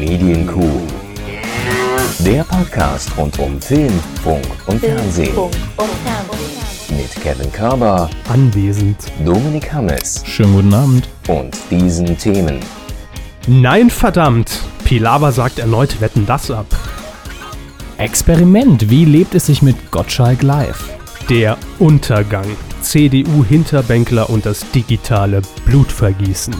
Medienkuh. 0.00 0.82
Der 2.20 2.44
Podcast 2.44 3.10
rund 3.16 3.38
um 3.38 3.60
Film, 3.60 3.92
Funk 4.22 4.44
und 4.66 4.80
Fernsehen. 4.80 5.34
Mit 6.90 7.10
Kevin 7.22 7.50
Körber, 7.50 8.10
anwesend. 8.28 8.96
Dominik 9.24 9.72
Hammes 9.72 10.22
Schönen 10.26 10.54
guten 10.54 10.74
Abend. 10.74 11.08
und 11.28 11.56
diesen 11.70 12.16
Themen. 12.18 12.60
Nein, 13.46 13.88
verdammt! 13.90 14.60
Pilawa 14.84 15.32
sagt 15.32 15.58
erneut 15.58 16.00
Wetten 16.00 16.26
das 16.26 16.50
ab. 16.50 16.66
Experiment. 17.96 18.90
Wie 18.90 19.04
lebt 19.04 19.34
es 19.34 19.46
sich 19.46 19.62
mit 19.62 19.90
Gottschalk 19.90 20.42
live? 20.42 20.90
Der 21.30 21.56
Untergang. 21.78 22.46
CDU-Hinterbänkler 22.82 24.28
und 24.30 24.46
das 24.46 24.70
digitale 24.70 25.42
Blutvergießen. 25.64 26.54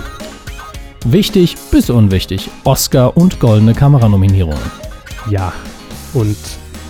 Wichtig 1.04 1.56
bis 1.70 1.90
unwichtig. 1.90 2.50
Oscar 2.64 3.16
und 3.16 3.38
goldene 3.38 3.74
Kameranominierungen. 3.74 4.58
Ja, 5.30 5.52
und 6.14 6.36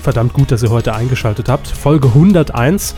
verdammt 0.02 0.32
gut, 0.32 0.52
dass 0.52 0.62
ihr 0.62 0.70
heute 0.70 0.94
eingeschaltet 0.94 1.48
habt. 1.48 1.68
Folge 1.68 2.08
101. 2.08 2.94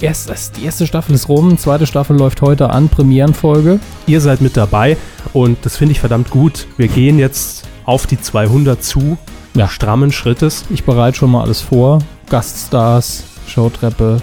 Erst, 0.00 0.56
die 0.56 0.64
erste 0.64 0.86
Staffel 0.86 1.14
ist 1.14 1.28
rum, 1.28 1.58
zweite 1.58 1.86
Staffel 1.86 2.16
läuft 2.16 2.40
heute 2.40 2.70
an, 2.70 2.88
Premierenfolge. 2.88 3.78
Ihr 4.06 4.20
seid 4.22 4.40
mit 4.40 4.56
dabei 4.56 4.96
und 5.34 5.58
das 5.66 5.76
finde 5.76 5.92
ich 5.92 6.00
verdammt 6.00 6.30
gut. 6.30 6.66
Wir 6.78 6.88
gehen 6.88 7.18
jetzt 7.18 7.68
auf 7.84 8.06
die 8.06 8.18
200 8.18 8.82
zu. 8.82 9.18
Ja. 9.54 9.68
Strammen 9.68 10.10
Schrittes. 10.12 10.64
Ich 10.70 10.84
bereite 10.84 11.18
schon 11.18 11.30
mal 11.30 11.42
alles 11.42 11.60
vor. 11.60 11.98
Gaststars, 12.30 13.24
Showtreppe, 13.46 14.22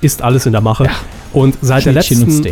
Ist 0.00 0.22
alles 0.22 0.46
in 0.46 0.52
der 0.52 0.60
Mache. 0.60 0.84
Ja. 0.84 0.90
Und 1.32 1.58
seit 1.60 1.84
der, 1.84 1.92
letzten, 1.92 2.42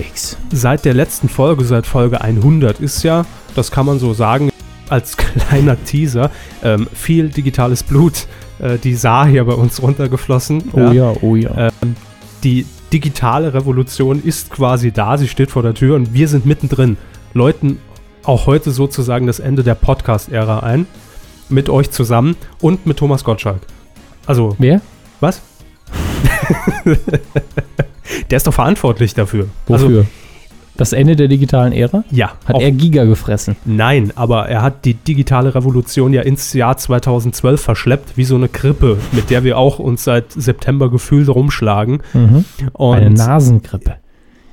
seit 0.52 0.84
der 0.84 0.94
letzten 0.94 1.28
Folge, 1.28 1.64
seit 1.64 1.86
Folge 1.86 2.20
100 2.20 2.80
ist 2.80 3.02
ja, 3.02 3.24
das 3.54 3.70
kann 3.70 3.86
man 3.86 3.98
so 3.98 4.12
sagen, 4.12 4.50
als 4.88 5.16
kleiner 5.16 5.82
Teaser, 5.84 6.30
ähm, 6.62 6.86
viel 6.92 7.28
digitales 7.28 7.82
Blut, 7.82 8.26
äh, 8.58 8.78
die 8.78 8.94
Saar 8.94 9.26
hier 9.26 9.44
bei 9.44 9.54
uns 9.54 9.82
runtergeflossen. 9.82 10.64
Oh 10.72 10.92
ja, 10.92 11.12
oh 11.22 11.36
ja. 11.36 11.68
Ähm, 11.82 11.96
die 12.44 12.66
digitale 12.92 13.54
Revolution 13.54 14.22
ist 14.22 14.50
quasi 14.50 14.92
da, 14.92 15.18
sie 15.18 15.28
steht 15.28 15.50
vor 15.50 15.62
der 15.62 15.74
Tür 15.74 15.96
und 15.96 16.12
wir 16.12 16.28
sind 16.28 16.46
mittendrin. 16.46 16.96
Läuten 17.34 17.78
auch 18.24 18.46
heute 18.46 18.70
sozusagen 18.70 19.26
das 19.26 19.38
Ende 19.38 19.62
der 19.62 19.74
Podcast-Ära 19.74 20.60
ein. 20.60 20.86
Mit 21.48 21.68
euch 21.68 21.90
zusammen 21.92 22.36
und 22.60 22.86
mit 22.86 22.96
Thomas 22.96 23.22
Gottschalk. 23.22 23.60
Also, 24.26 24.56
Wer? 24.58 24.80
was? 25.20 25.40
der 28.30 28.36
ist 28.36 28.46
doch 28.46 28.54
verantwortlich 28.54 29.14
dafür. 29.14 29.48
Wofür? 29.66 29.86
Also, 30.00 30.06
das 30.78 30.92
Ende 30.92 31.16
der 31.16 31.28
digitalen 31.28 31.72
Ära? 31.72 32.04
ja. 32.10 32.32
Hat 32.44 32.56
auch- 32.56 32.60
er 32.60 32.70
Giga 32.70 33.04
gefressen? 33.04 33.56
Nein, 33.64 34.12
aber 34.14 34.48
er 34.50 34.60
hat 34.60 34.84
die 34.84 34.92
digitale 34.92 35.54
Revolution 35.54 36.12
ja 36.12 36.20
ins 36.20 36.52
Jahr 36.52 36.76
2012 36.76 37.60
verschleppt, 37.62 38.16
wie 38.18 38.24
so 38.24 38.34
eine 38.36 38.48
Grippe, 38.50 38.98
mit 39.12 39.30
der 39.30 39.42
wir 39.42 39.56
auch 39.56 39.78
uns 39.78 40.04
seit 40.04 40.32
September 40.32 40.90
gefühlt 40.90 41.30
rumschlagen. 41.30 42.02
Mhm. 42.12 42.44
Eine 42.60 43.06
Und 43.06 43.14
Nasengrippe. 43.14 43.96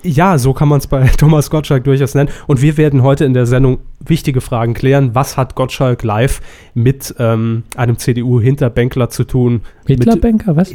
ja, 0.02 0.38
so 0.38 0.54
kann 0.54 0.70
man 0.70 0.78
es 0.80 0.88
bei 0.88 1.06
Thomas 1.18 1.50
Gottschalk 1.50 1.84
durchaus 1.84 2.16
nennen. 2.16 2.30
Und 2.48 2.62
wir 2.62 2.78
werden 2.78 3.04
heute 3.04 3.26
in 3.26 3.34
der 3.34 3.46
Sendung 3.46 3.80
wichtige 4.00 4.40
Fragen 4.40 4.74
klären. 4.76 5.16
Was 5.16 5.36
hat 5.36 5.56
Gottschalk 5.56 6.04
live 6.04 6.40
mit 6.74 7.14
ähm, 7.20 7.64
einem 7.76 7.98
CDU-Hinterbänkler 7.98 9.10
zu 9.10 9.26
tun? 9.26 9.60
Mit, 9.90 10.00
Hitlerbänker, 10.00 10.56
was? 10.56 10.72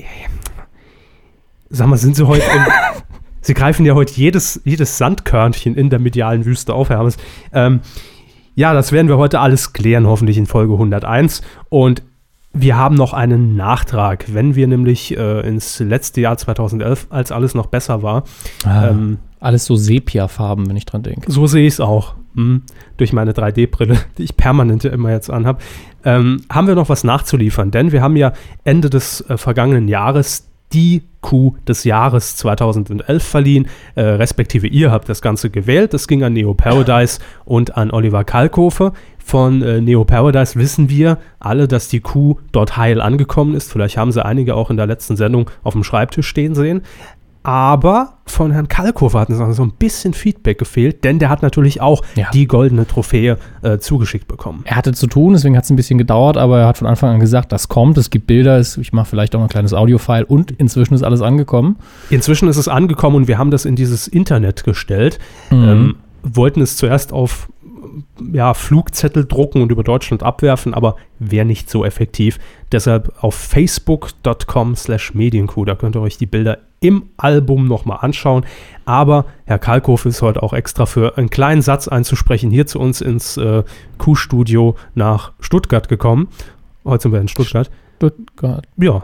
Sag 1.70 1.86
mal, 1.88 1.96
sind 1.96 2.16
Sie 2.16 2.26
heute 2.26 2.42
Sie 3.40 3.54
greifen 3.54 3.86
ja 3.86 3.94
heute 3.94 4.12
jedes, 4.14 4.60
jedes 4.64 4.98
Sandkörnchen 4.98 5.74
in 5.74 5.90
der 5.90 5.98
medialen 6.00 6.44
Wüste 6.44 6.74
auf, 6.74 6.90
Herr 6.90 6.98
Hammes. 6.98 7.16
Ähm, 7.52 7.80
ja, 8.56 8.74
das 8.74 8.90
werden 8.92 9.08
wir 9.08 9.16
heute 9.16 9.38
alles 9.40 9.72
klären, 9.72 10.06
hoffentlich 10.06 10.36
in 10.36 10.46
Folge 10.46 10.72
101. 10.74 11.42
Und 11.68 12.02
wir 12.52 12.76
haben 12.76 12.96
noch 12.96 13.12
einen 13.12 13.56
Nachtrag. 13.56 14.24
Wenn 14.34 14.54
wir 14.56 14.66
nämlich 14.66 15.16
äh, 15.16 15.46
ins 15.48 15.78
letzte 15.78 16.20
Jahr 16.20 16.36
2011, 16.36 17.06
als 17.10 17.30
alles 17.30 17.54
noch 17.54 17.66
besser 17.66 18.02
war, 18.02 18.24
Ah, 18.64 18.88
ähm, 18.88 19.18
alles 19.40 19.64
so 19.64 19.76
Sepia-Farben, 19.76 20.68
wenn 20.68 20.76
ich 20.76 20.84
dran 20.86 21.04
denke. 21.04 21.30
so 21.30 21.46
sehe 21.46 21.66
ich 21.66 21.74
es 21.74 21.80
auch. 21.80 22.14
Hm, 22.34 22.62
durch 22.96 23.12
meine 23.12 23.32
3D-Brille, 23.32 23.98
die 24.18 24.24
ich 24.24 24.36
permanent 24.36 24.82
ja 24.82 24.90
immer 24.90 25.12
jetzt 25.12 25.30
anhabe. 25.30 25.60
Ähm, 26.04 26.42
haben 26.50 26.66
wir 26.66 26.74
noch 26.74 26.88
was 26.88 27.04
nachzuliefern? 27.04 27.70
Denn 27.70 27.92
wir 27.92 28.02
haben 28.02 28.16
ja 28.16 28.32
Ende 28.64 28.90
des 28.90 29.20
äh, 29.28 29.36
vergangenen 29.36 29.86
Jahres 29.86 30.47
die 30.72 31.02
Kuh 31.20 31.56
des 31.66 31.84
Jahres 31.84 32.36
2011 32.36 33.22
verliehen, 33.22 33.68
äh, 33.94 34.02
respektive 34.02 34.66
ihr 34.66 34.90
habt 34.90 35.08
das 35.08 35.20
Ganze 35.20 35.50
gewählt. 35.50 35.92
Das 35.94 36.06
ging 36.08 36.22
an 36.22 36.32
Neo 36.32 36.54
Paradise 36.54 37.18
und 37.44 37.76
an 37.76 37.90
Oliver 37.90 38.24
Kalkofe. 38.24 38.92
Von 39.18 39.60
äh, 39.62 39.80
Neo 39.80 40.04
Paradise 40.04 40.58
wissen 40.58 40.88
wir 40.88 41.18
alle, 41.38 41.68
dass 41.68 41.88
die 41.88 42.00
Kuh 42.00 42.38
dort 42.52 42.76
heil 42.76 43.00
angekommen 43.00 43.54
ist. 43.54 43.70
Vielleicht 43.70 43.98
haben 43.98 44.12
sie 44.12 44.24
einige 44.24 44.54
auch 44.54 44.70
in 44.70 44.76
der 44.76 44.86
letzten 44.86 45.16
Sendung 45.16 45.50
auf 45.62 45.74
dem 45.74 45.84
Schreibtisch 45.84 46.26
stehen 46.26 46.54
sehen. 46.54 46.82
Aber 47.42 48.14
von 48.26 48.50
Herrn 48.52 48.68
Kalkofer 48.68 49.20
hat 49.20 49.30
uns 49.30 49.56
so 49.56 49.62
ein 49.62 49.72
bisschen 49.72 50.12
Feedback 50.12 50.58
gefehlt, 50.58 51.02
denn 51.04 51.18
der 51.18 51.30
hat 51.30 51.40
natürlich 51.42 51.80
auch 51.80 52.02
Ja. 52.14 52.28
die 52.32 52.46
goldene 52.46 52.86
Trophäe 52.86 53.38
äh, 53.62 53.78
zugeschickt 53.78 54.28
bekommen. 54.28 54.62
Er 54.64 54.76
hatte 54.76 54.92
zu 54.92 55.06
tun, 55.06 55.32
deswegen 55.32 55.56
hat 55.56 55.64
es 55.64 55.70
ein 55.70 55.76
bisschen 55.76 55.98
gedauert, 55.98 56.36
aber 56.36 56.60
er 56.60 56.66
hat 56.66 56.78
von 56.78 56.86
Anfang 56.86 57.10
an 57.14 57.20
gesagt, 57.20 57.52
das 57.52 57.68
kommt, 57.68 57.96
es 57.96 58.10
gibt 58.10 58.26
Bilder, 58.26 58.58
es, 58.58 58.76
ich 58.76 58.92
mache 58.92 59.06
vielleicht 59.08 59.34
auch 59.34 59.40
ein 59.40 59.48
kleines 59.48 59.72
Audiofile 59.72 60.26
und 60.26 60.50
inzwischen 60.52 60.94
ist 60.94 61.02
alles 61.02 61.22
angekommen. 61.22 61.76
Inzwischen 62.10 62.48
ist 62.48 62.56
es 62.58 62.68
angekommen 62.68 63.16
und 63.16 63.28
wir 63.28 63.38
haben 63.38 63.50
das 63.50 63.64
in 63.64 63.76
dieses 63.76 64.08
Internet 64.08 64.64
gestellt. 64.64 65.18
Ähm, 65.50 65.96
wollten 66.22 66.60
es 66.60 66.76
zuerst 66.76 67.12
auf 67.12 67.48
ja, 68.32 68.54
Flugzettel 68.54 69.26
drucken 69.26 69.62
und 69.62 69.72
über 69.72 69.84
Deutschland 69.84 70.22
abwerfen, 70.22 70.74
aber 70.74 70.96
wäre 71.18 71.44
nicht 71.44 71.70
so 71.70 71.84
effektiv. 71.84 72.38
Deshalb 72.72 73.12
auf 73.22 73.34
facebook.com 73.34 74.76
slash 74.76 75.14
medienkuh, 75.14 75.64
da 75.64 75.74
könnt 75.74 75.96
ihr 75.96 76.00
euch 76.00 76.18
die 76.18 76.26
Bilder 76.26 76.58
im 76.80 77.10
Album 77.16 77.66
nochmal 77.66 77.98
anschauen. 78.02 78.44
Aber 78.84 79.26
Herr 79.46 79.58
Kalkow 79.58 80.04
ist 80.06 80.22
heute 80.22 80.42
auch 80.42 80.52
extra 80.52 80.86
für 80.86 81.18
einen 81.18 81.30
kleinen 81.30 81.62
Satz 81.62 81.88
einzusprechen 81.88 82.50
hier 82.50 82.66
zu 82.66 82.78
uns 82.78 83.00
ins 83.00 83.36
äh, 83.36 83.64
Kuhstudio 83.98 84.76
nach 84.94 85.32
Stuttgart 85.40 85.88
gekommen. 85.88 86.28
Heute 86.84 87.04
sind 87.04 87.12
wir 87.12 87.20
in 87.20 87.28
Stuttgart. 87.28 87.70
Stuttgart. 87.96 88.66
Ja, 88.76 89.02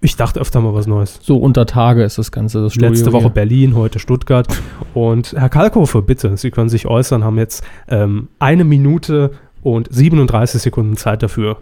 ich 0.00 0.16
dachte 0.16 0.40
öfter 0.40 0.60
mal 0.60 0.74
was 0.74 0.86
Neues. 0.86 1.18
So 1.22 1.38
unter 1.38 1.66
Tage 1.66 2.02
ist 2.04 2.18
das 2.18 2.30
Ganze. 2.30 2.62
Das 2.62 2.72
Studio 2.74 2.90
Letzte 2.90 3.12
Woche 3.12 3.22
hier. 3.24 3.30
Berlin, 3.30 3.74
heute 3.74 3.98
Stuttgart. 3.98 4.46
Und 4.92 5.32
Herr 5.32 5.48
Kalkofe, 5.48 6.02
bitte, 6.02 6.36
Sie 6.36 6.50
können 6.50 6.68
sich 6.68 6.86
äußern, 6.86 7.24
haben 7.24 7.38
jetzt 7.38 7.64
ähm, 7.88 8.28
eine 8.38 8.64
Minute 8.64 9.32
und 9.62 9.88
37 9.90 10.60
Sekunden 10.60 10.96
Zeit 10.96 11.22
dafür. 11.22 11.58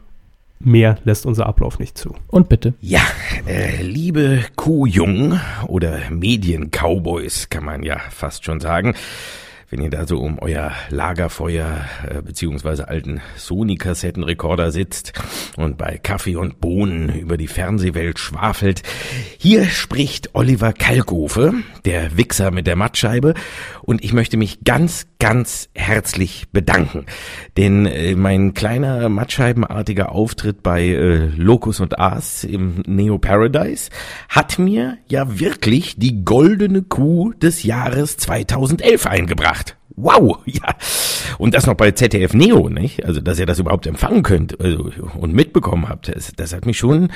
Mehr 0.58 0.98
lässt 1.04 1.26
unser 1.26 1.46
Ablauf 1.46 1.78
nicht 1.80 1.98
zu. 1.98 2.14
Und 2.28 2.48
bitte. 2.48 2.74
Ja, 2.80 3.00
äh, 3.46 3.82
liebe 3.82 4.44
Kuhjungen 4.54 5.40
oder 5.66 5.98
Mediencowboys 6.10 7.48
kann 7.48 7.64
man 7.64 7.82
ja 7.82 7.98
fast 8.10 8.44
schon 8.44 8.60
sagen. 8.60 8.94
Wenn 9.72 9.80
ihr 9.80 9.88
da 9.88 10.06
so 10.06 10.18
um 10.18 10.38
euer 10.38 10.72
Lagerfeuer 10.90 11.86
äh, 12.06 12.20
beziehungsweise 12.20 12.88
alten 12.88 13.22
Sony-Kassettenrekorder 13.38 14.70
sitzt 14.70 15.14
und 15.56 15.78
bei 15.78 15.96
Kaffee 15.96 16.36
und 16.36 16.60
Bohnen 16.60 17.08
über 17.08 17.38
die 17.38 17.46
Fernsehwelt 17.46 18.18
schwafelt, 18.18 18.82
hier 19.38 19.64
spricht 19.64 20.34
Oliver 20.34 20.74
Kalkofe, 20.74 21.54
der 21.86 22.18
Wichser 22.18 22.50
mit 22.50 22.66
der 22.66 22.76
Mattscheibe, 22.76 23.32
und 23.80 24.04
ich 24.04 24.12
möchte 24.12 24.36
mich 24.36 24.62
ganz, 24.62 25.06
ganz 25.22 25.68
herzlich 25.76 26.48
bedanken, 26.50 27.06
denn 27.56 27.86
äh, 27.86 28.16
mein 28.16 28.54
kleiner 28.54 29.08
mattscheibenartiger 29.08 30.10
Auftritt 30.10 30.64
bei 30.64 30.82
äh, 30.84 31.26
Locus 31.36 31.78
und 31.78 32.00
Aas 32.00 32.42
im 32.42 32.82
Neo 32.88 33.18
Paradise 33.18 33.90
hat 34.28 34.58
mir 34.58 34.98
ja 35.06 35.38
wirklich 35.38 35.94
die 35.96 36.24
goldene 36.24 36.82
Kuh 36.82 37.32
des 37.34 37.62
Jahres 37.62 38.16
2011 38.16 39.06
eingebracht. 39.06 39.76
Wow, 39.96 40.38
ja. 40.46 40.74
Und 41.38 41.54
das 41.54 41.66
noch 41.66 41.74
bei 41.74 41.90
ZDF 41.92 42.34
Neo, 42.34 42.68
nicht? 42.68 43.04
Also, 43.04 43.20
dass 43.20 43.38
ihr 43.38 43.46
das 43.46 43.58
überhaupt 43.58 43.86
empfangen 43.86 44.22
könnt 44.22 44.60
also, 44.60 44.90
und 45.18 45.34
mitbekommen 45.34 45.88
habt, 45.88 46.08
das, 46.08 46.32
das 46.36 46.52
hat 46.52 46.66
mich 46.66 46.78
schon 46.78 47.10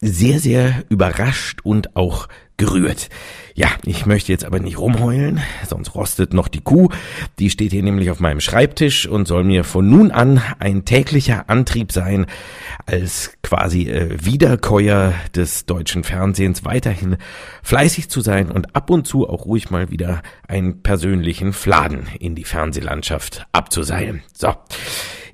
sehr, 0.00 0.38
sehr 0.38 0.84
überrascht 0.88 1.60
und 1.62 1.96
auch 1.96 2.28
gerührt. 2.58 3.08
Ja, 3.54 3.68
ich 3.84 4.04
möchte 4.04 4.30
jetzt 4.30 4.44
aber 4.44 4.58
nicht 4.60 4.78
rumheulen, 4.78 5.40
sonst 5.66 5.94
rostet 5.94 6.34
noch 6.34 6.48
die 6.48 6.60
Kuh. 6.60 6.90
Die 7.38 7.50
steht 7.50 7.72
hier 7.72 7.82
nämlich 7.82 8.10
auf 8.10 8.20
meinem 8.20 8.40
Schreibtisch 8.40 9.06
und 9.06 9.26
soll 9.26 9.44
mir 9.44 9.64
von 9.64 9.88
nun 9.88 10.10
an 10.10 10.42
ein 10.58 10.84
täglicher 10.84 11.48
Antrieb 11.48 11.92
sein, 11.92 12.26
als 12.86 13.32
quasi 13.42 13.88
äh, 13.88 14.24
Wiederkäuer 14.24 15.14
des 15.34 15.66
deutschen 15.66 16.04
Fernsehens 16.04 16.64
weiterhin 16.64 17.16
fleißig 17.62 18.10
zu 18.10 18.20
sein 18.20 18.50
und 18.50 18.76
ab 18.76 18.90
und 18.90 19.06
zu 19.06 19.28
auch 19.28 19.46
ruhig 19.46 19.70
mal 19.70 19.90
wieder 19.90 20.22
einen 20.46 20.82
persönlichen 20.82 21.52
Fladen 21.52 22.06
in 22.20 22.34
die 22.34 22.44
Fernsehlandschaft 22.44 23.46
abzuseilen. 23.52 24.22
So. 24.32 24.54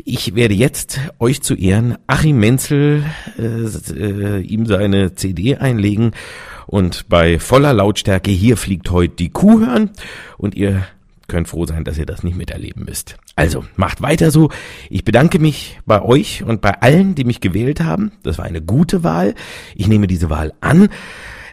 Ich 0.04 0.34
werde 0.34 0.54
jetzt 0.54 1.00
euch 1.18 1.42
zu 1.42 1.54
Ehren 1.54 1.96
Achim 2.06 2.38
Menzel 2.38 3.04
äh, 3.38 3.42
äh, 3.42 4.40
ihm 4.40 4.66
seine 4.66 5.14
CD 5.14 5.56
einlegen 5.56 6.12
und 6.66 7.08
bei 7.08 7.38
voller 7.38 7.72
Lautstärke 7.72 8.30
hier 8.30 8.56
fliegt 8.56 8.90
heute 8.90 9.16
die 9.16 9.30
Kuh 9.30 9.60
hören 9.60 9.90
und 10.36 10.54
ihr 10.54 10.86
könnt 11.28 11.48
froh 11.48 11.66
sein, 11.66 11.84
dass 11.84 11.98
ihr 11.98 12.06
das 12.06 12.22
nicht 12.22 12.36
miterleben 12.36 12.84
müsst. 12.84 13.16
Also, 13.36 13.64
macht 13.76 14.02
weiter 14.02 14.30
so. 14.30 14.50
Ich 14.90 15.04
bedanke 15.04 15.38
mich 15.38 15.80
bei 15.86 16.02
euch 16.02 16.42
und 16.44 16.60
bei 16.60 16.80
allen, 16.82 17.14
die 17.14 17.24
mich 17.24 17.40
gewählt 17.40 17.80
haben. 17.80 18.12
Das 18.22 18.38
war 18.38 18.44
eine 18.44 18.62
gute 18.62 19.02
Wahl. 19.04 19.34
Ich 19.74 19.88
nehme 19.88 20.06
diese 20.06 20.30
Wahl 20.30 20.52
an. 20.60 20.88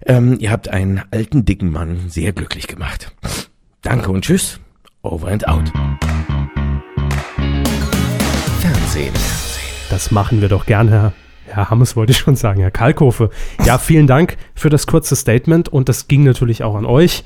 Ähm, 0.06 0.38
ihr 0.40 0.52
habt 0.52 0.70
einen 0.70 1.02
alten, 1.12 1.46
dicken 1.46 1.72
Mann 1.72 2.10
sehr 2.10 2.34
glücklich 2.34 2.68
gemacht. 2.68 3.14
Danke 3.82 4.12
und 4.12 4.26
tschüss. 4.26 4.60
Over 5.04 5.30
and 5.30 5.48
out. 5.48 5.72
Fernsehen. 8.60 9.14
Das 9.90 10.12
machen 10.12 10.42
wir 10.42 10.48
doch 10.48 10.68
gern, 10.68 10.90
Herr. 10.90 11.14
Herr 11.48 11.72
Hammes 11.72 11.96
wollte 11.96 12.12
ich 12.12 12.20
schon 12.20 12.36
sagen, 12.36 12.62
Herr 12.62 12.70
Kalkofe. 12.70 13.32
Ja, 13.66 13.80
vielen 13.80 14.06
Dank 14.06 14.38
für 14.54 14.70
das 14.70 14.86
kurze 14.86 15.16
Statement 15.16 15.70
und 15.70 15.90
das 15.90 16.08
ging 16.08 16.24
natürlich 16.24 16.64
auch 16.64 16.76
an 16.76 16.86
euch, 16.86 17.24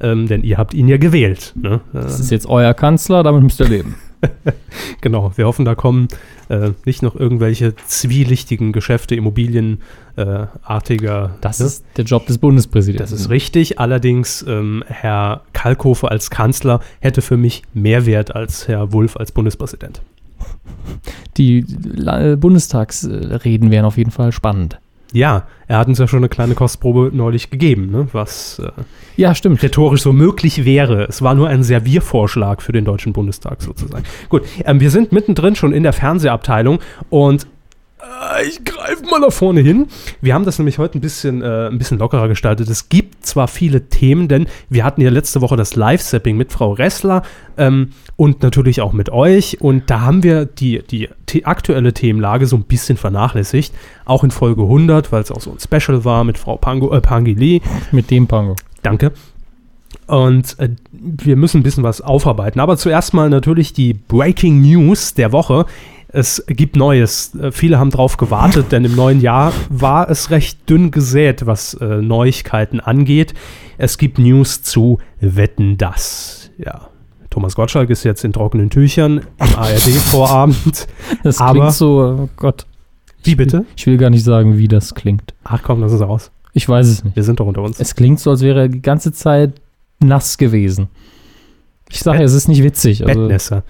ähm, 0.00 0.28
denn 0.28 0.42
ihr 0.42 0.58
habt 0.58 0.74
ihn 0.74 0.86
ja 0.86 0.98
gewählt. 0.98 1.54
Ne? 1.56 1.80
Das 1.94 2.20
ist 2.20 2.30
jetzt 2.30 2.46
euer 2.46 2.74
Kanzler, 2.74 3.22
damit 3.22 3.42
müsst 3.42 3.58
ihr 3.58 3.68
leben. 3.68 3.94
Genau, 5.00 5.32
wir 5.36 5.46
hoffen, 5.46 5.64
da 5.64 5.74
kommen 5.74 6.08
äh, 6.48 6.70
nicht 6.84 7.02
noch 7.02 7.14
irgendwelche 7.14 7.74
zwielichtigen 7.76 8.72
Geschäfte, 8.72 9.14
Immobilienartiger. 9.14 11.24
Äh, 11.26 11.38
Das 11.40 11.60
ne? 11.60 11.66
ist 11.66 11.84
der 11.96 12.04
Job 12.04 12.26
des 12.26 12.38
Bundespräsidenten. 12.38 13.02
Das 13.02 13.12
ist 13.12 13.30
richtig. 13.30 13.78
Allerdings, 13.78 14.44
ähm, 14.48 14.82
Herr 14.86 15.42
Kalkofe 15.52 16.10
als 16.10 16.30
Kanzler 16.30 16.80
hätte 17.00 17.22
für 17.22 17.36
mich 17.36 17.62
mehr 17.74 18.06
Wert 18.06 18.34
als 18.34 18.68
Herr 18.68 18.92
Wulff 18.92 19.16
als 19.16 19.32
Bundespräsident. 19.32 20.02
Die 21.36 21.62
Bundestagsreden 21.62 23.70
wären 23.70 23.84
auf 23.84 23.96
jeden 23.96 24.10
Fall 24.10 24.32
spannend. 24.32 24.78
Ja, 25.14 25.44
er 25.68 25.78
hat 25.78 25.86
uns 25.86 25.98
ja 26.00 26.08
schon 26.08 26.18
eine 26.18 26.28
kleine 26.28 26.54
Kostprobe 26.56 27.10
neulich 27.12 27.48
gegeben, 27.48 27.90
ne? 27.90 28.08
was 28.12 28.58
äh, 28.58 28.70
Ja, 29.16 29.32
stimmt. 29.34 29.62
rhetorisch 29.62 30.02
so 30.02 30.12
möglich 30.12 30.64
wäre. 30.64 31.04
Es 31.04 31.22
war 31.22 31.34
nur 31.36 31.48
ein 31.48 31.62
Serviervorschlag 31.62 32.60
für 32.60 32.72
den 32.72 32.84
Deutschen 32.84 33.12
Bundestag 33.12 33.62
sozusagen. 33.62 34.02
Gut, 34.28 34.42
ähm, 34.64 34.80
wir 34.80 34.90
sind 34.90 35.12
mittendrin 35.12 35.54
schon 35.54 35.72
in 35.72 35.84
der 35.84 35.92
Fernsehabteilung 35.92 36.80
und 37.10 37.46
ich 38.46 38.64
greife 38.64 39.04
mal 39.10 39.20
da 39.20 39.30
vorne 39.30 39.60
hin. 39.60 39.86
Wir 40.20 40.34
haben 40.34 40.44
das 40.44 40.58
nämlich 40.58 40.78
heute 40.78 40.98
ein 40.98 41.00
bisschen, 41.00 41.42
äh, 41.42 41.68
ein 41.68 41.78
bisschen 41.78 41.98
lockerer 41.98 42.28
gestaltet. 42.28 42.68
Es 42.68 42.88
gibt 42.88 43.24
zwar 43.26 43.48
viele 43.48 43.88
Themen, 43.88 44.28
denn 44.28 44.46
wir 44.68 44.84
hatten 44.84 45.00
ja 45.00 45.10
letzte 45.10 45.40
Woche 45.40 45.56
das 45.56 45.76
Live-Sapping 45.76 46.36
mit 46.36 46.52
Frau 46.52 46.72
Ressler 46.72 47.22
ähm, 47.56 47.90
und 48.16 48.42
natürlich 48.42 48.80
auch 48.80 48.92
mit 48.92 49.10
euch. 49.10 49.60
Und 49.60 49.90
da 49.90 50.00
haben 50.02 50.22
wir 50.22 50.44
die, 50.46 50.82
die 50.82 51.08
the 51.34 51.44
aktuelle 51.46 51.92
Themenlage 51.92 52.46
so 52.46 52.56
ein 52.56 52.62
bisschen 52.62 52.96
vernachlässigt. 52.96 53.74
Auch 54.04 54.22
in 54.22 54.30
Folge 54.30 54.62
100, 54.62 55.10
weil 55.10 55.22
es 55.22 55.32
auch 55.32 55.40
so 55.40 55.50
ein 55.50 55.58
Special 55.58 56.04
war 56.04 56.24
mit 56.24 56.38
Frau 56.38 56.56
Pango, 56.56 56.94
äh, 56.94 57.00
Pangili. 57.00 57.60
Mit 57.90 58.10
dem 58.10 58.26
Pango. 58.28 58.54
Danke. 58.82 59.12
Und 60.06 60.58
äh, 60.58 60.70
wir 60.92 61.36
müssen 61.36 61.60
ein 61.60 61.62
bisschen 61.62 61.82
was 61.82 62.00
aufarbeiten. 62.00 62.60
Aber 62.60 62.76
zuerst 62.76 63.14
mal 63.14 63.30
natürlich 63.30 63.72
die 63.72 63.94
Breaking 63.94 64.62
News 64.62 65.14
der 65.14 65.32
Woche. 65.32 65.66
Es 66.16 66.44
gibt 66.46 66.76
Neues. 66.76 67.34
Äh, 67.34 67.50
viele 67.50 67.78
haben 67.78 67.90
drauf 67.90 68.16
gewartet, 68.16 68.70
denn 68.70 68.84
im 68.84 68.94
neuen 68.94 69.20
Jahr 69.20 69.52
war 69.68 70.08
es 70.08 70.30
recht 70.30 70.70
dünn 70.70 70.92
gesät, 70.92 71.44
was 71.46 71.74
äh, 71.74 71.96
Neuigkeiten 72.00 72.78
angeht. 72.78 73.34
Es 73.78 73.98
gibt 73.98 74.18
News 74.18 74.62
zu 74.62 74.98
Wetten 75.20 75.76
das. 75.76 76.50
Ja. 76.56 76.88
Thomas 77.30 77.56
Gottschalk 77.56 77.90
ist 77.90 78.04
jetzt 78.04 78.22
in 78.22 78.32
trockenen 78.32 78.70
Tüchern 78.70 79.22
im 79.40 79.54
ARD-Vorabend. 79.56 80.86
Das 81.24 81.40
Aber- 81.40 81.58
klingt 81.58 81.72
so, 81.72 82.18
oh 82.22 82.28
Gott. 82.36 82.64
Wie 83.24 83.34
bitte? 83.34 83.64
Ich 83.76 83.86
will 83.86 83.96
gar 83.96 84.10
nicht 84.10 84.22
sagen, 84.22 84.56
wie 84.56 84.68
das 84.68 84.94
klingt. 84.94 85.34
Ach 85.42 85.62
komm, 85.62 85.80
lass 85.80 85.92
es 85.92 86.00
raus. 86.00 86.30
Ich 86.52 86.68
weiß 86.68 86.86
es 86.86 87.02
nicht. 87.02 87.16
Wir 87.16 87.24
sind 87.24 87.40
doch 87.40 87.46
unter 87.46 87.62
uns. 87.62 87.80
Es 87.80 87.96
klingt 87.96 88.20
so, 88.20 88.30
als 88.30 88.42
wäre 88.42 88.60
er 88.60 88.68
die 88.68 88.82
ganze 88.82 89.10
Zeit 89.12 89.54
nass 89.98 90.38
gewesen. 90.38 90.86
Ich 91.94 92.00
sage 92.00 92.18
ja, 92.18 92.24
es 92.24 92.32
ist 92.34 92.48
nicht 92.48 92.62
witzig. 92.64 93.06
Also, 93.06 93.20
Bettnässer. 93.20 93.62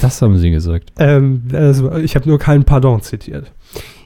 das 0.00 0.22
haben 0.22 0.38
sie 0.38 0.50
gesagt. 0.50 0.92
Ähm, 0.98 1.42
war- 1.50 1.98
ich 1.98 2.14
habe 2.14 2.28
nur 2.28 2.38
keinen 2.38 2.64
Pardon 2.64 3.02
zitiert. 3.02 3.52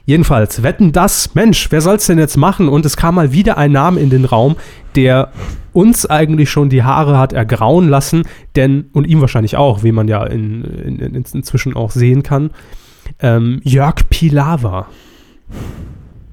Jedenfalls, 0.05 0.63
wetten 0.63 0.91
das, 0.91 1.35
Mensch, 1.35 1.67
wer 1.69 1.81
soll's 1.81 2.07
denn 2.07 2.17
jetzt 2.17 2.35
machen? 2.35 2.67
Und 2.67 2.83
es 2.83 2.97
kam 2.97 3.13
mal 3.15 3.31
wieder 3.31 3.59
ein 3.59 3.71
Name 3.71 3.99
in 3.99 4.09
den 4.09 4.25
Raum, 4.25 4.55
der 4.95 5.31
uns 5.71 6.07
eigentlich 6.07 6.49
schon 6.49 6.69
die 6.69 6.81
Haare 6.81 7.19
hat 7.19 7.31
ergrauen 7.31 7.87
lassen, 7.89 8.23
denn, 8.55 8.85
und 8.93 9.05
ihm 9.05 9.21
wahrscheinlich 9.21 9.55
auch, 9.55 9.83
wie 9.83 9.91
man 9.91 10.07
ja 10.07 10.23
in, 10.25 10.63
in, 10.63 10.99
in, 10.99 11.13
inzwischen 11.33 11.75
auch 11.75 11.91
sehen 11.91 12.23
kann, 12.23 12.49
ähm, 13.19 13.61
Jörg 13.63 14.09
Pilawa. 14.09 14.87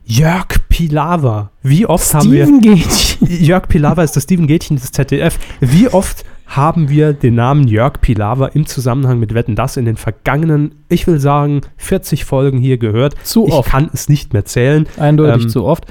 Jörg 0.06 0.46
Pilawa. 0.70 1.50
Wie 1.62 1.84
oft 1.84 2.14
haben 2.14 2.32
wir. 2.32 2.44
Steven 2.44 2.60
Gätchen. 2.62 3.28
Jörg 3.44 3.68
Pilawa 3.68 4.02
ist 4.04 4.16
das 4.16 4.22
Steven 4.22 4.46
Gätchen 4.46 4.76
des 4.76 4.92
ZDF. 4.92 5.38
Wie 5.60 5.88
oft 5.88 6.24
haben 6.46 6.88
wir 6.88 7.12
den 7.12 7.34
Namen 7.34 7.66
Jörg 7.69 8.00
Pilawa 8.00 8.46
im 8.48 8.66
Zusammenhang 8.66 9.19
mit 9.19 9.34
Wetten 9.34 9.54
das 9.56 9.76
in 9.76 9.84
den 9.84 9.96
vergangenen, 9.96 10.75
ich 10.88 11.06
will 11.06 11.19
sagen, 11.19 11.60
40 11.76 12.25
Folgen 12.25 12.58
hier 12.58 12.78
gehört? 12.78 13.14
Zu 13.25 13.46
ich 13.48 13.52
oft. 13.52 13.69
kann 13.69 13.90
es 13.93 14.08
nicht 14.08 14.32
mehr 14.32 14.44
zählen. 14.44 14.87
Eindeutig 14.96 15.44
Ähm, 15.44 15.48
zu 15.48 15.64
oft. 15.64 15.84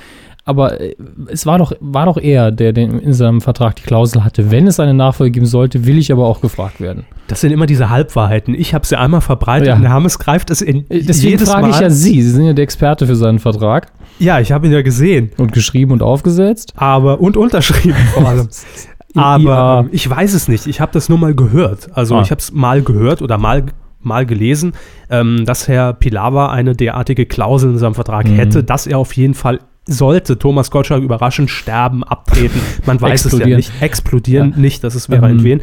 Aber 0.47 0.79
äh, 0.79 0.95
es 1.27 1.47
war 1.47 1.57
doch, 1.57 1.73
war 1.79 2.05
doch 2.05 2.17
er, 2.17 2.51
der 2.51 2.71
den, 2.71 2.99
in 2.99 3.13
seinem 3.13 3.41
Vertrag 3.41 3.75
die 3.77 3.81
Klausel 3.81 4.23
hatte, 4.23 4.51
wenn 4.51 4.67
es 4.67 4.79
eine 4.79 4.93
Nachfolge 4.93 5.31
geben 5.31 5.47
sollte, 5.47 5.85
will 5.87 5.97
ich 5.97 6.11
aber 6.11 6.27
auch 6.27 6.39
gefragt 6.39 6.79
werden. 6.79 7.05
Das 7.27 7.41
sind 7.41 7.51
immer 7.51 7.65
diese 7.65 7.89
Halbwahrheiten. 7.89 8.53
Ich 8.53 8.75
habe 8.75 8.85
sie 8.85 8.95
einmal 8.97 9.21
verbreitet 9.21 9.69
Ja. 9.69 9.75
und 9.75 9.81
der 9.81 9.89
Hammes 9.91 10.19
greift 10.19 10.51
es 10.51 10.61
in 10.61 10.81
Äh, 10.91 11.01
Deswegen 11.01 11.31
jedes 11.31 11.49
frage 11.49 11.63
Mal. 11.63 11.71
ich 11.71 11.79
ja 11.79 11.89
Sie. 11.89 12.21
Sie 12.21 12.29
sind 12.29 12.45
ja 12.45 12.53
der 12.53 12.61
Experte 12.63 13.07
für 13.07 13.15
seinen 13.15 13.39
Vertrag 13.39 13.91
ja, 14.17 14.39
ich 14.39 14.53
habe 14.53 14.65
ihn 14.67 14.71
ja 14.71 14.81
gesehen, 14.81 15.31
und 15.37 15.51
geschrieben 15.51 15.91
und 15.91 16.01
aufgesetzt. 16.01 16.71
aber 16.77 17.19
und 17.19 17.35
unterschrieben 17.35 17.97
vor 18.13 18.25
allem. 18.25 18.47
Aber 19.15 19.45
Ja. 19.83 19.85
ich 19.91 20.09
weiß 20.09 20.33
es 20.33 20.47
nicht. 20.47 20.67
Ich 20.67 20.81
habe 20.81 20.91
das 20.91 21.09
nur 21.09 21.17
mal 21.17 21.33
gehört. 21.33 21.89
Also 21.93 22.15
Ah. 22.15 22.21
ich 22.21 22.31
habe 22.31 22.39
es 22.39 22.51
mal 22.51 22.81
gehört 22.81 23.21
oder 23.21 23.37
mal, 23.37 23.63
mal 24.01 24.25
gelesen, 24.25 24.73
ähm, 25.09 25.45
dass 25.45 25.67
Herr 25.67 25.93
Pilawa 25.93 26.51
eine 26.51 26.75
derartige 26.75 27.25
Klausel 27.25 27.71
in 27.71 27.77
seinem 27.77 27.95
Vertrag 27.95 28.27
Mhm. 28.27 28.35
hätte, 28.35 28.63
dass 28.63 28.85
er 28.87 28.99
auf 28.99 29.13
jeden 29.13 29.33
Fall 29.33 29.59
sollte 29.87 30.37
Thomas 30.39 30.71
Gottschalk 30.71 31.03
überraschend 31.03 31.49
sterben, 31.49 32.03
abtreten, 32.03 32.59
man 32.85 32.99
weiß 32.99 33.25
es 33.25 33.37
ja 33.37 33.45
nicht, 33.45 33.71
explodieren 33.81 34.53
nicht, 34.57 34.83
das 34.83 34.95
ist 34.95 35.09
wäre 35.09 35.25
Ähm. 35.27 35.33
entwehen, 35.33 35.61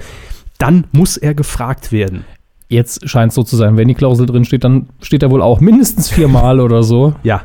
dann 0.58 0.84
muss 0.93 1.16
er 1.16 1.34
gefragt 1.34 1.90
werden. 1.93 2.25
Jetzt 2.69 3.08
scheint 3.08 3.31
es 3.31 3.34
so 3.34 3.43
zu 3.43 3.56
sein, 3.56 3.76
wenn 3.76 3.88
die 3.88 3.94
Klausel 3.94 4.26
drin 4.26 4.44
steht, 4.44 4.64
dann 4.64 4.87
steht 5.02 5.22
er 5.25 5.31
wohl 5.31 5.43
auch 5.43 5.60
mindestens 5.60 6.08
viermal 6.08 6.60
oder 6.60 6.82
so. 6.84 7.14
Ja. 7.22 7.43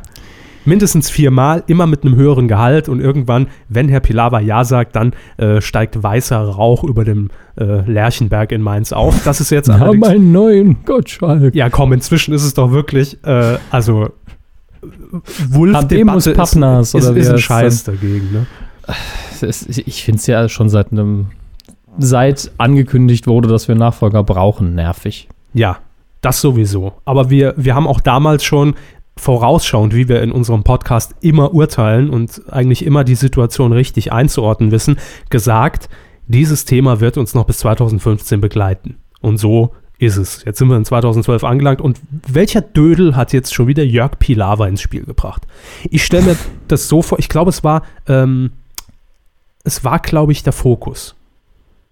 Mindestens 0.68 1.08
viermal, 1.10 1.62
immer 1.66 1.86
mit 1.86 2.04
einem 2.04 2.14
höheren 2.16 2.46
Gehalt 2.48 2.88
und 2.88 3.00
irgendwann, 3.00 3.46
wenn 3.68 3.88
Herr 3.88 4.00
Pilawa 4.00 4.40
Ja 4.40 4.64
sagt, 4.64 4.94
dann 4.96 5.12
äh, 5.38 5.60
steigt 5.60 6.02
weißer 6.02 6.38
Rauch 6.40 6.84
über 6.84 7.04
dem 7.04 7.30
äh, 7.58 7.80
Lerchenberg 7.90 8.52
in 8.52 8.60
Mainz 8.62 8.92
auf. 8.92 9.24
Das 9.24 9.40
ist 9.40 9.50
jetzt 9.50 9.70
allerdings 9.70 10.06
einen 10.06 10.32
neuen 10.32 10.84
Gottschalk. 10.84 11.54
Ja, 11.54 11.70
komm, 11.70 11.92
inzwischen 11.92 12.34
ist 12.34 12.44
es 12.44 12.54
doch 12.54 12.70
wirklich, 12.70 13.16
äh, 13.24 13.56
also 13.70 14.10
wulf 15.50 15.74
Habemus 15.76 16.26
ist, 16.26 16.36
Pappnas, 16.36 16.94
ist, 16.94 17.04
oder 17.06 17.14
wie 17.16 17.20
ist 17.20 17.30
ein 17.30 17.38
Scheiß 17.38 17.84
dagegen, 17.84 18.28
ne? 18.32 18.46
Ist- 19.40 19.68
Ich 19.78 20.04
finde 20.04 20.18
es 20.18 20.26
ja 20.26 20.48
schon 20.48 20.68
seit 20.68 20.92
einem, 20.92 21.26
seit 21.98 22.50
angekündigt 22.58 23.26
wurde, 23.26 23.48
dass 23.48 23.68
wir 23.68 23.74
Nachfolger 23.74 24.22
brauchen, 24.22 24.74
nervig. 24.74 25.28
Ja, 25.54 25.78
das 26.20 26.40
sowieso. 26.40 26.92
Aber 27.04 27.30
wir, 27.30 27.54
wir 27.56 27.74
haben 27.74 27.86
auch 27.86 28.00
damals 28.00 28.44
schon 28.44 28.74
vorausschauend, 29.18 29.94
wie 29.94 30.08
wir 30.08 30.22
in 30.22 30.32
unserem 30.32 30.64
Podcast 30.64 31.14
immer 31.20 31.52
urteilen 31.52 32.10
und 32.10 32.42
eigentlich 32.50 32.84
immer 32.84 33.04
die 33.04 33.14
Situation 33.14 33.72
richtig 33.72 34.12
einzuordnen 34.12 34.70
wissen, 34.70 34.98
gesagt, 35.30 35.88
dieses 36.26 36.64
Thema 36.64 37.00
wird 37.00 37.18
uns 37.18 37.34
noch 37.34 37.44
bis 37.44 37.58
2015 37.58 38.40
begleiten. 38.40 38.96
Und 39.20 39.38
so 39.38 39.74
ist 39.98 40.16
es. 40.16 40.44
Jetzt 40.44 40.58
sind 40.58 40.68
wir 40.68 40.76
in 40.76 40.84
2012 40.84 41.42
angelangt 41.42 41.80
und 41.80 42.00
welcher 42.26 42.60
Dödel 42.60 43.16
hat 43.16 43.32
jetzt 43.32 43.52
schon 43.52 43.66
wieder 43.66 43.82
Jörg 43.82 44.18
Pilawa 44.18 44.68
ins 44.68 44.80
Spiel 44.80 45.04
gebracht? 45.04 45.42
Ich 45.90 46.04
stelle 46.04 46.24
mir 46.24 46.36
das 46.68 46.88
so 46.88 47.02
vor, 47.02 47.18
ich 47.18 47.28
glaube, 47.28 47.50
es 47.50 47.64
war, 47.64 47.82
ähm, 48.06 48.52
es 49.64 49.84
war, 49.84 49.98
glaube 49.98 50.32
ich, 50.32 50.42
der 50.42 50.52
Fokus. 50.52 51.16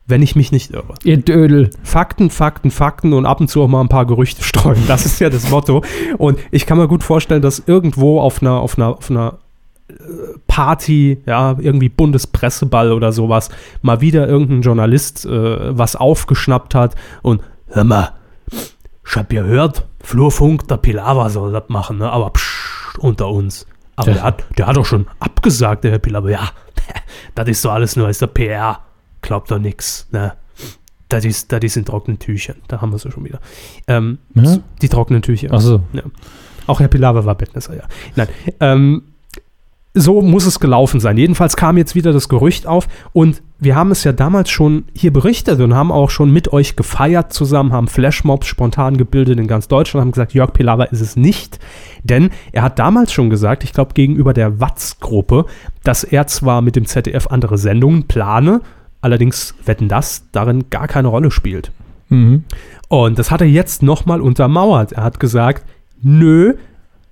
Wenn 0.09 0.23
ich 0.23 0.37
mich 0.37 0.53
nicht 0.53 0.71
irre. 0.73 0.95
Ihr 1.03 1.17
Dödel. 1.17 1.71
Fakten, 1.83 2.31
Fakten, 2.31 2.71
Fakten 2.71 3.13
und 3.13 3.27
ab 3.27 3.41
und 3.41 3.49
zu 3.49 3.63
auch 3.63 3.69
mal 3.69 3.81
ein 3.81 3.89
paar 3.89 4.07
Gerüchte 4.07 4.43
streuen. 4.45 4.83
Das 4.87 5.05
ist 5.05 5.19
ja 5.21 5.31
das 5.31 5.51
Motto. 5.51 5.83
Und 6.19 6.39
ich 6.53 6.65
kann 6.67 6.79
mir 6.79 6.87
gut 6.87 7.03
vorstellen, 7.03 7.43
dass 7.43 7.63
irgendwo 7.67 8.21
auf 8.21 8.41
einer, 8.41 8.53
auf 8.61 8.79
einer, 8.79 8.91
auf 8.97 9.11
einer 9.11 9.39
äh, 9.89 9.95
Party, 10.47 11.19
ja, 11.27 11.57
irgendwie 11.59 11.89
Bundespresseball 11.89 12.93
oder 12.93 13.13
sowas, 13.13 13.49
mal 13.83 14.01
wieder 14.01 14.29
irgendein 14.29 14.63
Journalist 14.63 15.27
äh, 15.27 15.77
was 15.77 15.97
aufgeschnappt 15.97 16.75
hat 16.77 16.95
und 17.23 17.43
hör 17.69 17.83
mal, 17.85 18.13
ich 19.09 19.17
hab 19.17 19.29
gehört, 19.29 19.87
Flurfunk, 20.01 20.69
der 20.69 20.77
Pilawa 20.77 21.31
soll 21.31 21.53
das 21.53 21.65
machen, 21.69 21.99
ne? 21.99 22.11
aber 22.11 22.31
psch, 22.31 22.97
unter 22.99 23.29
uns. 23.29 23.67
Aber 23.97 24.09
Ja. 24.09 24.15
der 24.15 24.23
hat, 24.23 24.45
der 24.57 24.67
hat 24.69 24.77
doch 24.77 24.87
schon 24.87 25.07
abgesagt, 25.19 25.83
der 25.83 25.91
Herr 25.91 25.99
Pilawa. 25.99 26.29
Ja, 26.31 26.49
das 27.35 27.49
ist 27.49 27.63
so 27.63 27.71
alles 27.71 27.97
nur 27.97 28.07
als 28.07 28.19
der 28.19 28.29
PR. 28.29 28.81
Glaubt 29.23 29.51
doch 29.51 29.59
nix, 29.59 30.09
ne? 30.13 30.35
Das 31.09 31.25
ist, 31.25 31.53
das 31.53 31.61
ist 31.63 31.77
in 31.77 31.85
trockenen 31.85 32.19
Tüchern. 32.19 32.57
Da 32.67 32.81
haben 32.81 32.91
wir 32.91 32.97
es 32.97 33.05
ja 33.05 33.13
schon 33.13 33.25
wieder. 33.25 33.41
Ähm, 33.87 34.19
Ja? 34.35 34.59
Die 34.83 34.89
trockenen 34.89 35.23
Tücher. 35.23 35.53
Achso. 35.53 35.83
Auch 36.67 36.81
Herr 36.81 36.89
Pilawa 36.89 37.25
war 37.25 37.37
Bettnässer, 37.37 37.77
ja. 37.77 37.85
Nein. 38.17 38.29
Ähm, 38.59 39.03
so 39.99 40.21
muss 40.21 40.45
es 40.45 40.61
gelaufen 40.61 41.01
sein. 41.01 41.17
Jedenfalls 41.17 41.57
kam 41.57 41.79
jetzt 41.79 41.95
wieder 41.95 42.13
das 42.13 42.29
Gerücht 42.29 42.67
auf 42.67 42.87
und 43.15 43.43
wir 43.59 43.75
haben 43.75 43.91
es 43.91 44.05
ja 44.05 44.13
damals 44.13 44.51
schon 44.51 44.85
hier 44.95 45.11
berichtet 45.11 45.59
und 45.61 45.75
haben 45.75 45.91
auch 45.91 46.11
schon 46.11 46.31
mit 46.31 46.53
euch 46.53 46.77
gefeiert 46.77 47.33
zusammen, 47.33 47.73
haben 47.73 47.89
Flashmobs 47.89 48.47
spontan 48.47 48.99
gebildet 48.99 49.39
in 49.39 49.47
ganz 49.47 49.69
Deutschland, 49.69 50.03
haben 50.03 50.13
gesagt, 50.13 50.35
Jörg 50.35 50.53
Pilawa 50.53 50.85
ist 50.85 51.01
es 51.01 51.17
nicht, 51.17 51.59
denn 52.05 52.29
er 52.53 52.63
hat 52.63 52.79
damals 52.79 53.11
schon 53.11 53.31
gesagt, 53.31 53.65
ich 53.65 53.73
glaube 53.73 53.95
gegenüber 53.95 54.35
der 54.35 54.61
Watz-Gruppe, 54.61 55.47
dass 55.83 56.05
er 56.05 56.27
zwar 56.27 56.61
mit 56.61 56.77
dem 56.77 56.85
ZDF 56.85 57.29
andere 57.29 57.57
Sendungen 57.57 58.07
plane, 58.07 58.61
allerdings 59.07 59.55
wetten 59.65 59.89
das 59.89 60.25
darin 60.33 60.65
gar 60.69 60.89
keine 60.89 61.09
Rolle 61.09 61.31
spielt. 61.31 61.71
Mhm. 62.09 62.45
Und 62.89 63.19
das 63.19 63.31
hat 63.31 63.41
er 63.41 63.47
jetzt 63.47 63.83
nochmal 63.83 64.21
untermauert. 64.21 64.93
Er 64.93 65.05
hat 65.05 65.19
gesagt, 65.21 65.65
nö, 66.03 66.55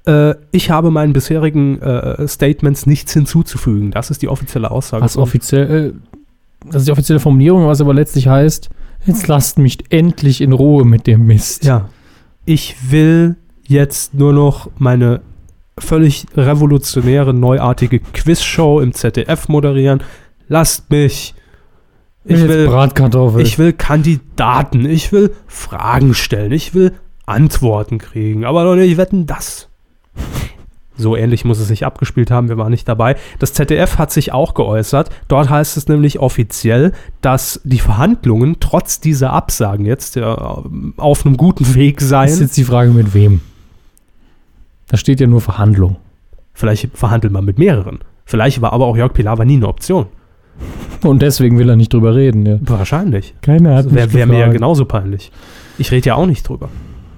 äh, 0.07 0.35
ich 0.51 0.71
habe 0.71 0.91
meinen 0.91 1.13
bisherigen 1.13 1.81
äh, 1.81 2.27
Statements 2.29 2.87
nichts 2.87 3.13
hinzuzufügen. 3.13 3.93
Das 3.93 4.11
ist 4.11 4.23
die 4.23 4.29
offizielle 4.29 4.71
Aussage. 4.71 5.09
Von- 5.09 5.23
offiziell, 5.23 5.95
äh, 5.95 6.67
das 6.67 6.83
ist 6.83 6.89
die 6.89 6.93
offizielle 6.93 7.21
Formulierung, 7.21 7.67
was 7.67 7.81
aber 7.81 7.95
letztlich 7.95 8.27
heißt, 8.29 8.71
jetzt 9.07 9.29
lasst 9.29 9.59
mich 9.59 9.79
endlich 9.91 10.41
in 10.41 10.53
Ruhe 10.53 10.85
mit 10.85 11.07
dem 11.07 11.27
Mist. 11.27 11.65
Ja. 11.65 11.89
Ich 12.45 12.77
will 12.91 13.37
jetzt 13.67 14.15
nur 14.15 14.33
noch 14.33 14.69
meine 14.79 15.21
völlig 15.79 16.27
revolutionäre, 16.37 17.33
neuartige 17.35 18.01
Quizshow 18.01 18.81
im 18.81 18.93
ZDF 18.93 19.49
moderieren. 19.49 20.03
Lasst 20.49 20.91
mich. 20.91 21.35
Ich 22.25 22.49
will, 22.49 22.67
Bratkartoffel. 22.67 23.43
ich 23.43 23.59
will 23.59 23.73
Kandidaten. 23.73 24.87
Ich 24.87 25.13
will 25.13 25.33
Fragen 25.47 26.15
stellen. 26.15 26.53
Ich 26.53 26.75
will 26.75 26.93
Antworten 27.27 27.99
kriegen. 27.99 28.45
Aber 28.45 28.65
doch 28.65 28.77
nicht 28.77 28.97
wetten, 28.97 29.27
das. 29.27 29.69
So 30.97 31.17
ähnlich 31.17 31.45
muss 31.45 31.59
es 31.59 31.69
sich 31.69 31.85
abgespielt 31.85 32.31
haben, 32.31 32.49
wir 32.49 32.57
waren 32.57 32.71
nicht 32.71 32.89
dabei. 32.89 33.17
Das 33.41 33.53
ZDF 33.53 33.99
hat 33.99 34.13
sich 34.13 34.33
auch 34.33 34.55
geäußert. 34.55 35.11
Dort 35.27 35.51
heißt 35.51 35.77
es 35.77 35.89
nämlich 35.89 36.21
offiziell, 36.21 36.93
dass 37.21 37.61
die 37.65 37.81
Verhandlungen 37.81 38.59
trotz 38.61 39.01
dieser 39.01 39.33
Absagen 39.33 39.87
jetzt 39.87 40.15
ja, 40.15 40.63
auf 40.97 41.27
einem 41.27 41.37
guten 41.37 41.75
Weg 41.75 42.01
ist 42.01 42.09
seien. 42.09 42.39
jetzt 42.39 42.57
die 42.57 42.65
Frage, 42.65 42.91
mit 42.93 43.13
wem? 43.13 43.41
Da 44.87 44.97
steht 44.97 45.21
ja 45.21 45.27
nur 45.27 45.41
Verhandlung. 45.41 45.97
Vielleicht 46.53 46.97
verhandelt 46.97 47.33
man 47.33 47.45
mit 47.45 47.59
mehreren. 47.59 47.99
Vielleicht 48.25 48.61
war 48.61 48.73
aber 48.73 48.87
auch 48.87 48.97
Jörg 48.97 49.13
Pilawa 49.13 49.45
nie 49.45 49.57
eine 49.57 49.67
Option. 49.67 50.07
Und 51.03 51.23
deswegen 51.23 51.59
will 51.59 51.69
er 51.69 51.77
nicht 51.77 51.93
drüber 51.93 52.15
reden. 52.15 52.47
Ja. 52.47 52.59
Wahrscheinlich. 52.63 53.35
Keiner 53.43 53.77
hat 53.77 53.95
Wäre 53.95 54.07
mich 54.07 54.15
wär 54.15 54.27
mir 54.27 54.39
ja 54.39 54.49
genauso 54.49 54.85
peinlich. 54.85 55.31
Ich 55.79 55.91
rede 55.91 56.09
ja 56.09 56.15
auch 56.15 56.27
nicht 56.27 56.49
drüber. 56.49 56.69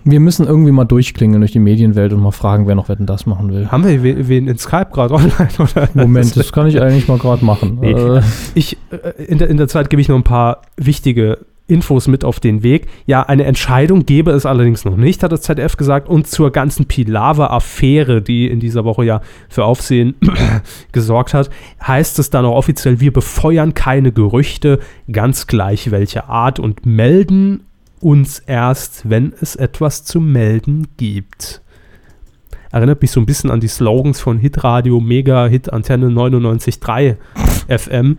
Wir 0.05 0.21
müssen 0.21 0.47
irgendwie 0.47 0.71
mal 0.71 0.85
durchklingen 0.85 1.41
durch 1.41 1.51
die 1.51 1.59
Medienwelt 1.59 2.13
und 2.13 2.21
mal 2.21 2.31
fragen, 2.31 2.69
wer 2.69 2.77
noch 2.77 2.89
Wetten 2.89 3.07
das 3.07 3.27
machen 3.27 3.53
will. 3.53 3.69
Haben 3.73 3.85
wir 3.85 4.03
wen, 4.05 4.29
wen 4.29 4.47
in 4.47 4.57
Skype 4.57 4.89
gerade 4.93 5.15
online? 5.15 5.49
Oder? 5.59 5.89
Moment, 5.95 6.37
das 6.37 6.53
kann 6.53 6.69
ich 6.69 6.81
eigentlich 6.81 7.09
mal 7.09 7.19
gerade 7.19 7.45
machen. 7.45 7.79
Nee. 7.81 7.91
Äh, 7.91 8.23
Ich, 8.55 8.77
äh, 8.91 9.25
in, 9.25 9.39
der, 9.39 9.49
in 9.49 9.57
der 9.57 9.67
Zeit 9.67 9.91
gebe 9.91 10.01
ich 10.01 10.09
noch 10.09 10.17
ein 10.17 10.23
paar 10.23 10.63
wichtige 10.77 11.39
Infos 11.69 12.07
mit 12.07 12.25
auf 12.25 12.39
den 12.39 12.63
Weg. 12.63 12.87
Ja, 13.07 13.23
eine 13.23 13.45
Entscheidung 13.45 14.07
gäbe 14.07 14.31
es 14.31 14.47
allerdings 14.47 14.85
noch 14.85 14.97
nicht, 14.97 15.23
hat 15.23 15.33
das 15.33 15.43
ZDF 15.43 15.77
gesagt. 15.77 16.09
Und 16.09 16.29
zur 16.29 16.53
ganzen 16.53 16.87
Pilawa-Affäre, 16.87 18.23
die 18.23 18.47
in 18.47 18.61
dieser 18.61 18.85
Woche 18.85 19.05
ja 19.05 19.21
für 19.49 19.65
Aufsehen 19.65 20.15
gesorgt 20.93 21.35
hat, 21.35 21.51
heißt 21.85 22.19
es 22.19 22.31
dann 22.31 22.45
auch 22.45 22.57
offiziell, 22.57 23.01
wir 23.01 23.13
befeuern 23.13 23.75
keine 23.75 24.13
Gerüchte, 24.13 24.79
ganz 25.11 25.47
gleich 25.47 25.91
welche 25.91 26.29
Art 26.29 26.61
und 26.61 26.87
melden 26.87 27.65
uns 28.01 28.39
erst, 28.39 29.09
wenn 29.09 29.33
es 29.41 29.57
etwas 29.57 30.05
zu 30.05 30.21
melden 30.21 30.87
gibt. 30.97 31.63
Erinnert 32.71 33.01
mich 33.03 33.11
so 33.11 33.21
ein 33.21 33.27
bisschen 33.27 33.51
an 33.51 33.61
die 33.61 33.69
Slogans 33.69 34.21
von 34.21 34.39
Hitradio, 34.39 35.01
Mega, 35.01 35.47
Hit, 35.47 35.73
Antenne 35.73 36.09
99.3 36.09 37.17
FM. 37.69 38.19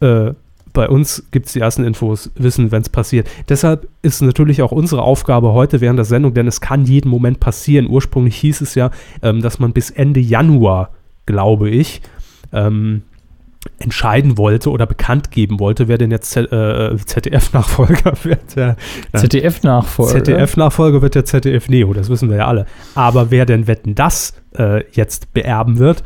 Äh, 0.00 0.32
bei 0.76 0.88
uns 0.88 1.24
gibt 1.30 1.46
es 1.46 1.54
die 1.54 1.60
ersten 1.60 1.84
Infos, 1.84 2.30
wissen, 2.36 2.70
wenn 2.70 2.82
es 2.82 2.88
passiert. 2.90 3.26
Deshalb 3.48 3.88
ist 4.02 4.20
natürlich 4.22 4.60
auch 4.62 4.72
unsere 4.72 5.02
Aufgabe 5.02 5.52
heute 5.54 5.80
während 5.80 5.98
der 5.98 6.04
Sendung, 6.04 6.34
denn 6.34 6.46
es 6.46 6.60
kann 6.60 6.84
jeden 6.84 7.08
Moment 7.08 7.40
passieren. 7.40 7.88
Ursprünglich 7.88 8.36
hieß 8.36 8.60
es 8.60 8.74
ja, 8.74 8.90
ähm, 9.22 9.40
dass 9.42 9.58
man 9.58 9.72
bis 9.72 9.90
Ende 9.90 10.20
Januar, 10.20 10.90
glaube 11.24 11.70
ich, 11.70 12.02
ähm, 12.52 13.02
entscheiden 13.78 14.38
wollte 14.38 14.70
oder 14.70 14.86
bekannt 14.86 15.30
geben 15.30 15.58
wollte, 15.58 15.88
wer 15.88 15.98
denn 15.98 16.10
jetzt 16.10 16.30
Z- 16.30 16.52
äh, 16.52 16.94
ZDF-Nachfolger 16.96 18.12
wird. 18.22 18.54
Ja, 18.54 18.76
ZDF-Nachfolger. 19.14 20.12
ZDF-Nachfolger 20.24 21.02
wird 21.02 21.14
der 21.14 21.24
ZDF 21.24 21.68
Neo, 21.68 21.92
das 21.92 22.08
wissen 22.08 22.28
wir 22.30 22.36
ja 22.36 22.46
alle. 22.46 22.66
Aber 22.94 23.30
wer 23.30 23.46
denn 23.46 23.66
Wetten 23.66 23.94
das 23.94 24.34
äh, 24.56 24.84
jetzt 24.92 25.32
beerben 25.32 25.78
wird? 25.78 26.04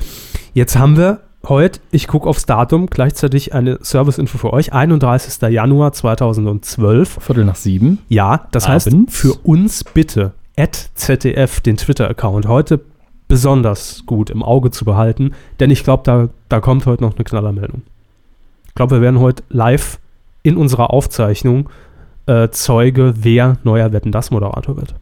Jetzt 0.55 0.79
haben 0.79 0.97
wir 0.97 1.21
heute, 1.49 1.81
ich 1.91 2.07
gucke 2.09 2.29
aufs 2.29 2.47
Datum, 2.47 2.87
gleichzeitig 2.87 3.55
eine 3.55 3.79
Serviceinfo 3.81 4.39
für 4.39 4.53
euch, 4.53 4.73
31. 4.73 5.41
Januar 5.51 5.93
2012. 5.93 7.19
Viertel 7.21 7.45
nach 7.45 7.57
sieben. 7.57 7.99
Ja, 8.09 8.47
das 8.53 8.69
heißt, 8.69 8.89
Abends. 8.89 9.17
für 9.17 9.35
uns 9.43 9.85
bitte, 9.85 10.33
at 10.57 10.91
ZDF, 10.95 11.61
den 11.61 11.77
Twitter-Account, 11.77 12.47
heute 12.47 12.81
besonders 13.29 14.05
gut 14.07 14.29
im 14.29 14.43
Auge 14.43 14.71
zu 14.71 14.85
behalten, 14.85 15.33
denn 15.61 15.71
ich 15.71 15.85
glaube, 15.85 16.03
da, 16.05 16.29
da 16.49 16.61
kommt 16.61 16.85
heute 16.87 17.03
noch 17.03 17.15
eine 17.15 17.25
Knallermeldung. 17.25 17.83
Ich 18.67 18.75
glaube, 18.75 18.97
wir 18.97 19.03
werden 19.03 19.21
heute 19.21 19.45
live 19.49 19.99
in 20.43 20.57
unserer 20.57 20.93
Aufzeichnung 20.93 21.69
äh, 22.27 22.49
Zeuge, 22.51 23.15
wer 23.19 23.59
neuer 23.63 23.93
Wetten 23.93 24.13
das 24.13 24.31
Moderator 24.31 24.77
wird. 24.77 24.95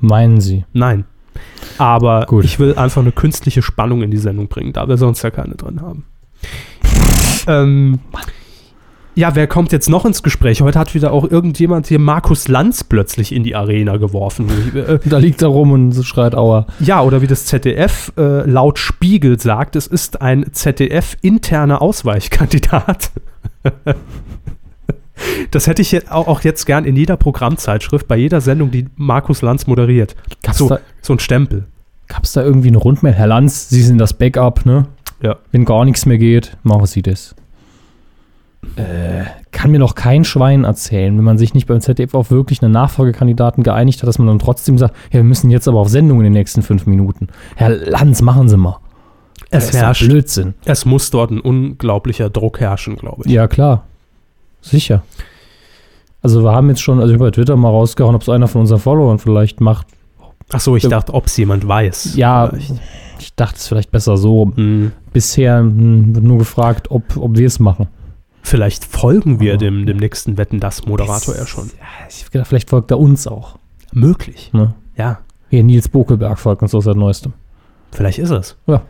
Meinen 0.00 0.40
Sie? 0.40 0.64
Nein. 0.72 1.04
Aber 1.78 2.26
Gut. 2.26 2.44
ich 2.44 2.58
will 2.58 2.74
einfach 2.74 3.02
eine 3.02 3.12
künstliche 3.12 3.62
Spannung 3.62 4.02
in 4.02 4.10
die 4.10 4.18
Sendung 4.18 4.48
bringen, 4.48 4.72
da 4.72 4.88
wir 4.88 4.96
sonst 4.96 5.22
ja 5.22 5.30
keine 5.30 5.54
drin 5.54 5.80
haben. 5.80 6.04
ähm, 7.46 8.00
ja, 9.14 9.34
wer 9.34 9.46
kommt 9.46 9.72
jetzt 9.72 9.88
noch 9.88 10.04
ins 10.04 10.22
Gespräch? 10.22 10.62
Heute 10.62 10.78
hat 10.78 10.94
wieder 10.94 11.12
auch 11.12 11.28
irgendjemand 11.30 11.86
hier 11.88 11.98
Markus 11.98 12.48
Lanz 12.48 12.84
plötzlich 12.84 13.32
in 13.32 13.42
die 13.42 13.56
Arena 13.56 13.96
geworfen. 13.96 14.48
Da 15.04 15.18
liegt 15.18 15.42
er 15.42 15.48
rum 15.48 15.72
und 15.72 15.94
schreit 16.04 16.34
Aua. 16.34 16.66
ja, 16.78 17.02
oder 17.02 17.20
wie 17.20 17.26
das 17.26 17.46
ZDF 17.46 18.12
äh, 18.16 18.48
laut 18.48 18.78
Spiegel 18.78 19.38
sagt, 19.40 19.76
es 19.76 19.86
ist 19.86 20.22
ein 20.22 20.46
ZDF-interner 20.52 21.82
Ausweichkandidat. 21.82 23.10
Das 25.50 25.66
hätte 25.66 25.82
ich 25.82 26.10
auch 26.10 26.42
jetzt 26.42 26.64
gern 26.66 26.84
in 26.84 26.96
jeder 26.96 27.16
Programmzeitschrift, 27.16 28.06
bei 28.08 28.16
jeder 28.16 28.40
Sendung, 28.40 28.70
die 28.70 28.86
Markus 28.96 29.42
Lanz 29.42 29.66
moderiert. 29.66 30.16
Gab's, 30.42 30.58
So, 30.58 30.68
da, 30.68 30.80
so 31.02 31.12
ein 31.12 31.18
Stempel. 31.18 31.66
gab's 32.08 32.32
da 32.32 32.42
irgendwie 32.42 32.68
eine 32.68 32.78
Rundmail? 32.78 33.12
Herr 33.14 33.26
Lanz, 33.26 33.68
Sie 33.68 33.82
sind 33.82 33.98
das 33.98 34.14
Backup, 34.14 34.64
ne? 34.66 34.86
Ja. 35.22 35.36
Wenn 35.52 35.64
gar 35.64 35.84
nichts 35.84 36.06
mehr 36.06 36.18
geht, 36.18 36.56
machen 36.62 36.86
Sie 36.86 37.02
das. 37.02 37.34
Äh, 38.76 39.24
kann 39.52 39.70
mir 39.70 39.78
doch 39.78 39.94
kein 39.94 40.24
Schwein 40.24 40.64
erzählen, 40.64 41.16
wenn 41.16 41.24
man 41.24 41.38
sich 41.38 41.54
nicht 41.54 41.66
beim 41.66 41.80
ZDF 41.80 42.14
auf 42.14 42.30
wirklich 42.30 42.62
einen 42.62 42.72
Nachfolgekandidaten 42.72 43.62
geeinigt 43.64 44.02
hat, 44.02 44.08
dass 44.08 44.18
man 44.18 44.28
dann 44.28 44.38
trotzdem 44.38 44.78
sagt, 44.78 44.94
ja, 45.08 45.14
wir 45.18 45.24
müssen 45.24 45.50
jetzt 45.50 45.66
aber 45.66 45.78
auf 45.80 45.88
Sendung 45.88 46.18
in 46.18 46.24
den 46.24 46.32
nächsten 46.34 46.62
fünf 46.62 46.86
Minuten. 46.86 47.28
Herr 47.56 47.70
Lanz, 47.70 48.22
machen 48.22 48.48
Sie 48.48 48.56
mal. 48.56 48.78
Es 49.50 49.72
herrscht. 49.72 50.06
Blödsinn. 50.06 50.54
Es 50.64 50.84
muss 50.84 51.10
dort 51.10 51.30
ein 51.32 51.40
unglaublicher 51.40 52.30
Druck 52.30 52.60
herrschen, 52.60 52.96
glaube 52.96 53.22
ich. 53.26 53.32
Ja, 53.32 53.48
klar. 53.48 53.86
Sicher. 54.60 55.02
Also 56.22 56.42
wir 56.42 56.52
haben 56.52 56.68
jetzt 56.68 56.82
schon, 56.82 57.00
also 57.00 57.12
ich 57.12 57.18
hab 57.18 57.26
bei 57.26 57.30
Twitter 57.30 57.56
mal 57.56 57.70
rausgehauen, 57.70 58.14
ob 58.14 58.22
es 58.22 58.28
einer 58.28 58.46
von 58.48 58.62
unseren 58.62 58.80
Followern 58.80 59.18
vielleicht 59.18 59.60
macht. 59.60 59.86
Ach 60.52 60.60
so, 60.60 60.76
ich 60.76 60.86
dachte, 60.86 61.14
ob 61.14 61.26
es 61.26 61.36
jemand 61.36 61.66
weiß. 61.66 62.16
Ja, 62.16 62.48
Vielleicht. 62.48 62.74
ich 63.20 63.34
dachte 63.34 63.56
es 63.56 63.68
vielleicht 63.68 63.90
besser 63.92 64.16
so. 64.16 64.52
Hm. 64.54 64.90
Bisher 65.12 65.58
hm, 65.60 66.14
wird 66.14 66.24
nur 66.24 66.38
gefragt, 66.38 66.90
ob, 66.90 67.16
ob 67.16 67.38
wir 67.38 67.46
es 67.46 67.60
machen. 67.60 67.86
Vielleicht 68.42 68.84
folgen 68.84 69.38
wir 69.38 69.56
dem, 69.58 69.86
dem 69.86 69.98
nächsten 69.98 70.36
Wetten 70.38 70.58
das 70.60 70.86
Moderator 70.86 71.36
ja 71.36 71.46
schon. 71.46 71.66
Ja, 71.78 72.06
ich 72.08 72.24
hab 72.24 72.32
gedacht, 72.32 72.48
vielleicht 72.48 72.70
folgt 72.70 72.90
er 72.90 72.98
uns 72.98 73.26
auch. 73.26 73.56
Möglich. 73.92 74.50
Ne? 74.52 74.74
Ja, 74.96 75.20
Hier, 75.50 75.62
Nils 75.62 75.88
Bokelberg 75.88 76.38
folgt 76.38 76.62
uns 76.62 76.74
aus 76.74 76.84
seit 76.84 76.96
Neuestem. 76.96 77.32
vielleicht 77.92 78.18
ist 78.18 78.30
es. 78.30 78.56
Ja. 78.66 78.82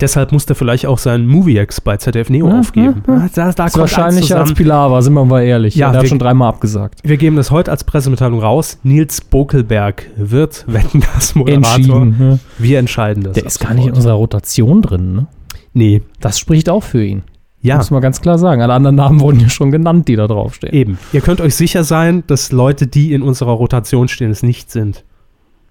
Deshalb 0.00 0.32
musste 0.32 0.54
vielleicht 0.56 0.86
auch 0.86 0.98
seinen 0.98 1.26
Movie-Ex 1.28 1.80
bei 1.80 1.96
ZDF 1.96 2.28
Neo 2.28 2.48
Ja, 2.48 2.58
aufgeben. 2.60 3.02
ja, 3.06 3.14
ja. 3.14 3.28
Da, 3.32 3.42
da 3.42 3.48
ist 3.48 3.54
kommt 3.56 3.60
alles 3.60 3.76
wahrscheinlicher 3.78 4.40
als. 4.40 4.52
Pilawa, 4.54 5.00
sind 5.02 5.12
wir 5.14 5.24
mal 5.24 5.42
ehrlich. 5.42 5.76
Ja, 5.76 5.86
Ja, 5.86 5.92
der 5.92 6.00
wir- 6.00 6.04
hat 6.04 6.08
schon 6.08 6.18
dreimal 6.18 6.48
abgesagt. 6.48 6.98
Wir 7.04 7.16
geben 7.16 7.36
das 7.36 7.50
heute 7.52 7.70
als 7.70 7.84
Pressemitteilung 7.84 8.40
raus. 8.40 8.78
Nils 8.82 9.20
Bokelberg 9.20 10.06
wird 10.16 10.64
Wetten 10.66 11.02
das 11.14 11.34
Moderator. 11.36 11.74
Entschieden. 12.02 12.16
Ne? 12.18 12.38
Wir 12.58 12.78
entscheiden 12.80 13.22
das. 13.22 13.34
Der 13.34 13.46
ist 13.46 13.60
gar 13.60 13.72
nicht 13.74 13.86
in 13.86 13.94
unserer 13.94 14.14
Rotation 14.14 14.82
drin. 14.82 15.14
Ne? 15.14 15.26
Nee, 15.72 16.02
Das 16.20 16.38
spricht 16.38 16.68
auch 16.68 16.82
für 16.82 17.04
ihn. 17.04 17.22
ja. 17.62 17.76
Muss 17.76 17.90
man 17.90 18.02
ganz 18.02 18.20
klar 18.20 18.38
sagen. 18.38 18.62
Alle 18.62 18.72
anderen 18.74 18.96
Namen 18.96 19.20
wurden 19.20 19.40
ja 19.40 19.48
schon 19.48 19.70
genannt, 19.70 20.08
die 20.08 20.16
da 20.16 20.26
draufstehen. 20.26 20.74
Eben. 20.74 20.98
Ihr 21.12 21.20
könnt 21.20 21.40
euch 21.40 21.54
sicher 21.54 21.84
sein, 21.84 22.24
dass 22.26 22.50
Leute, 22.52 22.86
die 22.88 23.12
in 23.12 23.22
unserer 23.22 23.52
Rotation 23.52 24.08
stehen, 24.08 24.30
es 24.32 24.42
nicht 24.42 24.70
sind. 24.72 25.04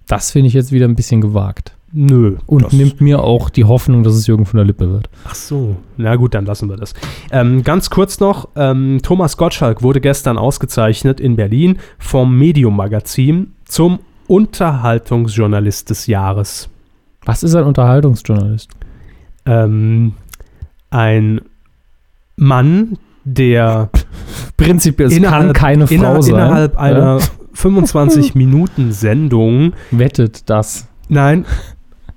Das 0.06 0.30
finde 0.32 0.48
ich 0.48 0.54
jetzt 0.54 0.72
wieder 0.72 0.86
ein 0.88 0.96
bisschen 0.96 1.20
gewagt. 1.20 1.73
Nö. 1.96 2.38
Und 2.46 2.72
nimmt 2.72 3.00
mir 3.00 3.22
auch 3.22 3.50
die 3.50 3.62
Hoffnung, 3.64 4.02
dass 4.02 4.14
es 4.14 4.26
Jürgen 4.26 4.46
von 4.46 4.56
der 4.58 4.66
Lippe 4.66 4.90
wird. 4.90 5.08
Ach 5.28 5.34
so, 5.36 5.76
na 5.96 6.16
gut, 6.16 6.34
dann 6.34 6.44
lassen 6.44 6.68
wir 6.68 6.76
das. 6.76 6.92
Ähm, 7.30 7.62
ganz 7.62 7.88
kurz 7.88 8.18
noch, 8.18 8.48
ähm, 8.56 8.98
Thomas 9.02 9.36
Gottschalk 9.36 9.80
wurde 9.82 10.00
gestern 10.00 10.36
ausgezeichnet 10.36 11.20
in 11.20 11.36
Berlin 11.36 11.78
vom 11.98 12.36
Medium 12.36 12.74
Magazin 12.76 13.52
zum 13.64 14.00
Unterhaltungsjournalist 14.26 15.88
des 15.90 16.08
Jahres. 16.08 16.68
Was 17.24 17.42
ist 17.44 17.54
ein 17.54 17.64
Unterhaltungsjournalist? 17.64 18.70
ähm, 19.46 20.14
ein 20.90 21.40
Mann, 22.36 22.98
der 23.24 23.90
Prinzipiell, 24.56 25.12
es 25.12 25.22
kann 25.22 25.52
keine 25.52 25.86
Frau 25.86 25.94
inner, 25.94 26.22
sein. 26.22 26.34
innerhalb 26.34 26.76
einer 26.76 27.18
Ja? 27.54 27.60
25-Minuten-Sendung, 28.50 29.72
Wettet 29.92 30.50
das. 30.50 30.88
nein, 31.08 31.44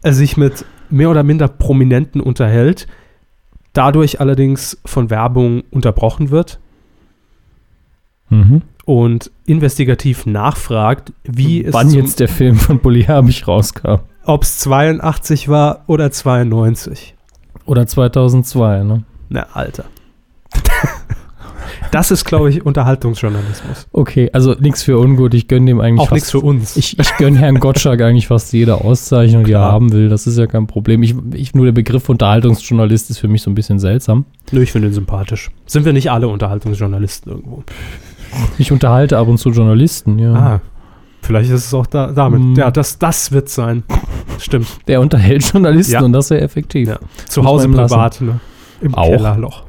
sich 0.03 0.37
mit 0.37 0.65
mehr 0.89 1.09
oder 1.09 1.23
minder 1.23 1.47
Prominenten 1.47 2.21
unterhält, 2.21 2.87
dadurch 3.73 4.19
allerdings 4.21 4.77
von 4.85 5.09
Werbung 5.09 5.63
unterbrochen 5.71 6.29
wird 6.31 6.59
Mhm. 8.29 8.61
und 8.85 9.31
investigativ 9.45 10.25
nachfragt, 10.25 11.13
wie 11.23 11.63
es 11.63 11.73
Wann 11.73 11.91
jetzt 11.91 12.19
der 12.19 12.27
Film 12.27 12.55
von 12.57 12.79
Bully 12.79 13.03
Herbig 13.03 13.47
rauskam. 13.47 13.99
ob 14.25 14.43
es 14.43 14.59
82 14.59 15.47
war 15.47 15.83
oder 15.87 16.11
92. 16.11 17.15
Oder 17.65 17.87
2002, 17.87 18.83
ne? 18.83 19.03
Na, 19.29 19.47
Alter. 19.53 19.85
das 21.91 22.11
ist, 22.11 22.25
glaube 22.25 22.49
ich, 22.49 22.65
Unterhaltungsjournalismus. 22.65 23.87
Okay, 23.93 24.29
also 24.33 24.53
nichts 24.59 24.83
für 24.83 24.97
ungut. 24.99 25.33
Ich 25.33 25.47
gönne 25.47 25.65
dem 25.67 25.79
eigentlich 25.79 25.99
Auch 25.99 26.05
fast- 26.09 26.13
nichts 26.13 26.31
für 26.31 26.39
uns. 26.39 26.75
Ich, 26.77 26.97
ich 26.99 27.17
gönne 27.17 27.37
Herrn 27.39 27.59
Gottschalk 27.59 28.01
eigentlich 28.03 28.27
fast 28.27 28.53
jede 28.53 28.75
Auszeichnung, 28.83 29.43
die 29.45 29.53
er 29.53 29.61
haben 29.61 29.91
will. 29.91 30.09
Das 30.09 30.27
ist 30.27 30.37
ja 30.37 30.47
kein 30.47 30.67
Problem. 30.67 31.03
Ich, 31.03 31.15
ich, 31.33 31.53
nur 31.55 31.65
der 31.65 31.71
Begriff 31.73 32.09
Unterhaltungsjournalist 32.09 33.09
ist 33.09 33.19
für 33.19 33.27
mich 33.27 33.41
so 33.41 33.49
ein 33.51 33.55
bisschen 33.55 33.79
seltsam. 33.79 34.25
Nö, 34.51 34.61
ich 34.61 34.71
finde 34.71 34.87
ihn 34.89 34.93
sympathisch. 34.93 35.49
Sind 35.65 35.85
wir 35.85 35.93
nicht 35.93 36.11
alle 36.11 36.27
Unterhaltungsjournalisten 36.27 37.31
irgendwo? 37.31 37.63
Ich 38.57 38.71
unterhalte 38.71 39.17
ab 39.17 39.27
und 39.27 39.37
zu 39.37 39.49
Journalisten, 39.51 40.19
ja. 40.19 40.33
Ah, 40.33 40.61
vielleicht 41.21 41.49
ist 41.49 41.65
es 41.65 41.73
auch 41.73 41.85
da, 41.87 42.07
damit. 42.11 42.41
Mm. 42.41 42.55
Ja, 42.55 42.71
das, 42.71 42.99
das 42.99 43.31
wird 43.31 43.49
sein. 43.49 43.83
Stimmt. 44.37 44.67
Der 44.87 44.99
unterhält 45.01 45.43
Journalisten 45.51 45.93
Ja. 45.93 46.01
und 46.03 46.11
das 46.13 46.27
sehr 46.27 46.41
effektiv. 46.41 46.89
Ja. 46.89 46.99
Zu 47.27 47.43
Hause 47.45 47.69
privat, 47.69 48.21
ne? 48.21 48.39
Im 48.81 48.93
Auch. 48.95 49.07
Kellerloch. 49.07 49.63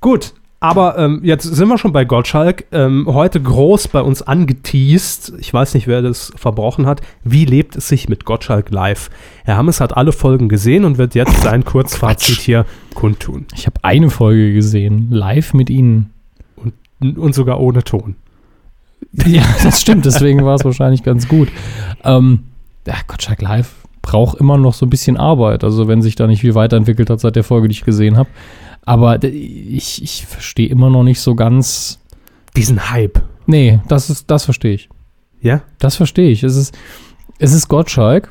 Gut, 0.00 0.34
aber 0.64 0.96
ähm, 0.98 1.20
jetzt 1.22 1.44
sind 1.44 1.68
wir 1.68 1.76
schon 1.78 1.92
bei 1.92 2.04
Gottschalk. 2.04 2.64
Ähm, 2.72 3.06
heute 3.06 3.40
groß 3.40 3.88
bei 3.88 4.00
uns 4.00 4.22
angeteased. 4.22 5.34
Ich 5.38 5.52
weiß 5.52 5.74
nicht, 5.74 5.86
wer 5.86 6.00
das 6.00 6.32
verbrochen 6.36 6.86
hat. 6.86 7.02
Wie 7.22 7.44
lebt 7.44 7.76
es 7.76 7.88
sich 7.88 8.08
mit 8.08 8.24
Gottschalk 8.24 8.70
live? 8.70 9.10
Herr 9.44 9.56
Hammes 9.56 9.80
hat 9.80 9.96
alle 9.96 10.12
Folgen 10.12 10.48
gesehen 10.48 10.84
und 10.84 10.96
wird 10.96 11.14
jetzt 11.14 11.42
sein 11.42 11.64
Kurzfazit 11.64 12.38
hier 12.40 12.64
kundtun. 12.94 13.46
Ich 13.54 13.66
habe 13.66 13.76
eine 13.82 14.08
Folge 14.08 14.54
gesehen, 14.54 15.08
live 15.10 15.52
mit 15.52 15.68
Ihnen. 15.68 16.10
N- 17.00 17.16
Und 17.18 17.34
sogar 17.34 17.60
ohne 17.60 17.84
Ton. 17.84 18.16
Ja, 19.26 19.42
das 19.62 19.82
stimmt, 19.82 20.06
deswegen 20.06 20.44
war 20.44 20.54
es 20.54 20.64
wahrscheinlich 20.64 21.02
ganz 21.02 21.28
gut. 21.28 21.48
Ähm, 22.04 22.44
ja, 22.86 22.94
Gottschalk 23.06 23.42
Live 23.42 23.74
braucht 24.00 24.38
immer 24.40 24.56
noch 24.58 24.74
so 24.74 24.86
ein 24.86 24.90
bisschen 24.90 25.16
Arbeit, 25.16 25.62
also 25.64 25.88
wenn 25.88 26.02
sich 26.02 26.14
da 26.16 26.26
nicht 26.26 26.40
viel 26.40 26.54
weiterentwickelt 26.54 27.10
hat 27.10 27.20
seit 27.20 27.36
der 27.36 27.44
Folge, 27.44 27.68
die 27.68 27.72
ich 27.72 27.84
gesehen 27.84 28.16
habe. 28.16 28.28
Aber 28.84 29.22
ich, 29.22 30.02
ich 30.02 30.26
verstehe 30.26 30.68
immer 30.68 30.90
noch 30.90 31.04
nicht 31.04 31.20
so 31.20 31.34
ganz. 31.34 32.00
Diesen 32.56 32.90
Hype. 32.90 33.20
Nee, 33.46 33.80
das 33.88 34.10
ist, 34.10 34.30
das 34.30 34.44
verstehe 34.44 34.74
ich. 34.74 34.88
Ja? 35.40 35.62
Das 35.78 35.96
verstehe 35.96 36.30
ich. 36.30 36.42
Es 36.44 36.56
ist, 36.56 36.76
es 37.38 37.52
ist 37.52 37.68
Gottschalk. 37.68 38.30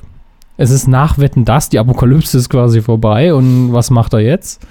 Es 0.55 0.69
ist 0.69 0.87
nach 0.87 1.17
Wetten 1.17 1.45
das. 1.45 1.69
Die 1.69 1.79
Apokalypse 1.79 2.37
ist 2.37 2.49
quasi 2.49 2.81
vorbei. 2.81 3.33
Und 3.33 3.73
was 3.73 3.89
macht 3.89 4.13
er 4.13 4.19
jetzt? 4.19 4.65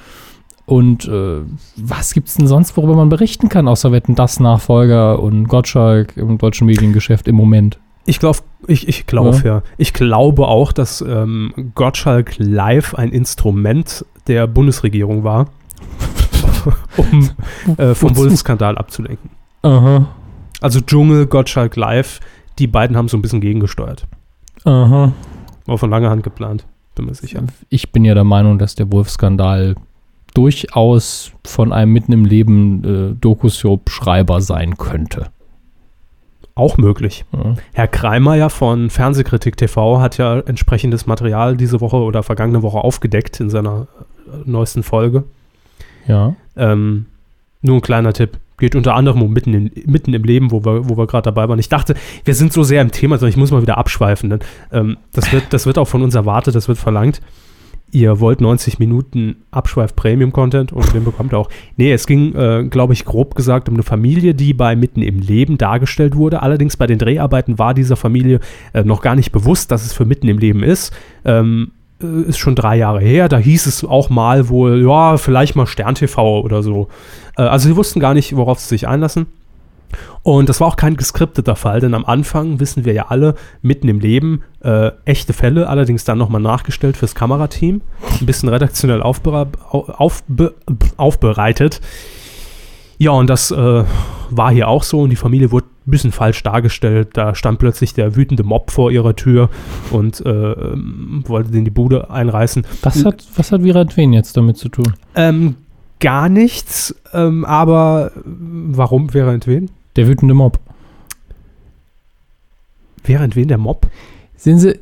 Und 0.65 1.07
äh, 1.07 1.41
was 1.77 2.15
gibt 2.15 2.29
es 2.29 2.35
denn 2.35 2.47
sonst, 2.47 2.77
worüber 2.77 2.95
man 2.95 3.09
berichten 3.09 3.49
kann, 3.49 3.69
außer 3.69 3.93
Wetten 3.93 4.15
das 4.15 4.41
Nachfolger 4.41 5.19
und 5.19 5.49
Gottschalk 5.49 6.17
im 6.17 6.39
deutschen 6.39 6.67
Mediengeschäft 6.67 7.27
im 7.29 7.35
Moment? 7.35 7.79
Ich 8.07 8.21
glaube, 8.21 8.39
ich, 8.67 8.89
ich 8.89 9.07
glaube 9.07 9.37
Ja. 9.39 9.45
ja. 9.45 9.63
Ich 9.77 9.93
glaube 9.93 10.49
auch, 10.49 10.73
dass 10.73 11.01
ähm, 11.03 11.73
Gottschalk 11.75 12.35
live 12.39 12.95
ein 12.95 13.11
Instrument 13.11 14.05
der 14.29 14.47
Bundesregierung 14.47 15.25
war, 15.25 15.49
um 16.97 17.31
äh, 17.77 17.95
vom? 17.95 18.15
Bullenskandal 18.15 18.79
abzulenken. 18.79 19.31
Aha, 19.63 20.07
Also 20.61 20.81
Dschungel, 20.81 21.27
Gottschalk 21.27 21.77
live, 21.77 22.21
die 22.59 22.67
beiden 22.67 22.97
haben 22.97 23.09
so 23.09 23.17
ein 23.17 23.23
bisschen 23.23 23.41
gegengesteuert. 23.41 24.07
aha. 24.65 25.13
War 25.67 25.79
von 25.79 25.91
langer 25.91 26.11
Hand 26.11 26.25
geplant, 26.25 26.67
bin 26.97 27.07
mir 27.07 27.15
sicher. 27.15 27.43
Ich 27.69 27.93
bin 27.93 28.05
ja 28.05 28.15
der 28.15 28.25
Meinung, 28.25 28.59
dass 28.59 28.75
der 28.75 28.91
Wolf-Skandal 28.91 29.77
durchaus 30.35 31.33
von 31.45 31.73
einem 31.73 31.93
mitten 31.93 32.13
im 32.13 32.25
Leben 32.25 32.85
äh, 33.13 33.15
Dokusoap-Schreiber 33.21 34.41
sein 34.41 34.77
könnte. 34.77 35.27
Auch 36.55 36.77
möglich. 36.77 37.25
Ja. 37.33 37.55
Herr 37.73 37.89
Kreimeier 37.89 38.51
von 38.51 38.91
Fernsehkritik 38.91 39.57
TV 39.57 40.01
hat 40.01 40.19
ja 40.19 40.41
entsprechendes 40.41 41.07
Material 41.07 41.57
diese 41.57 41.81
Woche 41.81 41.97
oder 41.97 42.23
vergangene 42.23 42.63
Woche 42.63 42.79
aufgedeckt 42.79 43.41
in 43.41 43.49
seiner 43.51 43.87
äh, 44.27 44.51
neuesten 44.51 44.83
Folge. 44.83 45.25
Ja. 46.07 46.35
Ähm, 46.57 47.07
nur 47.63 47.77
ein 47.77 47.83
kleiner 47.83 48.13
Tipp. 48.13 48.39
Geht 48.59 48.77
unter 48.77 48.95
anderem 48.95 49.23
um 49.23 49.33
mitten, 49.33 49.55
in, 49.55 49.71
mitten 49.87 50.15
im 50.15 50.23
Leben, 50.23 50.51
wo 50.51 50.65
wir, 50.65 50.89
wo 50.89 50.97
wir 50.97 51.07
gerade 51.07 51.25
dabei 51.25 51.49
waren. 51.49 51.59
Ich 51.59 51.69
dachte, 51.69 51.95
wir 52.25 52.35
sind 52.35 52.53
so 52.53 52.63
sehr 52.63 52.83
im 52.83 52.91
Thema, 52.91 53.17
sondern 53.17 53.31
ich 53.31 53.37
muss 53.37 53.51
mal 53.51 53.63
wieder 53.63 53.79
abschweifen. 53.79 54.31
Denn, 54.31 54.41
ähm, 54.73 54.97
das, 55.13 55.33
wird, 55.33 55.45
das 55.51 55.67
wird 55.67 55.79
auch 55.79 55.89
von 55.89 56.03
uns 56.03 56.15
erwartet, 56.15 56.55
das 56.55 56.69
wird 56.69 56.79
verlangt. 56.79 57.21
Ihr 57.95 58.21
wollt 58.21 58.41
90 58.41 58.79
Minuten 58.79 59.37
Abschweif-Premium-Content 59.51 60.73
und 60.73 60.95
den 60.95 61.05
bekommt 61.05 61.35
ihr 61.35 61.39
auch. 61.39 61.51
Nee, 61.77 61.93
es 61.93 62.07
ging, 62.07 62.35
äh, 62.35 62.65
glaube 62.65 62.95
ich, 62.95 63.05
grob 63.05 63.35
gesagt 63.35 63.69
um 63.69 63.75
eine 63.75 63.83
Familie, 63.83 64.35
die 64.35 64.55
bei 64.55 64.75
Mitten 64.75 65.03
im 65.03 65.19
Leben 65.19 65.59
dargestellt 65.59 66.17
wurde. 66.17 66.41
Allerdings 66.41 66.79
bei 66.79 66.87
den 66.87 66.99
Dreharbeiten 66.99 67.59
war 67.59 67.75
dieser 67.75 67.97
Familie 67.97 68.41
äh, 68.73 68.83
noch 68.83 69.03
gar 69.03 69.15
nicht 69.15 69.31
bewusst, 69.31 69.71
dass 69.71 69.85
es 69.85 69.93
für 69.93 70.07
Mitten 70.07 70.29
im 70.29 70.39
Leben 70.39 70.63
ist. 70.63 70.95
Ähm, 71.27 71.73
äh, 71.73 71.82
ist 72.03 72.39
schon 72.39 72.55
drei 72.55 72.77
Jahre 72.77 73.01
her. 73.01 73.29
Da 73.29 73.39
hieß 73.39 73.67
es 73.67 73.85
auch 73.85 74.11
mal 74.11 74.49
wohl, 74.49 74.83
ja, 74.83 75.17
vielleicht 75.17 75.57
mal 75.57 75.67
Stern 75.67 75.95
TV 75.95 76.41
oder 76.41 76.63
so. 76.63 76.89
Äh, 77.37 77.43
also 77.43 77.69
sie 77.69 77.77
wussten 77.77 78.01
gar 78.01 78.15
nicht, 78.15 78.37
worauf 78.37 78.59
sie 78.61 78.69
sich 78.69 78.89
einlassen. 78.89 79.27
Und 80.23 80.49
das 80.49 80.59
war 80.61 80.69
auch 80.69 80.77
kein 80.77 80.97
geskripteter 80.97 81.55
Fall, 81.57 81.81
denn 81.81 81.93
am 81.95 82.07
Anfang 82.07 82.61
wissen 82.61 82.85
wir 82.87 82.95
ja 82.95 83.07
alle, 83.09 83.35
mitten 83.61 83.89
im 83.89 84.01
Leben, 84.01 84.43
äh, 84.63 84.91
echte 85.05 85.33
Fälle, 85.35 85.69
allerdings 85.69 86.05
dann 86.05 86.17
nochmal 86.17 86.41
nachgestellt 86.41 86.97
fürs 86.97 87.15
Kamerateam, 87.15 87.83
ein 88.21 88.25
bisschen 88.27 88.49
redaktionell 88.49 89.03
aufbere 89.03 89.49
au- 89.71 89.85
aufbe 89.91 90.55
aufbereitet. 90.97 91.81
Ja, 92.99 93.13
und 93.13 93.29
das 93.29 93.51
äh, 93.51 93.85
war 94.31 94.53
hier 94.53 94.69
auch 94.69 94.83
so 94.83 95.03
und 95.03 95.11
die 95.11 95.17
Familie 95.17 95.51
wurde 95.51 95.67
ein 95.87 95.91
bisschen 95.91 96.13
falsch 96.13 96.43
dargestellt. 96.43 97.11
Da 97.15 97.35
stand 97.35 97.59
plötzlich 97.59 97.95
der 97.95 98.17
wütende 98.17 98.45
Mob 98.45 98.71
vor 98.71 98.91
ihrer 98.91 99.17
Tür 99.17 99.51
und 99.91 100.25
äh, 100.25 100.31
ähm, 100.31 101.25
wollte 101.27 101.51
den 101.51 101.65
die 101.65 101.71
Bude 101.71 102.11
einreißen. 102.11 102.65
Was 102.83 103.05
hat, 103.05 103.25
was 103.37 103.53
hat 103.53 103.65
Virat 103.65 103.97
Wen 103.97 104.13
jetzt 104.13 104.37
damit 104.37 104.57
zu 104.57 104.69
tun? 104.69 104.95
Ähm, 105.15 105.57
gar 106.01 106.29
nichts, 106.29 106.95
ähm, 107.13 107.45
aber 107.45 108.13
warum 108.15 109.13
während 109.15 109.47
wen? 109.47 109.71
Der 109.97 110.09
wütende 110.09 110.35
Mob. 110.35 110.59
Während 113.05 113.37
wen 113.37 113.49
der 113.49 113.59
Mob? 113.59 113.89
Sehen 114.37 114.59
Sie, 114.59 114.79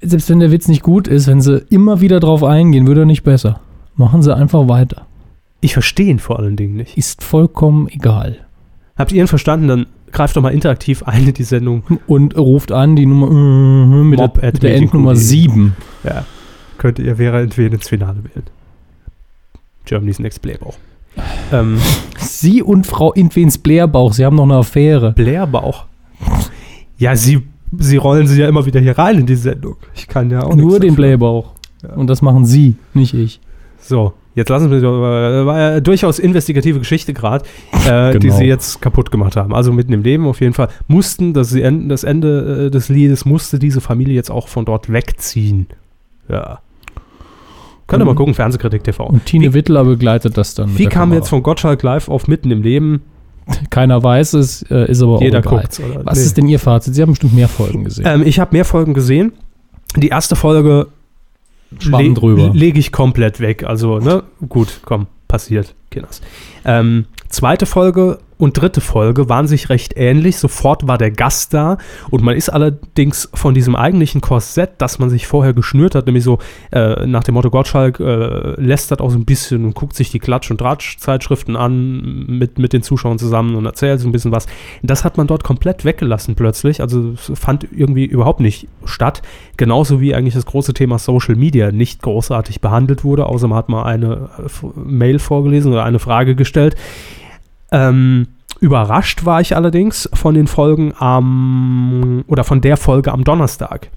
selbst 0.00 0.28
wenn 0.28 0.40
der 0.40 0.52
Witz 0.52 0.68
nicht 0.68 0.82
gut 0.82 1.08
ist, 1.08 1.26
wenn 1.26 1.40
Sie 1.40 1.64
immer 1.70 2.00
wieder 2.00 2.20
drauf 2.20 2.44
eingehen, 2.44 2.86
wird 2.86 2.98
er 2.98 3.04
nicht 3.06 3.22
besser. 3.22 3.60
Machen 3.96 4.22
Sie 4.22 4.34
einfach 4.34 4.68
weiter. 4.68 5.06
Ich 5.64 5.74
verstehe 5.74 6.08
ihn 6.08 6.18
vor 6.18 6.40
allen 6.40 6.56
Dingen 6.56 6.74
nicht. 6.74 6.98
Ist 6.98 7.22
vollkommen 7.22 7.86
egal. 7.88 8.38
Habt 8.96 9.12
ihr 9.12 9.22
ihn 9.22 9.28
verstanden? 9.28 9.68
Dann 9.68 9.86
greift 10.10 10.36
doch 10.36 10.42
mal 10.42 10.52
interaktiv 10.52 11.04
ein 11.04 11.28
in 11.28 11.34
die 11.34 11.44
Sendung. 11.44 11.84
Und 12.08 12.36
ruft 12.36 12.72
an 12.72 12.96
die 12.96 13.06
Nummer 13.06 13.30
äh, 13.30 14.04
mit, 14.04 14.18
Mob 14.18 14.40
der, 14.40 14.52
mit 14.52 14.62
der. 14.64 14.74
Endnummer 14.74 15.14
7. 15.14 15.76
Ja. 16.02 16.24
Könnt 16.78 16.98
ihr 16.98 17.16
während 17.16 17.56
wen 17.56 17.72
ins 17.72 17.88
Finale 17.88 18.24
wählen. 18.24 18.46
Germany's 19.84 20.18
Next 20.18 20.42
Playboy. 20.42 20.72
Ähm, 21.52 21.78
Sie 22.18 22.60
und 22.60 22.84
Frau 22.84 23.12
Intwens 23.12 23.56
Blärbauch, 23.58 24.14
Sie 24.14 24.24
haben 24.24 24.36
noch 24.36 24.42
eine 24.44 24.56
Affäre. 24.56 25.12
Blärbauch. 25.12 25.86
Ja, 26.98 27.14
sie, 27.14 27.40
sie 27.78 27.98
rollen 27.98 28.26
sie 28.26 28.40
ja 28.40 28.48
immer 28.48 28.66
wieder 28.66 28.80
hier 28.80 28.98
rein 28.98 29.20
in 29.20 29.26
die 29.26 29.36
Sendung. 29.36 29.76
Ich 29.94 30.08
kann 30.08 30.28
ja 30.28 30.42
auch 30.42 30.56
Nur 30.56 30.80
den 30.80 30.90
dafür. 30.90 30.96
Blärbauch. 30.96 31.52
Ja. 31.84 31.90
Und 31.94 32.08
das 32.08 32.20
machen 32.20 32.44
Sie, 32.44 32.74
nicht 32.94 33.14
ich. 33.14 33.40
So, 33.80 34.14
jetzt 34.34 34.48
lassen 34.48 34.70
wir 34.70 34.78
äh, 34.78 35.46
war 35.46 35.58
ja 35.58 35.80
durchaus 35.80 36.18
investigative 36.18 36.78
Geschichte 36.78 37.12
gerade, 37.12 37.44
äh, 37.88 38.12
die 38.12 38.18
Genau. 38.20 38.36
sie 38.36 38.44
jetzt 38.44 38.80
kaputt 38.80 39.10
gemacht 39.10 39.36
haben. 39.36 39.54
Also 39.54 39.72
mitten 39.72 39.92
im 39.92 40.02
Leben 40.02 40.26
auf 40.26 40.40
jeden 40.40 40.54
Fall. 40.54 40.68
Mussten, 40.88 41.32
das, 41.34 41.52
Ende- 41.54 41.88
das 41.88 42.04
Ende 42.04 42.66
äh, 42.66 42.70
des 42.70 42.88
Liedes 42.88 43.24
musste 43.24 43.58
diese 43.58 43.80
Familie 43.80 44.14
jetzt 44.14 44.30
auch 44.30 44.48
von 44.48 44.64
dort 44.64 44.92
wegziehen. 44.92 45.66
Ja. 46.28 46.60
Könnt 47.86 48.02
ihr 48.02 48.06
mal 48.06 48.14
gucken, 48.14 48.32
Fernsehkritik 48.34 48.84
TV. 48.84 49.04
Und 49.06 49.26
Tine 49.26 49.46
Wie- 49.50 49.54
Wittler 49.54 49.84
begleitet 49.84 50.36
das 50.38 50.54
dann. 50.54 50.78
Wie 50.78 50.86
Kamera. 50.86 51.18
jetzt 51.18 51.28
von 51.28 51.42
Gottschalk 51.42 51.82
live 51.82 52.08
auf 52.08 52.26
mitten 52.28 52.50
im 52.50 52.62
Leben? 52.62 53.02
Keiner 53.70 54.02
weiß 54.02 54.34
es, 54.34 54.62
äh, 54.70 54.90
ist 54.90 55.02
aber 55.02 55.20
Jeder 55.20 55.40
auch 55.40 55.46
egal. 55.52 55.68
Oder? 55.90 56.06
Was 56.06 56.18
Nee. 56.18 56.24
ist 56.24 56.36
denn 56.36 56.48
Ihr 56.48 56.58
Fazit? 56.60 56.94
Sie 56.94 57.02
haben 57.02 57.10
bestimmt 57.10 57.34
mehr 57.34 57.48
Folgen 57.48 57.84
gesehen. 57.84 58.04
Ähm, 58.06 58.22
ich 58.24 58.38
habe 58.40 58.52
mehr 58.54 58.64
Folgen 58.64 58.94
gesehen. 58.94 59.32
Die 59.96 60.08
erste 60.08 60.36
Folge 60.36 60.86
Schwamm 61.78 62.14
drüber. 62.14 62.50
lege 62.54 62.78
ich 62.78 62.92
komplett 62.92 63.40
weg. 63.40 63.64
Also, 63.64 63.98
ne, 63.98 64.22
gut, 64.48 64.80
komm, 64.84 65.06
passiert, 65.28 65.74
Kinders. 65.90 66.20
Ähm, 66.64 67.06
zweite 67.28 67.66
Folge 67.66 68.18
und 68.42 68.60
dritte 68.60 68.80
Folge 68.80 69.28
waren 69.28 69.46
sich 69.46 69.68
recht 69.68 69.92
ähnlich. 69.96 70.36
Sofort 70.36 70.88
war 70.88 70.98
der 70.98 71.12
Gast 71.12 71.54
da 71.54 71.78
und 72.10 72.24
man 72.24 72.36
ist 72.36 72.48
allerdings 72.48 73.30
von 73.32 73.54
diesem 73.54 73.76
eigentlichen 73.76 74.20
Korsett, 74.20 74.70
das 74.78 74.98
man 74.98 75.10
sich 75.10 75.28
vorher 75.28 75.52
geschnürt 75.52 75.94
hat, 75.94 76.06
nämlich 76.06 76.24
so 76.24 76.40
äh, 76.72 77.06
nach 77.06 77.22
dem 77.22 77.34
Motto 77.34 77.50
Gottschalk 77.50 78.00
äh, 78.00 78.60
lästert 78.60 79.00
auch 79.00 79.10
so 79.10 79.16
ein 79.16 79.26
bisschen 79.26 79.64
und 79.64 79.76
guckt 79.76 79.94
sich 79.94 80.10
die 80.10 80.18
Klatsch- 80.18 80.50
und 80.50 80.58
Tratsch-Zeitschriften 80.58 81.54
an 81.54 82.26
mit, 82.26 82.58
mit 82.58 82.72
den 82.72 82.82
Zuschauern 82.82 83.16
zusammen 83.16 83.54
und 83.54 83.64
erzählt 83.64 84.00
so 84.00 84.08
ein 84.08 84.12
bisschen 84.12 84.32
was. 84.32 84.46
Das 84.82 85.04
hat 85.04 85.18
man 85.18 85.28
dort 85.28 85.44
komplett 85.44 85.84
weggelassen 85.84 86.34
plötzlich. 86.34 86.80
Also 86.80 87.12
fand 87.16 87.68
irgendwie 87.70 88.06
überhaupt 88.06 88.40
nicht 88.40 88.66
statt. 88.84 89.22
Genauso 89.56 90.00
wie 90.00 90.16
eigentlich 90.16 90.34
das 90.34 90.46
große 90.46 90.74
Thema 90.74 90.98
Social 90.98 91.36
Media 91.36 91.70
nicht 91.70 92.02
großartig 92.02 92.60
behandelt 92.60 93.04
wurde, 93.04 93.26
außer 93.26 93.46
man 93.46 93.58
hat 93.58 93.68
mal 93.68 93.84
eine 93.84 94.30
äh, 94.36 94.66
Mail 94.84 95.20
vorgelesen 95.20 95.70
oder 95.72 95.84
eine 95.84 96.00
Frage 96.00 96.34
gestellt. 96.34 96.74
Ähm, 97.72 98.28
überrascht 98.60 99.24
war 99.24 99.40
ich 99.40 99.56
allerdings 99.56 100.08
von 100.12 100.34
den 100.34 100.46
Folgen 100.46 100.94
am 100.96 102.22
oder 102.28 102.44
von 102.44 102.60
der 102.60 102.76
Folge 102.76 103.10
am 103.10 103.24
Donnerstag. 103.24 103.90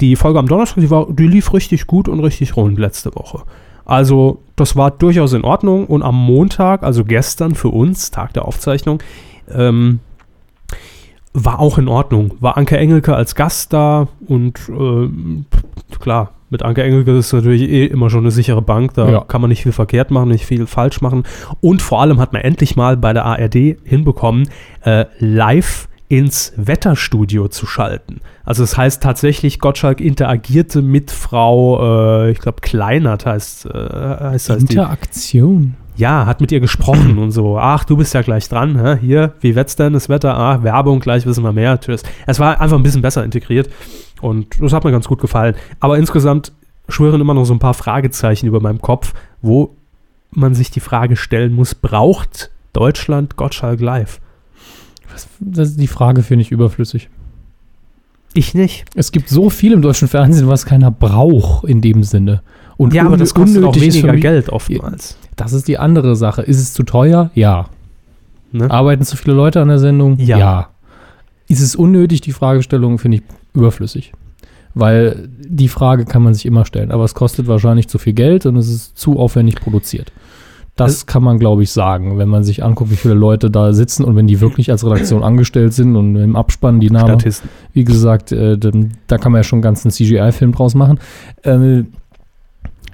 Die 0.00 0.16
Folge 0.16 0.40
am 0.40 0.48
Donnerstag, 0.48 0.80
die, 0.80 0.90
war, 0.90 1.06
die 1.08 1.28
lief 1.28 1.52
richtig 1.52 1.86
gut 1.86 2.08
und 2.08 2.18
richtig 2.20 2.56
rund 2.56 2.78
letzte 2.78 3.14
Woche. 3.14 3.44
Also, 3.84 4.42
das 4.56 4.74
war 4.74 4.90
durchaus 4.90 5.32
in 5.32 5.44
Ordnung. 5.44 5.86
Und 5.86 6.02
am 6.02 6.16
Montag, 6.16 6.82
also 6.82 7.04
gestern 7.04 7.54
für 7.54 7.68
uns, 7.68 8.10
Tag 8.10 8.32
der 8.32 8.46
Aufzeichnung, 8.46 9.02
ähm, 9.48 10.00
war 11.32 11.60
auch 11.60 11.78
in 11.78 11.88
Ordnung. 11.88 12.34
War 12.40 12.56
Anke 12.56 12.76
Engelke 12.76 13.14
als 13.14 13.34
Gast 13.34 13.72
da 13.72 14.08
und 14.26 14.58
äh, 14.68 15.08
klar, 15.98 16.32
mit 16.52 16.62
Anke 16.62 16.82
Engelke 16.84 17.16
ist 17.16 17.32
natürlich 17.32 17.62
eh 17.62 17.86
immer 17.86 18.10
schon 18.10 18.20
eine 18.20 18.30
sichere 18.30 18.62
Bank. 18.62 18.94
Da 18.94 19.10
Ja. 19.10 19.20
kann 19.22 19.40
man 19.40 19.48
nicht 19.50 19.62
viel 19.62 19.72
verkehrt 19.72 20.10
machen, 20.12 20.28
nicht 20.28 20.46
viel 20.46 20.66
falsch 20.66 21.00
machen. 21.00 21.24
Und 21.60 21.82
vor 21.82 22.00
allem 22.02 22.20
hat 22.20 22.32
man 22.32 22.42
endlich 22.42 22.76
mal 22.76 22.96
bei 22.96 23.12
der 23.12 23.24
ARD 23.24 23.76
hinbekommen, 23.84 24.48
äh, 24.84 25.06
live 25.18 25.88
ins 26.08 26.52
Wetterstudio 26.56 27.48
zu 27.48 27.64
schalten. 27.66 28.20
Also 28.44 28.62
das 28.62 28.76
heißt 28.76 29.02
tatsächlich, 29.02 29.58
Gottschalk 29.60 29.98
interagierte 30.00 30.82
mit 30.82 31.10
Frau, 31.10 32.24
äh, 32.26 32.30
ich 32.32 32.38
glaube 32.38 32.60
Kleinert 32.60 33.24
heißt, 33.24 33.66
äh, 33.66 33.70
heißt, 33.70 34.50
heißt 34.50 34.68
die. 34.68 34.74
Interaktion. 34.74 35.74
Ja, 35.96 36.24
hat 36.26 36.40
mit 36.40 36.52
ihr 36.52 36.60
gesprochen 36.60 37.18
und 37.18 37.30
so. 37.32 37.58
Ach, 37.58 37.84
du 37.84 37.96
bist 37.96 38.14
ja 38.14 38.22
gleich 38.22 38.48
dran. 38.48 38.78
Hä? 38.82 38.96
Hier, 39.00 39.32
wie 39.40 39.54
wird's 39.54 39.76
denn 39.76 39.92
das 39.92 40.08
Wetter? 40.08 40.36
Ah, 40.36 40.62
Werbung, 40.62 41.00
gleich 41.00 41.24
wissen 41.26 41.44
wir 41.44 41.52
mehr. 41.52 41.78
Tschüss. 41.80 42.02
Es 42.26 42.40
war 42.40 42.60
einfach 42.60 42.76
ein 42.76 42.82
bisschen 42.82 43.02
besser 43.02 43.24
integriert 43.24 43.68
und 44.22 44.62
das 44.62 44.72
hat 44.72 44.84
mir 44.84 44.92
ganz 44.92 45.08
gut 45.08 45.20
gefallen. 45.20 45.54
Aber 45.80 45.98
insgesamt 45.98 46.52
schwören 46.88 47.20
immer 47.20 47.34
noch 47.34 47.44
so 47.44 47.52
ein 47.52 47.58
paar 47.58 47.74
Fragezeichen 47.74 48.46
über 48.46 48.60
meinem 48.60 48.80
Kopf, 48.80 49.12
wo 49.42 49.76
man 50.30 50.54
sich 50.54 50.70
die 50.70 50.80
Frage 50.80 51.16
stellen 51.16 51.52
muss, 51.52 51.74
braucht 51.74 52.50
Deutschland 52.72 53.36
Gottschalk 53.36 53.80
live? 53.80 54.20
Das 55.40 55.68
ist 55.68 55.80
die 55.80 55.88
Frage 55.88 56.22
finde 56.22 56.42
ich 56.42 56.50
überflüssig. 56.50 57.10
Ich 58.34 58.54
nicht. 58.54 58.86
Es 58.94 59.12
gibt 59.12 59.28
so 59.28 59.50
viel 59.50 59.72
im 59.72 59.82
deutschen 59.82 60.08
Fernsehen, 60.08 60.48
was 60.48 60.64
keiner 60.64 60.90
braucht 60.90 61.64
in 61.68 61.82
dem 61.82 62.02
Sinne. 62.02 62.42
Und 62.78 62.94
ja, 62.94 63.04
aber 63.04 63.18
das 63.18 63.34
kostet 63.34 63.62
auch 63.62 63.76
weniger 63.76 64.16
Geld 64.16 64.48
oftmals. 64.48 65.18
Das 65.36 65.52
ist 65.52 65.68
die 65.68 65.78
andere 65.78 66.16
Sache. 66.16 66.42
Ist 66.42 66.58
es 66.58 66.72
zu 66.72 66.82
teuer? 66.82 67.30
Ja. 67.34 67.68
Ne? 68.52 68.70
Arbeiten 68.70 69.04
zu 69.04 69.16
viele 69.16 69.34
Leute 69.34 69.60
an 69.60 69.68
der 69.68 69.78
Sendung? 69.78 70.18
Ja. 70.18 70.70
Ist 71.48 71.60
es 71.60 71.76
unnötig? 71.76 72.22
Die 72.22 72.32
Fragestellung 72.32 72.98
finde 72.98 73.18
ich 73.18 73.22
überflüssig. 73.54 74.12
Weil 74.74 75.28
die 75.38 75.68
Frage 75.68 76.04
kann 76.04 76.22
man 76.22 76.34
sich 76.34 76.46
immer 76.46 76.64
stellen. 76.64 76.90
Aber 76.90 77.04
es 77.04 77.14
kostet 77.14 77.46
wahrscheinlich 77.46 77.88
zu 77.88 77.98
viel 77.98 78.14
Geld 78.14 78.46
und 78.46 78.56
es 78.56 78.68
ist 78.68 78.96
zu 78.96 79.18
aufwendig 79.18 79.56
produziert. 79.56 80.12
Das 80.74 81.04
kann 81.04 81.22
man, 81.22 81.38
glaube 81.38 81.62
ich, 81.62 81.70
sagen, 81.70 82.16
wenn 82.16 82.30
man 82.30 82.44
sich 82.44 82.64
anguckt, 82.64 82.90
wie 82.90 82.96
viele 82.96 83.12
Leute 83.12 83.50
da 83.50 83.74
sitzen 83.74 84.04
und 84.04 84.16
wenn 84.16 84.26
die 84.26 84.40
wirklich 84.40 84.70
als 84.70 84.84
Redaktion 84.86 85.22
angestellt 85.22 85.74
sind 85.74 85.96
und 85.96 86.16
im 86.16 86.34
Abspann 86.34 86.80
die 86.80 86.90
Namen 86.90 87.20
Statisten. 87.20 87.50
wie 87.74 87.84
gesagt, 87.84 88.32
äh, 88.32 88.56
da 89.06 89.18
kann 89.18 89.32
man 89.32 89.40
ja 89.40 89.42
schon 89.42 89.58
einen 89.58 89.62
ganzen 89.62 89.90
CGI-Film 89.90 90.52
draus 90.52 90.74
machen. 90.74 90.98
Äh, 91.42 91.84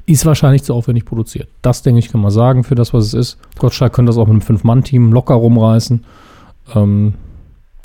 ist 0.06 0.26
wahrscheinlich 0.26 0.64
zu 0.64 0.74
aufwendig 0.74 1.04
produziert. 1.04 1.48
Das, 1.62 1.82
denke 1.82 2.00
ich, 2.00 2.10
kann 2.10 2.20
man 2.20 2.30
sagen 2.32 2.64
für 2.64 2.74
das, 2.74 2.92
was 2.92 3.06
es 3.06 3.14
ist. 3.14 3.38
Gottschalk 3.58 3.92
könnte 3.92 4.10
das 4.10 4.16
auch 4.16 4.26
mit 4.26 4.32
einem 4.32 4.40
Fünf-Mann-Team 4.40 5.12
locker 5.12 5.34
rumreißen. 5.34 6.04
Ähm, 6.74 7.14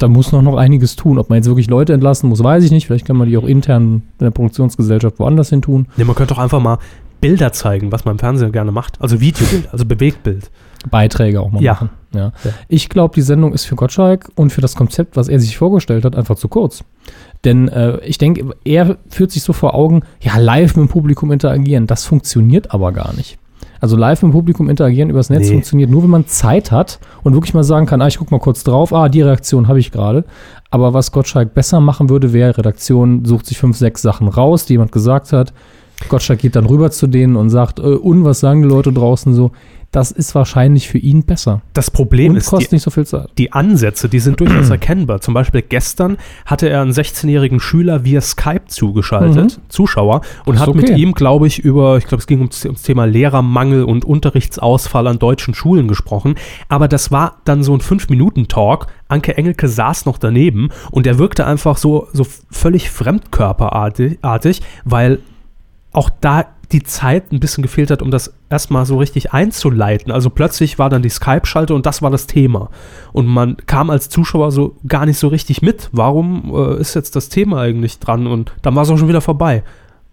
da 0.04 0.10
muss 0.10 0.32
noch, 0.32 0.42
noch 0.42 0.58
einiges 0.58 0.96
tun. 0.96 1.18
Ob 1.18 1.30
man 1.30 1.38
jetzt 1.38 1.48
wirklich 1.48 1.70
Leute 1.70 1.94
entlassen 1.94 2.30
muss, 2.30 2.44
weiß 2.44 2.64
ich 2.64 2.72
nicht. 2.72 2.86
Vielleicht 2.88 3.06
kann 3.06 3.16
man 3.16 3.30
die 3.30 3.38
auch 3.38 3.46
intern 3.46 4.04
in 4.20 4.26
der 4.26 4.32
Produktionsgesellschaft 4.32 5.18
woanders 5.18 5.50
hin 5.50 5.62
tun. 5.62 5.88
Ne, 5.98 6.06
man 6.06 6.16
könnte 6.16 6.34
doch 6.34 6.42
einfach 6.42 6.60
mal 6.60 6.78
Bilder 7.22 7.54
zeigen, 7.54 7.92
was 7.94 8.04
man 8.04 8.16
im 8.16 8.20
Fernsehen 8.20 8.52
gerne 8.52 8.72
macht. 8.74 9.02
Also 9.02 9.22
Videobild, 9.22 9.70
also 9.72 9.86
Bewegtbild. 9.86 10.52
Beiträge 10.92 11.40
auch 11.40 11.50
mal 11.50 11.62
Ja. 11.64 11.74
machen. 11.74 11.90
Ja. 12.14 12.34
Ja. 12.44 12.52
Ich 12.68 12.90
glaube, 12.90 13.16
die 13.16 13.22
Sendung 13.22 13.54
ist 13.54 13.64
für 13.66 13.76
Gottschalk 13.76 14.30
und 14.36 14.52
für 14.52 14.60
das 14.60 14.76
Konzept, 14.76 15.16
was 15.16 15.30
er 15.30 15.40
sich 15.40 15.58
vorgestellt 15.58 16.04
hat, 16.04 16.16
einfach 16.18 16.36
zu 16.36 16.50
kurz. 16.50 16.84
Denn 17.46 17.70
äh, 17.70 18.00
ich 18.06 18.18
denke, 18.18 18.54
er 18.66 18.98
führt 19.10 19.32
sich 19.32 19.44
so 19.44 19.54
vor 19.54 19.74
Augen, 19.74 20.02
ja, 20.22 20.38
live 20.38 20.76
mit 20.76 20.86
dem 20.88 20.90
Publikum 20.90 21.32
interagieren. 21.32 21.88
Das 21.88 22.04
funktioniert 22.04 22.74
aber 22.74 22.92
gar 22.92 23.14
nicht. 23.16 23.38
Also 23.84 23.98
live 23.98 24.22
mit 24.22 24.32
dem 24.32 24.32
Publikum 24.32 24.70
interagieren 24.70 25.10
übers 25.10 25.30
Netz 25.30 25.42
Nee. 25.42 25.56
funktioniert 25.56 25.90
nur, 25.90 26.04
wenn 26.04 26.10
man 26.10 26.26
Zeit 26.26 26.72
hat 26.72 27.00
und 27.22 27.34
wirklich 27.34 27.54
mal 27.54 27.66
sagen 27.66 27.86
kann, 27.86 28.02
ah, 28.02 28.08
ich 28.08 28.18
guck 28.18 28.32
mal 28.32 28.40
kurz 28.40 28.64
drauf, 28.64 28.94
ah, 28.94 29.10
die 29.10 29.22
Reaktion 29.22 29.68
habe 29.68 29.78
ich 29.78 29.92
gerade. 29.92 30.24
Aber 30.70 30.94
was 30.94 31.12
Gottschalk 31.12 31.54
besser 31.54 31.82
machen 31.82 32.08
würde, 32.10 32.32
wäre, 32.32 32.58
Redaktion 32.58 33.26
sucht 33.26 33.46
sich 33.46 33.58
fünf, 33.58 33.76
sechs 33.76 34.02
Sachen 34.02 34.30
raus, 34.30 34.66
die 34.66 34.76
jemand 34.76 34.94
gesagt 34.94 35.34
hat. 35.34 35.52
Gottschalk 36.08 36.40
geht 36.40 36.56
dann 36.56 36.66
rüber 36.66 36.92
zu 36.92 37.08
denen 37.08 37.36
und 37.36 37.50
sagt, 37.50 37.80
äh, 37.80 37.82
und 37.82 38.24
was 38.24 38.40
sagen 38.40 38.62
die 38.62 38.70
Leute 38.70 38.94
draußen 38.94 39.34
so? 39.34 39.52
Das 39.94 40.10
ist 40.10 40.34
wahrscheinlich 40.34 40.90
für 40.90 40.98
ihn 40.98 41.22
besser. 41.22 41.62
Das 41.74 41.92
Problem 41.92 42.32
Und 42.32 42.38
ist, 42.38 42.50
kostet 42.50 42.72
die, 42.72 42.76
nicht 42.76 42.84
so 42.84 42.90
viel 42.90 43.06
Zeit. 43.06 43.30
die 43.38 43.54
Ansätze, 43.54 44.10
die 44.10 44.20
sind 44.20 44.40
durchaus 44.40 44.70
erkennbar. 44.72 45.22
Zum 45.22 45.36
Beispiel 45.36 45.62
gestern 45.62 46.18
hatte 46.48 46.68
er 46.68 46.82
einen 46.82 46.94
16-jährigen 46.94 47.60
Schüler 47.60 48.04
via 48.04 48.20
Skype 48.20 48.66
zugeschaltet, 48.66 49.62
Zuschauer, 49.70 50.22
und 50.46 50.60
hat 50.60 50.74
mit 50.74 50.90
okay. 50.90 51.00
ihm, 51.00 51.14
glaube 51.14 51.46
ich, 51.46 51.60
über, 51.60 51.98
ich 51.98 52.08
glaube, 52.08 52.22
es 52.22 52.28
ging 52.28 52.40
ums, 52.40 52.66
ums 52.66 52.82
Thema 52.82 53.06
Lehrermangel 53.06 53.84
und 53.84 54.04
Unterrichtsausfall 54.04 55.06
an 55.06 55.20
deutschen 55.20 55.54
Schulen 55.54 55.88
gesprochen. 55.88 56.36
Aber 56.70 56.88
das 56.88 57.12
war 57.12 57.38
dann 57.46 57.62
so 57.62 57.76
ein 57.76 57.82
5-Minuten-Talk. 57.82 58.88
Anke 59.10 59.38
Engelke 59.38 59.68
saß 59.68 60.08
noch 60.08 60.18
daneben 60.18 60.70
und 60.90 61.06
er 61.06 61.20
wirkte 61.20 61.46
einfach 61.46 61.78
so, 61.78 62.08
so 62.14 62.26
völlig 62.50 62.90
fremdkörperartig, 62.90 64.18
artig, 64.24 64.64
weil 64.86 65.20
auch 65.92 66.10
da 66.20 66.46
die 66.72 66.84
Zeit 66.84 67.32
ein 67.32 67.40
bisschen 67.40 67.62
gefehlt 67.62 67.92
hat, 67.92 68.02
um 68.02 68.10
das 68.10 68.34
erstmal 68.50 68.86
so 68.86 68.98
richtig 68.98 69.34
einzuleiten. 69.34 70.12
Also 70.12 70.30
plötzlich 70.30 70.80
war 70.80 70.90
dann 70.90 71.02
die 71.04 71.10
Skype-Schalte 71.10 71.76
und 71.76 71.86
das 71.86 72.02
war 72.02 72.10
das 72.10 72.26
Thema. 72.26 72.70
Und 73.12 73.28
man 73.28 73.58
kam 73.66 73.90
als 73.90 74.10
Zuschauer 74.10 74.52
so 74.52 74.76
gar 74.88 75.06
nicht 75.06 75.20
so 75.20 75.28
richtig 75.28 75.62
mit. 75.62 75.90
Warum 75.92 76.52
äh, 76.56 76.80
ist 76.80 76.96
jetzt 76.96 77.16
das 77.16 77.30
Thema 77.30 77.62
eigentlich 77.62 78.00
dran? 78.00 78.26
Und 78.28 78.54
dann 78.62 78.76
war 78.76 78.84
es 78.84 78.90
auch 78.90 78.98
schon 78.98 79.08
wieder 79.10 79.22
vorbei. 79.22 79.64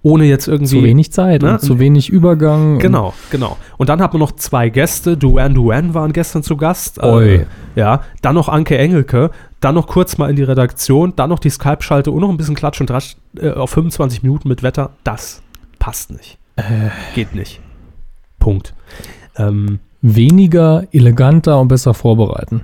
Ohne 0.03 0.25
jetzt 0.25 0.49
irgendwie. 0.49 0.79
Zu 0.79 0.83
wenig 0.83 1.13
Zeit 1.13 1.43
Ne? 1.43 1.53
und 1.53 1.61
zu 1.61 1.79
wenig 1.79 2.09
Übergang. 2.09 2.79
Genau, 2.79 3.13
genau. 3.31 3.59
Und 3.77 3.91
dann 3.91 4.01
hat 4.01 4.15
man 4.15 4.21
noch 4.21 4.33
zwei 4.33 4.71
Gäste. 4.71 5.17
Duan 5.19 5.55
Duan 5.55 5.93
waren 5.93 6.13
gestern 6.15 6.43
zu 6.43 6.57
Gast. 6.57 7.03
Oi. 7.03 7.35
Äh, 7.35 7.47
ja, 7.77 8.01
dann 8.23 8.35
noch 8.35 8.49
Anke 8.49 8.79
Engelke. 8.79 9.31
Dann 9.61 9.75
noch 9.75 9.87
kurz 9.87 10.17
mal 10.17 10.31
in 10.31 10.37
die 10.37 10.43
Redaktion. 10.43 11.13
Dann 11.17 11.29
noch 11.29 11.39
die 11.39 11.51
Skype-Schalte 11.51 12.11
und 12.13 12.21
noch 12.23 12.31
ein 12.31 12.39
bisschen 12.39 12.55
Klatsch 12.55 12.81
und 12.81 12.91
Rasch 12.91 13.17
äh, 13.39 13.51
auf 13.51 13.71
25 13.71 14.23
Minuten 14.23 14.49
mit 14.49 14.63
Wetter. 14.63 14.91
Das 15.05 15.43
passt 15.79 16.11
nicht. 16.11 16.39
Geht 17.15 17.35
nicht. 17.35 17.61
Punkt. 18.39 18.75
Ähm, 19.37 19.79
weniger, 20.03 20.85
eleganter 20.93 21.61
und 21.61 21.69
besser 21.69 21.95
vorbereiten. 21.95 22.63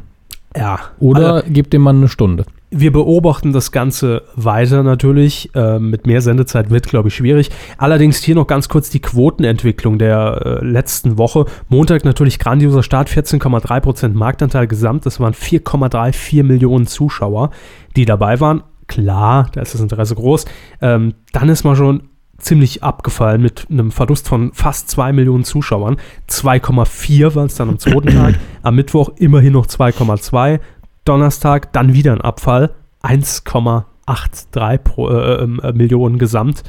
ja. 0.56 0.78
Oder 0.98 1.34
Also, 1.34 1.50
gebt 1.52 1.72
dem 1.72 1.82
Mann 1.82 1.96
eine 1.98 2.08
Stunde. 2.08 2.44
wir 2.70 2.92
beobachten 2.92 3.52
das 3.52 3.70
Ganze 3.72 4.22
weiter 4.34 4.82
natürlich. 4.82 5.50
Äh, 5.54 5.78
mit 5.78 6.06
mehr 6.06 6.20
Sendezeit 6.20 6.70
wird, 6.70 6.88
glaube 6.88 7.08
ich, 7.08 7.14
schwierig. 7.14 7.50
Allerdings 7.78 8.22
hier 8.22 8.34
noch 8.34 8.46
ganz 8.46 8.68
kurz 8.68 8.90
die 8.90 9.00
Quotenentwicklung 9.00 9.98
der 9.98 10.42
äh, 10.62 10.64
letzten 10.64 11.16
Woche. 11.18 11.44
Montag 11.68 12.04
natürlich 12.04 12.38
grandioser 12.38 12.82
Start, 12.82 13.08
14,3% 13.08 14.14
Marktanteil 14.14 14.66
gesamt. 14.66 15.06
Das 15.06 15.20
waren 15.20 15.34
4,34 15.34 16.42
Millionen 16.42 16.86
Zuschauer, 16.86 17.50
die 17.96 18.04
dabei 18.04 18.40
waren. 18.40 18.62
Klar, 18.88 19.48
da 19.52 19.62
ist 19.62 19.74
das 19.74 19.80
Interesse 19.80 20.14
groß. 20.14 20.44
Ähm, 20.80 21.14
dann 21.32 21.48
ist 21.48 21.64
man 21.64 21.76
schon 21.76 22.02
ziemlich 22.38 22.82
abgefallen 22.82 23.40
mit 23.40 23.66
einem 23.70 23.90
Verlust 23.90 24.28
von 24.28 24.52
fast 24.52 24.90
2 24.90 25.12
Millionen 25.12 25.44
Zuschauern. 25.44 25.96
2,4 26.28 27.34
waren 27.34 27.46
es 27.46 27.54
dann 27.54 27.68
am 27.70 27.78
zweiten 27.78 28.08
Tag. 28.08 28.38
Am 28.62 28.74
Mittwoch 28.74 29.10
immerhin 29.16 29.54
noch 29.54 29.66
2,2. 29.66 30.60
Donnerstag 31.04 31.72
dann 31.72 31.94
wieder 31.94 32.12
ein 32.12 32.20
Abfall. 32.20 32.74
1,83 33.02 34.78
pro, 34.78 35.08
äh, 35.08 35.42
äh, 35.44 35.72
Millionen 35.72 36.18
gesamt. 36.18 36.62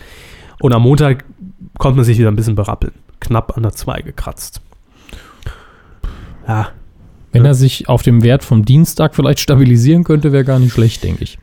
Und 0.60 0.74
am 0.74 0.84
Montag 0.84 1.26
konnte 1.78 1.98
man 1.98 2.06
sich 2.06 2.18
wieder 2.18 2.30
ein 2.30 2.36
bisschen 2.36 2.56
berappeln. 2.56 2.94
Knapp 3.20 3.58
an 3.58 3.64
der 3.64 3.74
2 3.74 4.02
gekratzt. 4.02 4.62
Ja, 6.48 6.70
Wenn 7.34 7.46
er 7.46 7.56
sich 7.56 7.90
auf 7.90 8.04
dem 8.04 8.24
Wert 8.24 8.44
vom 8.44 8.64
Dienstag 8.64 9.16
vielleicht 9.16 9.40
stabilisieren 9.42 10.04
könnte, 10.04 10.32
wäre 10.32 10.46
gar 10.46 10.60
nicht 10.60 10.72
schlecht, 10.72 11.04
denke 11.04 11.24
ich. 11.24 11.38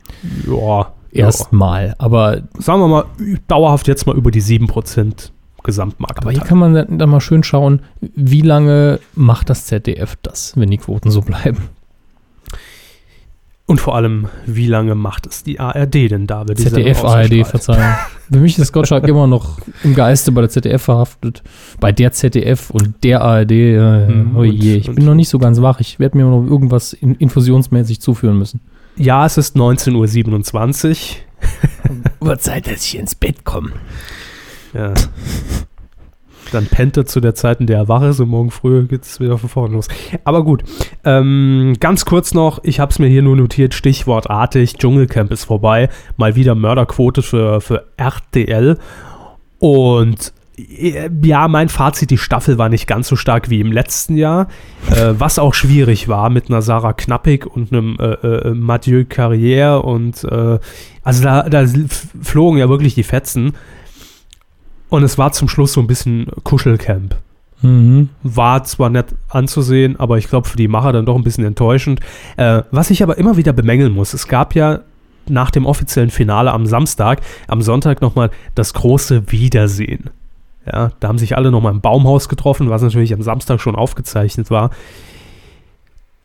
ja, 0.47 0.91
Erstmal. 1.15 1.95
Aber, 1.97 2.37
Ja. 2.37 2.43
Sagen 2.59 2.81
wir 2.81 2.87
mal, 2.87 3.05
dauerhaft 3.47 3.87
jetzt 3.87 4.05
mal 4.07 4.15
über 4.15 4.31
die 4.31 4.41
7% 4.41 5.31
Gesamtmarktanteil. 5.63 6.29
aber 6.35 6.39
hier 6.39 6.47
kann 6.47 6.59
man 6.59 6.73
dann 6.75 6.99
dann 6.99 7.09
mal 7.09 7.21
schön 7.21 7.43
schauen, 7.43 7.81
wie 7.99 8.41
lange 8.41 8.99
macht 9.15 9.49
das 9.49 9.65
ZDF 9.65 10.15
das, 10.21 10.53
wenn 10.55 10.69
die 10.69 10.77
Quoten 10.77 11.09
so 11.09 11.21
bleiben. 11.21 11.69
Und 13.67 13.81
vor 13.81 13.95
allem, 13.95 14.27
wie 14.45 14.67
lange 14.67 14.93
macht 14.93 15.25
es 15.25 15.41
die 15.41 15.59
ARD 15.59 15.95
denn 16.11 16.27
da? 16.27 16.47
Wird 16.47 16.59
ZDF, 16.59 17.03
ARD? 17.03 17.47
Verzeihung. 17.47 17.81
Für 18.31 18.37
mich 18.39 18.59
ist 18.59 18.71
Gottschalk 18.71 19.07
immer 19.07 19.25
noch 19.25 19.57
im 19.83 19.95
Geiste 19.95 20.31
bei 20.31 20.41
der 20.41 20.51
ZDF 20.51 20.83
verhaftet. 20.83 21.41
Bei 21.79 21.91
der 21.91 22.11
ZDF 22.11 22.69
und 22.69 23.03
der 23.03 23.21
ARD. 23.21 23.51
Äh, 23.51 24.07
Hm, 24.07 24.35
oh 24.37 24.43
je, 24.43 24.75
ich 24.75 24.93
bin 24.93 25.03
noch 25.03 25.15
nicht 25.15 25.29
so 25.29 25.39
ganz 25.39 25.61
wach. 25.63 25.79
Ich 25.79 25.97
werde 25.97 26.15
mir 26.15 26.25
noch 26.25 26.45
irgendwas 26.45 26.93
in, 26.93 27.15
infusionsmäßig 27.15 28.01
zuführen 28.01 28.37
müssen. 28.37 28.61
Ja, 28.97 29.25
es 29.25 29.37
ist 29.37 29.55
19.27 29.55 31.17
Uhrzeit, 32.21 32.67
dass 32.71 32.85
ich 32.85 32.97
ins 32.97 33.15
Bett 33.15 33.43
komme. 33.43 33.71
Uhr. 34.73 34.81
Ja. 34.81 34.93
Dann 36.51 36.67
pennt 36.67 36.95
er 36.95 37.05
zu 37.05 37.19
der 37.19 37.35
Zeit, 37.35 37.59
in 37.59 37.67
der 37.67 37.77
er 37.77 37.87
wach 37.87 38.03
ist 38.03 38.19
und 38.19 38.29
morgen 38.29 38.51
früh 38.51 38.85
geht 38.85 39.03
es 39.03 39.19
wieder 39.19 39.37
von 39.37 39.49
vorne 39.49 39.73
los. 39.73 39.87
Aber 40.23 40.43
gut, 40.43 40.63
ähm, 41.03 41.73
ganz 41.79 42.05
kurz 42.05 42.33
noch, 42.33 42.59
ich 42.63 42.79
habe 42.79 42.91
es 42.91 42.99
mir 42.99 43.07
hier 43.07 43.23
nur 43.23 43.35
notiert, 43.35 43.73
stichwortartig, 43.73 44.77
Dschungelcamp 44.77 45.31
ist 45.31 45.45
vorbei, 45.45 45.89
mal 46.17 46.35
wieder 46.35 46.55
Mörderquote 46.55 47.23
für, 47.23 47.61
für 47.61 47.87
RTL 47.97 48.77
und 49.59 50.33
ja, 50.57 51.47
mein 51.47 51.69
Fazit, 51.69 52.09
die 52.09 52.17
Staffel 52.17 52.57
war 52.57 52.69
nicht 52.69 52.87
ganz 52.87 53.07
so 53.07 53.15
stark 53.15 53.49
wie 53.49 53.59
im 53.59 53.71
letzten 53.71 54.15
Jahr, 54.15 54.47
äh, 54.89 55.13
was 55.17 55.39
auch 55.39 55.53
schwierig 55.53 56.07
war 56.07 56.29
mit 56.29 56.49
einer 56.49 56.61
Sarah 56.61 56.93
Knappig 56.93 57.45
und 57.45 57.71
einem 57.71 57.97
äh, 57.99 58.13
äh, 58.13 58.53
Mathieu 58.53 59.01
Carrière 59.01 59.77
und 59.77 60.23
äh, 60.23 60.59
also 61.03 61.23
da, 61.23 61.49
da 61.49 61.65
flogen 62.21 62.57
ja 62.57 62.69
wirklich 62.69 62.95
die 62.95 63.03
Fetzen 63.03 63.53
und 64.89 65.03
es 65.03 65.17
war 65.17 65.31
zum 65.33 65.49
Schluss 65.49 65.73
so 65.73 65.81
ein 65.81 65.87
bisschen 65.87 66.27
Kuschelcamp. 66.43 67.15
Mhm. 67.61 68.09
War 68.23 68.63
zwar 68.63 68.89
nett 68.89 69.07
anzusehen, 69.29 69.99
aber 69.99 70.17
ich 70.17 70.29
glaube 70.29 70.47
für 70.47 70.57
die 70.57 70.67
Macher 70.67 70.93
dann 70.93 71.05
doch 71.05 71.15
ein 71.15 71.23
bisschen 71.23 71.45
enttäuschend. 71.45 71.99
Äh, 72.37 72.63
was 72.71 72.91
ich 72.91 73.03
aber 73.03 73.17
immer 73.17 73.37
wieder 73.37 73.53
bemängeln 73.53 73.93
muss, 73.93 74.13
es 74.13 74.27
gab 74.27 74.55
ja 74.55 74.81
nach 75.27 75.51
dem 75.51 75.65
offiziellen 75.65 76.11
Finale 76.11 76.51
am 76.51 76.65
Samstag, 76.65 77.21
am 77.47 77.61
Sonntag 77.61 78.01
nochmal 78.01 78.29
das 78.53 78.73
große 78.73 79.31
Wiedersehen. 79.31 80.11
Ja, 80.71 80.91
da 80.99 81.07
haben 81.07 81.17
sich 81.17 81.37
alle 81.37 81.51
nochmal 81.51 81.73
im 81.73 81.81
Baumhaus 81.81 82.29
getroffen, 82.29 82.69
was 82.69 82.81
natürlich 82.81 83.13
am 83.13 83.21
Samstag 83.21 83.59
schon 83.61 83.75
aufgezeichnet 83.75 84.49
war. 84.49 84.71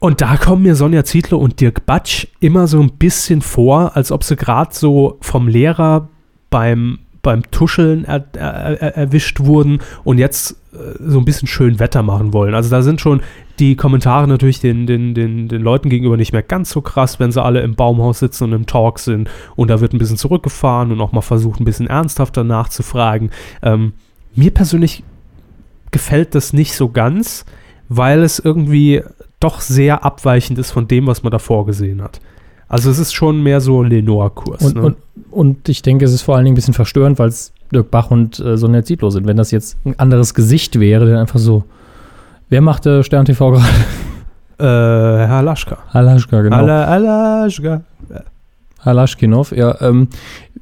Und 0.01 0.23
da 0.23 0.39
kommen 0.39 0.63
mir 0.63 0.75
Sonja 0.75 1.05
Zietlow 1.05 1.39
und 1.39 1.61
Dirk 1.61 1.85
Batsch 1.85 2.27
immer 2.41 2.67
so 2.67 2.81
ein 2.81 2.93
bisschen 2.93 3.43
vor, 3.43 3.97
als 3.97 4.11
ob 4.11 4.25
sie 4.25 4.35
gerade 4.35 4.75
so 4.75 5.19
vom 5.21 5.47
Lehrer 5.47 6.09
beim, 6.49 7.01
beim 7.21 7.43
Tuscheln 7.51 8.07
er, 8.07 8.25
er, 8.33 8.81
er, 8.81 8.97
erwischt 8.97 9.41
wurden 9.41 9.81
und 10.03 10.17
jetzt 10.17 10.53
äh, 10.73 10.97
so 10.99 11.19
ein 11.19 11.27
bisschen 11.27 11.49
schön 11.49 11.79
Wetter 11.79 12.03
machen 12.03 12.33
wollen. 12.33 12.55
Also 12.55 12.71
da 12.71 12.81
sind 12.81 13.03
schon 13.03 13.21
die 13.59 13.77
Kommentare 13.77 14.27
natürlich 14.27 14.59
den, 14.59 14.87
den, 14.87 15.13
den, 15.13 15.49
den 15.49 15.61
Leuten 15.61 15.91
gegenüber 15.91 16.17
nicht 16.17 16.33
mehr 16.33 16.43
ganz 16.43 16.71
so 16.71 16.81
krass, 16.81 17.21
wenn 17.21 17.31
sie 17.31 17.43
alle 17.43 17.61
im 17.61 17.75
Baumhaus 17.75 18.21
sitzen 18.21 18.45
und 18.45 18.53
im 18.55 18.65
Talk 18.65 19.01
sind 19.01 19.29
und 19.55 19.69
da 19.69 19.83
wird 19.83 19.93
ein 19.93 19.99
bisschen 19.99 20.17
zurückgefahren 20.17 20.93
und 20.93 21.01
auch 21.03 21.13
mal 21.13 21.21
versucht, 21.21 21.61
ein 21.61 21.67
bisschen 21.67 21.89
ernsthafter 21.89 22.43
nachzufragen. 22.43 23.33
Ähm, 23.63 23.93
mir 24.35 24.53
persönlich 24.53 25.03
gefällt 25.91 26.35
das 26.35 26.53
nicht 26.53 26.75
so 26.75 26.89
ganz, 26.89 27.45
weil 27.89 28.23
es 28.23 28.39
irgendwie 28.39 29.03
doch 29.41 29.61
sehr 29.61 30.05
abweichend 30.05 30.59
ist 30.59 30.71
von 30.71 30.87
dem, 30.87 31.07
was 31.07 31.23
man 31.23 31.33
davor 31.33 31.67
gesehen 31.67 32.03
hat. 32.03 32.21
Also 32.69 32.89
es 32.91 32.99
ist 32.99 33.13
schon 33.13 33.43
mehr 33.43 33.61
so 33.61 33.83
Lenore-Kurs. 33.83 34.63
Und, 34.63 34.77
ne? 34.77 34.83
und, 34.83 34.97
und 35.33 35.69
ich 35.69 35.83
denke, 35.83 36.05
es 36.05 36.13
ist 36.13 36.23
vor 36.23 36.37
allen 36.37 36.45
Dingen 36.45 36.55
ein 36.55 36.57
bisschen 36.57 36.75
verstörend, 36.75 37.19
weil 37.19 37.29
es 37.29 37.53
Dirk 37.73 37.91
Bach 37.91 38.13
und 38.13 38.39
äh, 38.39 38.57
Sonja 38.57 38.85
Zietlow 38.85 39.11
sind. 39.11 39.27
Wenn 39.27 39.37
das 39.37 39.51
jetzt 39.51 39.77
ein 39.85 39.99
anderes 39.99 40.35
Gesicht 40.35 40.79
wäre, 40.79 41.07
dann 41.07 41.17
einfach 41.17 41.41
so. 41.41 41.65
Wer 42.49 42.61
macht 42.61 42.87
äh, 42.87 43.03
Stern 43.03 43.25
TV 43.25 43.51
gerade? 43.51 43.65
äh, 44.59 45.27
Herr 45.27 45.43
Laschka. 45.43 45.79
Alaschka, 45.91 46.43
genau. 46.43 46.57
Ala, 46.57 46.85
Alaschka. 46.85 47.83
Halaschkinov, 48.85 49.53
ja. 49.53 49.81
Ähm, 49.81 50.09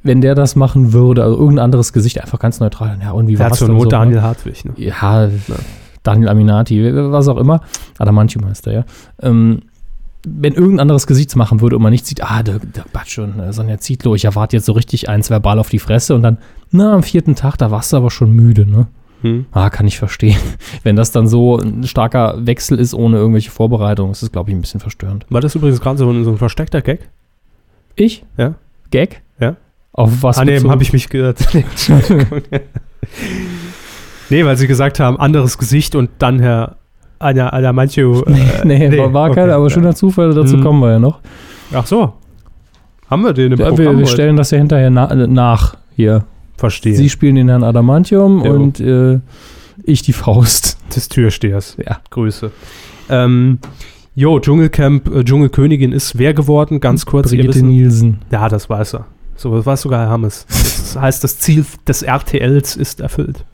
wenn 0.03 0.21
der 0.21 0.35
das 0.35 0.55
machen 0.55 0.93
würde, 0.93 1.23
also 1.23 1.37
irgendein 1.37 1.65
anderes 1.65 1.93
Gesicht, 1.93 2.21
einfach 2.21 2.39
ganz 2.39 2.59
neutral. 2.59 2.97
Ja, 3.01 3.11
und 3.11 3.27
wie 3.27 3.37
war 3.39 3.51
es 3.51 3.61
Not 3.61 3.81
so, 3.81 3.89
Daniel 3.89 4.17
ne? 4.17 4.23
Hartwig. 4.23 4.63
Ne? 4.65 4.71
Ja, 4.77 5.29
Daniel 6.03 6.29
Aminati, 6.29 6.91
was 7.11 7.27
auch 7.27 7.37
immer. 7.37 7.61
Adamantium 7.97 8.45
heißt 8.45 8.65
der, 8.65 8.73
ja. 8.73 8.83
Ähm, 9.21 9.61
wenn 10.27 10.53
irgendein 10.53 10.81
anderes 10.81 11.07
Gesicht 11.07 11.33
machen 11.37 11.61
würde 11.61 11.77
und 11.77 11.81
man 11.81 11.91
nicht 11.91 12.05
sieht, 12.05 12.23
ah, 12.23 12.43
der, 12.43 12.59
der 12.59 12.83
Batsch 12.91 13.19
und 13.19 13.39
äh, 13.39 13.53
Sonja 13.53 13.77
Zietlow, 13.77 14.15
ich 14.15 14.25
erwarte 14.25 14.57
jetzt 14.57 14.65
so 14.65 14.73
richtig 14.73 15.07
eins 15.07 15.29
verbal 15.29 15.59
auf 15.59 15.69
die 15.69 15.79
Fresse 15.79 16.13
und 16.15 16.23
dann, 16.23 16.37
na, 16.71 16.93
am 16.93 17.03
vierten 17.03 17.35
Tag, 17.35 17.57
da 17.57 17.71
warst 17.71 17.93
du 17.93 17.97
aber 17.97 18.11
schon 18.11 18.31
müde, 18.31 18.65
ne? 18.69 18.87
Hm. 19.21 19.45
Ah, 19.51 19.69
kann 19.69 19.87
ich 19.87 19.97
verstehen. 19.97 20.37
Wenn 20.83 20.95
das 20.95 21.11
dann 21.11 21.27
so 21.27 21.57
ein 21.57 21.83
starker 21.85 22.35
Wechsel 22.45 22.79
ist, 22.79 22.93
ohne 22.93 23.17
irgendwelche 23.17 23.51
Vorbereitung, 23.51 24.11
ist 24.11 24.21
das, 24.23 24.31
glaube 24.31 24.49
ich, 24.49 24.55
ein 24.55 24.61
bisschen 24.61 24.79
verstörend. 24.79 25.25
War 25.29 25.41
das 25.41 25.55
übrigens 25.55 25.79
gerade 25.81 25.97
so, 25.97 26.09
ein- 26.09 26.23
so 26.23 26.31
ein 26.31 26.37
versteckter 26.37 26.81
Gag? 26.81 27.09
Ich? 27.99 28.23
Ja. 28.37 28.55
Gag? 28.91 29.21
Ja. 29.39 29.55
Auf 29.91 30.23
was? 30.23 30.37
ah, 30.37 30.45
nee, 30.45 30.53
bezogen? 30.55 30.71
habe 30.71 30.83
ich 30.83 30.93
mich 30.93 31.09
geirrt. 31.09 31.39
Nee, 34.31 34.45
weil 34.45 34.57
sie 34.57 34.67
gesagt 34.67 34.99
haben, 34.99 35.19
anderes 35.19 35.57
Gesicht 35.57 35.95
und 35.95 36.11
dann 36.19 36.39
Herr 36.39 36.75
Anja, 37.17 37.47
Anja 37.49 37.73
Mancho. 37.73 38.23
Nee, 38.63 38.87
nee, 38.89 38.97
war, 38.97 39.11
war 39.11 39.25
okay, 39.31 39.39
keiner, 39.41 39.55
aber 39.55 39.63
ja. 39.65 39.69
schöner 39.71 39.95
Zufall, 39.95 40.33
dazu 40.35 40.57
Mhm. 40.57 40.61
kommen 40.63 40.79
wir 40.81 40.91
ja 40.91 40.99
noch. 40.99 41.19
Ach 41.73 41.85
so. 41.87 42.13
Haben 43.09 43.23
wir 43.23 43.33
den 43.33 43.53
im 43.53 43.59
Ja, 43.59 43.65
wir, 43.65 43.75
Programm 43.75 43.97
wir 43.97 44.05
heute? 44.05 44.13
stellen 44.13 44.35
das 44.37 44.51
ja 44.51 44.59
hinterher 44.59 44.91
na, 44.91 45.09
äh, 45.09 45.25
nach 45.27 45.75
hier. 45.95 46.25
Verstehe. 46.57 46.95
Sie 46.95 47.09
spielen 47.09 47.35
den 47.35 47.49
Herrn 47.49 47.63
Adamantium 47.63 48.45
Jo. 48.45 48.53
und 48.53 48.79
äh, 48.79 49.19
ich 49.83 50.03
die 50.03 50.13
Faust. 50.13 50.77
des 50.95 51.09
Türstehers. 51.09 51.77
Ja. 51.83 51.99
Grüße. 52.11 52.51
Ähm, 53.09 53.57
jo, 54.15 54.39
Dschungelcamp, 54.39 55.13
äh, 55.13 55.23
Dschungelkönigin 55.23 55.91
ist 55.91 56.17
wer 56.17 56.33
geworden? 56.33 56.79
Ganz 56.79 57.05
kurz. 57.05 57.29
Brigitte 57.29 57.65
Nielsen. 57.65 58.19
Ja, 58.31 58.49
das 58.49 58.69
weiß 58.69 58.95
er. 58.95 59.07
So, 59.35 59.55
das 59.55 59.65
weiß 59.65 59.81
sogar 59.81 60.01
Herr 60.01 60.09
Hammes. 60.09 60.45
Das 60.47 60.97
heißt, 60.99 61.23
das 61.23 61.39
Ziel 61.39 61.65
des 61.87 62.01
RTLs 62.01 62.75
ist 62.75 62.99
erfüllt. 62.99 63.45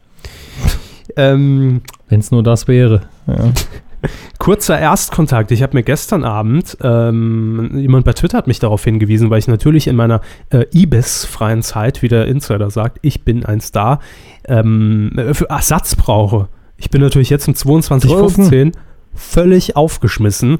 ähm, 1.15 1.81
Wenn 2.09 2.19
es 2.19 2.31
nur 2.31 2.43
das 2.43 2.67
wäre. 2.67 3.01
Ja. 3.27 3.51
kurzer 4.39 4.79
Erstkontakt. 4.79 5.51
Ich 5.51 5.61
habe 5.63 5.75
mir 5.75 5.83
gestern 5.83 6.23
Abend, 6.23 6.77
ähm, 6.81 7.71
jemand 7.75 8.05
bei 8.05 8.13
Twitter 8.13 8.37
hat 8.37 8.47
mich 8.47 8.59
darauf 8.59 8.83
hingewiesen, 8.83 9.29
weil 9.29 9.39
ich 9.39 9.47
natürlich 9.47 9.87
in 9.87 9.95
meiner 9.95 10.21
äh, 10.49 10.65
Ibis-freien 10.73 11.61
Zeit, 11.61 12.01
wie 12.01 12.07
der 12.07 12.27
Insider 12.27 12.69
sagt, 12.69 12.99
ich 13.01 13.23
bin 13.23 13.45
ein 13.45 13.61
Star, 13.61 13.99
ähm, 14.47 15.11
äh, 15.17 15.33
für 15.33 15.49
Ersatz 15.49 15.95
brauche. 15.95 16.47
Ich 16.77 16.89
bin 16.89 17.01
natürlich 17.01 17.29
jetzt 17.29 17.47
im 17.47 17.55
2215 17.55 18.71
völlig 19.15 19.75
aufgeschmissen. 19.75 20.59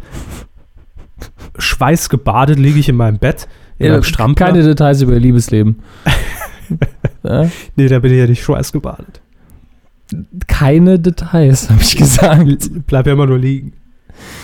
Schweißgebadet 1.58 2.60
liege 2.60 2.80
ich 2.80 2.90
in 2.90 2.96
meinem 2.96 3.18
Bett. 3.20 3.48
In 3.78 3.92
einem 3.92 4.04
Strampler. 4.04 4.48
Keine 4.48 4.64
Details 4.64 5.02
über 5.02 5.14
ihr 5.14 5.20
Liebesleben. 5.20 5.80
ja? 7.24 7.50
Nee, 7.76 7.88
da 7.88 8.00
bin 8.00 8.12
ich 8.14 8.20
ja 8.20 8.28
nicht 8.28 8.44
schweißgebadet. 8.44 9.22
Keine 10.48 11.00
Details, 11.00 11.70
habe 11.70 11.82
ich 11.82 11.96
gesagt. 11.98 12.70
Bleib 12.88 13.08
ja 13.08 13.14
immer 13.14 13.26
nur 13.26 13.40
liegen. 13.40 13.74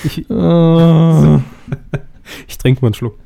Ich, 0.04 0.30
Äh, 0.30 1.36
ich 2.48 2.58
trinke 2.58 2.82
mal 2.82 2.88
einen 2.88 2.94
Schluck. 2.94 3.18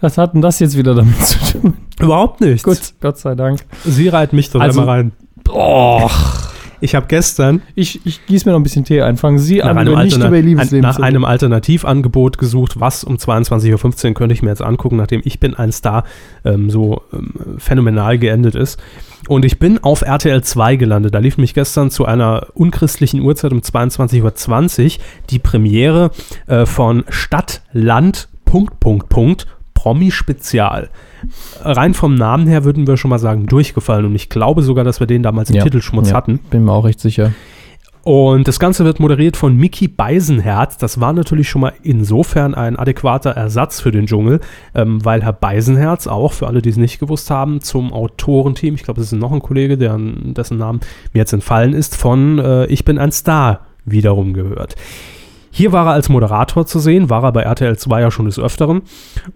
was 0.00 0.16
hat 0.16 0.32
denn 0.34 0.40
das 0.42 0.58
jetzt 0.60 0.76
wieder 0.76 0.94
damit 0.94 1.20
zu 1.26 1.38
tun? 1.52 1.74
Überhaupt 2.00 2.40
nichts. 2.40 2.62
Gut, 2.62 2.94
Gott 3.00 3.18
sei 3.18 3.34
Dank. 3.34 3.60
Sie 3.84 4.08
reiht 4.08 4.32
mich 4.32 4.50
doch 4.50 4.60
Also- 4.60 4.80
einmal 4.80 4.96
rein. 4.96 5.12
Oh, 5.50 6.08
Ich 6.80 6.94
habe 6.94 7.06
gestern 7.06 7.62
ich, 7.74 8.04
ich 8.06 8.24
gieße 8.26 8.46
mir 8.48 8.52
noch 8.52 8.60
ein 8.60 8.62
bisschen 8.62 8.84
Tee 8.84 9.02
ein. 9.02 9.16
Fangen 9.16 9.38
Sie 9.38 9.58
nach, 9.58 9.66
an, 9.66 9.78
einem, 9.78 9.98
nicht 9.98 10.16
über 10.16 10.36
ihr 10.36 10.42
Liebesleben 10.42 10.82
nach 10.82 10.98
einem 10.98 11.24
Alternativangebot 11.24 12.38
gesucht, 12.38 12.80
was 12.80 13.04
um 13.04 13.16
22.15 13.16 14.08
Uhr 14.08 14.14
könnte 14.14 14.32
ich 14.32 14.42
mir 14.42 14.50
jetzt 14.50 14.62
angucken, 14.62 14.96
nachdem 14.96 15.22
ich 15.24 15.40
bin 15.40 15.54
ein 15.54 15.72
Star 15.72 16.04
ähm, 16.44 16.70
so 16.70 17.02
ähm, 17.12 17.58
phänomenal 17.58 18.18
geendet 18.18 18.54
ist. 18.54 18.80
Und 19.26 19.44
ich 19.44 19.58
bin 19.58 19.78
auf 19.82 20.02
RTL 20.02 20.42
2 20.42 20.76
gelandet. 20.76 21.14
Da 21.14 21.18
lief 21.18 21.38
mich 21.38 21.54
gestern 21.54 21.90
zu 21.90 22.04
einer 22.04 22.46
unchristlichen 22.54 23.20
Uhrzeit 23.20 23.52
um 23.52 23.60
22.20 23.60 24.84
Uhr 24.84 25.04
die 25.30 25.38
Premiere 25.38 26.10
äh, 26.46 26.66
von 26.66 27.04
Stadt, 27.08 27.62
Land, 27.72 28.28
Punkt, 28.44 28.80
Punkt, 28.80 29.08
Punkt, 29.08 29.46
Promi-Spezial. 29.78 30.88
Rein 31.62 31.94
vom 31.94 32.16
Namen 32.16 32.48
her 32.48 32.64
würden 32.64 32.88
wir 32.88 32.96
schon 32.96 33.10
mal 33.10 33.20
sagen, 33.20 33.46
durchgefallen. 33.46 34.06
Und 34.06 34.16
ich 34.16 34.28
glaube 34.28 34.62
sogar, 34.62 34.82
dass 34.82 34.98
wir 34.98 35.06
den 35.06 35.22
damals 35.22 35.50
im 35.50 35.56
Ja, 35.56 35.62
Titelschmutz 35.62 36.10
ja. 36.10 36.16
hatten. 36.16 36.40
Bin 36.50 36.64
mir 36.64 36.72
auch 36.72 36.84
recht 36.84 36.98
sicher. 36.98 37.32
Und 38.02 38.48
das 38.48 38.58
Ganze 38.58 38.84
wird 38.84 38.98
moderiert 38.98 39.36
von 39.36 39.56
Mickey 39.56 39.86
Beisenherz. 39.86 40.78
Das 40.78 41.00
war 41.00 41.12
natürlich 41.12 41.48
schon 41.48 41.60
mal 41.60 41.74
insofern 41.84 42.54
ein 42.54 42.76
adäquater 42.76 43.30
Ersatz 43.30 43.80
für 43.80 43.92
den 43.92 44.06
Dschungel, 44.06 44.40
ähm, 44.74 45.04
weil 45.04 45.22
Herr 45.22 45.32
Beisenherz 45.32 46.08
auch, 46.08 46.32
für 46.32 46.48
alle, 46.48 46.60
die 46.60 46.70
es 46.70 46.76
nicht 46.76 46.98
gewusst 46.98 47.30
haben, 47.30 47.60
zum 47.60 47.92
Autorenteam, 47.92 48.74
ich 48.74 48.82
glaube, 48.82 49.00
es 49.00 49.12
ist 49.12 49.18
noch 49.18 49.30
ein 49.30 49.40
Kollege, 49.40 49.78
der, 49.78 49.96
dessen 49.96 50.58
Namen 50.58 50.80
mir 51.12 51.20
jetzt 51.20 51.32
entfallen 51.32 51.72
ist, 51.72 51.94
von 51.94 52.40
äh, 52.40 52.66
Ich 52.66 52.84
bin 52.84 52.98
ein 52.98 53.12
Star 53.12 53.60
wiederum 53.84 54.32
gehört. 54.32 54.74
Hier 55.58 55.72
war 55.72 55.86
er 55.86 55.92
als 55.94 56.08
Moderator 56.08 56.66
zu 56.66 56.78
sehen, 56.78 57.10
war 57.10 57.24
er 57.24 57.32
bei 57.32 57.42
RTL 57.42 57.76
2 57.76 58.00
ja 58.00 58.12
schon 58.12 58.26
des 58.26 58.38
Öfteren. 58.38 58.82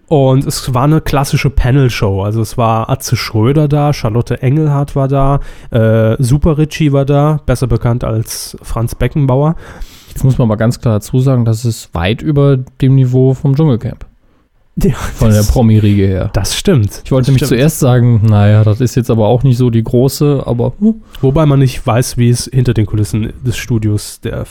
Und 0.07 0.47
es 0.47 0.73
war 0.73 0.85
eine 0.85 1.01
klassische 1.01 1.49
Panel-Show. 1.49 2.23
Also 2.23 2.39
es 2.39 2.57
war 2.57 2.89
Atze 2.89 3.17
Schröder 3.17 3.67
da, 3.67 3.91
Charlotte 3.91 4.41
Engelhardt 4.41 4.95
war 4.95 5.09
da, 5.09 5.41
äh, 5.69 6.15
Super 6.23 6.57
Richie 6.57 6.93
war 6.93 7.03
da, 7.03 7.41
besser 7.45 7.67
bekannt 7.67 8.05
als 8.05 8.55
Franz 8.61 8.95
Beckenbauer. 8.95 9.57
Jetzt 10.07 10.23
muss 10.23 10.37
man 10.37 10.47
aber 10.47 10.55
ganz 10.55 10.79
klar 10.79 10.93
dazu 10.93 11.19
sagen, 11.19 11.43
das 11.43 11.65
ist 11.65 11.93
weit 11.93 12.21
über 12.21 12.55
dem 12.55 12.95
Niveau 12.95 13.33
vom 13.33 13.53
Dschungelcamp. 13.53 14.05
Ja, 14.81 14.93
von 14.93 15.29
der 15.29 15.43
Promi-Riege 15.43 16.07
her. 16.07 16.29
das 16.33 16.55
stimmt. 16.55 17.01
Ich 17.03 17.11
wollte 17.11 17.31
nämlich 17.31 17.47
zuerst 17.47 17.79
sagen, 17.79 18.21
naja, 18.23 18.63
das 18.63 18.79
ist 18.79 18.95
jetzt 18.95 19.11
aber 19.11 19.27
auch 19.27 19.43
nicht 19.43 19.57
so 19.57 19.69
die 19.69 19.83
große, 19.83 20.41
aber 20.45 20.71
hm, 20.79 20.95
Wobei 21.21 21.45
man 21.45 21.59
nicht 21.59 21.85
weiß, 21.85 22.17
wie 22.17 22.29
es 22.29 22.49
hinter 22.51 22.73
den 22.73 22.85
Kulissen 22.85 23.33
des 23.45 23.57
Studios 23.57 24.21
der 24.21 24.45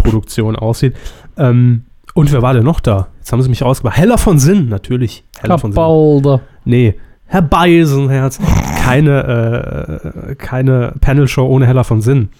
Fernsehmacher-Produktion 0.00 0.56
aussieht. 0.56 0.94
Ähm, 1.36 1.84
und 2.14 2.32
wer 2.32 2.42
war 2.42 2.54
denn 2.54 2.64
noch 2.64 2.80
da? 2.80 3.08
Jetzt 3.18 3.32
haben 3.32 3.42
sie 3.42 3.48
mich 3.48 3.62
rausgebracht. 3.62 3.96
Heller 3.96 4.18
von 4.18 4.38
Sinn, 4.38 4.68
natürlich. 4.68 5.24
Heller 5.40 5.58
von 5.58 5.72
Sinn. 5.72 5.76
Kabalder. 5.76 6.40
Nee, 6.64 6.96
Herr 7.26 7.42
Beisenherz. 7.42 8.40
Keine, 8.82 10.30
äh, 10.30 10.34
keine 10.34 10.94
Panel-Show 11.00 11.46
ohne 11.46 11.66
Heller 11.66 11.84
von 11.84 12.00
Sinn. 12.00 12.30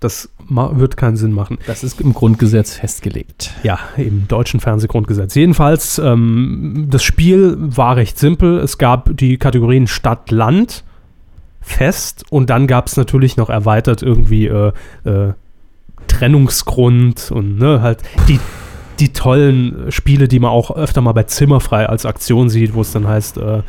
Das 0.00 0.30
wird 0.48 0.96
keinen 0.96 1.16
Sinn 1.16 1.32
machen. 1.32 1.58
Das 1.66 1.82
ist 1.82 2.00
im 2.00 2.12
Grundgesetz 2.12 2.74
festgelegt. 2.74 3.52
Ja, 3.62 3.78
im 3.96 4.28
deutschen 4.28 4.60
Fernsehgrundgesetz. 4.60 5.34
Jedenfalls, 5.34 5.98
ähm, 5.98 6.86
das 6.90 7.02
Spiel 7.02 7.56
war 7.58 7.96
recht 7.96 8.18
simpel. 8.18 8.58
Es 8.58 8.78
gab 8.78 9.16
die 9.16 9.38
Kategorien 9.38 9.86
Stadt, 9.86 10.30
Land 10.30 10.84
fest 11.60 12.24
und 12.30 12.48
dann 12.48 12.66
gab 12.66 12.86
es 12.86 12.96
natürlich 12.96 13.36
noch 13.36 13.50
erweitert 13.50 14.02
irgendwie 14.02 14.46
äh, 14.46 14.72
äh, 15.04 15.32
Trennungsgrund 16.18 17.30
und 17.30 17.58
ne, 17.58 17.82
halt 17.82 18.02
die, 18.28 18.40
die 18.98 19.12
tollen 19.12 19.92
Spiele, 19.92 20.28
die 20.28 20.38
man 20.38 20.50
auch 20.50 20.70
öfter 20.70 21.00
mal 21.00 21.12
bei 21.12 21.24
Zimmerfrei 21.24 21.86
als 21.86 22.06
Aktion 22.06 22.48
sieht, 22.48 22.74
wo 22.74 22.80
es 22.80 22.92
dann 22.92 23.06
heißt, 23.06 23.36
äh, 23.38 23.62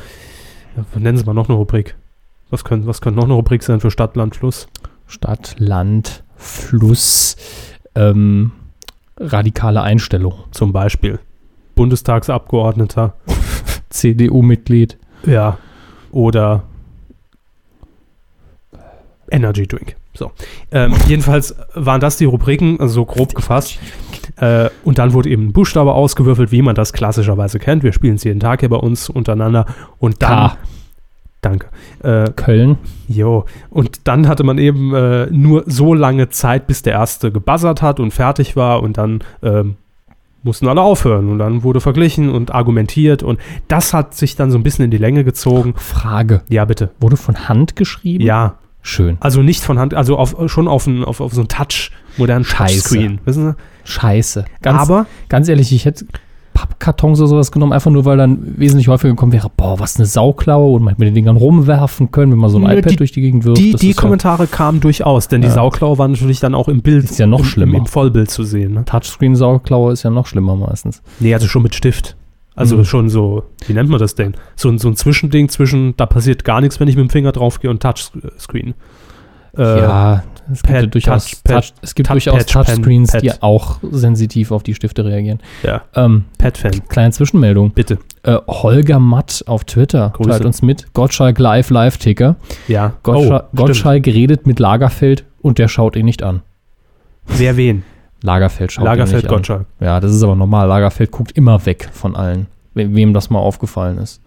nennen 0.95 1.17
Sie 1.17 1.25
mal 1.25 1.33
noch 1.33 1.49
eine 1.49 1.57
Rubrik. 1.57 1.95
Was 2.49 2.63
könnte 2.63 2.87
was 2.87 3.01
könnte 3.01 3.19
noch 3.19 3.25
eine 3.25 3.33
Rubrik 3.33 3.63
sein 3.63 3.81
für 3.81 3.91
Stadt, 3.91 4.15
Land, 4.15 4.37
Fluss? 4.37 4.67
Stadt, 5.07 5.55
Land, 5.57 6.23
Fluss, 6.37 7.35
ähm, 7.95 8.51
radikale 9.17 9.81
Einstellung. 9.81 10.33
Zum 10.51 10.71
Beispiel. 10.71 11.19
Bundestagsabgeordneter. 11.75 13.15
CDU-Mitglied. 13.89 14.97
Ja. 15.25 15.57
Oder 16.11 16.63
Energy 19.29 19.67
Drink. 19.67 19.96
So. 20.17 20.31
Ähm, 20.71 20.93
jedenfalls 21.07 21.55
waren 21.73 22.01
das 22.01 22.17
die 22.17 22.25
Rubriken, 22.25 22.79
also 22.79 22.93
so 22.93 23.05
grob 23.05 23.35
gefasst. 23.35 23.79
Äh, 24.37 24.69
und 24.83 24.97
dann 24.97 25.13
wurde 25.13 25.29
eben 25.29 25.47
ein 25.47 25.53
Buchstabe 25.53 25.93
ausgewürfelt, 25.93 26.51
wie 26.51 26.61
man 26.61 26.75
das 26.75 26.93
klassischerweise 26.93 27.59
kennt. 27.59 27.83
Wir 27.83 27.93
spielen 27.93 28.15
es 28.15 28.23
jeden 28.23 28.39
Tag 28.39 28.61
hier 28.61 28.69
bei 28.69 28.77
uns 28.77 29.09
untereinander. 29.09 29.65
Und 29.99 30.21
dann. 30.21 30.49
K. 30.49 30.57
Danke. 31.41 31.67
Äh, 32.01 32.31
Köln. 32.35 32.77
Jo, 33.07 33.45
und 33.69 34.07
dann 34.07 34.27
hatte 34.27 34.43
man 34.43 34.57
eben 34.57 34.93
äh, 34.93 35.27
nur 35.27 35.63
so 35.67 35.93
lange 35.93 36.29
Zeit, 36.29 36.65
bis 36.67 36.81
der 36.81 36.93
erste 36.93 37.31
gebuzzert 37.31 37.81
hat 37.81 37.99
und 37.99 38.11
fertig 38.11 38.55
war 38.55 38.81
und 38.81 38.97
dann 38.97 39.23
ähm, 39.43 39.75
mussten 40.41 40.67
alle 40.67 40.81
aufhören 40.81 41.29
und 41.29 41.39
dann 41.39 41.61
wurde 41.61 41.79
verglichen 41.79 42.29
und 42.29 42.53
argumentiert 42.53 43.21
und 43.21 43.39
das 43.67 43.93
hat 43.93 44.15
sich 44.15 44.35
dann 44.35 44.49
so 44.49 44.57
ein 44.57 44.63
bisschen 44.63 44.85
in 44.85 44.91
die 44.91 44.97
Länge 44.97 45.23
gezogen. 45.23 45.75
Frage. 45.77 46.41
Ja, 46.49 46.65
bitte. 46.65 46.89
Wurde 46.99 47.17
von 47.17 47.47
Hand 47.47 47.75
geschrieben? 47.75 48.23
Ja, 48.23 48.55
Schön. 48.87 49.17
also 49.19 49.41
nicht 49.41 49.63
von 49.63 49.77
Hand, 49.79 49.93
also 49.93 50.17
auf, 50.17 50.35
schon 50.47 50.67
auf, 50.67 50.87
ein, 50.87 51.03
auf, 51.03 51.19
auf 51.21 51.33
so 51.33 51.41
ein 51.41 51.47
Touch, 51.47 51.91
modernen 52.17 52.45
Scheiße. 52.45 52.75
Touchscreen, 52.81 53.19
wissen 53.25 53.55
Scheiße. 53.83 54.45
Sie? 54.47 54.51
Ganz, 54.61 54.81
Aber 54.81 55.05
ganz 55.29 55.49
ehrlich, 55.49 55.71
ich 55.73 55.85
hätte 55.85 56.05
Pappkartons 56.53 57.19
oder 57.19 57.27
sowas 57.27 57.51
genommen, 57.51 57.71
einfach 57.73 57.91
nur, 57.91 58.05
weil 58.05 58.17
dann 58.17 58.57
wesentlich 58.57 58.87
häufiger 58.87 59.11
gekommen 59.13 59.31
wäre, 59.31 59.51
boah, 59.55 59.79
was 59.79 59.97
eine 59.97 60.05
Sauklaue 60.07 60.73
und 60.75 60.83
man 60.83 60.93
hätte 60.93 61.01
mit 61.01 61.07
den 61.09 61.15
Dingern 61.15 61.37
rumwerfen 61.37 62.09
können, 62.09 62.31
wenn 62.31 62.39
man 62.39 62.49
so 62.49 62.57
ein 62.57 62.63
Nö, 62.63 62.77
iPad 62.79 62.91
die- 62.91 62.95
durch 62.95 63.11
die 63.11 63.21
Gegend 63.21 63.43
wirft. 63.45 63.61
die, 63.61 63.73
die 63.75 63.93
Kommentare 63.93 64.47
kamen 64.47 64.79
durchaus, 64.79 65.27
denn 65.27 65.41
die 65.41 65.47
Ja. 65.49 65.53
Sauklaue 65.53 65.97
war 65.99 66.07
natürlich 66.07 66.39
dann 66.39 66.55
auch 66.55 66.67
im 66.67 66.81
Bild, 66.81 67.03
Ist 67.03 67.19
ja 67.19 67.27
noch 67.27 67.39
im, 67.39 67.45
schlimmer. 67.45 67.77
im 67.77 67.85
Vollbild 67.85 68.31
zu 68.31 68.43
sehen. 68.43 68.73
Ne? 68.73 68.85
Touchscreen-Sauklaue 68.85 69.91
ist 69.93 70.01
ja 70.03 70.09
noch 70.09 70.25
schlimmer 70.25 70.55
meistens. 70.55 71.03
Nee, 71.19 71.33
also 71.33 71.47
schon 71.47 71.61
mit 71.61 71.75
Stift. 71.75 72.15
Also 72.57 72.75
Mhm. 72.77 72.83
schon 72.85 73.09
so, 73.09 73.43
wie 73.67 73.73
nennt 73.73 73.89
man 73.89 73.99
das 73.99 74.15
denn? 74.15 74.33
So, 74.57 74.67
ein- 74.69 74.77
so 74.79 74.89
ein 74.89 74.95
Zwischending 74.97 75.47
zwischen, 75.47 75.95
da 75.95 76.05
passiert 76.05 76.43
gar 76.43 76.59
nichts, 76.59 76.79
wenn 76.79 76.87
ich 76.89 76.95
mit 76.97 77.07
dem 77.07 77.09
Finger 77.09 77.31
drauf 77.31 77.59
gehe 77.61 77.69
und 77.71 77.81
Touchscreen. 77.81 78.73
Äh, 79.57 79.61
ja, 79.79 80.23
es 80.51 80.61
gibt, 80.61 80.73
Pad, 80.73 80.81
ja 80.83 80.87
durchaus, 80.87 81.25
Touch, 81.31 81.41
Touch, 81.43 81.73
es 81.81 81.95
gibt 81.95 82.07
Touch, 82.09 82.23
durchaus 82.25 82.45
Patch, 82.45 82.53
Pen, 82.53 82.75
Touchscreens, 82.75 83.11
die 83.13 83.27
Pad. 83.29 83.41
auch 83.41 83.77
sensitiv 83.91 84.51
auf 84.51 84.61
die 84.63 84.75
Stifte 84.75 85.03
reagieren. 85.05 85.39
ja. 85.63 85.81
Ähm, 85.95 86.25
Pad-Fan, 86.37 86.87
kleine 86.89 87.11
Zwischenmeldung. 87.11 87.71
bitte. 87.71 87.97
Äh, 88.23 88.37
Holger 88.47 88.99
Matt 88.99 89.43
auf 89.47 89.63
Twitter 89.63 90.11
Grüße. 90.15 90.29
teilt 90.29 90.45
uns 90.45 90.61
mit. 90.61 90.93
Gottschalk 90.93 91.39
live, 91.39 91.69
Live-Ticker. 91.69 92.35
Ja. 92.67 92.93
Gottschalk, 93.03 93.45
stimmt. 93.49 93.55
Gottschalk 93.67 94.05
redet 94.07 94.45
mit 94.47 94.59
Lagerfeld 94.59 95.25
und 95.41 95.57
der 95.59 95.67
schaut 95.69 95.95
ihn 95.95 96.05
nicht 96.05 96.21
an. 96.23 96.41
Wer 97.25 97.55
wen? 97.57 97.83
Lagerfeld 98.21 98.71
schaut 98.71 98.85
Lagerfeld 98.85 99.23
nicht 99.23 99.29
an. 99.29 99.35
Gottschalk. 99.37 99.65
Ja, 99.79 99.99
das 99.99 100.13
ist 100.13 100.23
aber 100.23 100.35
normal. 100.35 100.67
Lagerfeld 100.67 101.11
guckt 101.11 101.31
immer 101.33 101.65
weg 101.65 101.89
von 101.91 102.15
allen, 102.15 102.47
we 102.73 102.93
wem 102.95 103.13
das 103.13 103.29
mal 103.29 103.39
aufgefallen 103.39 103.97
ist. 103.97 104.21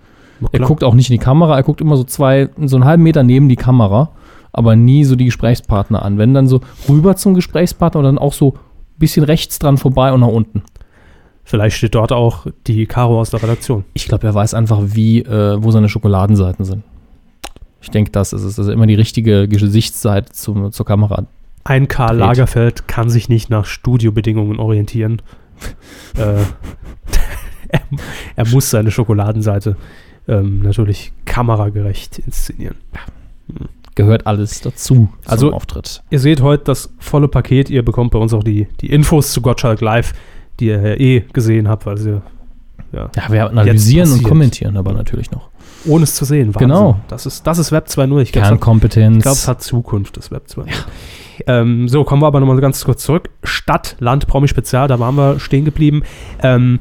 Er 0.53 0.61
guckt 0.61 0.85
auch 0.85 0.95
nicht 0.95 1.11
in 1.11 1.15
die 1.15 1.23
Kamera, 1.23 1.57
er 1.57 1.63
guckt 1.63 1.81
immer 1.81 1.97
so 1.97 2.05
zwei, 2.05 2.49
so 2.65 2.77
einen 2.77 2.85
halben 2.85 3.03
Meter 3.03 3.23
neben 3.23 3.49
die 3.49 3.57
Kamera, 3.57 4.11
aber 4.53 4.75
nie 4.75 5.05
so 5.05 5.17
die 5.17 5.27
Gesprächspartner 5.27 6.03
an. 6.03 6.19
Wenn 6.19 6.33
dann 6.33 6.47
so 6.47 6.61
rüber 6.89 7.17
zum 7.17 7.35
Gesprächspartner 7.35 7.99
und 8.01 8.05
dann 8.05 8.19
auch 8.19 8.33
so 8.33 8.55
ein 8.55 8.99
bisschen 8.99 9.25
rechts 9.25 9.59
dran 9.59 9.77
vorbei 9.77 10.13
und 10.13 10.21
nach 10.21 10.29
unten. 10.29 10.63
Vielleicht 11.45 11.77
steht 11.77 11.95
dort 11.95 12.13
auch 12.13 12.47
die 12.67 12.87
Caro 12.87 13.21
aus 13.21 13.31
der 13.31 13.43
Redaktion. 13.43 13.85
Ich 13.93 14.07
glaube, 14.07 14.27
er 14.27 14.35
weiß 14.35 14.55
einfach, 14.55 14.79
wie, 14.83 15.21
äh, 15.21 15.63
wo 15.63 15.71
seine 15.73 15.89
Schokoladenseiten 15.89 16.65
sind. 16.65 16.85
Ich 17.83 17.91
denke, 17.91 18.13
das 18.13 18.33
ist 18.33 18.45
es. 18.45 18.57
dass 18.57 18.67
er 18.67 18.73
immer 18.73 18.87
die 18.87 18.95
richtige 18.95 19.49
Gesichtsseite 19.49 20.33
zum, 20.33 20.71
zur 20.71 20.87
Kamera. 20.87 21.25
Ein 21.65 21.89
Karl 21.89 22.17
Dreht. 22.17 22.27
Lagerfeld 22.27 22.89
kann 22.89 23.11
sich 23.11 23.29
nicht 23.29 23.51
nach 23.51 23.67
Studiobedingungen 23.67 24.59
orientieren. 24.59 25.23
äh, 26.17 26.21
er, 27.69 27.81
er 28.37 28.49
muss 28.49 28.71
seine 28.71 28.91
Schokoladenseite 28.91 29.77
ähm, 30.29 30.63
natürlich 30.63 31.13
kameragerecht 31.27 32.19
inszenieren. 32.21 32.77
Gehört 33.95 34.27
alles 34.27 34.61
dazu 34.61 35.11
Also- 35.27 35.49
zum 35.49 35.55
Auftritt. 35.55 36.03
Ihr 36.11 36.21
seht 36.21 36.41
heute 36.41 36.65
das 36.65 36.93
volle 36.99 37.29
Paket. 37.29 37.69
Ihr 37.69 37.85
bekommt 37.85 38.13
bei 38.13 38.19
uns 38.19 38.33
auch 38.33 38.45
die, 38.45 38.69
die 38.81 38.91
Infos 38.91 39.33
zu 39.33 39.43
Gottschalk 39.43 39.81
Live, 39.81 40.13
die 40.61 40.67
ihr 40.69 40.81
ja 40.81 40.95
eh 40.95 41.21
gesehen 41.33 41.69
habt, 41.69 41.85
weil 41.87 41.99
sie 41.99 42.23
ja, 42.93 43.11
Ja, 43.15 43.31
wir 43.31 43.51
analysieren 43.51 44.11
und 44.13 44.23
kommentieren 44.23 44.77
aber 44.77 44.93
natürlich 44.93 45.31
noch. 45.31 45.50
Ohne 45.87 46.05
es 46.05 46.15
zu 46.15 46.25
sehen. 46.25 46.55
Wahnsinn. 46.55 46.69
Genau. 46.69 47.01
Das 47.09 47.27
ist, 47.27 47.47
das 47.47 47.59
ist 47.59 47.73
Web 47.73 47.87
2.0. 47.87 48.21
Ich 48.21 48.33
glaube, 48.33 48.45
es 48.45 48.51
hat 48.51 48.59
Kernkompetenz. 48.59 49.17
Ich 49.17 49.23
glaube, 49.23 49.37
es 49.37 49.49
hat 49.49 49.63
Zukunft, 49.63 50.17
das 50.17 50.31
Web 50.31 50.49
2. 50.49 50.65
Ähm, 51.47 51.89
so, 51.89 52.05
kommen 52.05 52.23
wir 52.23 52.27
aber 52.27 52.41
nochmal 52.41 52.61
ganz 52.61 52.85
kurz 52.85 53.03
zurück. 53.03 53.31
Stadt, 53.45 53.97
Land, 53.99 54.27
Promi 54.27 54.49
Spezial, 54.49 54.89
da 54.89 54.99
waren 54.99 55.15
wir 55.15 55.41
stehen 55.41 55.65
geblieben. 55.65 56.03
Ähm, 56.43 56.81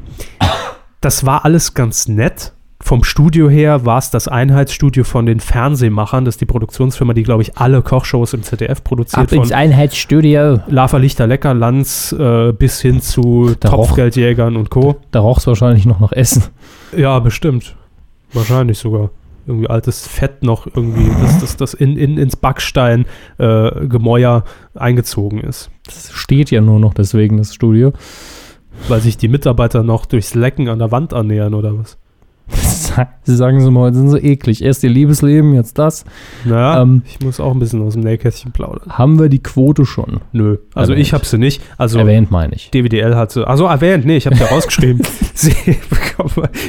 das 1.01 1.25
war 1.25 1.45
alles 1.45 1.73
ganz 1.73 2.07
nett. 2.07 2.53
Vom 2.81 3.03
Studio 3.03 3.49
her 3.49 3.85
war 3.85 3.97
es 3.97 4.09
das 4.09 4.29
Einheitsstudio 4.29 5.03
von 5.03 5.25
den 5.25 5.41
Fernsehmachern. 5.41 6.23
Das 6.23 6.35
ist 6.35 6.41
die 6.41 6.45
Produktionsfirma, 6.45 7.13
die, 7.13 7.23
glaube 7.23 7.41
ich, 7.41 7.57
alle 7.57 7.81
Kochshows 7.81 8.33
im 8.33 8.43
ZDF 8.43 8.85
produziert. 8.85 9.29
Von 9.29 9.51
Einheitsstudio. 9.51 10.61
Lava 10.67 10.97
Lichter 10.97 11.27
Lecker, 11.27 11.53
Lanz 11.53 12.13
äh, 12.17 12.53
bis 12.53 12.79
hin 12.79 13.01
zu 13.01 13.53
Da 13.59 13.69
Topfgeldjägern 13.69 14.55
und 14.55 14.69
Co. 14.69 14.95
Da 15.11 15.19
roch 15.19 15.39
es 15.39 15.47
wahrscheinlich 15.47 15.85
noch 15.85 15.99
nach 15.99 16.13
Essen. 16.13 16.43
Ja, 16.95 17.19
bestimmt. 17.19 17.75
Wahrscheinlich 18.33 18.77
sogar. 18.77 19.11
Irgendwie 19.47 19.69
altes 19.69 20.05
Fett 20.07 20.43
noch 20.43 20.67
irgendwie, 20.67 21.09
das, 21.21 21.39
das, 21.39 21.57
das 21.57 21.73
in, 21.73 21.97
in, 21.97 22.17
ins 22.17 22.35
Backstein 22.35 23.05
äh, 23.39 23.87
Gemäuer 23.87 24.43
eingezogen 24.75 25.41
ist. 25.41 25.71
Das 25.85 26.11
steht 26.11 26.51
ja 26.51 26.61
nur 26.61 26.79
noch 26.79 26.93
deswegen, 26.93 27.37
das 27.37 27.55
Studio. 27.55 27.91
Weil 28.87 29.01
sich 29.01 29.17
die 29.17 29.27
Mitarbeiter 29.27 29.81
noch 29.81 30.05
durchs 30.05 30.35
Lecken 30.35 30.69
an 30.69 30.77
der 30.79 30.91
Wand 30.91 31.13
annähern 31.13 31.55
oder 31.55 31.77
was? 31.77 31.97
Sie 33.23 33.35
sagen 33.35 33.61
so 33.61 33.71
mal, 33.71 33.93
sind 33.93 34.09
so 34.09 34.17
eklig. 34.17 34.63
Erst 34.63 34.83
ihr 34.83 34.89
Liebesleben, 34.89 35.53
jetzt 35.53 35.77
das. 35.77 36.03
Naja, 36.45 36.81
Ähm, 36.81 37.03
ich 37.05 37.19
muss 37.21 37.39
auch 37.39 37.51
ein 37.53 37.59
bisschen 37.59 37.81
aus 37.81 37.93
dem 37.93 38.01
Nähkästchen 38.03 38.51
plaudern. 38.51 38.89
Haben 38.97 39.19
wir 39.19 39.29
die 39.29 39.41
Quote 39.41 39.85
schon 39.85 40.19
Nö, 40.31 40.57
also 40.73 40.91
Erwähnt. 40.91 41.07
ich 41.07 41.13
habe 41.13 41.25
sie 41.25 41.37
nicht. 41.37 41.61
Also 41.77 41.99
erwähnt, 41.99 42.31
meine 42.31 42.55
ich. 42.55 42.71
DWDL 42.71 43.15
hat 43.15 43.31
sie, 43.31 43.47
also 43.47 43.65
erwähnt, 43.65 44.05
nee, 44.05 44.17
ich 44.17 44.25
habe 44.25 44.35
sie 44.35 44.43
rausgeschrieben. 44.51 45.01
Sie 45.33 45.53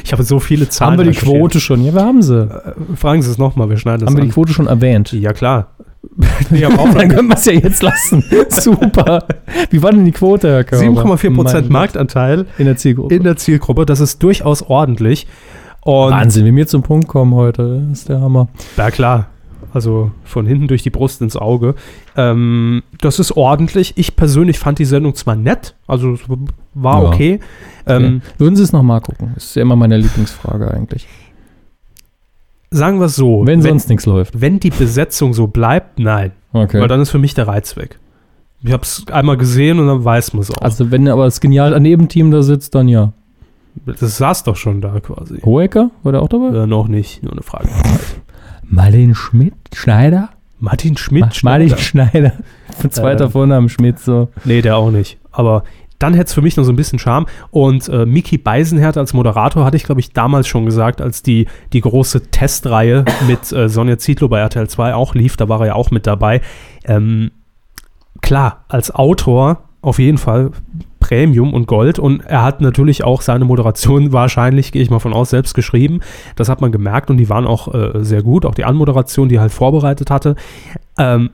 ich 0.03 0.11
habe 0.13 0.23
so 0.23 0.39
viele 0.39 0.69
Zahlen. 0.69 0.91
Haben 0.99 1.05
wir 1.05 1.11
die. 1.11 1.17
Quote 1.17 1.59
schon? 1.59 1.83
Ja, 1.83 1.93
wir 1.93 2.03
haben 2.03 2.21
sie. 2.21 2.43
Äh, 2.43 2.95
Fragen 2.95 3.21
Sie 3.21 3.29
es 3.29 3.37
nochmal, 3.37 3.69
wir 3.69 3.77
schneiden 3.77 4.01
das 4.01 4.07
haben 4.07 4.15
wir 4.17 4.21
an. 4.21 4.27
die 4.29 4.33
Quote 4.33 4.53
schon 4.53 4.67
erwähnt? 4.67 5.11
ja, 5.11 5.33
klar. 5.33 5.71
Wir 6.49 6.67
auch 6.67 6.93
Dann 6.95 7.09
können 7.09 7.27
wir 7.29 7.35
es 7.35 7.45
ja 7.45 7.53
jetzt 7.53 7.83
lassen. 7.83 8.23
Super. 8.49 9.23
Wie 9.69 9.83
war 9.83 9.91
denn 9.91 10.03
die 10.03 10.11
Quote, 10.11 10.49
Herr 10.49 10.63
Körber? 10.63 10.83
7,4% 10.83 11.29
Mein 11.29 11.45
Gott. 11.45 11.69
Marktanteil 11.69 12.45
in 12.57 12.65
der 12.65 12.75
Zielgruppe. 12.75 13.13
in 13.13 13.23
der 13.23 13.37
Zielgruppe. 13.37 13.85
Das 13.85 13.99
ist 13.99 14.21
durchaus 14.23 14.63
ordentlich. 14.63 15.27
Und 15.83 16.11
Wahnsinn, 16.11 16.45
wie 16.45 16.55
wir 16.55 16.67
zum 16.67 16.83
Punkt 16.83 17.07
kommen 17.07 17.33
heute. 17.33 17.83
Das 17.89 17.99
ist 17.99 18.09
der 18.09 18.21
Hammer. 18.21 18.47
Ja, 18.77 18.91
klar. 18.91 19.27
Also 19.73 20.11
von 20.25 20.45
hinten 20.45 20.67
durch 20.67 20.83
die 20.83 20.89
Brust 20.89 21.21
ins 21.21 21.37
Auge. 21.37 21.75
Ähm, 22.17 22.83
das 22.99 23.19
ist 23.19 23.37
ordentlich. 23.37 23.93
Ich 23.95 24.15
persönlich 24.15 24.59
fand 24.59 24.79
die 24.79 24.85
Sendung 24.85 25.15
zwar 25.15 25.35
nett, 25.35 25.75
also 25.87 26.13
es 26.13 26.21
war 26.73 27.03
Ja. 27.03 27.07
okay. 27.07 27.39
Ähm, 27.87 28.21
Okay. 28.21 28.33
Würden 28.37 28.55
Sie 28.57 28.63
es 28.63 28.73
nochmal 28.73 28.99
gucken? 29.01 29.31
Das 29.33 29.45
ist 29.45 29.55
ja 29.55 29.61
immer 29.61 29.75
meine 29.77 29.97
Lieblingsfrage 29.97 30.69
eigentlich. 30.71 31.07
Sagen 32.69 32.99
wir 32.99 33.05
es 33.05 33.15
so. 33.15 33.41
Wenn, 33.45 33.63
wenn, 33.63 33.71
sonst 33.71 33.89
nichts 33.89 34.05
läuft. 34.05 34.39
wenn 34.39 34.59
die 34.59 34.69
Besetzung 34.69 35.33
so 35.33 35.47
bleibt, 35.47 35.99
nein. 35.99 36.31
Okay. 36.53 36.79
Weil 36.79 36.87
dann 36.87 37.01
ist 37.01 37.09
für 37.09 37.19
mich 37.19 37.33
der 37.33 37.47
Reiz 37.47 37.75
weg. 37.75 37.99
Ich 38.63 38.71
habe 38.71 38.83
es 38.83 39.05
einmal 39.11 39.37
gesehen 39.37 39.79
und 39.79 39.87
dann 39.87 40.03
weiß 40.05 40.33
man 40.33 40.41
es 40.41 40.51
auch. 40.51 40.61
also 40.61 40.91
wenn 40.91 41.07
aber 41.07 41.25
das 41.25 41.41
genial 41.41 41.77
Nebenteam 41.79 42.29
da 42.31 42.43
sitzt, 42.43 42.75
dann 42.75 42.87
ja. 42.87 43.13
Das 43.85 44.17
saß 44.17 44.43
doch 44.43 44.55
schon 44.55 44.81
da 44.81 44.99
quasi. 44.99 45.39
Hohecker 45.41 45.91
war 46.03 46.11
der 46.11 46.21
auch 46.21 46.29
dabei? 46.29 46.63
Äh, 46.63 46.67
noch 46.67 46.87
nicht, 46.87 47.23
nur 47.23 47.31
eine 47.31 47.41
Frage. 47.43 47.69
Martin 48.63 49.15
Schmidt, 49.15 49.53
Schneider? 49.73 50.29
Martin 50.59 50.95
Schmidt. 50.97 51.21
Martin 51.21 51.39
Schneider. 51.39 51.77
Schneider. 51.77 52.33
Zweiter 52.89 53.25
Äh. 53.25 53.29
Vorname 53.29 53.69
Schmidt, 53.69 53.99
so. 53.99 54.29
Nee, 54.45 54.61
der 54.61 54.77
auch 54.77 54.91
nicht. 54.91 55.17
Aber 55.31 55.63
dann 55.97 56.13
hätte 56.13 56.25
es 56.27 56.33
für 56.33 56.41
mich 56.41 56.57
noch 56.57 56.63
so 56.63 56.71
ein 56.71 56.75
bisschen 56.75 56.99
Charme. 56.99 57.25
Und 57.51 57.87
äh, 57.89 58.05
Mickey 58.05 58.37
Beisenherz 58.37 58.97
als 58.97 59.13
Moderator 59.13 59.65
hatte 59.65 59.77
ich, 59.77 59.83
glaube 59.83 60.01
ich, 60.01 60.13
damals 60.13 60.47
schon 60.47 60.65
gesagt, 60.65 61.01
als 61.01 61.21
die, 61.23 61.47
die 61.73 61.81
große 61.81 62.31
Testreihe 62.31 63.05
mit 63.27 63.51
äh, 63.51 63.69
Sonja 63.69 63.97
Zietlow 63.97 64.27
bei 64.27 64.39
RTL 64.39 64.67
2 64.67 64.95
auch 64.95 65.15
lief. 65.15 65.37
Da 65.37 65.47
war 65.49 65.59
er 65.61 65.67
ja 65.67 65.73
auch 65.75 65.91
mit 65.91 66.07
dabei. 66.07 66.41
Ähm, 66.85 67.31
klar, 68.21 68.65
als 68.67 68.93
Autor 68.93 69.63
auf 69.81 69.99
jeden 69.99 70.17
Fall 70.17 70.51
Premium 71.11 71.53
und 71.53 71.67
Gold. 71.67 71.99
Und 71.99 72.21
er 72.21 72.41
hat 72.41 72.61
natürlich 72.61 73.03
auch 73.03 73.21
seine 73.21 73.43
Moderation 73.43 74.11
wahrscheinlich, 74.13 74.71
gehe 74.71 74.81
ich 74.81 74.89
mal 74.89 74.99
von 74.99 75.13
aus, 75.13 75.31
selbst 75.31 75.53
geschrieben. 75.53 75.99
Das 76.37 76.47
hat 76.47 76.61
man 76.61 76.71
gemerkt 76.71 77.09
und 77.09 77.17
die 77.17 77.27
waren 77.27 77.45
auch 77.45 77.73
äh, 77.73 78.03
sehr 78.03 78.23
gut. 78.23 78.45
Auch 78.45 78.55
die 78.55 78.63
Anmoderation, 78.63 79.27
die 79.27 79.35
er 79.35 79.41
halt 79.41 79.51
vorbereitet 79.51 80.09
hatte. 80.09 80.37
Ähm, 80.97 81.31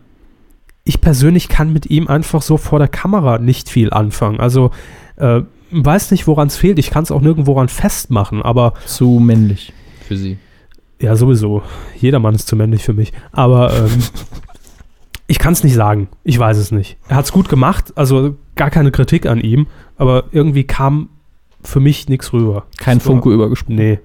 ich 0.84 1.00
persönlich 1.00 1.48
kann 1.48 1.72
mit 1.74 1.86
ihm 1.92 2.08
einfach 2.08 2.42
so 2.42 2.58
vor 2.58 2.80
der 2.80 2.88
Kamera 2.88 3.38
nicht 3.38 3.70
viel 3.70 3.92
anfangen. 3.92 4.40
Also 4.40 4.72
äh, 5.18 5.42
weiß 5.70 6.10
nicht, 6.10 6.26
woran 6.26 6.48
es 6.48 6.58
fehlt. 6.58 6.80
Ich 6.80 6.90
kann 6.90 7.04
es 7.04 7.12
auch 7.12 7.22
nirgendwo 7.22 7.54
ran 7.54 7.68
festmachen, 7.68 8.42
aber 8.42 8.74
Zu 8.86 9.20
männlich 9.20 9.74
für 10.08 10.18
sie. 10.18 10.38
ja, 11.00 11.16
sowieso. 11.16 11.62
Jedermann 12.00 12.34
ist 12.34 12.48
zu 12.48 12.56
männlich 12.56 12.84
für 12.84 12.94
mich. 12.94 13.14
Aber 13.32 13.72
ähm, 13.78 13.92
ich 15.28 15.40
kann 15.40 15.54
es 15.54 15.64
nicht 15.64 15.76
sagen. 15.76 16.08
Ich 16.24 16.40
weiß 16.40 16.58
es 16.58 16.72
nicht. 16.72 16.98
Er 17.10 17.18
hat 17.18 17.26
es 17.26 17.32
gut 17.32 17.50
gemacht, 17.50 17.94
also 17.96 18.36
gar 18.56 18.70
keine 18.70 18.92
Kritik 18.92 19.26
an 19.26 19.40
ihm, 19.42 19.68
aber 19.98 20.26
irgendwie 20.32 20.64
kam 20.64 21.10
für 21.62 21.80
mich 21.80 22.08
nichts 22.08 22.32
rüber. 22.34 22.64
Kein 22.78 23.00
Funke 23.00 23.30
übergesprungen. 23.30 23.78
Nee. 23.80 24.00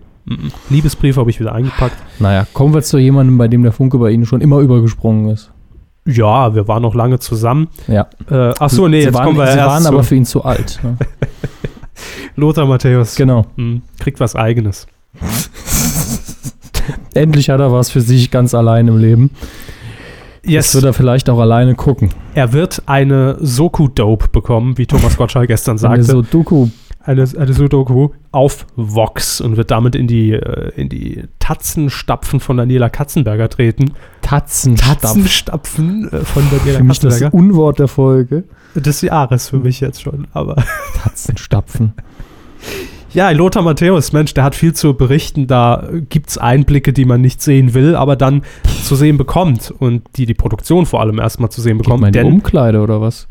Liebesbrief 0.71 1.17
habe 1.17 1.31
ich 1.31 1.41
wieder 1.41 1.53
eingepackt. 1.53 1.97
Naja, 2.19 2.47
kommen 2.53 2.75
wir 2.75 2.83
zu 2.83 2.99
jemandem, 2.99 3.39
bei 3.39 3.49
dem 3.49 3.63
der 3.63 3.73
Funke 3.73 3.99
bei 3.99 4.11
Ihnen 4.11 4.27
schon 4.27 4.41
immer 4.41 4.59
übergesprungen 4.59 5.31
ist. 5.31 5.51
Ja, 6.05 6.55
wir 6.55 6.67
waren 6.69 6.83
noch 6.83 6.95
lange 6.95 7.19
zusammen. 7.19 7.69
Ja. 7.87 8.09
Äh, 8.31 8.55
ach 8.59 8.71
so, 8.71 8.89
nee, 8.89 9.01
sie 9.01 9.07
jetzt 9.07 9.15
waren, 9.15 9.25
kommen 9.25 9.39
wir 9.39 9.47
Sie 9.47 9.59
erst 9.59 9.69
waren 9.69 9.83
zu 9.83 9.89
aber 9.89 10.03
für 10.03 10.15
ihn 10.17 10.25
zu 10.25 10.45
alt. 10.45 10.81
Ne? 10.83 10.97
Lothar 12.37 12.67
Matthäus. 12.67 13.15
genau. 13.15 13.47
Mhm. 13.57 13.83
Kriegt 14.01 14.19
was 14.19 14.35
Eigenes. 14.35 14.87
Endlich 17.15 17.51
hat 17.51 17.61
er 17.61 17.71
was 17.71 17.91
für 17.91 18.01
sich 18.01 18.31
ganz 18.31 18.55
allein 18.55 18.89
im 18.89 18.99
Leben. 18.99 19.31
Jetzt 20.45 20.53
Yes. 20.53 20.75
wird 20.75 20.85
er 20.87 20.93
vielleicht 20.93 21.31
auch 21.31 21.39
alleine 21.39 21.75
gucken. 21.75 22.11
Er 22.35 22.53
wird 22.53 22.83
eine 22.87 23.37
Soku-Dope 23.41 24.29
bekommen, 24.29 24.77
wie 24.77 24.87
Thomas 24.87 25.17
Gottschalk 25.17 25.47
gestern 25.49 25.73
Eine 25.73 26.03
sagte. 26.03 26.03
so 26.05 26.23
Doku. 26.23 26.69
eine, 27.05 27.23
eine 27.39 27.53
Sudoku 27.53 28.11
auf 28.33 28.67
Vox 28.77 29.41
und 29.41 29.57
wird 29.57 29.71
damit 29.71 29.95
in 29.95 30.07
die, 30.09 30.33
äh, 30.33 30.71
in 30.75 30.89
die 30.89 31.25
Tatzenstapfen 31.39 32.41
von 32.41 32.57
Daniela 32.57 32.89
Katzenberger 32.91 33.49
treten. 33.49 33.93
Tatzenstapf. 34.23 35.01
Tatzenstapfen 35.01 36.13
äh, 36.13 36.19
von 36.25 36.43
Daniela 36.51 36.79
Für 36.79 36.85
mich 36.85 36.99
das 37.01 37.21
Katzenberger. 37.21 37.35
Unwort 37.37 37.79
der 37.79 37.89
Folge. 37.89 38.45
Des 38.75 39.01
Jahres 39.03 39.49
für 39.49 39.59
mich 39.59 39.81
jetzt 39.81 40.03
schon. 40.03 40.27
Aber 40.33 40.57
Tatzenstapfen. 41.03 41.93
ja, 43.15 43.31
Lothar 43.31 43.63
Matthäus, 43.63 44.13
Mensch, 44.13 44.35
der 44.35 44.45
hat 44.45 44.55
viel 44.55 44.73
zu 44.73 44.95
berichten. 44.95 45.47
Da 45.47 45.89
gibt 46.09 46.31
es 46.31 46.39
Einblicke, 46.39 46.93
die 46.93 47.05
man 47.05 47.21
nicht 47.21 47.43
sehen 47.43 47.75
will, 47.75 47.95
aber 47.95 48.17
dann 48.17 48.43
zu 48.85 48.95
sehen 48.97 49.17
bekommt 49.17 49.73
und 49.79 50.03
die 50.17 50.27
die 50.27 50.35
Produktion 50.35 50.87
vor 50.87 51.01
allem 51.01 51.19
erstmal 51.19 51.51
zu 51.51 51.61
sehen 51.61 51.79
bekommt. 51.79 52.15
Denn 52.15 52.27
Umkleide 52.27 52.81
oder 52.81 53.01
was? 53.01 53.29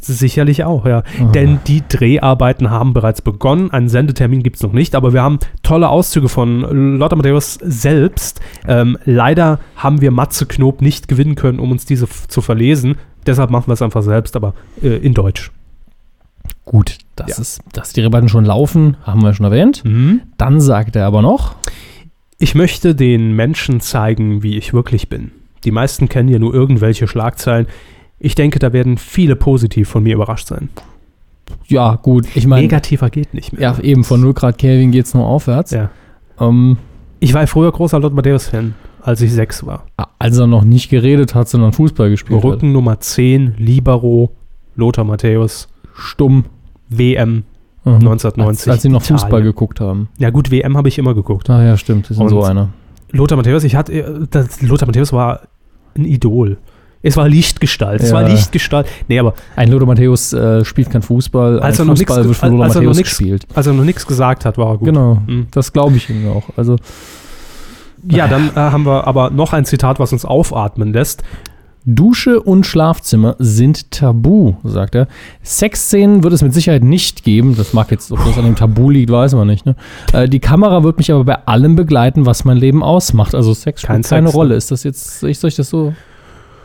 Sicherlich 0.00 0.64
auch, 0.64 0.86
ja. 0.86 0.98
Aha. 0.98 1.32
Denn 1.32 1.60
die 1.66 1.82
Dreharbeiten 1.88 2.70
haben 2.70 2.92
bereits 2.92 3.22
begonnen. 3.22 3.70
Einen 3.70 3.88
Sendetermin 3.88 4.42
gibt 4.42 4.56
es 4.56 4.62
noch 4.62 4.72
nicht, 4.72 4.94
aber 4.94 5.12
wir 5.12 5.22
haben 5.22 5.38
tolle 5.62 5.88
Auszüge 5.88 6.28
von 6.28 6.98
Lothar 6.98 7.16
Matthäus 7.16 7.58
selbst. 7.62 8.40
Ähm, 8.68 8.98
leider 9.04 9.58
haben 9.76 10.00
wir 10.00 10.10
Matze 10.10 10.46
Knob 10.46 10.82
nicht 10.82 11.08
gewinnen 11.08 11.34
können, 11.34 11.58
um 11.58 11.72
uns 11.72 11.86
diese 11.86 12.06
zu 12.28 12.40
verlesen. 12.40 12.96
Deshalb 13.26 13.50
machen 13.50 13.68
wir 13.68 13.74
es 13.74 13.82
einfach 13.82 14.02
selbst, 14.02 14.36
aber 14.36 14.54
äh, 14.82 14.96
in 14.96 15.14
Deutsch. 15.14 15.50
Gut, 16.64 16.98
das 17.22 17.36
Ja. 17.36 17.40
ist, 17.42 17.60
dass 17.72 17.92
die 17.92 18.00
Rebatten 18.00 18.28
schon 18.28 18.44
laufen, 18.44 18.96
haben 19.02 19.22
wir 19.22 19.34
schon 19.34 19.44
erwähnt. 19.46 19.82
Dann 20.38 20.60
sagt 20.60 20.96
er 20.96 21.06
aber 21.06 21.22
noch, 21.22 21.54
Ich 22.42 22.54
möchte 22.54 22.94
den 22.94 23.34
Menschen 23.36 23.80
zeigen, 23.80 24.42
wie 24.42 24.56
ich 24.56 24.72
wirklich 24.72 25.08
bin. 25.10 25.30
Die 25.64 25.70
meisten 25.70 26.08
kennen 26.08 26.30
ja 26.30 26.38
nur 26.38 26.54
irgendwelche 26.54 27.06
Schlagzeilen. 27.06 27.66
Ich 28.18 28.34
denke, 28.34 28.58
da 28.58 28.72
werden 28.72 28.96
viele 28.96 29.36
positiv 29.36 29.90
von 29.90 30.02
mir 30.02 30.14
überrascht 30.14 30.46
sein. 30.46 30.70
ja 31.66 31.96
gut, 31.96 32.26
ich 32.34 32.46
meine, 32.46 32.62
Negativer 32.62 33.10
geht 33.10 33.34
nicht 33.34 33.52
mehr. 33.52 33.60
ja 33.60 33.78
eben 33.82 34.04
von 34.04 34.20
0 34.22 34.32
Grad 34.34 34.56
Kelvin 34.58 34.90
geht 34.90 35.04
es 35.06 35.14
nur 35.14 35.26
aufwärts. 35.26 35.70
Ja. 35.72 35.90
Ähm, 36.40 36.78
Ich 37.18 37.34
war 37.34 37.46
früher 37.46 37.70
großer 37.70 37.98
Lothar 38.00 38.16
Matthäus-Fan, 38.16 38.74
als 39.02 39.20
ich 39.20 39.32
sechs 39.32 39.66
war. 39.66 39.84
als 40.18 40.38
er 40.38 40.46
noch 40.46 40.64
nicht 40.64 40.88
geredet 40.88 41.34
hat, 41.34 41.48
sondern 41.48 41.72
Fußball 41.74 42.08
gespielt 42.08 42.38
hat. 42.42 42.44
Rücken 42.44 42.72
Nummer 42.72 43.00
10, 43.00 43.54
Libero, 43.58 44.30
Lothar 44.76 45.04
Matthäus, 45.04 45.68
Stumm. 45.94 46.44
WM 46.90 47.44
Mhm. 47.84 47.94
1990. 47.94 48.68
Als, 48.68 48.68
als 48.68 48.82
sie 48.82 48.88
noch 48.90 49.00
Italien. 49.02 49.18
Fußball 49.20 49.42
geguckt 49.42 49.80
haben. 49.80 50.08
Ja 50.18 50.28
gut, 50.30 50.50
WM 50.50 50.76
habe 50.76 50.88
ich 50.88 50.98
immer 50.98 51.14
geguckt. 51.14 51.48
Ah 51.48 51.62
ja, 51.64 51.76
stimmt, 51.78 52.04
das 52.10 52.18
ist 52.18 52.22
Und- 52.22 52.28
so 52.28 52.42
einer. 52.44 52.68
Lothar 53.12 53.36
Matthäus, 53.36 53.64
ich 53.64 53.74
hatte, 53.74 53.92
äh, 53.92 54.26
das, 54.30 54.60
Lothar 54.62 54.86
Matthäus 54.86 55.12
war 55.14 55.40
ein 55.96 56.04
Idol. 56.04 56.58
Es 57.02 57.16
war 57.16 57.26
Lichtgestalt, 57.26 58.02
es 58.02 58.10
Ja. 58.10 58.16
war 58.16 58.28
Lichtgestalt. 58.28 58.86
Nee, 59.08 59.18
aber 59.18 59.32
Ein 59.56 59.70
Lothar 59.70 59.86
Matthäus 59.88 60.34
äh, 60.34 60.62
spielt 60.66 60.90
kein 60.90 61.00
Fußball, 61.00 61.56
ein 61.58 61.62
Als 61.64 61.78
er 61.78 61.86
noch 61.86 61.96
Fußball 61.96 62.24
wird 62.26 62.36
von 62.36 62.48
als- 62.48 62.52
Lothar 62.52 62.64
als 62.66 62.74
er 62.76 62.80
noch 62.82 62.86
Matthäus 62.88 62.96
nix- 62.98 63.08
gespielt. 63.16 63.46
als 63.54 63.66
er 63.66 63.72
noch 63.72 63.84
nichts 63.84 64.06
gesagt 64.06 64.44
hat, 64.44 64.58
war 64.58 64.72
er 64.72 64.76
gut. 64.78 64.86
Genau, 64.86 65.22
Mhm. 65.26 65.46
das 65.50 65.72
glaube 65.72 65.96
ich 65.96 66.10
ihm 66.10 66.28
auch. 66.28 66.50
Also 66.58 66.76
Ja, 68.08 68.28
dann 68.28 68.48
äh, 68.50 68.54
haben 68.54 68.84
wir 68.86 69.06
aber 69.06 69.30
noch 69.30 69.52
ein 69.52 69.64
Zitat, 69.64 69.98
was 70.00 70.12
uns 70.12 70.24
aufatmen 70.24 70.92
lässt. 70.92 71.22
Dusche 71.86 72.40
und 72.40 72.66
Schlafzimmer 72.66 73.36
sind 73.38 73.90
tabu, 73.90 74.54
sagt 74.64 74.94
er. 74.94 75.08
Sexszenen 75.42 76.22
wird 76.22 76.34
es 76.34 76.42
mit 76.42 76.52
Sicherheit 76.52 76.84
nicht 76.84 77.24
geben. 77.24 77.56
Das 77.56 77.72
mag 77.72 77.90
jetzt, 77.90 78.12
ob 78.12 78.22
das 78.24 78.36
an 78.36 78.44
dem 78.44 78.56
Tabu 78.56 78.90
liegt, 78.90 79.10
weiß 79.10 79.34
man 79.34 79.46
nicht. 79.46 79.64
Ne? 79.64 79.76
Äh, 80.12 80.28
die 80.28 80.40
Kamera 80.40 80.82
wird 80.82 80.98
mich 80.98 81.10
aber 81.10 81.24
bei 81.24 81.46
allem 81.46 81.76
begleiten, 81.76 82.26
was 82.26 82.44
mein 82.44 82.58
Leben 82.58 82.82
ausmacht. 82.82 83.34
Also 83.34 83.54
Sex 83.54 83.82
Kein 83.82 84.02
spielt 84.02 84.10
keine 84.10 84.26
Sex, 84.28 84.34
ne? 84.34 84.38
Rolle. 84.38 84.54
Ist 84.56 84.70
das 84.70 84.84
jetzt, 84.84 85.20
soll 85.20 85.30
ich 85.30 85.40
das 85.40 85.68
so? 85.68 85.94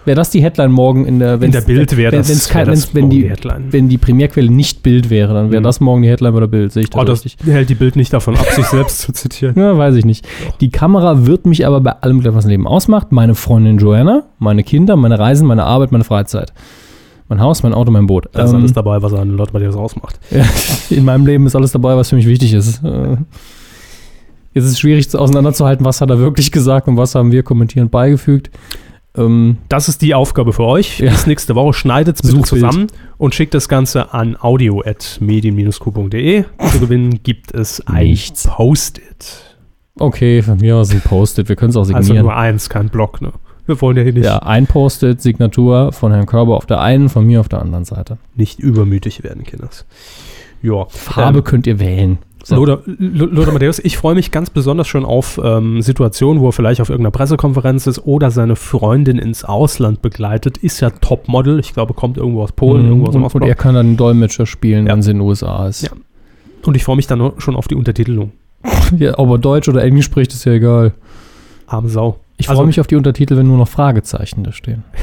Wäre 0.06 0.16
das 0.16 0.30
die 0.30 0.42
Headline 0.44 0.72
morgen 0.72 1.06
in 1.06 1.20
der, 1.20 1.42
In 1.42 1.52
der 1.52 1.62
Bild 1.62 1.98
wäre 1.98 2.12
wenn- 2.12 2.20
das, 2.20 2.30
wenn's 2.30 2.48
wär 2.50 2.54
kein, 2.54 2.66
das 2.68 2.84
wenn's, 2.86 2.96
wenn, 2.96 3.10
die, 3.10 3.24
die 3.24 3.30
Headline. 3.30 3.66
wenn 3.72 3.90
die 3.90 3.98
Primärquelle 3.98 4.52
nicht 4.52 4.84
Bild 4.84 5.10
wäre, 5.10 5.34
dann 5.34 5.50
wäre 5.52 5.62
Mhm. 5.62 5.66
das 5.66 5.80
morgen 5.80 6.04
die 6.04 6.10
Headline 6.10 6.34
bei 6.34 6.40
der 6.42 6.48
Bild. 6.48 6.72
Sehe 6.72 6.84
ich 6.84 6.90
das 6.92 7.02
Oh, 7.02 7.04
das 7.04 7.26
richtig? 7.26 7.48
hält 7.52 7.70
die 7.70 7.76
Bild 7.76 7.96
nicht 7.96 8.14
davon 8.14 8.36
ab, 8.38 8.46
sich 8.52 8.66
selbst 8.68 9.00
zu 9.02 9.12
zitieren. 9.14 9.56
Ja, 9.60 9.78
weiß 9.78 9.96
ich 9.96 10.06
nicht. 10.06 10.28
Die 10.62 10.70
Kamera 10.70 11.26
wird 11.26 11.46
mich 11.48 11.66
aber 11.66 11.82
bei 11.82 11.92
allem, 11.92 12.24
was 12.24 12.46
mein 12.46 12.50
Leben 12.52 12.68
ausmacht. 12.68 13.12
Meine 13.12 13.34
Freundin 13.36 13.78
Joanna, 13.80 14.24
meine 14.38 14.64
Kinder, 14.64 14.96
meine 14.96 15.18
Reisen, 15.18 15.48
meine 15.48 15.64
Arbeit, 15.64 15.92
meine 15.92 16.04
Freizeit. 16.04 16.54
Mein 17.28 17.40
Haus, 17.42 17.64
mein 17.64 17.74
Auto, 17.74 17.90
mein 17.90 18.06
Boot. 18.06 18.28
Da 18.34 18.44
ist 18.44 18.52
Ähm, 18.52 18.58
alles 18.58 18.74
dabei, 18.74 19.02
was 19.02 19.12
einen 19.16 19.32
Lothar 19.32 19.54
Matthäus 19.54 19.76
ausmacht. 19.76 20.20
ja, 20.30 20.44
in 20.92 21.04
meinem 21.06 21.26
Leben 21.26 21.48
ist 21.48 21.56
alles 21.56 21.72
dabei, 21.72 21.96
was 21.96 22.10
für 22.10 22.16
mich 22.16 22.28
wichtig 22.28 22.54
ist. 22.54 22.84
Äh, 22.84 23.18
Jetzt 24.54 24.66
ist 24.66 24.72
es 24.74 24.80
schwierig 24.80 25.10
zu- 25.10 25.20
auseinanderzuhalten, 25.20 25.86
was 25.86 26.00
hat 26.00 26.10
er 26.10 26.20
wirklich 26.20 26.52
gesagt 26.52 26.88
und 26.88 26.96
was 26.96 27.14
haben 27.16 27.32
wir 27.32 27.44
kommentierend 27.44 27.92
beigefügt. 27.92 28.50
Ähm, 29.18 29.58
Das 29.70 29.88
ist 29.90 30.02
die 30.02 30.14
Aufgabe 30.14 30.52
für 30.54 30.64
euch. 30.66 31.00
Ja. 31.00 31.12
Bis 31.12 31.28
nächste 31.28 31.56
Woche 31.56 31.74
schneidet 31.74 32.18
es 32.18 32.22
bitte 32.30 32.42
zusammen 32.44 32.88
und 33.18 33.34
schickt 33.36 33.54
das 33.54 33.68
Ganze 33.70 34.14
an 34.14 34.38
audio.medien-q.de. 34.40 36.44
Zu 36.72 36.80
gewinnen 36.80 37.20
gibt 37.24 37.54
es 37.54 37.86
ein 37.88 38.06
Nichts. 38.08 38.48
Post-it. 38.48 39.56
okay, 40.00 40.42
von 40.42 40.58
mir 40.58 40.78
aus 40.78 40.92
ein 40.92 41.02
Post-it. 41.02 41.50
Wir 41.50 41.56
können 41.56 41.70
es 41.72 41.76
auch 41.76 41.82
Also 41.82 41.94
signieren. 42.02 42.26
nur 42.26 42.36
eins, 42.36 42.70
kein 42.70 42.90
Block. 42.90 43.22
Ne? 43.22 43.32
Wir 43.66 43.80
wollen 43.82 43.98
ja 43.98 44.04
hier 44.04 44.14
nicht, 44.14 44.26
ja, 44.26 44.40
ein 44.40 44.68
Post-it, 44.68 45.22
Signatur 45.22 45.92
von 45.92 46.12
Herrn 46.12 46.26
Körber 46.28 46.56
auf 46.56 46.66
der 46.66 46.82
einen, 46.82 47.10
von 47.10 47.26
mir 47.26 47.40
auf 47.40 47.50
der 47.50 47.62
anderen 47.62 47.86
Seite. 47.86 48.18
nicht 48.36 48.60
übermütig 48.60 49.24
werden, 49.24 49.44
Kinders. 49.44 49.86
Ja. 50.62 50.86
Farbe 50.90 51.42
könnt 51.44 51.68
ihr 51.68 51.80
wählen. 51.80 52.18
So. 52.48 52.64
Lothar, 52.64 53.54
Matthäus, 53.54 53.80
ich 53.80 53.98
freue 53.98 54.14
mich 54.14 54.30
ganz 54.30 54.52
besonders 54.52 54.88
schon 54.88 55.04
auf 55.04 55.42
ähm, 55.44 55.82
Situationen, 55.82 56.42
wo 56.44 56.50
er 56.50 56.52
vielleicht 56.52 56.80
auf 56.80 56.90
irgendeiner 56.90 57.10
Pressekonferenz 57.12 57.88
ist 57.88 58.06
oder 58.06 58.30
seine 58.30 58.56
Freundin 58.56 59.18
ins 59.18 59.44
Ausland 59.44 60.04
begleitet. 60.04 60.60
Ist 60.60 60.80
ja 60.80 60.92
Topmodel. 60.92 61.60
Ich 61.60 61.74
glaube, 61.74 61.96
kommt 61.96 62.18
irgendwo 62.18 62.44
aus 62.44 62.52
Polen, 62.52 62.84
Mhm. 62.84 62.88
irgendwo 62.90 63.08
aus 63.08 63.14
dem 63.14 63.24
und, 63.24 63.34
und 63.36 63.42
er 63.42 63.56
kann 63.56 63.74
dann 63.74 63.88
einen 63.88 63.98
Dolmetscher 63.98 64.46
spielen, 64.46 64.86
Ja. 64.86 64.94
wenn 64.94 65.02
sie 65.02 65.10
in 65.12 65.18
den 65.18 65.28
USA 65.28 65.68
ist. 65.68 65.82
Ja. 65.84 65.90
Und 66.66 66.76
ich 66.78 66.84
freue 66.84 66.96
mich 66.98 67.08
dann 67.08 67.32
schon 67.40 67.56
auf 67.56 67.68
die 67.68 67.76
Untertitelung. 67.76 68.32
Ja, 69.00 69.18
ob 69.18 69.30
er 69.32 69.38
Deutsch 69.40 69.68
oder 69.68 69.84
Englisch 69.84 70.06
spricht, 70.06 70.32
ist 70.32 70.46
ja 70.46 70.52
egal. 70.54 70.94
Arme 71.66 71.90
Sau. 71.90 72.18
Ich 72.38 72.50
Also- 72.50 72.60
freue 72.60 72.68
mich 72.68 72.80
auf 72.82 72.88
die 72.88 72.96
Untertitel, 72.96 73.38
wenn 73.38 73.48
nur 73.48 73.58
noch 73.58 73.68
Fragezeichen 73.68 74.44
da 74.44 74.52
stehen. 74.52 74.84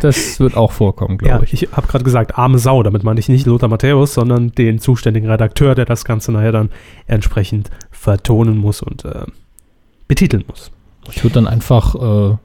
Das 0.00 0.40
wird 0.40 0.56
auch 0.56 0.72
vorkommen, 0.72 1.16
Ja, 1.22 1.28
glaube 1.28 1.44
ich. 1.44 1.52
ich 1.62 1.68
habe 1.70 1.86
gerade 1.86 2.02
gesagt, 2.02 2.36
arme 2.36 2.58
Sau. 2.58 2.82
Damit 2.82 3.04
meine 3.04 3.20
ich 3.20 3.28
nicht 3.28 3.46
Lothar 3.46 3.68
Matthäus, 3.68 4.14
sondern 4.14 4.50
den 4.50 4.80
zuständigen 4.80 5.30
Redakteur, 5.30 5.76
der 5.76 5.84
das 5.84 6.04
Ganze 6.04 6.32
nachher 6.32 6.50
dann 6.50 6.70
entsprechend 7.06 7.70
vertonen 7.92 8.58
muss 8.58 8.82
und 8.82 9.04
äh, 9.04 9.26
betiteln 10.08 10.42
muss. 10.48 10.72
Ich 11.08 11.22
würde 11.22 11.34
dann 11.34 11.46
einfach 11.46 11.94
äh, 12.32 12.36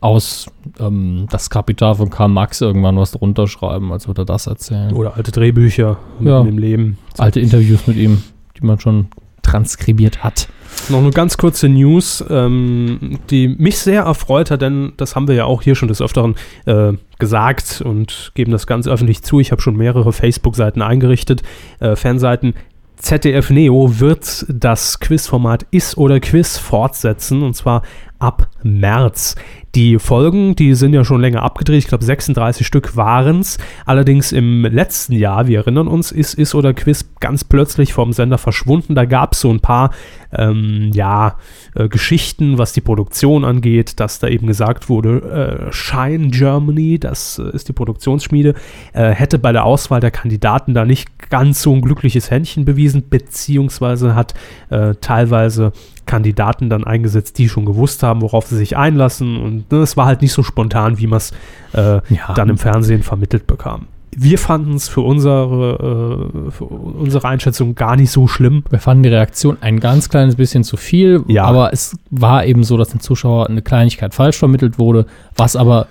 aus 0.00 0.46
ähm, 0.78 1.26
das 1.30 1.48
Kapital 1.48 1.94
von 1.94 2.10
Karl 2.10 2.28
Marx 2.28 2.60
irgendwann 2.60 2.98
was 2.98 3.12
drunter 3.12 3.46
schreiben, 3.48 3.92
als 3.92 4.06
würde 4.06 4.22
er 4.22 4.26
das 4.26 4.46
erzählen. 4.46 4.92
Oder 4.92 5.16
alte 5.16 5.32
Drehbücher 5.32 5.96
Ja. 6.20 6.42
mit 6.42 6.52
dem 6.52 6.58
Leben. 6.58 6.98
Alte 7.16 7.40
Interviews 7.40 7.86
mit 7.86 7.96
ihm, 7.96 8.22
die 8.60 8.66
man 8.66 8.78
schon 8.78 9.06
transkribiert 9.42 10.22
hat. 10.22 10.48
Noch 10.88 10.98
eine 10.98 11.10
ganz 11.10 11.36
kurze 11.36 11.68
News, 11.68 12.24
ähm, 12.30 13.18
die 13.30 13.48
mich 13.48 13.78
sehr 13.78 14.02
erfreut 14.02 14.50
hat, 14.50 14.62
denn 14.62 14.92
das 14.96 15.16
haben 15.16 15.26
wir 15.26 15.34
ja 15.34 15.44
auch 15.44 15.62
hier 15.62 15.74
schon 15.74 15.88
des 15.88 16.00
Öfteren 16.00 16.36
äh, 16.66 16.92
gesagt 17.18 17.82
und 17.84 18.30
geben 18.34 18.52
das 18.52 18.66
ganz 18.66 18.86
öffentlich 18.86 19.22
zu. 19.22 19.40
Ich 19.40 19.50
habe 19.50 19.60
schon 19.60 19.76
mehrere 19.76 20.12
Facebook-Seiten 20.12 20.82
eingerichtet, 20.82 21.42
äh, 21.80 21.96
Fanseiten. 21.96 22.54
ZDF 22.98 23.50
Neo 23.50 23.98
wird 24.00 24.46
das 24.48 25.00
Quizformat 25.00 25.66
Is 25.70 25.96
oder 25.96 26.20
Quiz 26.20 26.56
fortsetzen 26.56 27.42
und 27.42 27.54
zwar 27.54 27.82
ab 28.18 28.48
März. 28.62 29.34
Die 29.74 29.98
Folgen, 29.98 30.56
die 30.56 30.74
sind 30.74 30.94
ja 30.94 31.04
schon 31.04 31.20
länger 31.20 31.42
abgedreht, 31.42 31.78
ich 31.78 31.86
glaube 31.86 32.04
36 32.04 32.66
Stück 32.66 32.96
waren 32.96 33.40
es. 33.40 33.58
Allerdings 33.84 34.32
im 34.32 34.64
letzten 34.64 35.12
Jahr, 35.12 35.48
wir 35.48 35.58
erinnern 35.58 35.86
uns, 35.86 36.12
ist 36.12 36.34
Is 36.34 36.54
oder 36.54 36.72
Quiz 36.72 37.04
ganz 37.20 37.44
plötzlich 37.44 37.92
vom 37.92 38.12
Sender 38.12 38.38
verschwunden. 38.38 38.94
Da 38.94 39.04
gab 39.04 39.34
es 39.34 39.40
so 39.40 39.50
ein 39.50 39.60
paar 39.60 39.90
ähm, 40.32 40.90
ja, 40.94 41.36
äh, 41.74 41.88
Geschichten, 41.88 42.58
was 42.58 42.72
die 42.72 42.80
Produktion 42.80 43.44
angeht, 43.44 44.00
dass 44.00 44.18
da 44.18 44.28
eben 44.28 44.46
gesagt 44.46 44.88
wurde, 44.88 45.68
äh, 45.68 45.72
Shine 45.72 46.28
Germany, 46.28 46.98
das 46.98 47.38
äh, 47.38 47.54
ist 47.54 47.68
die 47.68 47.72
Produktionsschmiede, 47.72 48.54
äh, 48.92 49.10
hätte 49.10 49.38
bei 49.38 49.52
der 49.52 49.64
Auswahl 49.64 50.00
der 50.00 50.10
Kandidaten 50.10 50.74
da 50.74 50.84
nicht 50.84 51.30
ganz 51.30 51.62
so 51.62 51.72
ein 51.74 51.80
glückliches 51.80 52.30
Händchen 52.30 52.64
bewiesen, 52.64 53.08
beziehungsweise 53.08 54.14
hat 54.14 54.34
äh, 54.70 54.94
teilweise 55.00 55.72
Kandidaten 56.06 56.70
dann 56.70 56.84
eingesetzt, 56.84 57.36
die 57.38 57.48
schon 57.48 57.64
gewusst 57.64 58.02
haben, 58.02 58.22
worauf 58.22 58.46
sie 58.46 58.56
sich 58.56 58.76
einlassen. 58.76 59.36
Und 59.36 59.55
ne, 59.70 59.78
es 59.78 59.96
war 59.96 60.06
halt 60.06 60.22
nicht 60.22 60.32
so 60.32 60.42
spontan, 60.42 60.98
wie 60.98 61.06
man 61.06 61.18
es 61.18 61.32
äh, 61.72 62.00
Ja. 62.08 62.34
dann 62.34 62.48
im 62.48 62.58
Fernsehen 62.58 63.02
vermittelt 63.02 63.46
bekam. 63.46 63.86
Wir 64.18 64.38
fanden 64.38 64.74
es 64.74 64.88
für 64.88 65.02
unsere, 65.02 66.40
äh, 66.46 66.50
für 66.50 66.64
unsere 66.64 67.28
Einschätzung 67.28 67.74
gar 67.74 67.96
nicht 67.96 68.10
so 68.10 68.26
schlimm. 68.26 68.64
Wir 68.70 68.78
fanden 68.78 69.02
die 69.02 69.08
Reaktion 69.10 69.58
ein 69.60 69.78
ganz 69.78 70.08
kleines 70.08 70.36
bisschen 70.36 70.64
zu 70.64 70.76
viel, 70.78 71.22
Ja. 71.26 71.44
aber 71.44 71.72
es 71.74 71.98
war 72.10 72.46
eben 72.46 72.64
so, 72.64 72.76
dass 72.78 72.88
dem 72.88 73.00
Zuschauer 73.00 73.48
eine 73.48 73.60
Kleinigkeit 73.62 74.14
falsch 74.14 74.38
vermittelt 74.38 74.78
wurde, 74.78 75.04
was 75.36 75.54
aber 75.54 75.86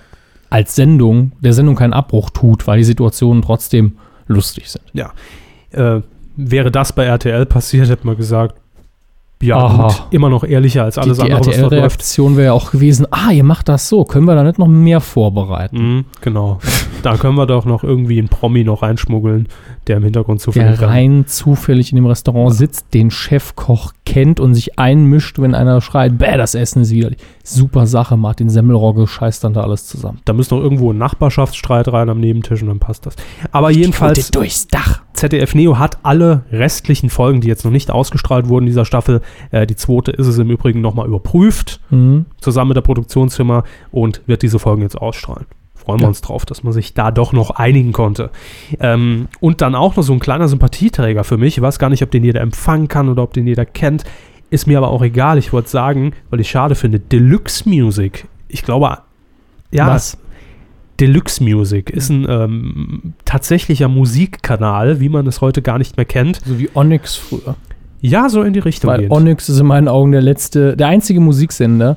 als 0.50 0.74
Sendung 0.74 1.32
der 1.40 1.52
Sendung 1.52 1.76
keinen 1.76 1.92
Abbruch 1.92 2.30
tut, 2.30 2.66
weil 2.66 2.78
die 2.78 2.84
Situationen 2.84 3.42
trotzdem 3.42 3.92
lustig 4.26 4.70
sind. 4.70 4.82
Äh, 5.70 6.00
wäre 6.36 6.70
das 6.70 6.92
bei 6.92 7.04
RTL 7.04 7.46
passiert, 7.46 7.88
hätte 7.88 8.06
man 8.06 8.16
gesagt, 8.16 8.56
ja 9.42 9.58
Aha. 9.58 9.88
gut, 9.88 10.02
immer 10.10 10.30
noch 10.30 10.44
ehrlicher 10.44 10.84
als 10.84 10.96
alles 10.96 11.18
die 11.18 11.26
die 11.26 11.32
andere, 11.32 11.50
was. 11.50 11.58
RTL-Reaktion 11.58 12.36
wäre 12.36 12.46
ja 12.46 12.52
auch 12.52 12.70
gewesen, 12.70 13.06
ah, 13.10 13.30
ihr 13.30 13.44
macht 13.44 13.68
das 13.68 13.88
so, 13.88 14.04
können 14.04 14.24
wir 14.24 14.34
da 14.34 14.42
nicht 14.42 14.58
noch 14.58 14.66
mehr 14.66 15.00
vorbereiten? 15.00 15.76
Mhm, 15.76 16.04
genau. 16.22 16.58
da 17.02 17.16
können 17.16 17.36
wir 17.36 17.46
doch 17.46 17.66
noch 17.66 17.84
irgendwie 17.84 18.18
einen 18.18 18.28
Promi 18.28 18.64
noch 18.64 18.82
reinschmuggeln, 18.82 19.48
der 19.86 19.98
im 19.98 20.04
Hintergrund 20.04 20.40
zufällig 20.40 20.78
Der 20.78 20.88
rein 20.88 21.26
zufällig 21.26 21.92
in 21.92 21.96
dem 21.96 22.06
Restaurant 22.06 22.54
sitzt, 22.54 22.94
den 22.94 23.10
Chefkoch 23.10 23.92
kennt 24.06 24.40
und 24.40 24.54
sich 24.54 24.78
einmischt, 24.78 25.38
wenn 25.38 25.54
einer 25.54 25.80
schreit, 25.82 26.16
bäh, 26.16 26.36
das 26.36 26.54
Essen 26.54 26.82
ist 26.82 26.90
widerlich. 26.90 27.18
Super 27.44 27.86
Sache, 27.86 28.16
Martin 28.16 28.48
Semmelrogge 28.48 29.06
scheißt 29.06 29.44
dann 29.44 29.52
da 29.52 29.60
alles 29.60 29.86
zusammen. 29.86 30.20
Da 30.24 30.32
muss 30.32 30.50
noch 30.50 30.60
irgendwo 30.60 30.92
ein 30.92 30.98
Nachbarschaftsstreit 30.98 31.88
rein 31.88 32.08
am 32.08 32.20
Nebentisch 32.20 32.62
und 32.62 32.68
dann 32.68 32.78
passt 32.78 33.04
das. 33.04 33.16
Aber 33.52 33.70
jedenfalls, 33.70 34.30
durchs 34.30 34.66
Dach. 34.66 35.02
ZDF 35.16 35.54
Neo 35.54 35.78
hat 35.78 35.98
alle 36.02 36.44
restlichen 36.52 37.10
Folgen, 37.10 37.40
die 37.40 37.48
jetzt 37.48 37.64
noch 37.64 37.72
nicht 37.72 37.90
ausgestrahlt 37.90 38.48
wurden 38.48 38.64
in 38.64 38.70
dieser 38.70 38.84
Staffel, 38.84 39.20
äh, 39.50 39.66
die 39.66 39.76
zweite 39.76 40.10
ist 40.12 40.26
es 40.26 40.38
im 40.38 40.50
Übrigen 40.50 40.80
nochmal 40.80 41.06
überprüft, 41.06 41.80
Mhm. 41.90 42.26
zusammen 42.40 42.68
mit 42.68 42.76
der 42.76 42.82
Produktionsfirma 42.82 43.64
und 43.90 44.22
wird 44.26 44.42
diese 44.42 44.58
Folgen 44.58 44.82
jetzt 44.82 44.96
ausstrahlen. 44.96 45.46
Freuen 45.74 46.00
wir 46.00 46.04
Ja. 46.04 46.08
uns 46.08 46.20
drauf, 46.20 46.44
dass 46.44 46.62
man 46.64 46.72
sich 46.72 46.94
da 46.94 47.10
doch 47.10 47.32
noch 47.32 47.50
einigen 47.50 47.92
konnte. 47.92 48.30
Ähm, 48.80 49.28
und 49.40 49.60
dann 49.60 49.74
auch 49.74 49.96
noch 49.96 50.02
so 50.02 50.12
ein 50.12 50.18
kleiner 50.20 50.48
Sympathieträger 50.48 51.22
für 51.24 51.36
mich. 51.38 51.56
Ich 51.58 51.62
weiß 51.62 51.78
gar 51.78 51.90
nicht, 51.90 52.02
ob 52.02 52.10
den 52.10 52.24
jeder 52.24 52.40
empfangen 52.40 52.88
kann 52.88 53.08
oder 53.08 53.22
ob 53.22 53.32
den 53.32 53.46
jeder 53.46 53.64
kennt. 53.64 54.04
Ist 54.50 54.66
mir 54.66 54.78
aber 54.78 54.88
auch 54.90 55.02
egal. 55.02 55.38
Ich 55.38 55.52
wollte 55.52 55.68
sagen, 55.68 56.12
weil 56.30 56.40
ich 56.40 56.50
schade 56.50 56.74
finde, 56.74 56.98
Deluxe 57.00 57.68
Music. 57.68 58.26
Ich 58.48 58.62
glaube, 58.62 58.98
ja, 59.72 59.86
Was? 59.88 60.18
Deluxe 61.00 61.42
Music 61.42 61.90
ist 61.90 62.08
ein 62.10 62.26
ähm, 62.28 63.14
tatsächlicher 63.24 63.88
Musikkanal, 63.88 65.00
wie 65.00 65.08
man 65.08 65.26
es 65.26 65.40
heute 65.40 65.62
gar 65.62 65.78
nicht 65.78 65.96
mehr 65.96 66.06
kennt. 66.06 66.40
So 66.44 66.58
wie 66.58 66.70
Onyx 66.74 67.16
früher. 67.16 67.56
Ja, 68.00 68.28
so 68.28 68.42
in 68.42 68.52
die 68.52 68.60
Richtung 68.60 68.90
Weil 68.90 69.00
geht. 69.02 69.10
Onyx 69.10 69.48
ist 69.48 69.58
in 69.58 69.66
meinen 69.66 69.88
Augen 69.88 70.12
der 70.12 70.22
letzte, 70.22 70.76
der 70.76 70.88
einzige 70.88 71.20
Musiksender 71.20 71.96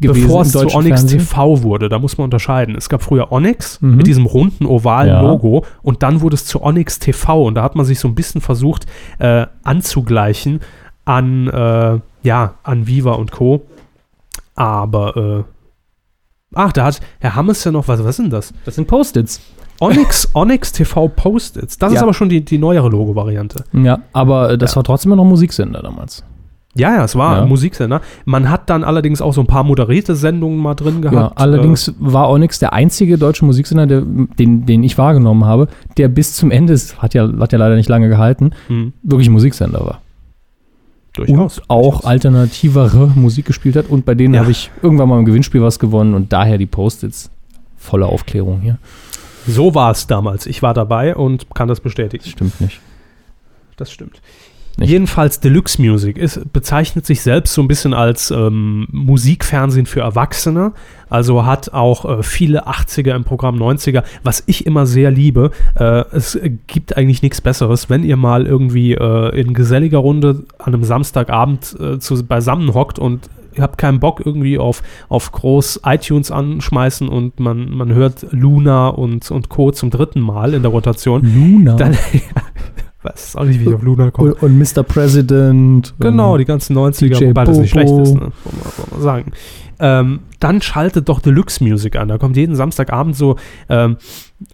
gewesen 0.00 0.22
Bevor 0.24 0.42
es 0.42 0.52
zu 0.52 0.58
Onyx 0.60 1.00
Fernsehen. 1.00 1.18
TV 1.20 1.62
wurde, 1.62 1.88
da 1.88 1.98
muss 1.98 2.18
man 2.18 2.24
unterscheiden. 2.24 2.74
Es 2.76 2.88
gab 2.88 3.02
früher 3.02 3.30
Onyx 3.30 3.80
Mhm. 3.80 3.96
mit 3.96 4.06
diesem 4.06 4.26
runden, 4.26 4.66
ovalen 4.66 5.08
Ja. 5.08 5.20
Logo 5.22 5.64
und 5.82 6.02
dann 6.02 6.20
wurde 6.20 6.34
es 6.34 6.44
zu 6.46 6.62
Onyx 6.62 6.98
TV 6.98 7.44
und 7.44 7.54
da 7.54 7.62
hat 7.62 7.76
man 7.76 7.84
sich 7.84 8.00
so 8.00 8.08
ein 8.08 8.14
bisschen 8.14 8.40
versucht 8.40 8.86
äh, 9.18 9.46
anzugleichen 9.62 10.60
an, 11.04 11.48
äh, 11.48 11.98
ja, 12.22 12.54
an 12.62 12.86
Viva 12.86 13.12
und 13.12 13.30
Co. 13.30 13.62
Aber, 14.56 15.16
äh, 15.16 15.53
ach, 16.54 16.72
da 16.72 16.84
hat 16.84 17.00
Herr 17.20 17.34
Hammes 17.34 17.62
ja 17.64 17.70
noch, 17.72 17.88
was, 17.88 18.00
was 18.00 18.10
ist 18.10 18.18
denn 18.20 18.30
das? 18.30 18.52
Das 18.64 18.74
sind 18.76 18.86
Post-its. 18.88 19.40
Onyx, 19.80 20.28
Onyx 20.34 20.72
TV 20.72 21.08
Post-its. 21.08 21.78
Das 21.78 21.90
ist 21.92 21.96
Ja. 21.96 22.02
aber 22.02 22.14
schon 22.14 22.28
die, 22.28 22.44
die 22.44 22.58
neuere 22.58 22.88
Logo-Variante. 22.88 23.64
Ja, 23.72 23.98
aber 24.12 24.50
äh, 24.52 24.58
das 24.58 24.72
Ja. 24.72 24.76
war 24.76 24.84
trotzdem 24.84 25.14
noch 25.14 25.24
Musiksender 25.24 25.82
damals. 25.82 26.24
Ja, 26.76 26.92
ja, 26.96 27.04
es 27.04 27.14
war 27.14 27.36
Ja. 27.36 27.42
ein 27.42 27.48
Musiksender. 27.48 28.00
Man 28.24 28.50
hat 28.50 28.68
dann 28.68 28.82
allerdings 28.82 29.20
auch 29.22 29.32
so 29.32 29.40
ein 29.40 29.46
paar 29.46 29.62
moderierte 29.62 30.16
Sendungen 30.16 30.58
mal 30.58 30.74
drin 30.74 31.02
Ja, 31.04 31.10
gehabt. 31.10 31.40
allerdings 31.40 31.92
war 32.00 32.28
Onyx 32.30 32.58
der 32.58 32.72
einzige 32.72 33.16
deutsche 33.16 33.44
Musiksender, 33.44 33.86
der, 33.86 34.00
den, 34.02 34.66
den 34.66 34.82
ich 34.82 34.98
wahrgenommen 34.98 35.44
habe, 35.44 35.68
der 35.98 36.08
bis 36.08 36.34
zum 36.34 36.50
Ende, 36.50 36.74
hat 36.98 37.14
ja, 37.14 37.28
hat 37.38 37.52
ja 37.52 37.58
leider 37.58 37.76
nicht 37.76 37.88
lange 37.88 38.08
gehalten, 38.08 38.50
Äh, 38.68 38.72
hm, 38.72 38.92
wirklich 39.04 39.30
Musiksender 39.30 39.80
war. 39.86 40.00
Durchaus. 41.14 41.58
und 41.58 41.70
auch 41.70 41.82
durchaus. 41.92 42.04
alternativere 42.04 43.06
Musik 43.14 43.46
gespielt 43.46 43.76
hat. 43.76 43.86
Und 43.88 44.04
bei 44.04 44.14
denen 44.14 44.34
Ja. 44.34 44.40
habe 44.40 44.50
ich 44.50 44.70
irgendwann 44.82 45.08
mal 45.08 45.18
im 45.18 45.24
Gewinnspiel 45.24 45.62
was 45.62 45.78
gewonnen 45.78 46.14
und 46.14 46.32
daher 46.32 46.58
die 46.58 46.66
Post-its. 46.66 47.30
Volle 47.76 48.06
Aufklärung 48.06 48.60
hier. 48.60 48.78
So 49.46 49.74
war 49.74 49.90
es 49.90 50.06
damals. 50.06 50.46
Ich 50.46 50.62
war 50.62 50.72
dabei 50.74 51.14
und 51.16 51.46
kann 51.54 51.68
das 51.68 51.80
bestätigen. 51.80 52.22
Das 52.24 52.32
stimmt 52.32 52.60
nicht. 52.60 52.80
Das 53.76 53.90
stimmt. 53.90 54.20
Nicht. 54.76 54.90
Jedenfalls 54.90 55.40
Deluxe 55.40 55.80
Music 55.80 56.18
ist, 56.18 56.52
bezeichnet 56.52 57.06
sich 57.06 57.22
selbst 57.22 57.54
so 57.54 57.62
ein 57.62 57.68
bisschen 57.68 57.94
als 57.94 58.30
ähm, 58.32 58.88
Musikfernsehen 58.90 59.86
für 59.86 60.00
Erwachsene. 60.00 60.72
Also 61.08 61.46
hat 61.46 61.72
auch 61.72 62.04
äh, 62.04 62.22
viele 62.24 62.66
80er 62.66 63.14
im 63.14 63.22
Programm 63.22 63.56
90er, 63.56 64.02
was 64.24 64.42
ich 64.46 64.66
immer 64.66 64.86
sehr 64.86 65.12
liebe. 65.12 65.52
Äh, 65.76 66.04
es 66.12 66.38
gibt 66.66 66.96
eigentlich 66.96 67.22
nichts 67.22 67.40
Besseres, 67.40 67.88
wenn 67.88 68.02
ihr 68.02 68.16
mal 68.16 68.46
irgendwie 68.46 68.94
äh, 68.94 69.40
in 69.40 69.54
geselliger 69.54 69.98
Runde 69.98 70.44
an 70.58 70.74
einem 70.74 70.82
Samstagabend 70.82 71.76
äh, 71.78 71.98
zu, 72.00 72.24
beisammen 72.24 72.74
hockt 72.74 72.98
und 72.98 73.28
ihr 73.54 73.62
habt 73.62 73.78
keinen 73.78 74.00
Bock 74.00 74.22
irgendwie 74.24 74.58
auf, 74.58 74.82
auf 75.08 75.30
groß 75.30 75.82
iTunes 75.84 76.30
anschmeißen 76.30 77.08
und 77.08 77.38
man, 77.38 77.70
man 77.70 77.92
hört 77.92 78.26
Luna 78.30 78.88
und, 78.88 79.30
und 79.30 79.48
Co. 79.48 79.70
zum 79.70 79.90
dritten 79.90 80.20
Mal 80.20 80.54
in 80.54 80.62
der 80.62 80.72
Rotation. 80.72 81.22
Luna. 81.22 81.76
Dann, 81.76 81.96
weiß 83.04 83.36
auch 83.36 83.44
nicht, 83.44 83.60
wie 83.60 83.64
ich 83.68 83.74
auf 83.74 83.82
Luna 83.82 84.10
komme. 84.10 84.34
und, 84.34 84.42
und 84.42 84.58
Mr. 84.58 84.82
President. 84.82 85.94
Genau, 86.00 86.36
die 86.38 86.44
ganzen 86.44 86.76
90er, 86.76 87.18
DJ 87.18 87.28
wobei 87.28 87.44
das 87.44 87.58
nicht 87.58 87.74
Bobo. 87.74 87.86
schlecht 87.86 88.08
ist, 88.08 88.14
ne? 88.14 88.20
wollen 88.20 88.32
wir, 88.44 88.64
wollen 88.64 88.90
wir 88.92 89.02
sagen. 89.02 89.32
Ähm, 89.80 90.20
dann 90.40 90.62
schaltet 90.62 91.08
doch 91.08 91.20
Deluxe 91.20 91.62
Music 91.62 91.96
an. 91.96 92.08
Da 92.08 92.18
kommt 92.18 92.36
jeden 92.36 92.54
Samstagabend 92.54 93.16
so 93.16 93.36
ähm, 93.68 93.96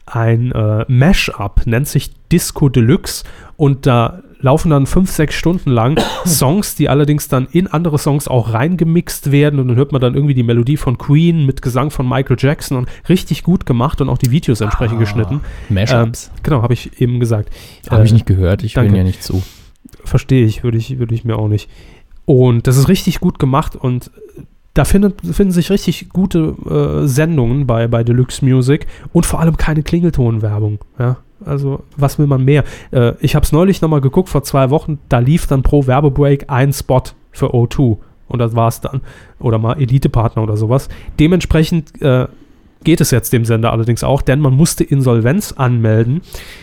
ein 0.07 0.53
äh, 0.53 0.85
Mash-up, 0.89 1.67
nennt 1.67 1.89
sich 1.89 2.11
Disco 2.31 2.69
Deluxe 2.69 3.25
und 3.57 3.87
da 3.87 4.23
laufen 4.41 4.71
dann 4.71 4.87
fünf, 4.87 5.11
sechs 5.11 5.35
Stunden 5.35 5.71
lang 5.71 5.99
Songs, 6.27 6.75
die 6.75 6.89
allerdings 6.89 7.29
dann 7.29 7.47
in 7.53 7.67
andere 7.67 7.99
Songs 7.99 8.27
auch 8.29 8.53
reingemixt 8.53 9.31
werden 9.33 9.61
und 9.61 9.69
dann 9.69 9.77
hört 9.77 9.93
man 9.93 10.01
dann 10.01 10.15
irgendwie 10.15 10.35
die 10.35 10.43
Melodie 10.43 10.77
von 10.77 10.97
Queen 10.99 11.45
mit 11.47 11.63
Gesang 11.63 11.91
von 11.91 12.09
Michael 12.09 12.37
Jackson 12.39 12.77
und 12.79 12.89
richtig 13.09 13.43
gut 13.43 13.67
gemacht 13.67 14.01
und 14.01 14.09
auch 14.09 14.19
die 14.19 14.31
Videos 14.31 14.61
entsprechend 14.61 14.97
Ah, 14.97 15.01
geschnitten. 15.01 15.41
Mashups. 15.69 16.31
Genau, 16.43 16.63
habe 16.63 16.73
ich 16.75 17.01
eben 17.01 17.21
gesagt. 17.21 17.51
Habe 17.91 18.05
ich 18.05 18.11
Äh, 18.11 18.15
nicht 18.15 18.27
gehört, 18.27 18.63
ich 18.63 18.75
danke. 18.75 18.97
ja 18.97 19.03
nicht 19.05 19.23
zu. 19.23 19.43
Verstehe 20.05 20.45
ich, 20.47 20.63
würde 20.65 20.79
ich, 20.79 20.99
würde 20.99 21.15
ich 21.15 21.25
mir 21.25 21.37
auch 21.37 21.49
nicht. 21.49 21.69
Und 22.25 22.67
das 22.67 22.77
ist 22.77 22.89
richtig 22.89 23.21
gut 23.21 23.39
gemacht 23.39 23.77
und 23.77 24.11
da 24.75 24.85
findet, 24.85 25.21
finden 25.21 25.53
sich 25.53 25.69
richtig 25.71 26.11
gute 26.11 26.55
äh, 27.03 27.07
Sendungen 27.09 27.67
bei, 27.67 27.89
bei 27.89 28.05
Deluxe 28.05 28.45
Music 28.45 28.87
und 29.13 29.27
vor 29.27 29.41
allem 29.41 29.57
keine 29.57 29.83
Klingeltonwerbung. 29.83 30.79
Ja? 30.99 31.17
Also, 31.45 31.85
was 31.97 32.19
will 32.19 32.27
man 32.27 32.45
mehr? 32.45 32.65
Äh, 32.91 33.13
ich 33.21 33.35
habe 33.35 33.45
es 33.45 33.53
neulich 33.53 33.81
nochmal 33.81 34.01
geguckt, 34.01 34.29
vor 34.29 34.43
zwei 34.43 34.71
Wochen, 34.71 34.99
da 35.09 35.19
lief 35.19 35.47
dann 35.47 35.63
pro 35.63 35.87
Werbebreak 35.87 36.45
ein 36.49 36.73
Spot 36.73 37.03
für 37.31 37.55
O2 37.55 37.99
und 38.29 38.39
das 38.39 38.55
war's 38.55 38.81
dann. 38.81 39.01
Oder 39.39 39.59
mal 39.59 39.81
Elite-Partner 39.81 40.43
oder 40.43 40.57
sowas. 40.57 40.89
Dementsprechend 41.19 42.01
äh, 42.01 42.29
geht 42.85 43.01
es 43.01 43.11
jetzt 43.11 43.33
dem 43.33 43.45
Sender 43.45 43.73
allerdings 43.73 44.03
auch, 44.03 44.23
denn 44.23 44.41
man 44.41 44.55
musste 44.55 44.85
Insolvenz 44.85 45.53
anmelden 45.53 46.23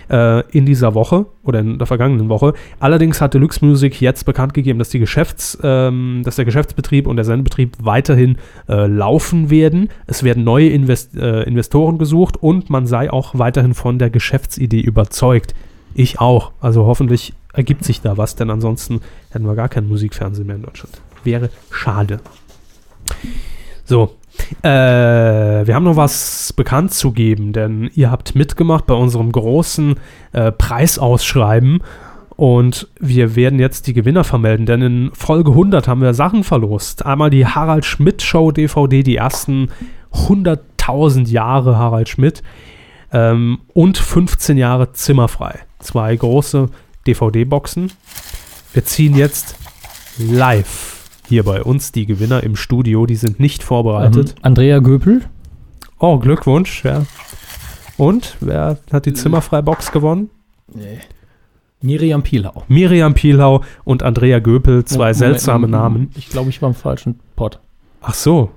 äh, 0.09 0.41
in 0.51 0.65
dieser 0.65 0.93
Woche 0.95 1.27
oder 1.43 1.59
in 1.59 1.77
der 1.77 1.87
vergangenen 1.87 2.29
Woche. 2.29 2.53
Allerdings 2.79 3.21
hat 3.21 3.33
Deluxe 3.33 3.63
Music 3.63 4.01
jetzt 4.01 4.25
bekannt 4.25 4.53
gegeben, 4.53 4.79
dass, 4.79 4.89
die 4.89 4.99
Geschäfts, 4.99 5.57
ähm, 5.63 6.21
dass 6.23 6.35
der 6.35 6.45
Geschäftsbetrieb 6.45 7.07
und 7.07 7.17
der 7.17 7.25
Sendebetrieb 7.25 7.77
weiterhin 7.79 8.37
äh, 8.67 8.87
laufen 8.87 9.49
werden. 9.49 9.89
Es 10.07 10.23
werden 10.23 10.43
neue 10.43 10.69
Invest 10.69 11.15
äh, 11.15 11.43
Investoren 11.43 11.97
gesucht 11.97 12.37
und 12.37 12.69
man 12.69 12.87
sei 12.87 13.11
auch 13.11 13.37
weiterhin 13.37 13.73
von 13.73 13.99
der 13.99 14.09
Geschäftsidee 14.09 14.81
überzeugt. 14.81 15.53
Ich 15.93 16.19
auch. 16.19 16.51
Also 16.61 16.85
hoffentlich 16.85 17.33
ergibt 17.53 17.83
sich 17.83 18.01
da 18.01 18.17
was, 18.17 18.35
denn 18.35 18.49
ansonsten 18.49 19.01
hätten 19.29 19.45
wir 19.45 19.55
gar 19.55 19.69
kein 19.69 19.87
Musikfernsehen 19.87 20.47
mehr 20.47 20.57
in 20.57 20.63
Deutschland. 20.63 20.99
Wäre 21.23 21.49
schade. 21.71 22.19
So, 23.85 24.11
äh, 24.61 24.67
wir 25.67 25.75
haben 25.75 25.83
noch 25.83 25.95
was 25.95 26.53
bekannt 26.53 26.93
zu 26.93 27.11
geben, 27.11 27.53
denn 27.53 27.89
ihr 27.93 28.11
habt 28.11 28.35
mitgemacht 28.35 28.85
bei 28.85 28.93
unserem 28.93 29.31
großen 29.31 29.95
äh, 30.33 30.51
Preisausschreiben 30.51 31.81
und 32.37 32.87
wir 32.99 33.35
werden 33.35 33.59
jetzt 33.59 33.87
die 33.87 33.93
Gewinner 33.93 34.23
vermelden, 34.23 34.67
denn 34.67 34.81
in 34.81 35.11
Folge 35.13 35.51
100 35.51 35.87
haben 35.87 36.01
wir 36.01 36.13
Sachen 36.13 36.43
verlost. 36.43 37.05
Einmal 37.05 37.31
die 37.31 37.47
Harald 37.47 37.83
Schmidt 37.83 38.21
Show 38.21 38.51
DVD, 38.51 39.01
die 39.01 39.15
ersten 39.15 39.69
100.000 40.13 41.27
Jahre 41.27 41.77
Harald 41.77 42.09
Schmidt 42.09 42.43
ähm, 43.11 43.59
und 43.73 43.97
15 43.97 44.55
Jahre 44.55 44.93
Zimmerfrei. 44.93 45.59
Zwei 45.79 46.15
große 46.15 46.69
DVD-Boxen. 47.07 47.91
Wir 48.73 48.85
ziehen 48.85 49.15
jetzt 49.15 49.55
live 50.19 50.96
hier 51.27 51.43
bei 51.43 51.61
uns 51.63 51.91
die 51.91 52.05
Gewinner 52.05 52.43
im 52.43 52.55
Studio. 52.55 53.05
Die 53.05 53.15
sind 53.15 53.39
nicht 53.39 53.63
vorbereitet. 53.63 54.35
Ähm, 54.37 54.43
Andrea 54.43 54.79
Göpel. 54.79 55.21
Oh, 55.99 56.17
Glückwunsch. 56.19 56.83
Ja. 56.83 57.05
Und 57.97 58.37
wer 58.39 58.77
hat 58.91 59.05
die 59.05 59.13
Zimmerfrei-Box 59.13 59.91
gewonnen? 59.91 60.29
Nee. 60.73 60.99
Miriam 61.81 62.23
Pielhau. 62.23 62.63
Miriam 62.67 63.13
Pielhau 63.13 63.63
und 63.83 64.03
Andrea 64.03 64.39
Göpel, 64.39 64.85
zwei 64.85 64.97
Moment, 64.97 65.17
seltsame 65.17 65.67
Namen. 65.67 66.09
Ich 66.15 66.29
glaube, 66.29 66.49
ich 66.49 66.61
war 66.61 66.69
im 66.69 66.75
falschen 66.75 67.19
Pod. 67.35 67.59
Ach 68.01 68.13
so. 68.13 68.49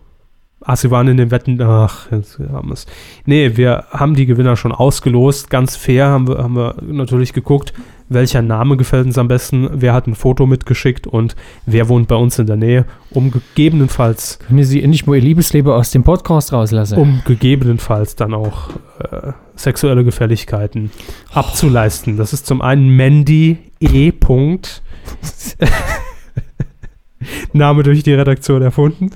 Ach, 0.62 0.76
sie 0.76 0.90
waren 0.90 1.08
in 1.08 1.16
den 1.16 1.30
Wetten. 1.30 1.60
Ach, 1.62 2.10
jetzt 2.12 2.38
haben 2.38 2.68
wir 2.68 2.74
es. 2.74 2.86
Nee, 3.24 3.56
wir 3.56 3.84
haben 3.90 4.14
die 4.14 4.26
Gewinner 4.26 4.56
schon 4.56 4.72
ausgelost. 4.72 5.48
Ganz 5.48 5.74
fair 5.76 6.06
haben 6.08 6.28
wir, 6.28 6.38
haben 6.38 6.54
wir 6.54 6.74
natürlich 6.82 7.32
geguckt, 7.32 7.72
welcher 8.10 8.42
Name 8.42 8.76
gefällt 8.76 9.06
uns 9.06 9.16
am 9.16 9.28
besten, 9.28 9.68
wer 9.72 9.94
hat 9.94 10.06
ein 10.06 10.14
Foto 10.14 10.44
mitgeschickt 10.46 11.06
und 11.06 11.34
wer 11.64 11.88
wohnt 11.88 12.08
bei 12.08 12.16
uns 12.16 12.38
in 12.38 12.46
der 12.46 12.56
Nähe, 12.56 12.84
um 13.10 13.30
gegebenenfalls, 13.30 14.38
Können 14.48 14.64
Sie 14.64 14.82
endlich 14.82 15.06
mal 15.06 15.14
Ihr 15.14 15.22
Liebesleben 15.22 15.72
aus 15.72 15.92
dem 15.92 16.02
Podcast 16.02 16.52
rauslassen? 16.52 16.98
um 16.98 17.22
gegebenenfalls 17.24 18.16
dann 18.16 18.34
auch 18.34 18.70
äh, 18.98 19.32
sexuelle 19.54 20.04
Gefälligkeiten 20.04 20.90
abzuleisten. 21.32 22.16
Das 22.16 22.32
ist 22.32 22.46
zum 22.46 22.60
einen 22.60 22.90
Mandy 22.90 23.58
E. 23.80 24.10
Punkt. 24.12 24.82
Name 27.52 27.82
durch 27.82 28.02
die 28.02 28.12
Redaktion 28.14 28.62
erfunden. 28.62 29.10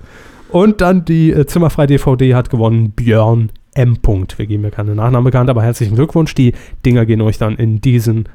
Und 0.55 0.81
dann 0.81 1.05
die 1.05 1.33
äh, 1.33 1.47
Zimmerfrei 1.47 1.89
DVD 1.89 2.37
hat 2.37 2.49
gewonnen 2.49 2.93
Björn 2.93 3.51
M. 3.75 3.97
Punkt. 3.97 4.39
Wir 4.39 4.47
geben 4.47 4.63
ja 4.63 4.71
keine 4.71 4.95
Nachnamen 4.95 5.25
bekannt, 5.25 5.51
aber 5.51 5.65
herzlichen 5.65 5.97
Glückwunsch. 5.97 6.33
Die 6.37 6.53
Dinger 6.87 7.07
gehen 7.07 7.21
euch 7.23 7.39
dann 7.39 7.57
in 7.57 7.81
diesen 7.81 8.29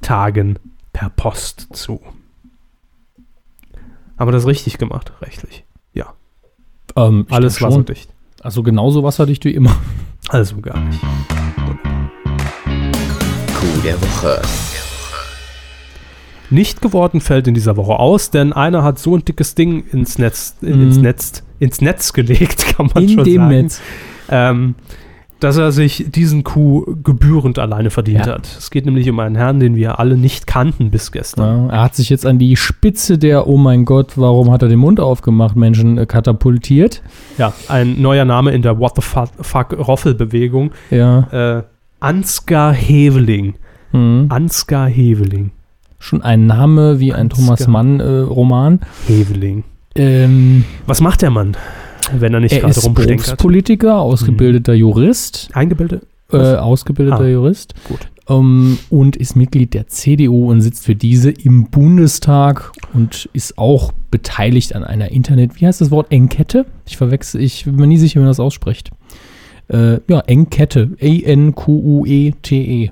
Tagen 0.00 0.60
per 0.92 1.08
Post 1.10 1.70
zu. 1.72 2.00
Haben 4.16 4.28
wir 4.28 4.32
das 4.32 4.46
richtig 4.46 4.78
gemacht, 4.78 5.12
rechtlich? 5.20 5.64
Ja. 5.94 6.14
Ähm, 6.94 7.26
Alles 7.28 7.60
wasserdicht. 7.60 8.08
Also 8.40 8.62
genauso 8.62 9.02
wasserdicht 9.02 9.44
wie 9.44 9.54
immer. 9.54 9.74
Also 10.28 10.60
gar 10.60 10.78
nicht. 10.78 11.00
Coup 13.52 13.82
der 13.82 14.00
Woche. 14.00 14.42
Nicht 16.50 16.80
geworden 16.80 17.20
fällt 17.20 17.48
in 17.48 17.54
dieser 17.54 17.76
Woche 17.76 17.98
aus, 17.98 18.30
denn 18.30 18.52
einer 18.52 18.84
hat 18.84 19.00
so 19.00 19.16
ein 19.16 19.24
dickes 19.24 19.56
Ding 19.56 19.84
ins 19.90 20.18
Netz, 20.18 20.54
in, 20.62 20.80
ins 20.82 20.96
Mhm. 20.98 21.02
Netz, 21.02 21.43
ins 21.58 21.80
Netz 21.80 22.12
gelegt, 22.12 22.66
kann 22.76 22.90
man 22.94 23.04
In 23.04 23.08
schon 23.10 23.24
dem 23.24 23.36
sagen. 23.42 23.48
Netz. 23.48 23.80
Ähm, 24.30 24.74
dass 25.40 25.58
er 25.58 25.72
sich 25.72 26.06
diesen 26.10 26.42
Coup 26.42 26.86
gebührend 27.04 27.58
alleine 27.58 27.90
verdient 27.90 28.24
Ja. 28.24 28.34
hat. 28.34 28.46
Es 28.46 28.70
geht 28.70 28.86
nämlich 28.86 29.10
um 29.10 29.18
einen 29.18 29.34
Herrn, 29.36 29.60
den 29.60 29.74
wir 29.76 29.98
alle 29.98 30.16
nicht 30.16 30.46
kannten 30.46 30.90
bis 30.90 31.12
gestern. 31.12 31.68
Ja, 31.68 31.74
er 31.74 31.82
hat 31.82 31.94
sich 31.94 32.08
jetzt 32.08 32.24
an 32.24 32.38
die 32.38 32.56
Spitze 32.56 33.18
der 33.18 33.46
Oh 33.46 33.58
mein 33.58 33.84
Gott, 33.84 34.12
warum 34.16 34.50
hat 34.50 34.62
er 34.62 34.68
den 34.68 34.78
Mund 34.78 35.00
aufgemacht, 35.00 35.54
Menschen 35.54 35.98
äh, 35.98 36.06
katapultiert. 36.06 37.02
Ja, 37.36 37.52
ein 37.68 38.00
neuer 38.00 38.24
Name 38.24 38.52
in 38.52 38.62
der 38.62 38.78
What 38.78 38.92
the 38.96 39.02
fuck, 39.02 39.72
Roffel-Bewegung. 39.76 40.70
Ja. 40.90 41.58
Äh, 41.58 41.62
Ansgar 42.00 42.72
Heveling. 42.72 43.54
Mhm. 43.92 44.26
Ansgar 44.30 44.88
Heveling. 44.88 45.50
Schon 45.98 46.22
ein 46.22 46.46
Name 46.46 47.00
wie 47.00 47.12
ein 47.12 47.22
Ansgar. 47.30 47.44
Thomas 47.44 47.66
Mann-Roman. 47.68 48.80
Heveling. 49.06 49.64
Ähm, 49.96 50.64
Was 50.86 51.00
macht 51.00 51.22
der 51.22 51.30
Mann, 51.30 51.56
wenn 52.16 52.34
er 52.34 52.40
nicht 52.40 52.52
er 52.52 52.60
gerade 52.60 52.70
ist 52.72 52.84
rumstenkert? 52.84 53.26
Berufspolitiker, 53.26 53.98
ausgebildeter 54.00 54.74
Jurist. 54.74 55.48
Eingebildet? 55.52 56.02
Äh, 56.32 56.36
ausgebildeter 56.56 57.20
Ah, 57.20 57.26
Jurist. 57.28 57.74
gut. 57.88 58.08
Ähm, 58.28 58.78
und 58.90 59.16
ist 59.16 59.36
Mitglied 59.36 59.74
der 59.74 59.86
CDU 59.88 60.50
und 60.50 60.62
sitzt 60.62 60.84
für 60.86 60.94
diese 60.94 61.30
im 61.30 61.66
Bundestag 61.66 62.72
und 62.94 63.28
ist 63.34 63.58
auch 63.58 63.92
beteiligt 64.10 64.74
an 64.74 64.82
einer 64.82 65.10
Internet, 65.10 65.60
wie 65.60 65.66
heißt 65.66 65.80
das 65.82 65.90
Wort? 65.90 66.10
Enkette? 66.10 66.64
Ich 66.86 66.96
verwechsel, 66.96 67.42
ich 67.42 67.64
bin 67.66 67.76
mir 67.76 67.86
nie 67.86 67.98
sicher, 67.98 68.16
wie 68.16 68.20
man 68.20 68.28
das 68.30 68.40
ausspricht. 68.40 68.90
Äh, 69.68 69.98
ja, 70.08 70.20
Enkette. 70.20 70.90
E-N-Q-U-E-T-E. 70.98 72.90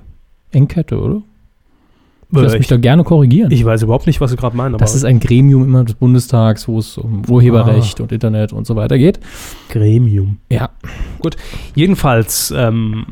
Enkette, 0.51 0.99
oder? 0.99 1.21
Ich 2.35 2.41
lass 2.41 2.53
Äh, 2.53 2.57
mich 2.57 2.65
ich, 2.65 2.67
da 2.67 2.77
gerne 2.77 3.03
korrigieren. 3.03 3.51
ich 3.51 3.63
weiß 3.63 3.83
überhaupt 3.83 4.07
nicht, 4.07 4.19
was 4.21 4.31
Sie 4.31 4.37
gerade 4.37 4.57
meinen, 4.57 4.77
das 4.77 4.95
ist 4.95 5.05
ein 5.05 5.19
Gremium 5.19 5.63
immer 5.63 5.83
des 5.83 5.95
Bundestags, 5.95 6.67
wo 6.67 6.79
es 6.79 6.97
um 6.97 7.21
Urheberrecht 7.29 7.99
und 8.01 8.11
Internet 8.11 8.53
und 8.53 8.65
so 8.65 8.75
weiter 8.75 8.97
geht. 8.97 9.19
Gremium. 9.69 10.37
Ja. 10.49 10.69
Jedenfalls 11.75 12.53
ähm, 12.55 13.05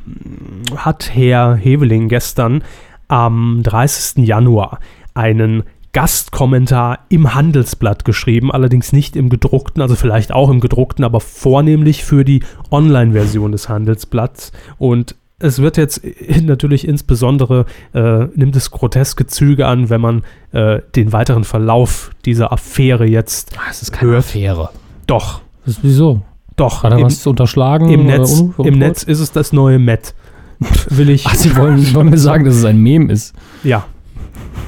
hat 0.75 1.11
Herr 1.13 1.55
Heveling 1.55 2.09
gestern 2.09 2.63
am 3.07 3.61
30. 3.63 4.25
Januar 4.25 4.79
einen 5.13 5.63
Gastkommentar 5.93 6.99
im 7.09 7.33
Handelsblatt 7.35 8.05
geschrieben, 8.05 8.51
allerdings 8.51 8.93
nicht 8.93 9.17
im 9.17 9.29
gedruckten, 9.29 9.81
also 9.81 9.95
vielleicht 9.95 10.31
auch 10.31 10.49
im 10.49 10.61
gedruckten, 10.61 11.03
aber 11.03 11.19
vornehmlich 11.19 12.05
für 12.05 12.23
die 12.23 12.41
Online-Version 12.71 13.51
des 13.51 13.67
Handelsblatts. 13.67 14.53
Und 14.77 15.15
es 15.41 15.59
wird 15.61 15.77
jetzt 15.77 16.01
natürlich 16.43 16.87
insbesondere, 16.87 17.65
äh, 17.93 18.25
nimmt 18.35 18.55
es 18.55 18.71
groteske 18.71 19.25
Züge 19.27 19.67
an, 19.67 19.89
wenn 19.89 20.01
man 20.01 20.23
äh, 20.51 20.79
den 20.95 21.11
weiteren 21.13 21.43
Verlauf 21.43 22.11
dieser 22.25 22.51
Affäre 22.51 23.05
jetzt 23.05 23.55
Das 23.67 23.81
ist 23.81 23.91
keine 23.91 24.17
Affäre. 24.17 24.69
doch, 25.07 25.41
Das 25.65 25.75
ist 25.77 25.83
wieso? 25.83 26.21
doch, 26.57 26.83
Hat 26.83 26.91
er 26.91 26.99
im, 26.99 27.05
was 27.05 27.21
zu 27.21 27.29
unterschlagen? 27.31 27.89
im, 27.89 28.05
Netz, 28.05 28.39
un- 28.39 28.53
im 28.65 28.77
Netz 28.77 29.03
ist 29.03 29.19
es 29.19 29.31
das 29.31 29.51
neue 29.53 29.79
Met. 29.79 30.13
Will 30.89 31.09
ich, 31.09 31.25
Ach, 31.25 31.33
Sie 31.33 31.55
wollen, 31.57 31.93
wollen 31.95 32.09
mir 32.11 32.17
sagen, 32.19 32.45
dass 32.45 32.55
es 32.55 32.65
ein 32.65 32.77
Meme 32.77 33.11
ist. 33.11 33.33
ja, 33.63 33.85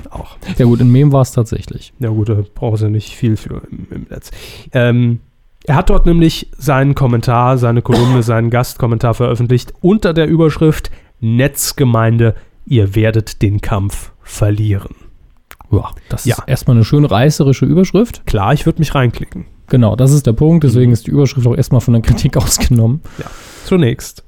auch. 0.10 0.38
Ja 0.58 0.66
gut, 0.66 0.80
ein 0.82 0.92
Meme 0.92 1.12
war 1.12 1.22
es 1.22 1.32
tatsächlich. 1.32 1.94
Ja 2.00 2.10
gut, 2.10 2.30
da 2.30 2.38
braucht 2.56 2.82
ja 2.82 2.90
nicht 2.90 3.16
viel 3.16 3.36
für 3.38 3.62
im, 3.72 3.88
im 3.92 4.06
Netz. 4.10 4.32
Ähm, 4.72 5.20
er 5.66 5.76
hat 5.76 5.90
dort 5.90 6.06
nämlich 6.06 6.50
seinen 6.58 6.96
Kommentar, 6.96 7.58
seine 7.58 7.82
Kolumne, 7.82 8.24
seinen 8.24 8.50
Gastkommentar 8.50 9.14
veröffentlicht 9.14 9.74
unter 9.82 10.14
der 10.14 10.28
Überschrift 10.28 10.92
Netzgemeinde, 11.20 12.36
ihr 12.66 12.96
werdet 12.96 13.42
den 13.42 13.62
Kampf 13.62 14.12
verlieren. 14.24 14.96
Ja, 15.72 15.90
das 16.10 16.26
Ja. 16.26 16.36
ist 16.36 16.44
erstmal 16.48 16.76
eine 16.78 16.86
schön 16.86 17.06
reißerische 17.06 17.66
Überschrift. 17.66 18.26
Klar, 18.26 18.54
ich 18.54 18.66
würde 18.66 18.80
mich 18.80 18.94
reinklicken. 18.96 19.46
Genau, 19.68 19.96
das 19.96 20.12
ist 20.12 20.28
der 20.28 20.34
Punkt. 20.34 20.64
Deswegen 20.64 20.88
Mhm. 20.88 20.94
ist 20.94 21.08
die 21.08 21.12
Überschrift 21.12 21.48
auch 21.48 21.56
erstmal 21.56 21.82
von 21.82 21.94
der 21.94 22.02
Kritik 22.04 22.38
ausgenommen. 22.38 23.02
Zunächst. 23.66 24.24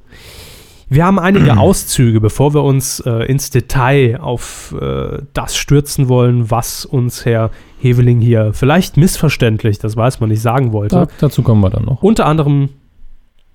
Wir 0.88 1.06
haben 1.06 1.18
einige 1.18 1.58
Auszüge, 1.58 2.22
bevor 2.22 2.54
wir 2.54 2.64
uns 2.64 3.00
äh, 3.00 3.26
ins 3.26 3.50
Detail 3.50 4.20
auf 4.22 4.76
äh, 4.80 5.20
das 5.34 5.56
stürzen 5.56 6.10
wollen, 6.10 6.52
was 6.52 6.86
uns 6.86 7.26
Herr 7.26 7.50
Heveling 7.80 8.22
hier 8.22 8.54
vielleicht 8.54 8.98
missverständlich, 8.98 9.80
das 9.80 9.98
weiß 9.98 10.20
man 10.20 10.30
nicht, 10.30 10.42
sagen 10.42 10.74
wollte. 10.74 10.96
Da, 10.96 11.08
dazu 11.20 11.42
kommen 11.42 11.62
wir 11.62 11.72
dann 11.72 11.86
noch. 11.86 12.04
Unter 12.04 12.28
anderem 12.28 12.70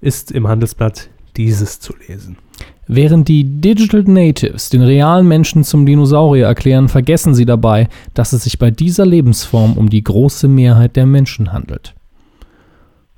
ist 0.00 0.32
im 0.32 0.48
Handelsblatt 0.48 1.08
dieses 1.36 1.78
zu 1.78 1.94
lesen. 2.08 2.36
Während 2.88 3.28
die 3.28 3.44
Digital 3.44 4.02
Natives 4.02 4.68
den 4.68 4.82
realen 4.82 5.28
Menschen 5.28 5.62
zum 5.62 5.86
Dinosaurier 5.86 6.46
erklären, 6.46 6.88
vergessen 6.88 7.34
sie 7.34 7.44
dabei, 7.44 7.88
dass 8.14 8.32
es 8.32 8.42
sich 8.42 8.58
bei 8.58 8.72
dieser 8.72 9.06
Lebensform 9.06 9.74
um 9.78 9.88
die 9.88 10.02
große 10.02 10.48
Mehrheit 10.48 10.96
der 10.96 11.06
Menschen 11.06 11.52
handelt. 11.52 11.94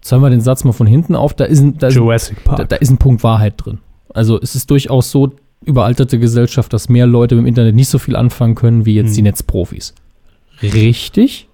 Zäumen 0.03 0.25
wir 0.25 0.31
den 0.31 0.43
Satz 0.43 0.65
mal 0.65 0.73
von 0.73 0.87
hinten 0.87 1.15
auf, 1.15 1.33
da 1.33 1.45
ist, 1.45 1.61
ein, 1.61 1.79
da, 1.79 1.87
ist, 1.87 2.35
da, 2.45 2.65
da 2.65 2.77
ist 2.77 2.91
ein 2.91 2.99
Punkt 2.99 3.23
Wahrheit 3.23 3.55
drin. 3.57 3.79
Also 4.15 4.41
es 4.41 4.55
ist 4.55 4.71
durchaus 4.71 5.11
so 5.11 5.33
überalterte 5.65 6.19
Gesellschaft, 6.19 6.73
dass 6.73 6.89
mehr 6.89 7.07
Leute 7.07 7.37
dem 7.37 7.47
Internet 7.47 7.75
nicht 7.75 7.89
so 7.89 7.99
viel 7.99 8.17
anfangen 8.17 8.55
können 8.55 8.85
wie 8.85 8.95
jetzt 8.95 9.09
Hm. 9.11 9.15
die 9.17 9.23
Netzprofis. 9.23 9.95
Richtig? 10.63 11.49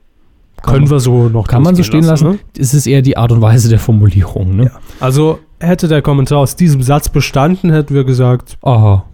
Können 0.62 0.90
wir 0.90 0.98
so 0.98 1.28
noch 1.28 1.46
Kann 1.46 1.62
man 1.62 1.76
so 1.76 1.82
stehen 1.84 2.02
lassen? 2.04 2.30
ne? 2.32 2.38
Es 2.58 2.74
ist 2.74 2.86
eher 2.86 3.00
die 3.02 3.16
Art 3.16 3.30
und 3.30 3.40
Weise 3.40 3.68
der 3.68 3.78
Formulierung. 3.78 4.56
Ne? 4.56 4.64
Ja. 4.64 4.70
Also 4.98 5.38
hätte 5.60 5.86
der 5.86 6.02
Kommentar 6.02 6.38
aus 6.38 6.56
diesem 6.56 6.82
Satz 6.82 7.08
bestanden, 7.08 7.70
hätten 7.70 7.94
wir 7.94 8.04
gesagt, 8.04 8.58
Aha. 8.62 9.04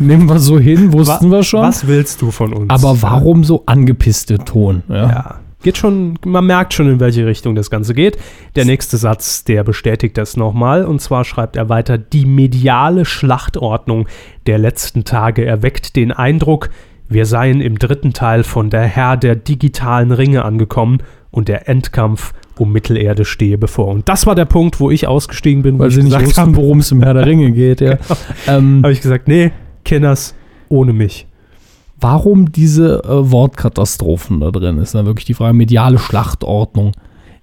Nehmen 0.00 0.28
wir 0.28 0.38
so 0.38 0.58
hin, 0.60 0.92
wussten 0.92 1.30
wa- 1.30 1.36
wir 1.38 1.42
schon. 1.42 1.62
was 1.62 1.86
willst 1.86 2.22
du 2.22 2.30
von 2.30 2.52
uns? 2.52 2.70
Aber 2.70 3.00
warum 3.02 3.42
so 3.44 3.64
angepisste 3.66 4.38
Ton? 4.38 4.82
Ja. 4.88 4.94
Ja. 5.08 5.40
Geht 5.62 5.76
schon, 5.76 6.18
man 6.24 6.46
merkt 6.46 6.72
schon, 6.72 6.88
in 6.88 7.00
welche 7.00 7.26
Richtung 7.26 7.54
das 7.56 7.68
Ganze 7.68 7.92
geht. 7.92 8.16
Der 8.54 8.64
nächste 8.64 8.96
Satz, 8.96 9.42
der 9.42 9.64
bestätigt 9.64 10.16
das 10.16 10.36
nochmal. 10.36 10.84
Und 10.84 11.00
zwar 11.00 11.24
schreibt 11.24 11.56
er 11.56 11.68
weiter, 11.68 11.98
die 11.98 12.26
mediale 12.26 13.04
Schlachtordnung 13.04 14.06
der 14.46 14.58
letzten 14.58 15.04
Tage 15.04 15.44
erweckt 15.44 15.96
den 15.96 16.12
Eindruck, 16.12 16.70
wir 17.08 17.24
seien 17.24 17.62
im 17.62 17.78
dritten 17.78 18.12
Teil 18.12 18.44
von 18.44 18.68
der 18.68 18.82
Herr 18.82 19.16
der 19.16 19.34
digitalen 19.34 20.12
Ringe 20.12 20.44
angekommen 20.44 20.98
und 21.30 21.48
der 21.48 21.68
Endkampf 21.68 22.34
um 22.58 22.72
Mittelerde 22.72 23.24
stehe 23.24 23.56
bevor. 23.56 23.88
Und 23.88 24.08
das 24.08 24.26
war 24.26 24.34
der 24.34 24.44
Punkt, 24.44 24.78
wo 24.78 24.90
ich 24.90 25.06
ausgestiegen 25.06 25.62
bin, 25.62 25.78
Weil 25.78 25.90
sie 25.90 26.02
nicht 26.02 26.20
wussten, 26.20 26.56
worum 26.56 26.80
es 26.80 26.92
im 26.92 27.02
Herr 27.02 27.14
der 27.14 27.24
Ringe 27.24 27.52
geht. 27.52 27.80
Ja. 27.80 27.98
ähm, 28.46 28.80
habe 28.82 28.92
ich 28.92 29.00
gesagt, 29.00 29.26
nee, 29.26 29.52
Kenners, 29.84 30.34
ohne 30.68 30.92
mich. 30.92 31.27
Warum 32.00 32.52
diese 32.52 33.02
äh, 33.04 33.30
Wortkatastrophen 33.30 34.40
da 34.40 34.50
drin? 34.50 34.78
Ist 34.78 34.94
dann 34.94 35.06
wirklich 35.06 35.26
die 35.26 35.34
Frage, 35.34 35.54
mediale 35.54 35.98
Schlachtordnung. 35.98 36.92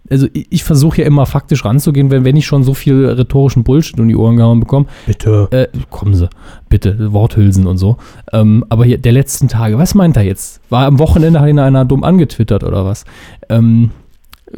Also 0.09 0.27
ich, 0.33 0.47
ich 0.51 0.63
versuche 0.63 1.01
ja 1.01 1.07
immer 1.07 1.25
faktisch 1.25 1.65
ranzugehen, 1.65 2.11
wenn, 2.11 2.25
wenn 2.25 2.35
ich 2.35 2.45
schon 2.45 2.63
so 2.63 2.73
viel 2.73 3.05
rhetorischen 3.05 3.63
Bullshit 3.63 3.99
um 3.99 4.07
die 4.07 4.15
Ohren 4.15 4.37
gehauen 4.37 4.59
bekomme. 4.59 4.85
Bitte. 5.05 5.47
Äh, 5.51 5.67
kommen 5.89 6.13
Sie, 6.13 6.29
bitte, 6.69 7.11
Worthülsen 7.11 7.65
und 7.65 7.77
so. 7.77 7.97
Ähm, 8.31 8.63
aber 8.69 8.85
hier, 8.85 8.97
der 8.97 9.11
letzten 9.11 9.47
Tage, 9.47 9.77
was 9.77 9.95
meint 9.95 10.15
er 10.15 10.23
jetzt? 10.23 10.61
War 10.69 10.85
am 10.85 10.99
Wochenende, 10.99 11.39
hat 11.39 11.49
ihn 11.49 11.59
einer 11.59 11.85
dumm 11.85 12.03
angetwittert 12.03 12.63
oder 12.63 12.85
was? 12.85 13.05
Ähm, 13.49 13.91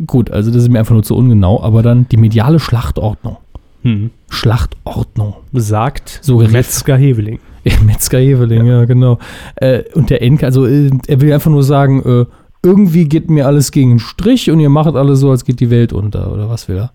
gut, 0.05 0.31
also 0.31 0.51
das 0.51 0.63
ist 0.63 0.69
mir 0.69 0.79
einfach 0.79 0.93
nur 0.93 1.03
zu 1.03 1.15
ungenau, 1.15 1.63
aber 1.63 1.81
dann 1.81 2.07
die 2.09 2.17
mediale 2.17 2.59
Schlachtordnung. 2.59 3.37
Hm. 3.83 4.11
Schlachtordnung. 4.29 5.35
Sagt 5.53 6.19
So 6.21 6.39
Metzger 6.39 6.97
Heveling. 6.97 7.39
Ja, 7.79 7.83
Metzger 7.85 8.19
Heveling, 8.19 8.65
ja, 8.65 8.85
genau. 8.85 9.19
Äh, 9.55 9.83
und 9.93 10.09
der 10.09 10.21
Enke, 10.21 10.45
also 10.45 10.65
äh, 10.65 10.89
er 11.07 11.21
will 11.21 11.31
einfach 11.33 11.51
nur 11.51 11.63
sagen, 11.63 12.01
äh, 12.03 12.25
irgendwie 12.63 13.05
geht 13.05 13.29
mir 13.29 13.45
alles 13.45 13.71
gegen 13.71 13.91
den 13.91 13.99
Strich 13.99 14.49
und 14.51 14.59
ihr 14.59 14.69
macht 14.69 14.95
alles 14.95 15.19
so, 15.19 15.31
als 15.31 15.45
geht 15.45 15.59
die 15.59 15.69
Welt 15.69 15.93
unter, 15.93 16.31
oder 16.31 16.49
was 16.49 16.67
will 16.67 16.77
er? 16.77 16.91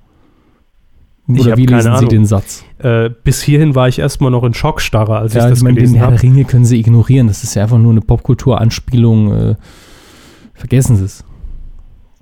Oder 1.29 1.57
wie 1.57 1.66
lesen 1.66 1.83
Sie 1.83 1.89
Ahnung. 1.91 2.09
den 2.09 2.27
Satz? 2.27 2.64
Äh, 2.79 3.11
bis 3.23 3.43
hierhin 3.43 3.75
war 3.75 3.87
ich 3.89 3.99
erstmal 4.01 4.31
noch 4.33 4.43
in 4.45 4.55
Schockstarre, 4.55 5.16
als 5.16 5.35
Ja, 5.35 5.45
ich 5.45 5.51
das 5.51 5.59
ich 5.59 5.64
meine, 5.64 5.77
den 5.77 5.83
gelesen 5.85 5.97
Herr 5.99 6.07
habe. 6.07 6.16
der 6.16 6.23
Ringe 6.25 6.45
können 6.45 6.64
Sie 6.64 6.79
ignorieren, 6.81 7.29
das 7.29 7.45
ist 7.45 7.55
ja 7.55 7.62
einfach 7.62 7.79
nur 7.79 7.93
eine 7.93 8.01
Popkultur-Anspielung. 8.01 9.33
Äh, 9.33 9.55
vergessen 10.55 10.97
Sie 10.97 11.05
es. 11.05 11.25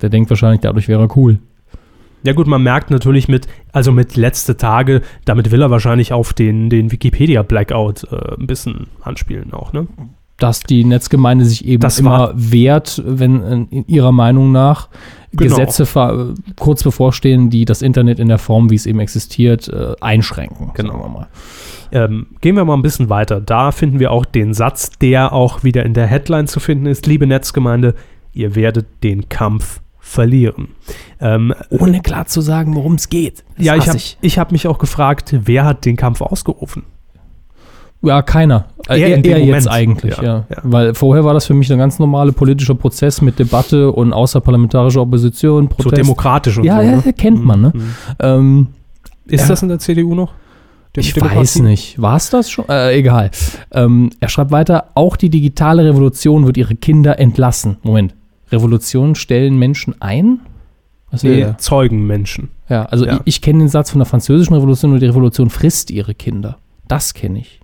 Der 0.02 0.10
denkt 0.10 0.28
wahrscheinlich, 0.30 0.60
dadurch 0.60 0.86
wäre 0.88 1.02
er 1.02 1.16
cool. 1.16 1.38
Ja 2.22 2.32
gut, 2.32 2.46
man 2.46 2.62
merkt 2.62 2.90
natürlich 2.90 3.28
mit, 3.28 3.46
also 3.72 3.92
mit 3.92 4.16
letzte 4.16 4.56
Tage, 4.56 5.02
damit 5.24 5.50
will 5.50 5.62
er 5.62 5.70
wahrscheinlich 5.70 6.12
auf 6.12 6.32
den, 6.32 6.70
den 6.70 6.92
Wikipedia-Blackout 6.92 8.04
äh, 8.10 8.34
ein 8.38 8.46
bisschen 8.46 8.88
anspielen 9.02 9.52
auch, 9.52 9.72
ne? 9.72 9.86
Dass 10.36 10.60
die 10.60 10.84
Netzgemeinde 10.84 11.44
sich 11.44 11.66
eben 11.66 11.80
Das 11.82 11.98
immer 11.98 12.32
wehrt, 12.34 13.02
wenn 13.04 13.42
äh, 13.42 13.76
in 13.76 13.86
ihrer 13.86 14.12
Meinung 14.12 14.52
nach 14.52 14.88
Genau. 15.32 15.58
Gesetze 15.58 16.34
kurz 16.58 16.82
bevorstehen, 16.82 17.50
die 17.50 17.64
das 17.64 17.82
Internet 17.82 18.18
in 18.18 18.28
der 18.28 18.38
Form, 18.38 18.68
wie 18.70 18.74
es 18.74 18.84
eben 18.84 18.98
existiert, 18.98 19.68
äh, 19.68 19.94
einschränken. 20.00 20.72
Genau. 20.74 20.92
sagen 20.92 21.04
wir 21.04 21.08
mal. 21.08 21.28
Ähm, 21.92 22.26
gehen 22.40 22.56
wir 22.56 22.64
mal 22.64 22.74
ein 22.74 22.82
bisschen 22.82 23.10
weiter. 23.10 23.40
Da 23.40 23.70
finden 23.70 24.00
wir 24.00 24.10
auch 24.10 24.24
den 24.24 24.54
Satz, 24.54 24.90
der 25.00 25.32
auch 25.32 25.62
wieder 25.62 25.84
in 25.84 25.94
der 25.94 26.06
Headline 26.06 26.48
zu 26.48 26.58
finden 26.58 26.86
ist. 26.86 27.06
Liebe 27.06 27.26
Netzgemeinde, 27.26 27.94
ihr 28.32 28.56
werdet 28.56 28.86
den 29.04 29.28
Kampf 29.28 29.80
verlieren. 30.10 30.68
Ähm, 31.20 31.54
Ohne 31.70 32.00
klar 32.00 32.26
zu 32.26 32.40
sagen, 32.40 32.74
worum 32.74 32.94
es 32.94 33.08
geht. 33.08 33.44
Das 33.56 33.66
ja, 33.66 33.76
ich 33.76 33.88
habe 33.88 33.98
ich 34.20 34.38
hab 34.38 34.50
mich 34.52 34.66
auch 34.66 34.78
gefragt, 34.78 35.34
wer 35.44 35.64
hat 35.64 35.84
den 35.84 35.96
Kampf 35.96 36.20
ausgerufen? 36.20 36.82
Ja, 38.02 38.22
keiner. 38.22 38.64
Er 38.88 38.96
Äh, 38.96 39.12
in 39.14 39.22
dem 39.22 39.32
er 39.32 39.38
jetzt 39.44 39.68
eigentlich, 39.68 40.16
Ja, 40.16 40.22
ja, 40.22 40.44
ja. 40.50 40.56
Weil 40.62 40.94
vorher 40.94 41.22
war 41.24 41.34
das 41.34 41.46
für 41.46 41.54
mich 41.54 41.70
ein 41.70 41.78
ganz 41.78 41.98
normaler 41.98 42.32
politischer 42.32 42.74
Prozess 42.74 43.20
mit 43.20 43.38
Debatte 43.38 43.92
und 43.92 44.12
außerparlamentarischer 44.14 45.02
Opposition, 45.02 45.68
So 45.68 45.76
Protest. 45.76 45.98
demokratisch 45.98 46.56
und 46.58 46.64
Ja, 46.64 46.76
so. 46.78 46.82
ja, 46.82 46.96
ne? 46.96 47.12
kennt 47.12 47.44
man, 47.44 47.60
ne? 47.60 47.72
Mhm. 47.74 47.94
Ähm, 48.20 48.66
Ist 49.26 49.42
Ja. 49.42 49.48
das 49.48 49.62
in 49.62 49.68
der 49.68 49.78
CDU 49.78 50.14
noch? 50.14 50.32
Dem- 50.96 51.02
ich 51.02 51.12
Demokratie? 51.14 51.40
weiß 51.40 51.58
nicht. 51.60 52.02
War 52.02 52.16
es 52.16 52.30
das 52.30 52.50
schon? 52.50 52.64
Äh, 52.68 52.96
egal. 52.96 53.30
Ähm, 53.70 54.10
er 54.18 54.28
schreibt 54.28 54.50
weiter, 54.50 54.86
auch 54.94 55.14
die 55.16 55.28
digitale 55.30 55.84
Revolution 55.84 56.46
wird 56.46 56.56
ihre 56.56 56.74
Kinder 56.74 57.20
entlassen. 57.20 57.76
Moment. 57.84 58.14
Revolutionen 58.52 59.14
stellen 59.14 59.58
Menschen 59.58 60.00
ein? 60.00 60.40
Was 61.10 61.24
will 61.24 61.44
Nee? 61.44 61.54
Zeugen 61.58 62.06
Menschen. 62.06 62.48
Ja, 62.68 62.84
also 62.84 63.04
Ja. 63.04 63.14
ich, 63.14 63.20
ich 63.24 63.40
kenne 63.42 63.60
den 63.60 63.68
Satz 63.68 63.90
von 63.90 63.98
der 63.98 64.06
französischen 64.06 64.54
Revolution 64.54 64.92
und 64.92 65.00
die 65.00 65.06
Revolution 65.06 65.50
frisst 65.50 65.90
ihre 65.90 66.14
Kinder. 66.14 66.58
Das 66.86 67.14
kenne 67.14 67.40
ich. 67.40 67.60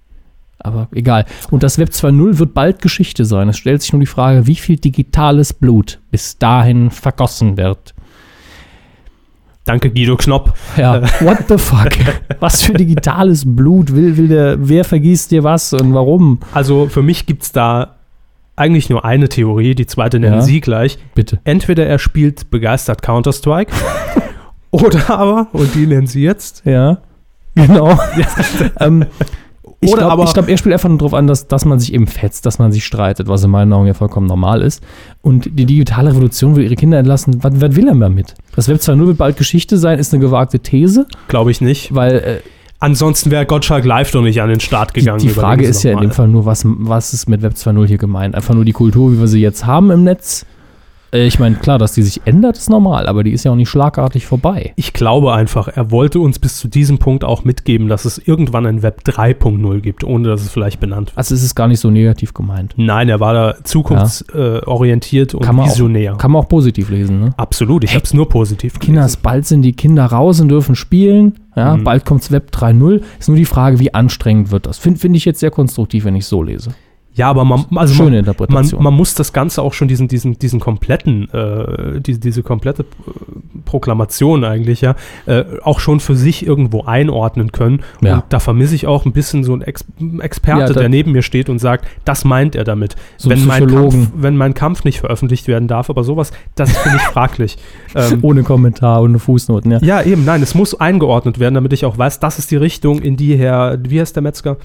Aber 0.59 0.89
egal. 0.93 1.26
Und 1.51 1.62
das 1.62 1.78
Web 1.78 1.91
2.0 1.91 2.39
wird 2.39 2.55
bald 2.55 2.82
Geschichte 2.82 3.24
sein. 3.24 3.49
Es 3.49 3.59
stellt 3.59 3.82
sich 3.82 3.93
nur 3.93 4.01
die 4.01 4.07
Frage, 4.07 4.47
wie 4.47 4.55
viel 4.57 4.76
digitales 4.76 5.53
Blut 5.53 6.01
bis 6.11 6.39
dahin 6.39 6.91
vergossen 6.91 7.57
wird. 7.57 7.95
Danke, 9.64 9.91
Guido 9.91 10.16
Knopp. 10.16 10.55
Ja, 10.76 11.03
what 11.20 11.39
the 11.49 11.59
fuck? 11.59 11.91
was 12.41 12.62
für 12.62 12.72
digitales 12.72 13.43
Blut 13.45 13.93
will, 13.95 14.16
will 14.16 14.28
der, 14.28 14.57
wer 14.68 14.84
vergießt 14.84 15.30
dir 15.32 15.43
was 15.43 15.72
und 15.72 15.93
warum? 15.93 16.39
Also 16.55 16.89
für 16.89 17.03
mich 17.03 17.26
gibt 17.26 17.43
es 17.43 17.51
da 17.53 17.95
eigentlich 18.57 18.90
nur 18.90 19.04
eine 19.04 19.28
Theorie, 19.28 19.74
die 19.74 19.86
zweite 19.86 20.18
nennen 20.18 20.36
Ja. 20.36 20.40
Sie 20.42 20.61
gleich. 20.61 20.98
Bitte. 21.14 21.40
Entweder 21.44 21.86
er 21.86 21.98
spielt 21.98 22.50
begeistert 22.50 23.02
Counter-Strike 23.02 23.72
oder 24.70 25.11
aber, 25.11 25.48
und 25.52 25.74
die 25.74 25.86
nennen 25.86 26.07
Sie 26.07 26.22
jetzt, 26.22 26.62
Ja, 26.64 26.98
genau. 27.54 27.98
ähm, 28.80 29.07
ich 29.80 29.92
glaube, 29.92 30.24
glaub, 30.32 30.48
er 30.48 30.57
spielt 30.57 30.72
einfach 30.72 30.88
nur 30.88 30.96
darauf 30.98 31.12
an, 31.12 31.26
dass, 31.26 31.48
dass 31.48 31.66
man 31.66 31.78
sich 31.78 31.92
eben 31.92 32.07
fetzt, 32.07 32.46
dass 32.46 32.59
man 32.59 32.72
sich 32.72 32.84
streitet, 32.84 33.28
was 33.28 33.44
in 33.44 33.50
meinen 33.50 33.72
Augen 33.74 33.86
ja 33.86 33.92
vollkommen 33.94 34.26
normal 34.26 34.62
ist. 34.62 34.82
Und 35.20 35.44
die 35.52 35.66
digitale 35.66 36.11
Revolution 36.11 36.57
will 36.57 36.64
ihre 36.64 36.76
Kinder 36.76 36.98
entlassen. 36.98 37.44
Was, 37.44 37.61
was 37.61 37.76
will 37.76 37.86
er 37.86 37.94
damit? 37.94 38.34
Das 38.57 38.68
Web 38.68 38.78
2.0 38.78 39.07
wird 39.07 39.18
bald 39.18 39.36
Geschichte 39.36 39.76
sein, 39.76 39.98
ist 39.98 40.14
eine 40.14 40.22
gewagte 40.22 40.61
These, 40.61 41.07
glaube 41.28 41.50
ich 41.50 41.61
nicht. 41.61 41.94
weil 41.94 42.14
äh, 42.16 42.40
Ansonsten 42.79 43.31
wäre 43.31 43.47
Gottschalk 43.47 43.85
live 43.85 44.11
doch 44.11 44.22
nicht 44.22 44.43
an 44.43 44.49
den 44.49 44.61
Start 44.61 44.95
die, 44.95 45.01
gegangen. 45.01 45.20
die 45.20 45.29
Frage 45.29 45.62
überlegen 45.62 45.72
Sie 45.72 45.79
ist 45.79 45.83
ja 45.83 45.93
in 45.93 46.01
dem 46.01 46.11
Fall 46.11 46.29
nur, 46.29 46.45
was, 46.45 46.62
was 46.64 47.14
ist 47.14 47.29
mit 47.29 47.43
Web 47.43 47.55
2.0 47.55 47.87
hier 47.87 47.99
gemeint? 47.99 48.35
Einfach 48.35 48.55
nur 48.55 48.64
die 48.64 48.72
Kultur, 48.72 49.12
wie 49.12 49.18
wir 49.18 49.29
sie 49.29 49.41
jetzt 49.41 49.64
haben 49.64 49.91
im 49.91 50.05
Netz? 50.05 50.45
Äh, 51.17 51.27
ich 51.27 51.39
meine, 51.39 51.57
klar, 51.57 51.79
dass 51.79 51.93
die 51.95 52.03
sich 52.03 52.21
ändert, 52.27 52.57
ist 52.59 52.69
normal, 52.71 53.07
aber 53.07 53.25
die 53.25 53.33
ist 53.33 53.45
ja 53.45 53.51
auch 53.53 53.57
nicht 53.57 53.69
schlagartig 53.69 54.27
vorbei. 54.27 54.73
Ich 54.77 54.93
glaube 54.93 55.33
einfach, 55.35 55.69
er 55.69 55.91
wollte 55.91 56.21
uns 56.21 56.39
bis 56.39 56.57
zu 56.59 56.69
diesem 56.69 56.99
Punkt 56.99 57.25
auch 57.25 57.45
mitgeben, 57.45 57.89
dass 57.89 58.05
es 58.05 58.19
irgendwann 58.19 58.67
ein 58.67 58.83
Web 58.83 59.03
3.0 59.07 59.81
gibt, 59.81 60.05
ohne 60.05 60.29
dass 60.29 60.43
es 60.43 60.51
vielleicht 60.51 60.79
benannt 60.81 61.09
wird. 61.11 61.19
Also 61.19 61.35
es 61.35 61.43
ist 61.43 61.55
gar 61.55 61.69
nicht 61.69 61.81
so 61.81 61.91
negativ 61.91 62.35
gemeint. 62.35 62.75
Nein, 62.77 63.09
er 63.09 63.21
war 63.21 63.33
da 63.35 63.55
zukunftsorientiert 63.64 65.35
und 65.35 65.43
Kann 65.43 65.57
man 65.57 65.64
auch- 65.67 65.71
visionär. 65.71 66.14
Kann 66.17 66.31
man 66.31 66.43
auch 66.43 66.49
positiv 66.49 66.91
lesen, 66.91 67.21
ne? 67.21 67.35
Absolut, 67.37 67.85
ich 67.85 67.95
habe 67.95 68.05
es 68.05 68.14
nur 68.14 68.29
positiv 68.29 68.79
Kinders, 68.79 69.05
gelesen. 69.12 69.21
bald 69.23 69.47
sind 69.47 69.62
die 69.62 69.73
Kinder 69.73 70.05
raus 70.07 70.41
und 70.41 70.49
dürfen 70.49 70.75
spielen. 70.75 71.35
Ja, 71.57 71.77
Mhm. 71.77 71.85
bald 71.85 72.05
kommt's 72.05 72.31
Web 72.31 72.51
3.0. 72.51 73.01
Ist 73.19 73.29
nur 73.29 73.37
die 73.39 73.47
Frage, 73.47 73.79
wie 73.79 73.95
anstrengend 73.95 74.51
wird 74.51 74.67
das? 74.67 74.77
Finde 74.79 75.01
find 75.01 75.17
ich 75.17 75.25
jetzt 75.25 75.41
sehr 75.41 75.51
konstruktiv, 75.51 76.05
wenn 76.05 76.14
ich 76.14 76.27
so 76.27 76.43
lese. 76.43 76.71
Ja, 77.17 77.31
aber 77.31 77.47
man, 77.47 77.64
also 77.75 77.95
Schöne 77.95 78.05
man, 78.05 78.11
man, 78.11 78.19
Interpretation. 78.19 78.83
man 78.83 78.95
muss 78.95 79.14
das 79.14 79.33
Ganze 79.33 79.62
auch 79.62 79.73
schon 79.73 79.89
diesen, 79.89 80.07
diesen, 80.07 80.39
diesen 80.39 80.61
kompletten, 80.61 81.31
äh, 81.33 82.01
diese, 82.01 82.21
diese 82.21 82.43
komplette 82.43 82.83
äh, 82.83 83.57
Proklamation 83.64 84.45
eigentlich, 84.45 84.83
ja, 84.83 84.97
äh, 85.25 85.45
auch 85.62 85.81
schon 85.81 86.01
für 86.01 86.14
sich 86.14 86.47
irgendwo 86.47 86.85
einordnen 86.85 87.53
können. 87.53 87.83
Ja. 88.03 88.17
Und 88.17 88.25
da 88.29 88.39
vermisse 88.39 88.75
ich 88.75 88.87
auch 88.87 89.07
ein 89.07 89.12
bisschen 89.12 89.45
so 89.45 89.55
einen 89.55 89.62
Ex 89.62 89.87
Experte, 90.21 90.75
Ja, 90.75 90.79
der 90.79 90.91
neben 90.91 91.12
mir 91.12 91.23
steht 91.23 91.49
und 91.49 91.59
sagt, 91.59 91.87
das 92.05 92.27
meint 92.27 92.55
er 92.55 92.64
damit. 92.64 92.97
So 93.17 93.31
wenn, 93.31 93.47
mein. 93.47 93.67
Kampf, 93.67 94.09
wenn 94.14 94.37
mein 94.37 94.53
Kampf 94.53 94.85
nicht 94.85 95.01
veröffentlicht 95.01 95.49
werden 95.49 95.69
darf, 95.69 95.89
aber 95.89 96.05
sowas, 96.05 96.33
das 96.55 96.77
finde 96.77 96.99
ich 96.99 97.03
fraglich. 97.05 97.57
ähm, 97.95 98.19
Ohne 98.23 98.43
Kommentar, 98.43 99.01
ohne 99.03 99.19
Fußnoten, 99.19 99.71
ja. 99.71 99.79
ja, 99.81 100.03
eben, 100.03 100.25
nein, 100.27 100.43
es 100.43 100.55
muss 100.55 100.79
eingeordnet 100.79 101.39
werden, 101.39 101.55
damit 101.55 101.73
ich 101.73 101.87
auch 101.87 101.97
weiß, 101.97 102.21
das 102.21 102.39
ist 102.39 102.51
die 102.51 102.57
Richtung, 102.57 103.01
in 103.01 103.17
die 103.17 103.37
Herr, 103.37 103.79
wie 103.89 104.01
heißt 104.01 104.14
der 104.14 104.23
Metzger? 104.23 104.59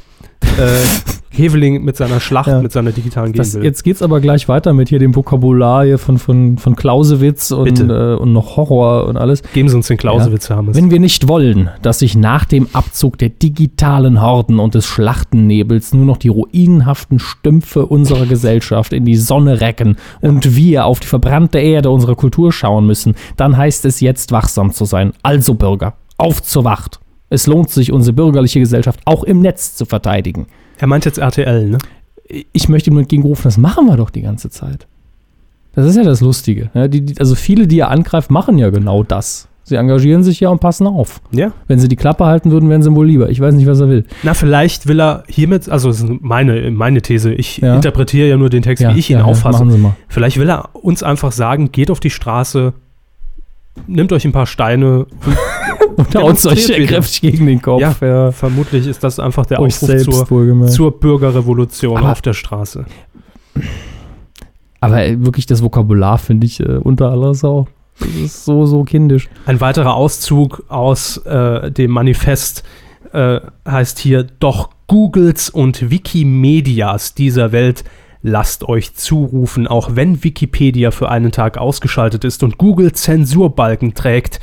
äh, 0.57 1.20
Heveling 1.33 1.83
mit 1.83 1.95
seiner 1.95 2.19
Schlacht, 2.19 2.47
Ja. 2.49 2.61
mit 2.61 2.71
seiner 2.73 2.91
digitalen 2.91 3.31
gehen 3.31 3.37
Das, 3.37 3.53
jetzt 3.53 3.83
geht's 3.83 4.01
aber 4.01 4.19
gleich 4.19 4.49
weiter 4.49 4.73
mit 4.73 4.89
hier 4.89 4.99
dem 4.99 5.15
Vokabular 5.15 5.85
hier 5.85 5.97
von, 5.97 6.17
von, 6.17 6.57
von 6.57 6.75
Clausewitz 6.75 7.51
und, 7.51 7.79
äh, 7.79 8.15
und 8.15 8.33
noch 8.33 8.57
Horror 8.57 9.07
und 9.07 9.15
alles. 9.15 9.41
Geben 9.53 9.69
Sie 9.69 9.75
uns 9.75 9.87
den 9.87 9.97
Clausewitz, 9.97 10.49
Herr 10.49 10.57
Hammes. 10.57 10.75
Wenn 10.75 10.91
wir 10.91 10.99
nicht 10.99 11.29
wollen, 11.29 11.69
dass 11.81 11.99
sich 11.99 12.15
nach 12.17 12.43
dem 12.43 12.67
Abzug 12.73 13.17
der 13.17 13.29
digitalen 13.29 14.21
Horden 14.21 14.59
und 14.59 14.75
des 14.75 14.85
Schlachtennebels 14.85 15.93
nur 15.93 16.05
noch 16.05 16.17
die 16.17 16.27
ruinenhaften 16.27 17.19
Stümpfe 17.19 17.85
unserer 17.85 18.25
Gesellschaft 18.25 18.91
in 18.91 19.05
die 19.05 19.15
Sonne 19.15 19.61
recken 19.61 19.95
und 20.19 20.55
wir 20.55 20.85
auf 20.85 20.99
die 20.99 21.07
verbrannte 21.07 21.59
Erde 21.59 21.89
unserer 21.91 22.15
Kultur 22.15 22.51
schauen 22.51 22.85
müssen, 22.85 23.15
dann 23.37 23.55
heißt 23.55 23.85
es 23.85 24.01
jetzt 24.01 24.31
wachsam 24.33 24.71
zu 24.73 24.83
sein. 24.85 25.13
Also 25.23 25.53
Bürger, 25.53 25.93
auf 26.17 26.43
zur 26.43 26.65
Wacht. 26.65 26.99
Es 27.29 27.47
lohnt 27.47 27.69
sich, 27.69 27.93
unsere 27.93 28.13
bürgerliche 28.13 28.59
Gesellschaft 28.59 28.99
auch 29.05 29.23
im 29.23 29.39
Netz 29.39 29.75
zu 29.75 29.85
verteidigen. 29.85 30.47
Er 30.81 30.87
meint 30.87 31.05
jetzt 31.05 31.19
RTL, 31.19 31.69
ne? 31.69 31.77
Ich 32.53 32.67
möchte 32.69 32.89
ihm 32.89 32.97
entgegenrufen, 32.97 33.43
das 33.43 33.57
machen 33.57 33.85
wir 33.85 33.97
doch 33.97 34.09
die 34.09 34.21
ganze 34.21 34.49
Zeit. 34.49 34.87
Das 35.75 35.85
ist 35.85 35.95
ja 35.95 36.03
das 36.03 36.21
Lustige. 36.21 36.69
Ja, 36.73 36.87
die, 36.87 37.01
die, 37.05 37.19
also 37.19 37.35
viele, 37.35 37.67
die 37.67 37.79
er 37.79 37.89
angreift, 37.91 38.31
machen 38.31 38.57
ja 38.57 38.69
genau 38.71 39.03
das. 39.03 39.47
Sie 39.63 39.75
engagieren 39.75 40.23
sich 40.23 40.39
ja 40.39 40.49
und 40.49 40.59
passen 40.59 40.87
auf. 40.87 41.21
Ja. 41.31 41.51
Wenn 41.67 41.79
sie 41.79 41.87
die 41.87 41.95
Klappe 41.95 42.25
halten 42.25 42.49
würden, 42.51 42.67
wären 42.69 42.81
sie 42.81 42.93
wohl 42.95 43.05
lieber. 43.05 43.29
Ich 43.29 43.39
weiß 43.39 43.53
nicht, 43.53 43.67
was 43.67 43.79
er 43.79 43.89
will. 43.89 44.05
Na, 44.23 44.33
vielleicht 44.33 44.87
will 44.87 44.99
er 44.99 45.23
hiermit, 45.27 45.69
also 45.69 45.89
das 45.89 46.01
ist 46.01 46.09
meine, 46.19 46.71
meine 46.71 47.01
These, 47.01 47.31
ich 47.33 47.59
Ja. 47.59 47.75
interpretiere 47.75 48.27
ja 48.27 48.37
nur 48.37 48.49
den 48.49 48.63
Text, 48.63 48.83
wie 48.83 48.97
ich 48.99 49.09
ihn 49.11 49.19
ja, 49.19 49.23
auffasse. 49.23 49.59
Machen 49.59 49.71
Sie 49.71 49.77
mal. 49.77 49.95
Vielleicht 50.07 50.39
will 50.39 50.49
er 50.49 50.69
uns 50.73 51.03
einfach 51.03 51.31
sagen, 51.31 51.71
geht 51.71 51.91
auf 51.91 51.99
die 51.99 52.09
Straße, 52.09 52.73
nehmt 53.87 54.11
euch 54.13 54.25
ein 54.25 54.31
paar 54.31 54.47
Steine. 54.47 55.05
Und 55.05 55.37
haut 55.97 55.99
euch 55.99 56.09
Demonstriert 56.11 56.77
wieder. 56.79 56.87
kräftig 56.87 57.21
gegen 57.21 57.45
den 57.45 57.61
Kopf. 57.61 57.81
Ja, 57.81 57.95
Ja. 58.01 58.31
Vermutlich 58.31 58.87
ist 58.87 59.03
das 59.03 59.19
einfach 59.19 59.45
der 59.45 59.59
Aufruf 59.59 59.73
selbst 59.89 60.27
zur, 60.27 60.67
zur 60.67 60.99
Bürgerrevolution 60.99 61.97
Aber- 61.97 62.11
auf 62.11 62.21
der 62.21 62.33
Straße. 62.33 62.85
Aber 64.79 64.97
wirklich 65.23 65.45
das 65.45 65.61
Vokabular 65.63 66.17
finde 66.17 66.47
ich 66.47 66.59
äh, 66.59 66.77
unter 66.77 67.09
aller 67.11 67.33
Sau. 67.35 67.67
Das 67.99 68.09
ist 68.09 68.45
so, 68.45 68.65
so 68.65 68.83
kindisch. 68.83 69.29
Ein 69.45 69.61
weiterer 69.61 69.93
Auszug 69.95 70.63
aus 70.69 71.17
äh, 71.17 71.69
dem 71.71 71.91
Manifest 71.91 72.63
äh, 73.13 73.39
heißt 73.67 73.99
hier, 73.99 74.23
doch 74.39 74.69
Googles 74.87 75.49
und 75.49 75.91
Wikimedias 75.91 77.13
dieser 77.13 77.51
Welt 77.51 77.83
lasst 78.23 78.67
euch 78.67 78.95
zurufen, 78.95 79.67
auch 79.67 79.95
wenn 79.95 80.23
Wikipedia 80.23 80.91
für 80.91 81.09
einen 81.09 81.31
Tag 81.31 81.57
ausgeschaltet 81.57 82.23
ist 82.23 82.43
und 82.43 82.57
Google 82.57 82.91
Zensurbalken 82.93 83.93
trägt, 83.93 84.39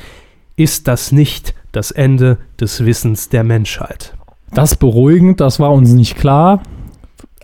ist 0.59 0.89
das 0.89 1.13
nicht 1.13 1.53
das 1.71 1.91
Ende 1.91 2.37
des 2.59 2.85
Wissens 2.85 3.29
der 3.29 3.45
Menschheit. 3.45 4.13
Das 4.53 4.75
beruhigend, 4.75 5.39
das 5.39 5.59
war 5.59 5.71
uns 5.71 5.93
nicht 5.93 6.17
klar. 6.17 6.61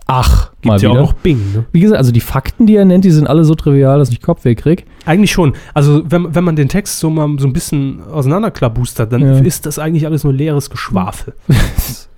Ach, 0.08 0.50
Gibt 0.52 0.66
mal 0.66 0.78
ja 0.80 0.90
wieder. 0.90 0.90
auch 1.02 1.06
noch 1.08 1.12
Bing. 1.14 1.38
Ne? 1.52 1.64
Wie 1.72 1.80
gesagt, 1.80 1.98
also 1.98 2.12
die 2.12 2.20
Fakten, 2.20 2.66
die 2.66 2.76
er 2.76 2.84
nennt, 2.84 3.04
die 3.04 3.10
sind 3.10 3.26
alle 3.26 3.44
so 3.44 3.56
trivial, 3.56 3.98
dass 3.98 4.10
ich 4.10 4.22
Kopfweh 4.22 4.54
krieg. 4.54 4.86
Eigentlich 5.04 5.32
schon. 5.32 5.54
Also 5.74 6.02
wenn, 6.08 6.32
wenn 6.32 6.44
man 6.44 6.54
den 6.54 6.68
Text 6.68 7.00
so 7.00 7.10
mal 7.10 7.28
so 7.38 7.46
ein 7.48 7.52
bisschen 7.52 8.02
auseinanderklabustert, 8.04 9.12
dann 9.12 9.20
Ja. 9.22 9.38
ist 9.38 9.66
das 9.66 9.80
eigentlich 9.80 10.06
alles 10.06 10.22
nur 10.22 10.32
leeres 10.32 10.70
Geschwafel. 10.70 11.34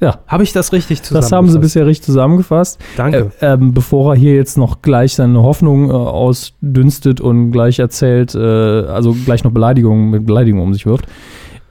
Ja, 0.00 0.20
Habe 0.28 0.44
ich 0.44 0.52
das 0.52 0.72
richtig 0.72 1.02
zusammengefasst? 1.02 1.32
das 1.32 1.36
haben 1.36 1.48
sie 1.50 1.58
bisher 1.58 1.84
richtig 1.84 2.04
zusammengefasst. 2.06 2.78
Danke. 2.96 3.32
Äh, 3.40 3.54
ähm, 3.54 3.74
bevor 3.74 4.14
er 4.14 4.16
hier 4.16 4.36
jetzt 4.36 4.56
noch 4.56 4.80
gleich 4.80 5.14
seine 5.16 5.42
Hoffnung 5.42 5.90
äh, 5.90 5.92
ausdünstet 5.92 7.20
und 7.20 7.50
gleich 7.50 7.80
erzählt, 7.80 8.32
äh, 8.34 8.38
also 8.38 9.16
gleich 9.24 9.42
noch 9.42 9.50
Beleidigungen 9.50 10.10
mit 10.10 10.24
Beleidigungen 10.24 10.64
um 10.64 10.72
sich 10.72 10.86
wirft. 10.86 11.06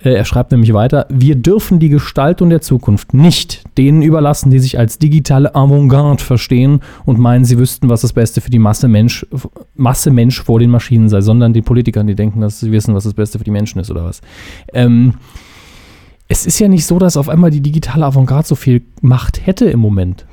Äh, 0.04 0.14
er 0.14 0.26
schreibt 0.26 0.52
nämlich 0.52 0.74
weiter, 0.74 1.08
wir 1.10 1.36
dürfen 1.36 1.80
die 1.80 1.90
Gestaltung 1.90 2.50
der 2.50 2.62
Zukunft 2.62 3.14
nicht 3.14 3.64
denen 3.78 4.02
überlassen, 4.02 4.52
die 4.52 4.60
sich 4.60 4.78
als 4.78 5.00
digitale 5.00 5.56
Avantgarde 5.56 6.24
verstehen 6.24 6.82
und 7.06 7.20
meinen, 7.20 7.46
sie 7.46 7.58
wüssten, 7.58 7.90
was 7.90 8.02
das 8.02 8.14
Beste 8.14 8.42
für 8.42 8.52
die 8.52 8.60
Masse 8.60 8.88
Mensch, 8.88 9.26
Masse 9.76 10.12
Mensch 10.12 10.42
vor 10.42 10.60
den 10.60 10.70
Maschinen 10.70 11.10
sei, 11.10 11.22
sondern 11.22 11.54
den 11.54 11.64
Politikern, 11.64 12.08
die 12.08 12.16
denken, 12.16 12.42
dass 12.42 12.60
sie 12.60 12.72
wissen, 12.72 12.94
was 12.94 13.06
das 13.06 13.14
Beste 13.14 13.38
für 13.38 13.44
die 13.44 13.52
Menschen 13.52 13.80
ist 13.80 13.90
oder 13.90 14.04
was. 14.04 14.22
Ähm, 14.74 15.16
es 16.28 16.46
ist 16.46 16.60
ja 16.60 16.68
nicht 16.68 16.86
so, 16.86 17.00
dass 17.00 17.18
auf 17.18 17.30
einmal 17.30 17.52
die 17.52 17.62
digitale 17.62 18.06
Avantgarde 18.06 18.48
so 18.48 18.56
viel 18.56 18.84
Macht 19.02 19.46
hätte 19.46 19.66
im 19.66 19.80
Moment. 19.80 20.26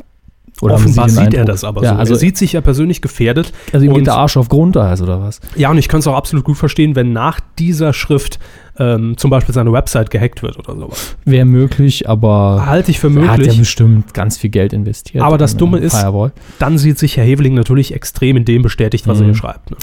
haben 0.61 0.73
Offenbar 0.73 1.09
sieht 1.09 1.35
er 1.35 1.45
das 1.45 1.62
aber 1.62 1.83
ja, 1.83 1.93
so. 1.93 1.99
Also, 1.99 2.15
er 2.15 2.19
sieht 2.19 2.37
sich 2.37 2.53
ja 2.53 2.61
persönlich 2.61 3.01
gefährdet. 3.01 3.53
also 3.73 3.87
ihm 3.87 3.95
geht 3.95 4.07
der 4.07 4.17
Arsch 4.17 4.37
auf 4.37 4.49
Grundeis 4.49 5.01
oder 5.01 5.21
was? 5.21 5.41
Ja, 5.57 5.71
und 5.71 5.79
ich 5.79 5.89
kann 5.89 6.01
es 6.01 6.07
auch 6.07 6.17
absolut 6.17 6.45
gut 6.45 6.57
verstehen, 6.57 6.97
wenn 6.97 7.12
nach 7.12 7.41
dieser 7.59 7.93
Schrift 7.93 8.41
ähm, 8.79 9.16
zum 9.16 9.31
Beispiel 9.31 9.55
seine 9.55 9.72
Website 9.72 10.11
gehackt 10.11 10.43
wird 10.43 10.59
oder 10.59 10.75
sowas. 10.77 11.16
Wäre 11.25 11.45
möglich, 11.45 12.09
aber 12.09 12.64
Halte 12.66 12.91
ich 12.91 12.99
für 13.01 13.07
er 13.09 13.29
hat 13.29 13.39
ja 13.39 13.45
möglich. 13.45 13.59
bestimmt 13.59 14.14
ganz 14.14 14.37
viel 14.39 14.51
Geld 14.51 14.72
investiert. 14.72 15.22
Aber 15.22 15.39
das 15.39 15.57
Dumme 15.57 15.79
ist- 15.79 15.97
Firewall. 15.97 16.33
Dann 16.59 16.79
sieht 16.79 16.99
sich 16.99 17.16
Herr 17.16 17.25
Heveling 17.25 17.55
natürlich 17.55 17.95
extrem 17.95 18.37
in 18.37 18.45
dem 18.45 18.62
bestätigt, 18.62 19.07
was 19.07 19.18
er 19.18 19.22
Mhm. 19.22 19.27
hier 19.31 19.35
schreibt. 19.37 19.70
Ne? 19.70 19.77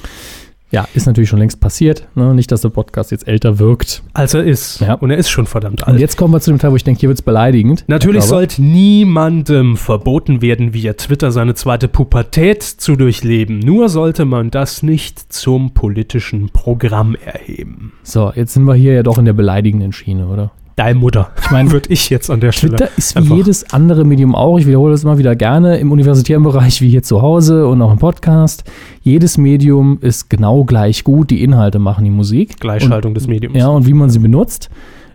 Ja, 0.72 0.88
ist 0.94 1.06
natürlich 1.06 1.30
schon 1.30 1.40
längst 1.40 1.60
passiert. 1.60 2.08
Ne? 2.16 2.34
Nicht, 2.34 2.52
dass 2.52 2.62
der 2.62 2.70
Podcast 2.70 3.12
jetzt 3.12 3.28
älter 3.28 3.60
wirkt. 3.60 4.04
Als 4.14 4.34
er 4.34 4.44
ist. 4.44 4.80
Ja. 4.80 4.94
Und 4.96 5.12
er 5.12 5.18
ist 5.18 5.30
schon 5.30 5.46
verdammt 5.46 5.84
Und 5.84 5.90
alt. 5.90 6.00
jetzt 6.00 6.18
kommen 6.18 6.34
wir 6.34 6.40
zu 6.40 6.50
dem 6.52 6.60
Teil, 6.60 6.72
wo 6.72 6.76
ich 6.78 6.84
denke, 6.84 7.02
hier 7.02 7.10
wird 7.10 7.20
es 7.20 7.24
beleidigend. 7.24 7.84
Natürlich 7.88 8.24
sollte 8.24 8.62
niemandem 8.62 9.76
verboten 9.76 10.42
werden, 10.42 10.74
via 10.74 10.94
Twitter 10.94 11.32
seine 11.32 11.56
zweite 11.56 11.88
Pubertät 11.90 12.64
zu 12.64 12.96
durchleben. 12.96 13.60
Nur 13.60 13.90
sollte 13.90 14.24
man 14.26 14.50
das 14.50 14.82
nicht 14.82 15.34
zum 15.34 15.74
politischen 15.74 16.50
Programm 16.50 17.16
erheben. 17.16 17.94
So, 18.04 18.32
jetzt 18.34 18.54
sind 18.54 18.64
wir 18.64 18.76
hier 18.76 18.94
ja 18.94 19.04
doch 19.04 19.18
in 19.18 19.26
der 19.26 19.34
beleidigenden 19.34 19.92
Schiene, 19.92 20.28
oder? 20.28 20.52
Deine 20.76 21.00
Mutter. 21.00 21.30
Ich 21.44 21.52
meine, 21.52 21.72
würde 21.72 21.90
ich 21.92 22.10
jetzt 22.10 22.30
an 22.30 22.40
der 22.40 22.52
Stelle. 22.52 22.78
Twitter 22.78 22.90
ist 22.98 23.16
wie 23.16 23.20
einfach- 23.20 23.36
jedes 23.36 23.74
andere 23.74 24.06
Medium 24.06 24.36
auch. 24.36 24.58
Ich 24.58 24.68
wiederhole 24.68 24.92
das 24.94 25.04
immer 25.04 25.18
wieder 25.18 25.36
gerne 25.36 25.78
im 25.78 25.92
universitären 25.92 26.44
Bereich 26.44 26.82
wie 26.82 26.90
hier 26.90 27.04
zu 27.04 27.22
Hause 27.22 27.68
und 27.68 27.82
auch 27.82 27.92
im 27.92 28.00
Podcast. 28.00 28.64
Jedes 29.02 29.38
Medium 29.38 29.98
ist 30.02 30.30
genau 30.30 30.64
gleich 30.64 31.04
gut. 31.04 31.30
Die 31.30 31.44
Inhalte 31.44 31.80
machen 31.80 32.04
die 32.06 32.12
Musik. 32.12 32.60
Gleichschaltung 32.60 33.14
des 33.14 33.28
Mediums. 33.28 33.58
Ja, 33.58 33.68
und 33.68 33.86
wie 33.86 33.94
man 33.94 34.10
sie 34.10 34.20
benutzt. 34.20 34.70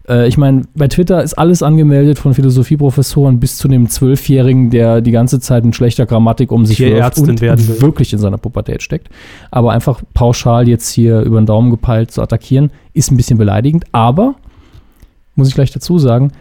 Äh, 0.09 0.29
ich 0.29 0.37
meine, 0.39 0.63
bei 0.75 0.89
Twitter 0.89 1.23
ist 1.23 1.35
alles 1.35 1.63
angemeldet, 1.63 2.19
von 2.19 2.35
Philosophieprofessoren 2.35 3.41
bis 3.41 3.57
zu 3.59 3.67
dem 3.67 3.89
Zwölfjährigen, 3.89 4.71
der 4.71 5.01
die 5.01 5.11
ganze 5.11 5.41
Zeit 5.41 5.65
in 5.65 5.73
schlechter 5.73 6.07
Grammatik 6.07 6.53
um 6.53 6.67
sich 6.67 6.77
Tierärztin 6.77 7.31
und 7.31 7.41
werden 7.41 7.81
wirklich 7.81 8.13
in 8.13 8.19
seiner 8.19 8.39
Pubertät 8.39 8.83
steckt. 8.83 9.09
Aber 9.51 9.73
einfach 9.73 10.03
pauschal 10.15 10.69
jetzt 10.69 10.91
hier 10.93 11.21
über 11.23 11.41
den 11.41 11.47
Daumen 11.47 11.71
gepeilt 11.71 12.11
zu 12.11 12.23
attackieren, 12.23 12.71
ist 12.93 13.11
ein 13.11 13.17
bisschen 13.17 13.39
beleidigend. 13.39 13.85
Aber, 13.93 14.35
muss 15.37 15.49
ich 15.49 15.55
gleich 15.55 15.71
dazu 15.71 15.99
sagen, 15.99 16.33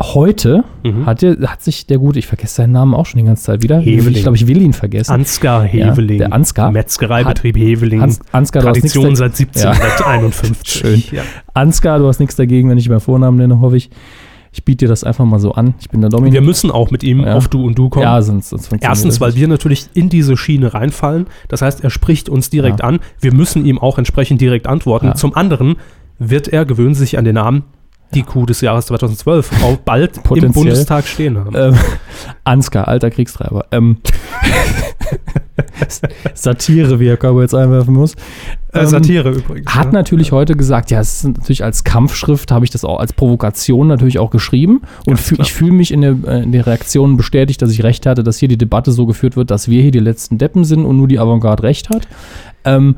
heute 0.00 0.62
Mhm. 0.84 1.06
hat, 1.06 1.22
der, 1.22 1.36
hat 1.50 1.62
sich 1.62 1.86
der 1.86 1.96
gute, 1.98 2.18
ich 2.18 2.26
vergesse 2.26 2.56
seinen 2.56 2.72
Namen 2.72 2.92
auch 2.94 3.06
schon 3.06 3.18
die 3.18 3.24
ganze 3.24 3.44
Zeit 3.44 3.62
wieder. 3.62 3.78
Heveling. 3.80 4.14
Ich 4.14 4.22
glaube, 4.22 4.36
ich 4.36 4.46
will 4.46 4.60
ihn 4.60 4.74
vergessen. 4.74 5.10
Ansgar 5.12 5.64
Ja, 5.64 5.90
Heveling. 5.90 6.18
der 6.18 6.32
Ansgar. 6.34 6.70
Metzgereibetrieb 6.70 7.56
Heveling. 7.56 8.02
Hans, 8.02 8.20
Ansgar, 8.30 8.62
du 8.62 8.68
hast 8.68 8.76
nichts 8.82 8.92
Tradition 8.92 9.16
seit 9.16 9.34
1751. 9.38 10.66
Schön. 11.10 11.16
Ja. 11.16 11.22
Ansgar, 11.54 11.98
du 11.98 12.06
hast 12.08 12.20
nichts 12.20 12.36
dagegen, 12.36 12.68
wenn 12.68 12.76
ich 12.78 12.88
meinen 12.90 13.00
Vornamen 13.00 13.38
nenne, 13.38 13.60
hoffe 13.60 13.78
ich. 13.78 13.88
Ich 14.52 14.64
biete 14.64 14.84
dir 14.84 14.88
das 14.88 15.04
einfach 15.04 15.24
mal 15.26 15.38
so 15.38 15.52
an. 15.52 15.74
Ich 15.80 15.88
bin 15.90 16.00
der 16.00 16.08
Dominik. 16.08 16.32
Wir 16.32 16.40
müssen 16.40 16.70
auch 16.70 16.90
mit 16.90 17.02
ihm 17.02 17.20
Ja. 17.20 17.34
auf 17.34 17.48
Du 17.48 17.64
und 17.66 17.78
Du 17.78 17.88
kommen. 17.90 18.04
Ja, 18.04 18.20
sonst, 18.22 18.50
sonst 18.50 18.70
Erstens, 18.80 19.20
weil 19.20 19.34
wir 19.34 19.48
natürlich 19.48 19.88
in 19.92 20.08
diese 20.08 20.36
Schiene 20.36 20.72
reinfallen. 20.72 21.26
Das 21.48 21.60
heißt, 21.62 21.84
er 21.84 21.90
spricht 21.90 22.28
uns 22.30 22.48
direkt 22.48 22.80
Ja. 22.80 22.86
an. 22.86 23.00
Wir 23.20 23.34
müssen 23.34 23.66
ihm 23.66 23.78
auch 23.78 23.98
entsprechend 23.98 24.40
direkt 24.40 24.66
antworten. 24.66 25.06
Ja. 25.08 25.14
Zum 25.14 25.34
anderen 25.34 25.76
wird 26.18 26.48
er, 26.48 26.64
gewöhnen 26.64 26.94
Sie 26.94 27.00
sich 27.00 27.18
an 27.18 27.26
den 27.26 27.34
Namen, 27.34 27.64
die 28.16 28.22
Kuh 28.22 28.46
des 28.46 28.60
Jahres 28.60 28.86
2012 28.86 29.50
auch 29.62 29.76
bald 29.76 30.20
im. 30.34 30.52
Bundestag 30.52 31.06
stehen 31.06 31.38
haben. 31.38 31.54
Ähm, 31.54 31.74
Ansgar, 32.44 32.88
alter 32.88 33.10
Kriegstreiber. 33.10 33.66
Ähm, 33.70 33.98
Satire, 36.34 36.98
wie 36.98 37.08
Herr 37.08 37.16
Körber 37.16 37.42
jetzt 37.42 37.54
einwerfen 37.54 37.94
muss. 37.94 38.14
Äh, 38.72 38.80
Ähm, 38.80 38.86
Satire 38.86 39.30
übrigens. 39.30 39.74
Hat 39.74 39.88
ne? 39.88 39.92
natürlich 39.92 40.32
heute 40.32 40.56
gesagt, 40.56 40.90
ja, 40.90 41.00
es 41.00 41.16
ist 41.16 41.24
natürlich 41.24 41.64
als 41.64 41.84
Kampfschrift, 41.84 42.50
habe 42.50 42.64
ich 42.64 42.70
das 42.70 42.84
auch 42.84 42.98
als 42.98 43.12
Provokation 43.12 43.86
natürlich 43.86 44.18
auch 44.18 44.30
geschrieben. 44.30 44.82
Und 45.06 45.18
fühl, 45.18 45.40
ich 45.40 45.52
fühle 45.52 45.72
mich 45.72 45.92
in 45.92 46.00
der, 46.00 46.16
äh, 46.26 46.42
in 46.42 46.52
der 46.52 46.66
Reaktion 46.66 47.16
bestätigt, 47.16 47.62
dass 47.62 47.70
ich 47.70 47.82
recht 47.82 48.06
hatte, 48.06 48.22
dass 48.22 48.38
hier 48.38 48.48
die 48.48 48.58
Debatte 48.58 48.92
so 48.92 49.06
geführt 49.06 49.36
wird, 49.36 49.50
dass 49.50 49.68
wir 49.68 49.82
hier 49.82 49.92
die 49.92 49.98
letzten 49.98 50.38
Deppen 50.38 50.64
sind 50.64 50.84
und 50.84 50.96
nur 50.96 51.08
die 51.08 51.18
Avantgarde 51.18 51.62
recht 51.62 51.90
hat. 51.90 52.08
Ähm, 52.64 52.96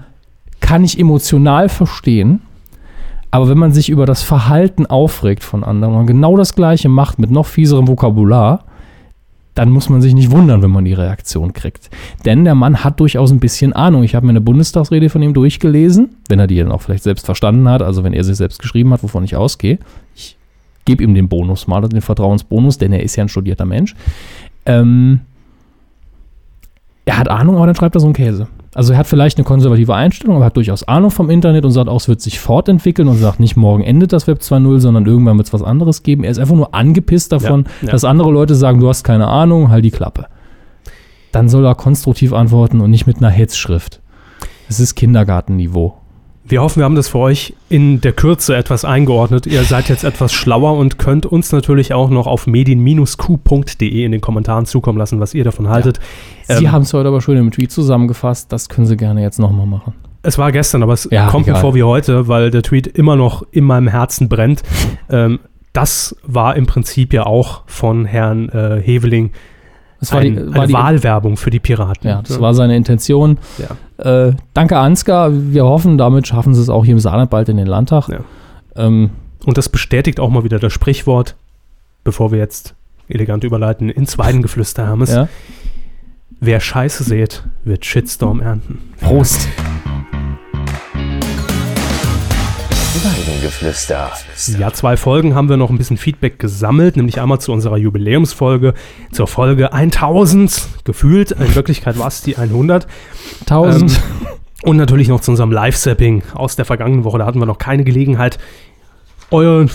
kann 0.60 0.84
ich 0.84 0.98
emotional 0.98 1.68
verstehen. 1.68 2.40
Aber 3.30 3.48
wenn 3.48 3.58
man 3.58 3.72
sich 3.72 3.90
über 3.90 4.06
das 4.06 4.22
Verhalten 4.22 4.86
aufregt 4.86 5.44
von 5.44 5.64
anderen 5.64 5.94
und 5.94 6.06
genau 6.06 6.36
das 6.36 6.54
Gleiche 6.54 6.88
macht 6.88 7.18
mit 7.18 7.30
noch 7.30 7.46
fieserem 7.46 7.86
Vokabular, 7.86 8.64
dann 9.54 9.70
muss 9.70 9.88
man 9.88 10.00
sich 10.00 10.14
nicht 10.14 10.30
wundern, 10.30 10.62
wenn 10.62 10.70
man 10.70 10.84
die 10.84 10.92
Reaktion 10.92 11.52
kriegt. 11.52 11.90
Denn 12.24 12.44
der 12.44 12.54
Mann 12.54 12.84
hat 12.84 13.00
durchaus 13.00 13.32
ein 13.32 13.40
bisschen 13.40 13.72
Ahnung. 13.72 14.04
Ich 14.04 14.14
habe 14.14 14.24
mir 14.24 14.30
eine 14.30 14.40
Bundestagsrede 14.40 15.10
von 15.10 15.20
ihm 15.20 15.34
durchgelesen, 15.34 16.10
wenn 16.28 16.38
er 16.38 16.46
die 16.46 16.58
dann 16.58 16.70
auch 16.70 16.80
vielleicht 16.80 17.02
selbst 17.02 17.26
verstanden 17.26 17.68
hat, 17.68 17.82
also 17.82 18.04
wenn 18.04 18.12
er 18.12 18.22
sie 18.22 18.34
selbst 18.34 18.60
geschrieben 18.60 18.92
hat, 18.92 19.02
wovon 19.02 19.24
ich 19.24 19.34
ausgehe. 19.34 19.78
Ich 20.14 20.36
gebe 20.84 21.02
ihm 21.02 21.12
den 21.12 21.28
Bonus 21.28 21.66
mal, 21.66 21.80
den 21.80 22.00
Vertrauensbonus, 22.00 22.78
denn 22.78 22.92
er 22.92 23.02
ist 23.02 23.16
ja 23.16 23.24
ein 23.24 23.28
studierter 23.28 23.66
Mensch. 23.66 23.96
Ähm, 24.64 25.20
er 27.04 27.18
hat 27.18 27.28
Ahnung, 27.28 27.56
aber 27.56 27.66
dann 27.66 27.74
schreibt 27.74 27.96
er 27.96 28.00
so 28.00 28.06
einen 28.06 28.14
Käse. 28.14 28.46
Also 28.78 28.92
er 28.92 29.00
hat 29.00 29.08
vielleicht 29.08 29.38
eine 29.38 29.44
konservative 29.44 29.92
Einstellung, 29.92 30.36
aber 30.36 30.44
er 30.44 30.46
hat 30.46 30.56
durchaus 30.56 30.86
Ahnung 30.86 31.10
vom 31.10 31.30
Internet 31.30 31.64
und 31.64 31.72
sagt 31.72 31.88
auch, 31.88 31.96
es 31.96 32.06
wird 32.06 32.20
sich 32.20 32.38
fortentwickeln 32.38 33.08
und 33.08 33.16
sagt 33.16 33.40
nicht, 33.40 33.56
morgen 33.56 33.82
endet 33.82 34.12
das 34.12 34.28
Web 34.28 34.38
2.0, 34.38 34.78
sondern 34.78 35.04
irgendwann 35.04 35.36
wird 35.36 35.48
es 35.48 35.52
was 35.52 35.64
anderes 35.64 36.04
geben. 36.04 36.22
Er 36.22 36.30
ist 36.30 36.38
einfach 36.38 36.54
nur 36.54 36.76
angepisst 36.76 37.32
davon, 37.32 37.64
Ja, 37.80 37.86
ja. 37.86 37.90
dass 37.90 38.04
andere 38.04 38.30
Leute 38.30 38.54
sagen, 38.54 38.78
du 38.78 38.88
hast 38.88 39.02
keine 39.02 39.26
Ahnung, 39.26 39.70
halt 39.70 39.84
die 39.84 39.90
Klappe. 39.90 40.26
Dann 41.32 41.48
soll 41.48 41.66
er 41.66 41.74
konstruktiv 41.74 42.32
antworten 42.32 42.80
und 42.80 42.92
nicht 42.92 43.08
mit 43.08 43.16
einer 43.16 43.30
Hetzschrift. 43.30 44.00
Es 44.68 44.78
ist 44.78 44.94
Kindergartenniveau. 44.94 45.94
Wir 46.48 46.62
hoffen, 46.62 46.80
wir 46.80 46.84
haben 46.84 46.94
das 46.94 47.08
für 47.08 47.18
euch 47.18 47.54
in 47.68 48.00
der 48.00 48.12
Kürze 48.12 48.56
etwas 48.56 48.84
eingeordnet. 48.86 49.46
Ihr 49.46 49.64
seid 49.64 49.90
jetzt 49.90 50.02
etwas 50.02 50.32
schlauer 50.32 50.78
und 50.78 50.98
könnt 50.98 51.26
uns 51.26 51.52
natürlich 51.52 51.92
auch 51.92 52.08
noch 52.08 52.26
auf 52.26 52.46
medien-q.de 52.46 54.04
in 54.04 54.12
den 54.12 54.20
Kommentaren 54.22 54.64
zukommen 54.64 54.98
lassen, 54.98 55.20
was 55.20 55.34
ihr 55.34 55.44
davon 55.44 55.68
haltet. 55.68 56.00
Sie 56.46 56.64
Ähm, 56.64 56.72
haben 56.72 56.82
es 56.82 56.94
heute 56.94 57.08
aber 57.08 57.20
schön 57.20 57.36
im 57.36 57.50
Tweet 57.50 57.70
zusammengefasst. 57.70 58.50
Das 58.50 58.70
können 58.70 58.86
Sie 58.86 58.96
gerne 58.96 59.20
jetzt 59.20 59.38
nochmal 59.38 59.66
machen. 59.66 59.92
Es 60.22 60.38
war 60.38 60.50
gestern, 60.50 60.82
aber 60.82 60.94
es 60.94 61.06
Ja, 61.10 61.28
kommt 61.28 61.46
mir 61.46 61.52
egal. 61.52 61.60
vor 61.60 61.74
wie 61.74 61.82
heute, 61.82 62.28
weil 62.28 62.50
der 62.50 62.62
Tweet 62.62 62.86
immer 62.86 63.14
noch 63.16 63.44
in 63.50 63.64
meinem 63.64 63.88
Herzen 63.88 64.28
brennt. 64.28 64.62
Ähm, 65.10 65.40
das 65.72 66.14
war 66.22 66.54
im 66.56 66.66
Prinzip 66.66 67.14
ja 67.14 67.24
auch 67.24 67.62
von 67.64 68.04
Herrn 68.04 68.50
äh, 68.50 68.78
Heveling 68.82 69.30
ein, 70.10 70.34
die, 70.36 70.38
eine 70.60 70.72
Wahlwerbung 70.72 71.38
für 71.38 71.48
die 71.48 71.60
Piraten. 71.60 72.06
Ja, 72.10 72.20
das 72.20 72.38
war 72.42 72.52
seine 72.52 72.76
Intention. 72.76 73.38
Ja. 73.56 73.68
Äh, 73.98 74.32
danke, 74.54 74.78
Ansgar. 74.78 75.30
Wir 75.32 75.64
hoffen, 75.64 75.98
damit 75.98 76.26
schaffen 76.26 76.54
Sie 76.54 76.60
es 76.62 76.68
auch 76.68 76.84
hier 76.84 76.94
im 76.94 77.00
Saarland 77.00 77.30
bald 77.30 77.48
in 77.48 77.56
den 77.56 77.66
Landtag. 77.66 78.08
Ja. 78.08 78.20
Ähm, 78.76 79.10
Und 79.44 79.58
das 79.58 79.68
bestätigt 79.68 80.20
auch 80.20 80.30
mal 80.30 80.44
wieder 80.44 80.58
das 80.58 80.72
Sprichwort, 80.72 81.34
bevor 82.04 82.30
wir 82.32 82.38
jetzt 82.38 82.74
elegant 83.08 83.42
überleiten, 83.44 83.88
ins 83.90 84.18
Weidengeflüster, 84.18 84.86
Hermes. 84.86 85.10
ja. 85.12 85.28
Wer 86.40 86.60
Scheiße 86.60 87.02
sät, 87.02 87.42
wird 87.64 87.84
Shitstorm 87.84 88.40
ernten. 88.40 88.78
Prost. 89.00 89.48
Weidengeflüster. 92.94 94.10
Ja, 94.58 94.72
zwei 94.72 94.96
Folgen 94.96 95.34
haben 95.34 95.48
wir 95.48 95.56
noch 95.56 95.70
ein 95.70 95.78
bisschen 95.78 95.96
Feedback 95.98 96.38
gesammelt, 96.38 96.96
nämlich 96.96 97.20
einmal 97.20 97.40
zu 97.40 97.52
unserer 97.52 97.76
Jubiläumsfolge, 97.76 98.74
zur 99.12 99.26
Folge 99.26 99.72
1000, 99.72 100.68
gefühlt, 100.84 101.32
in 101.32 101.54
Wirklichkeit 101.54 101.98
war 101.98 102.08
es 102.08 102.22
die 102.22 102.36
100. 102.36 102.86
1000. 103.42 103.90
Ähm, 103.92 103.96
und 104.64 104.76
natürlich 104.76 105.08
noch 105.08 105.20
zu 105.20 105.30
unserem 105.30 105.52
Live-Sapping 105.52 106.22
aus 106.34 106.56
der 106.56 106.64
vergangenen 106.64 107.04
Woche. 107.04 107.18
Da 107.18 107.26
hatten 107.26 107.38
wir 107.38 107.46
noch 107.46 107.58
keine 107.58 107.84
Gelegenheit, 107.84 108.38
euer, 109.30 109.66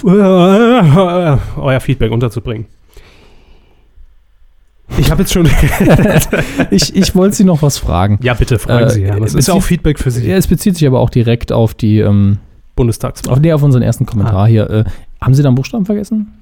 euer 1.57 1.79
Feedback 1.79 2.11
unterzubringen. 2.11 2.65
Ich 4.97 5.09
habe 5.09 5.21
jetzt 5.21 5.33
schon. 5.33 5.49
ich 6.71 6.95
ich 6.95 7.15
wollte 7.15 7.35
Sie 7.35 7.43
noch 7.45 7.61
was 7.61 7.77
fragen. 7.77 8.19
ja, 8.21 8.33
bitte 8.33 8.59
fragen 8.59 8.87
Äh, 8.87 8.89
Sie. 8.89 9.01
Ja, 9.03 9.19
das 9.19 9.33
ist 9.33 9.49
auch 9.49 9.63
Feedback 9.63 9.97
für 9.99 10.11
Sie. 10.11 10.27
Ja, 10.27 10.35
es 10.35 10.47
bezieht 10.47 10.75
sich 10.75 10.85
aber 10.85 10.99
auch 10.99 11.09
direkt 11.09 11.51
auf 11.51 11.73
die, 11.73 11.99
ähm, 11.99 12.37
Bundestagswahl. 12.75 13.33
auf, 13.33 13.39
nee, 13.39 13.53
auf 13.53 13.61
unseren 13.63 13.81
ersten 13.83 14.05
Kommentar 14.05 14.43
Ah. 14.43 14.47
hier. 14.47 14.69
Äh, 14.69 14.83
haben 15.21 15.33
Sie 15.33 15.43
da 15.43 15.49
einen 15.49 15.55
Buchstaben 15.55 15.85
vergessen? 15.85 16.33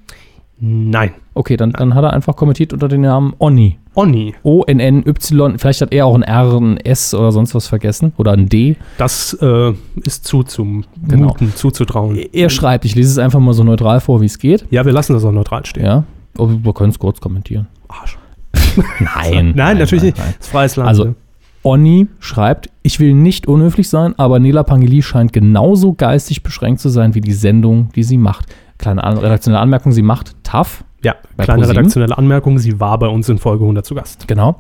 Nein. 0.64 1.12
Okay, 1.34 1.58
dann, 1.58 1.72
dann 1.72 1.96
hat 1.96 2.04
er 2.04 2.14
einfach 2.14 2.36
kommentiert 2.36 2.72
unter 2.72 2.88
dem 2.88 3.02
Namen 3.02 3.34
Onni. 3.40 3.80
Onni. 3.96 4.36
O-N-N-Y. 4.44 5.58
Vielleicht 5.58 5.82
hat 5.82 5.92
er 5.92 6.06
auch 6.06 6.14
ein 6.16 6.22
R, 6.22 6.54
ein 6.56 6.78
S 6.78 7.14
oder 7.16 7.32
sonst 7.32 7.56
was 7.56 7.68
vergessen. 7.68 8.14
Oder 8.18 8.34
ein 8.34 8.48
D. 8.48 8.76
Das 9.00 9.34
äh, 9.42 9.74
ist 10.04 10.26
zu 10.26 10.44
zum 10.44 10.86
Genau. 11.08 11.30
Muten, 11.30 11.54
zuzutrauen. 11.56 12.16
Er 12.32 12.50
schreibt, 12.50 12.86
ich 12.86 12.94
lese 12.96 13.10
es 13.10 13.18
einfach 13.18 13.40
mal 13.40 13.54
so 13.54 13.64
neutral 13.64 14.00
vor, 14.02 14.22
wie 14.22 14.28
es 14.28 14.38
geht. 14.38 14.66
Ja, 14.70 14.86
wir 14.86 14.94
lassen 14.94 15.14
das 15.14 15.26
auch 15.26 15.32
neutral 15.32 15.66
stehen. 15.66 15.84
Ja. 15.86 16.04
Aber 16.38 16.64
wir 16.64 16.74
können 16.74 16.92
es 16.92 17.00
kurz 17.00 17.20
kommentieren. 17.20 17.68
Arsch. 17.88 18.18
Nein. 19.00 19.54
Nein, 19.56 19.78
natürlich 19.80 20.04
nicht. 20.04 20.18
nein. 20.20 20.34
Das 20.38 20.46
ist 20.48 20.52
freies 20.52 20.76
Land. 20.76 20.90
Also- 20.90 21.04
ne? 21.06 21.16
Onni 21.64 22.08
schreibt, 22.20 22.70
ich 22.82 23.00
will 23.00 23.14
nicht 23.14 23.48
unhöflich 23.48 23.90
sein, 23.90 24.18
aber 24.18 24.40
Nela 24.40 24.64
Pangeli 24.64 25.02
scheint 25.02 25.34
genauso 25.34 25.94
geistig 25.94 26.44
beschränkt 26.44 26.82
zu 26.82 26.90
sein 26.90 27.14
wie 27.14 27.22
die 27.22 27.34
Sendung, 27.34 27.90
die 27.96 28.04
sie 28.04 28.18
macht. 28.18 28.46
Kleine 28.78 29.04
an 29.04 29.18
redaktionelle 29.18 29.62
Anmerkung, 29.62 29.92
sie 29.92 30.02
macht 30.02 30.36
tough. 30.44 30.84
ja, 31.04 31.16
kleine 31.38 31.70
redaktionelle 31.70 32.18
Anmerkung. 32.18 32.58
Sie 32.58 32.80
war 32.80 32.98
bei 32.98 33.08
uns 33.08 33.30
in 33.30 33.38
Folge 33.38 33.64
100 33.64 33.86
zu 33.86 33.94
Gast. 33.94 34.28
Genau. 34.28 34.60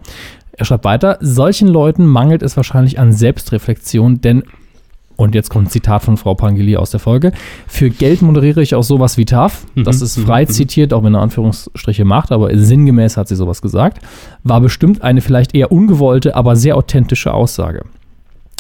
Er 0.52 0.66
schreibt 0.66 0.86
weiter, 0.86 1.18
solchen 1.22 1.68
Leuten 1.68 2.06
mangelt 2.06 2.43
es 2.43 2.56
wahrscheinlich 2.56 2.99
an 2.99 3.14
Selbstreflexion, 3.14 4.22
denn, 4.22 4.43
und 5.22 5.36
jetzt 5.36 5.50
kommt 5.50 5.68
ein 5.68 5.70
Zitat 5.70 6.02
von 6.02 6.18
Frau 6.18 6.34
Pangeli 6.34 6.76
aus 6.78 6.92
der 6.92 7.00
Folge, 7.00 7.32
für 7.68 7.90
Geld 7.90 8.22
moderiere 8.22 8.62
ich 8.62 8.74
auch 8.76 8.84
sowas 8.84 9.18
wie 9.18 9.26
TAF. 9.26 9.66
Das 9.76 9.98
Mhm, 9.98 10.04
ist 10.04 10.18
mhm, 10.18 10.26
frei 10.26 10.44
mhm. 10.44 10.48
zitiert, 10.48 10.94
auch 10.94 11.04
wenn 11.04 11.14
er 11.16 11.22
Anführungsstriche 11.22 12.06
macht, 12.06 12.32
aber 12.32 12.56
sinngemäß 12.58 13.18
hat 13.18 13.28
sie 13.28 13.36
sowas 13.36 13.62
gesagt. 13.62 14.00
War 14.44 14.62
bestimmt 14.62 15.02
eine 15.02 15.22
vielleicht 15.22 15.54
eher 15.54 15.72
ungewollte, 15.72 16.36
aber 16.36 16.56
sehr 16.56 16.76
authentische 16.76 17.34
Aussage. 17.34 17.84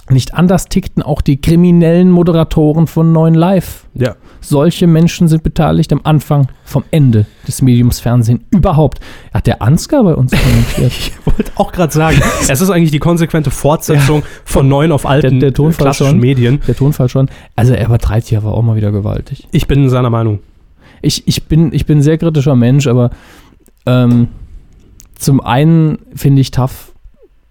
Nicht 0.09 0.33
anders 0.33 0.65
tickten 0.67 1.03
auch 1.03 1.21
die 1.21 1.39
kriminellen 1.39 2.09
Moderatoren 2.11 2.87
von 2.87 3.11
9 3.13 3.33
Live. 3.33 3.85
Ja. 3.93 4.15
Solche 4.41 4.87
Menschen 4.87 5.27
sind 5.27 5.43
beteiligt 5.43 5.93
am 5.93 6.01
Anfang 6.03 6.47
vom 6.65 6.83
Ende 6.91 7.27
des 7.47 7.61
Mediums 7.61 7.99
Fernsehen 7.99 8.43
überhaupt. 8.51 8.99
Hat 9.33 9.47
der 9.47 9.61
Ansgar 9.61 10.03
bei 10.03 10.15
uns 10.15 10.31
kommentiert? 10.31 10.91
Ich 10.91 11.13
wollte 11.25 11.51
auch 11.55 11.71
gerade 11.71 11.93
sagen, 11.93 12.19
es 12.49 12.59
ist 12.61 12.69
eigentlich 12.69 12.91
die 12.91 12.99
konsequente 12.99 13.51
Fortsetzung 13.51 14.23
von 14.43 14.67
neuen 14.67 14.91
auf 14.91 15.05
alten 15.05 15.39
Der- 15.39 15.51
der 15.51 15.53
Tonfall 15.53 15.85
klassischen 15.85 16.09
schon. 16.11 16.19
Medien. 16.19 16.59
Der 16.67 16.75
Tonfall 16.75 17.07
schon. 17.07 17.29
Also 17.55 17.73
er 17.73 17.85
übertreibt 17.85 18.27
hier 18.27 18.39
aber 18.39 18.53
auch 18.55 18.63
mal 18.63 18.75
wieder 18.75 18.91
gewaltig. 18.91 19.47
Ich 19.51 19.67
bin 19.67 19.87
seiner 19.89 20.09
Meinung. 20.09 20.39
Ich, 21.01 21.27
ich, 21.27 21.43
bin, 21.45 21.71
ich 21.73 21.85
bin 21.85 21.99
ein 21.99 22.03
sehr 22.03 22.17
kritischer 22.17 22.55
Mensch, 22.55 22.87
aber 22.87 23.11
ähm, 23.85 24.27
zum 25.15 25.39
einen 25.41 25.99
finde 26.15 26.41
ich 26.41 26.51
TAF 26.51 26.91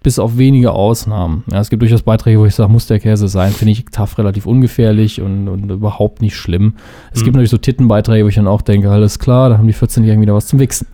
bis 0.03 0.17
auf 0.17 0.37
wenige 0.37 0.71
Ausnahmen. 0.71 1.43
Ja, 1.51 1.59
es 1.59 1.69
gibt 1.69 1.81
durchaus 1.83 2.01
Beiträge, 2.01 2.39
wo 2.39 2.45
ich 2.45 2.55
sage, 2.55 2.71
muss 2.71 2.87
der 2.87 2.99
Käse 2.99 3.27
sein, 3.27 3.51
finde 3.51 3.73
ich 3.73 3.85
TAF 3.85 4.17
relativ 4.17 4.45
ungefährlich 4.47 5.21
und, 5.21 5.47
und 5.47 5.69
überhaupt 5.69 6.21
nicht 6.21 6.35
schlimm. 6.35 6.73
Es 7.11 7.19
Mhm. 7.21 7.25
gibt 7.25 7.35
natürlich 7.35 7.51
so 7.51 7.57
Tittenbeiträge, 7.57 8.23
wo 8.23 8.29
ich 8.29 8.35
dann 8.35 8.47
auch 8.47 8.61
denke, 8.63 8.89
alles 8.89 9.19
klar, 9.19 9.49
da 9.49 9.57
haben 9.57 9.67
die 9.67 9.73
14-Jährigen 9.75 10.21
wieder 10.21 10.33
was 10.33 10.47
zum 10.47 10.59
Wichsen. 10.59 10.87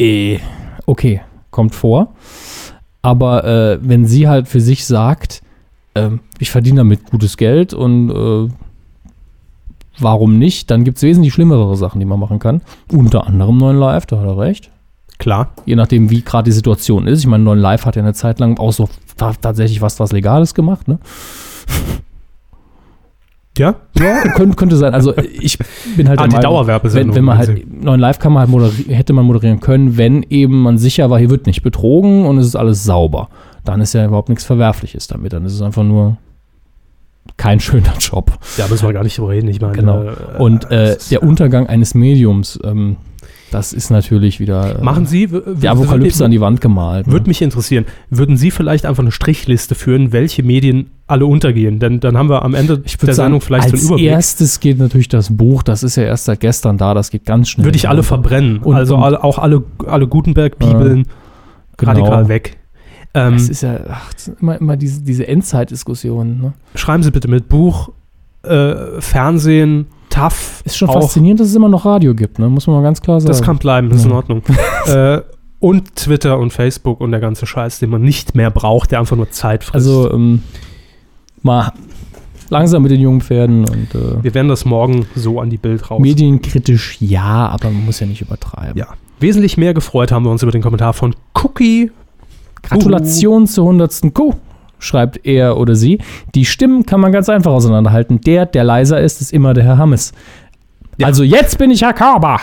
Eh, 0.00 0.38
okay, 0.86 1.20
kommt 1.50 1.74
vor. 1.74 2.14
Aber 3.02 3.44
äh, 3.44 3.78
wenn 3.82 4.06
sie 4.06 4.28
halt 4.28 4.46
für 4.46 4.60
sich 4.60 4.86
sagt, 4.86 5.42
ähm, 5.96 6.20
ich 6.38 6.50
verdiene 6.50 6.76
damit 6.78 7.10
gutes 7.10 7.36
Geld 7.36 7.74
und 7.74 8.10
äh, 8.10 8.48
warum 9.98 10.38
nicht, 10.38 10.70
dann 10.70 10.84
gibt 10.84 10.98
es 10.98 11.02
wesentlich 11.02 11.32
schlimmere 11.34 11.76
Sachen, 11.76 11.98
die 11.98 12.06
man 12.06 12.20
machen 12.20 12.38
kann. 12.38 12.60
Unter 12.92 13.26
anderem 13.26 13.56
9 13.58 13.76
Live, 13.76 14.06
da 14.06 14.18
hat 14.18 14.26
er 14.26 14.38
recht. 14.38 14.70
Klar. 15.18 15.50
Je 15.66 15.74
nachdem, 15.76 16.10
wie 16.10 16.22
gerade 16.22 16.44
die 16.44 16.52
Situation 16.52 17.06
ist. 17.06 17.18
Ich 17.20 17.26
meine, 17.26 17.42
9 17.44 17.58
Live 17.58 17.84
hat 17.84 17.96
ja 17.96 18.02
eine 18.02 18.14
Zeit 18.14 18.38
lang 18.38 18.58
auch 18.58 18.72
so 18.72 18.88
ta- 19.16 19.34
tatsächlich 19.40 19.82
was, 19.82 19.98
was 19.98 20.12
Legales 20.12 20.54
gemacht, 20.54 20.86
ne? 20.88 20.98
Ja? 23.56 23.74
Ja, 23.98 24.22
könnte, 24.34 24.54
könnte 24.56 24.76
sein. 24.76 24.94
Also 24.94 25.16
ich 25.16 25.58
bin 25.96 26.08
halt 26.08 26.20
Ah, 26.20 26.24
die 26.28 26.36
Meinung, 26.36 26.42
Dauerwerbesendung. 26.42 27.08
wenn, 27.10 27.16
wenn 27.16 27.24
man 27.24 27.38
halt 27.38 27.66
9 27.82 27.98
Live 27.98 28.20
kann 28.20 28.32
man 28.32 28.48
halt 28.52 28.72
hätte 28.88 29.12
man 29.12 29.24
moderieren 29.26 29.58
können, 29.58 29.96
wenn 29.96 30.22
eben 30.30 30.62
man 30.62 30.78
sicher 30.78 31.10
war, 31.10 31.18
hier 31.18 31.30
wird 31.30 31.46
nicht 31.46 31.62
betrogen 31.62 32.24
und 32.24 32.38
es 32.38 32.46
ist 32.46 32.54
alles 32.56 32.84
sauber. 32.84 33.28
Dann 33.64 33.80
ist 33.80 33.94
ja 33.94 34.04
überhaupt 34.06 34.28
nichts 34.28 34.44
Verwerfliches 34.44 35.08
damit. 35.08 35.32
Dann 35.32 35.44
ist 35.44 35.54
es 35.54 35.62
einfach 35.62 35.82
nur 35.82 36.18
kein 37.36 37.58
schöner 37.58 37.94
Job. 37.98 38.38
Da 38.56 38.68
müssen 38.68 38.86
wir 38.86 38.92
gar 38.92 39.02
nicht 39.02 39.18
drüber 39.18 39.30
reden. 39.30 39.48
Ich 39.48 39.60
meine, 39.60 39.72
Genau. 39.74 40.02
äh, 40.04 40.14
Und 40.38 40.70
äh, 40.70 40.96
der 41.10 41.24
Untergang 41.24 41.66
eines 41.66 41.94
Mediums, 41.94 42.60
ähm, 42.62 42.96
das 43.50 43.72
ist 43.72 43.90
natürlich 43.90 44.40
wieder 44.40 44.78
äh, 44.80 44.82
Machen 44.84 45.06
Sie. 45.06 45.26
die 45.28 45.68
Apokalypse 45.68 46.24
an 46.24 46.30
die 46.30 46.40
Wand 46.40 46.60
gemalt. 46.60 47.06
Ne? 47.06 47.12
Würde 47.12 47.28
mich 47.28 47.40
interessieren, 47.42 47.84
würden 48.10 48.36
Sie 48.36 48.50
vielleicht 48.50 48.86
einfach 48.86 49.02
eine 49.02 49.12
Strichliste 49.12 49.74
führen, 49.74 50.12
welche 50.12 50.42
Medien 50.42 50.90
alle 51.06 51.26
untergehen? 51.26 51.78
Denn 51.78 52.00
dann 52.00 52.16
haben 52.18 52.28
wir 52.28 52.42
am 52.44 52.54
Ende 52.54 52.82
ich 52.84 52.96
der 52.96 53.02
würde 53.02 53.14
sagen, 53.14 53.26
Sendung 53.26 53.40
vielleicht 53.40 53.68
so 53.68 53.72
als 53.72 53.80
einen 53.80 53.88
Überblick. 53.88 54.10
erstes 54.10 54.60
geht 54.60 54.78
natürlich 54.78 55.08
das 55.08 55.34
Buch, 55.36 55.62
das 55.62 55.82
ist 55.82 55.96
ja 55.96 56.04
erst 56.04 56.26
seit 56.26 56.40
gestern 56.40 56.76
da, 56.78 56.94
das 56.94 57.10
geht 57.10 57.24
ganz 57.24 57.48
schnell. 57.48 57.64
Würde 57.66 57.76
ich 57.76 57.88
alle 57.88 58.02
verbrennen. 58.02 58.58
Und- 58.58 58.74
also 58.76 58.96
und- 58.96 59.02
alle, 59.02 59.24
auch 59.24 59.38
alle, 59.38 59.62
alle 59.86 60.06
Gutenberg-Bibeln 60.06 61.06
Genau. 61.76 61.92
radikal 61.92 62.28
weg. 62.28 62.56
Ähm, 63.14 63.34
Es 63.34 63.48
ist 63.48 63.62
ja 63.62 63.80
ach, 63.88 64.10
immer, 64.40 64.60
immer 64.60 64.76
diese, 64.76 65.02
diese 65.02 65.26
Endzeitdiskussion. 65.26 66.40
Ne? 66.40 66.52
schreiben 66.74 67.02
Sie 67.02 67.10
bitte 67.10 67.28
mit 67.28 67.48
Buch, 67.48 67.90
äh, 68.42 68.74
Fernsehen, 69.00 69.86
TAF. 70.08 70.62
Ist 70.64 70.76
schon 70.76 70.88
faszinierend, 70.88 71.40
dass 71.40 71.48
es 71.48 71.54
immer 71.54 71.68
noch 71.68 71.84
Radio 71.84 72.14
gibt, 72.14 72.38
ne? 72.38 72.48
muss 72.48 72.66
man 72.66 72.76
mal 72.76 72.82
ganz 72.82 73.00
klar 73.00 73.20
sagen. 73.20 73.28
Das 73.28 73.42
kann 73.42 73.58
bleiben, 73.58 73.88
das 73.90 74.00
ist 74.00 74.04
in 74.04 74.10
Ja. 74.10 74.16
Ordnung. 74.16 74.42
äh, 74.86 75.20
und 75.60 75.96
Twitter 75.96 76.38
und 76.38 76.52
Facebook 76.52 77.00
und 77.00 77.10
der 77.10 77.20
ganze 77.20 77.46
Scheiß, 77.46 77.78
den 77.80 77.90
man 77.90 78.02
nicht 78.02 78.34
mehr 78.34 78.50
braucht, 78.50 78.92
der 78.92 79.00
einfach 79.00 79.16
nur 79.16 79.30
Zeit 79.30 79.64
frisst. 79.64 79.74
also 79.74 80.12
ähm, 80.12 80.42
mal 81.42 81.72
langsam 82.50 82.82
mit 82.82 82.90
den 82.92 83.00
jungen 83.00 83.20
Pferden 83.20 83.60
und 83.68 83.94
äh, 83.94 84.22
wir 84.22 84.34
werden 84.34 84.48
das 84.48 84.64
morgen 84.64 85.06
so 85.14 85.40
an 85.40 85.50
die 85.50 85.56
Bild 85.58 85.90
raus. 85.90 86.00
medienkritisch 86.00 86.96
ja, 87.00 87.48
aber 87.48 87.70
man 87.70 87.84
muss 87.86 88.00
ja 88.00 88.06
nicht 88.06 88.22
übertreiben. 88.22 88.76
Ja. 88.76 88.86
Wesentlich 89.20 89.56
mehr 89.56 89.74
gefreut 89.74 90.12
haben 90.12 90.24
wir 90.24 90.30
uns 90.30 90.42
über 90.42 90.52
den 90.52 90.62
Kommentar 90.62 90.92
von 90.92 91.14
Cookie. 91.34 91.90
Gratulation 92.62 93.46
zur 93.46 93.64
100. 93.64 94.14
Kuh, 94.14 94.34
schreibt 94.78 95.26
er 95.26 95.56
oder 95.56 95.74
sie. 95.74 95.98
Die 96.34 96.44
Stimmen 96.44 96.86
kann 96.86 97.00
man 97.00 97.12
ganz 97.12 97.28
einfach 97.28 97.52
auseinanderhalten. 97.52 98.20
Der, 98.20 98.46
der 98.46 98.64
leiser 98.64 99.00
ist, 99.00 99.20
ist 99.20 99.32
immer 99.32 99.54
der 99.54 99.64
Herr 99.64 99.78
Hammes. 99.78 100.12
Ja. 100.98 101.06
Also 101.06 101.22
jetzt 101.22 101.58
bin 101.58 101.70
ich 101.70 101.82
Herr 101.82 101.92
Körber. 101.92 102.38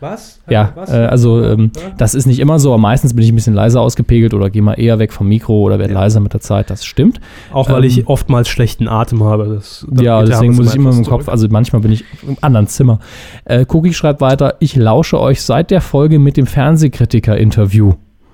Was? 0.00 0.40
Ja, 0.48 0.72
äh, 0.88 0.96
also 1.06 1.44
ähm, 1.44 1.70
das 1.96 2.16
ist 2.16 2.26
nicht 2.26 2.40
immer 2.40 2.58
so, 2.58 2.72
aber 2.72 2.80
meistens 2.82 3.14
bin 3.14 3.22
ich 3.24 3.30
ein 3.30 3.36
bisschen 3.36 3.54
leiser 3.54 3.80
ausgepegelt 3.80 4.34
oder 4.34 4.50
gehe 4.50 4.60
mal 4.60 4.74
eher 4.74 4.98
weg 4.98 5.12
vom 5.12 5.28
Mikro 5.28 5.60
oder 5.60 5.78
werde 5.78 5.94
Ja. 5.94 6.00
leiser 6.00 6.18
mit 6.18 6.32
der 6.32 6.40
Zeit. 6.40 6.70
Das 6.70 6.84
stimmt. 6.84 7.20
Auch 7.52 7.68
weil 7.70 7.84
ähm, 7.84 7.88
ich 7.88 8.08
oftmals 8.08 8.48
schlechten 8.48 8.88
Atem 8.88 9.22
habe. 9.22 9.54
Das, 9.54 9.86
da 9.88 10.02
ja, 10.02 10.22
deswegen 10.24 10.56
muss 10.56 10.70
ich 10.70 10.74
immer 10.74 10.90
im 10.90 11.04
Kopf, 11.04 11.28
also 11.28 11.46
manchmal 11.48 11.82
bin 11.82 11.92
ich 11.92 12.04
im 12.26 12.36
anderen 12.40 12.66
Zimmer. 12.66 12.98
Äh, 13.44 13.64
Cookie 13.68 13.92
schreibt 13.94 14.20
weiter, 14.20 14.56
ich 14.58 14.74
lausche 14.74 15.20
euch 15.20 15.40
seit 15.40 15.70
der 15.70 15.80
Folge 15.80 16.18
mit 16.18 16.36
dem 16.36 16.46
Fernsehkritiker-Interview. 16.48 17.92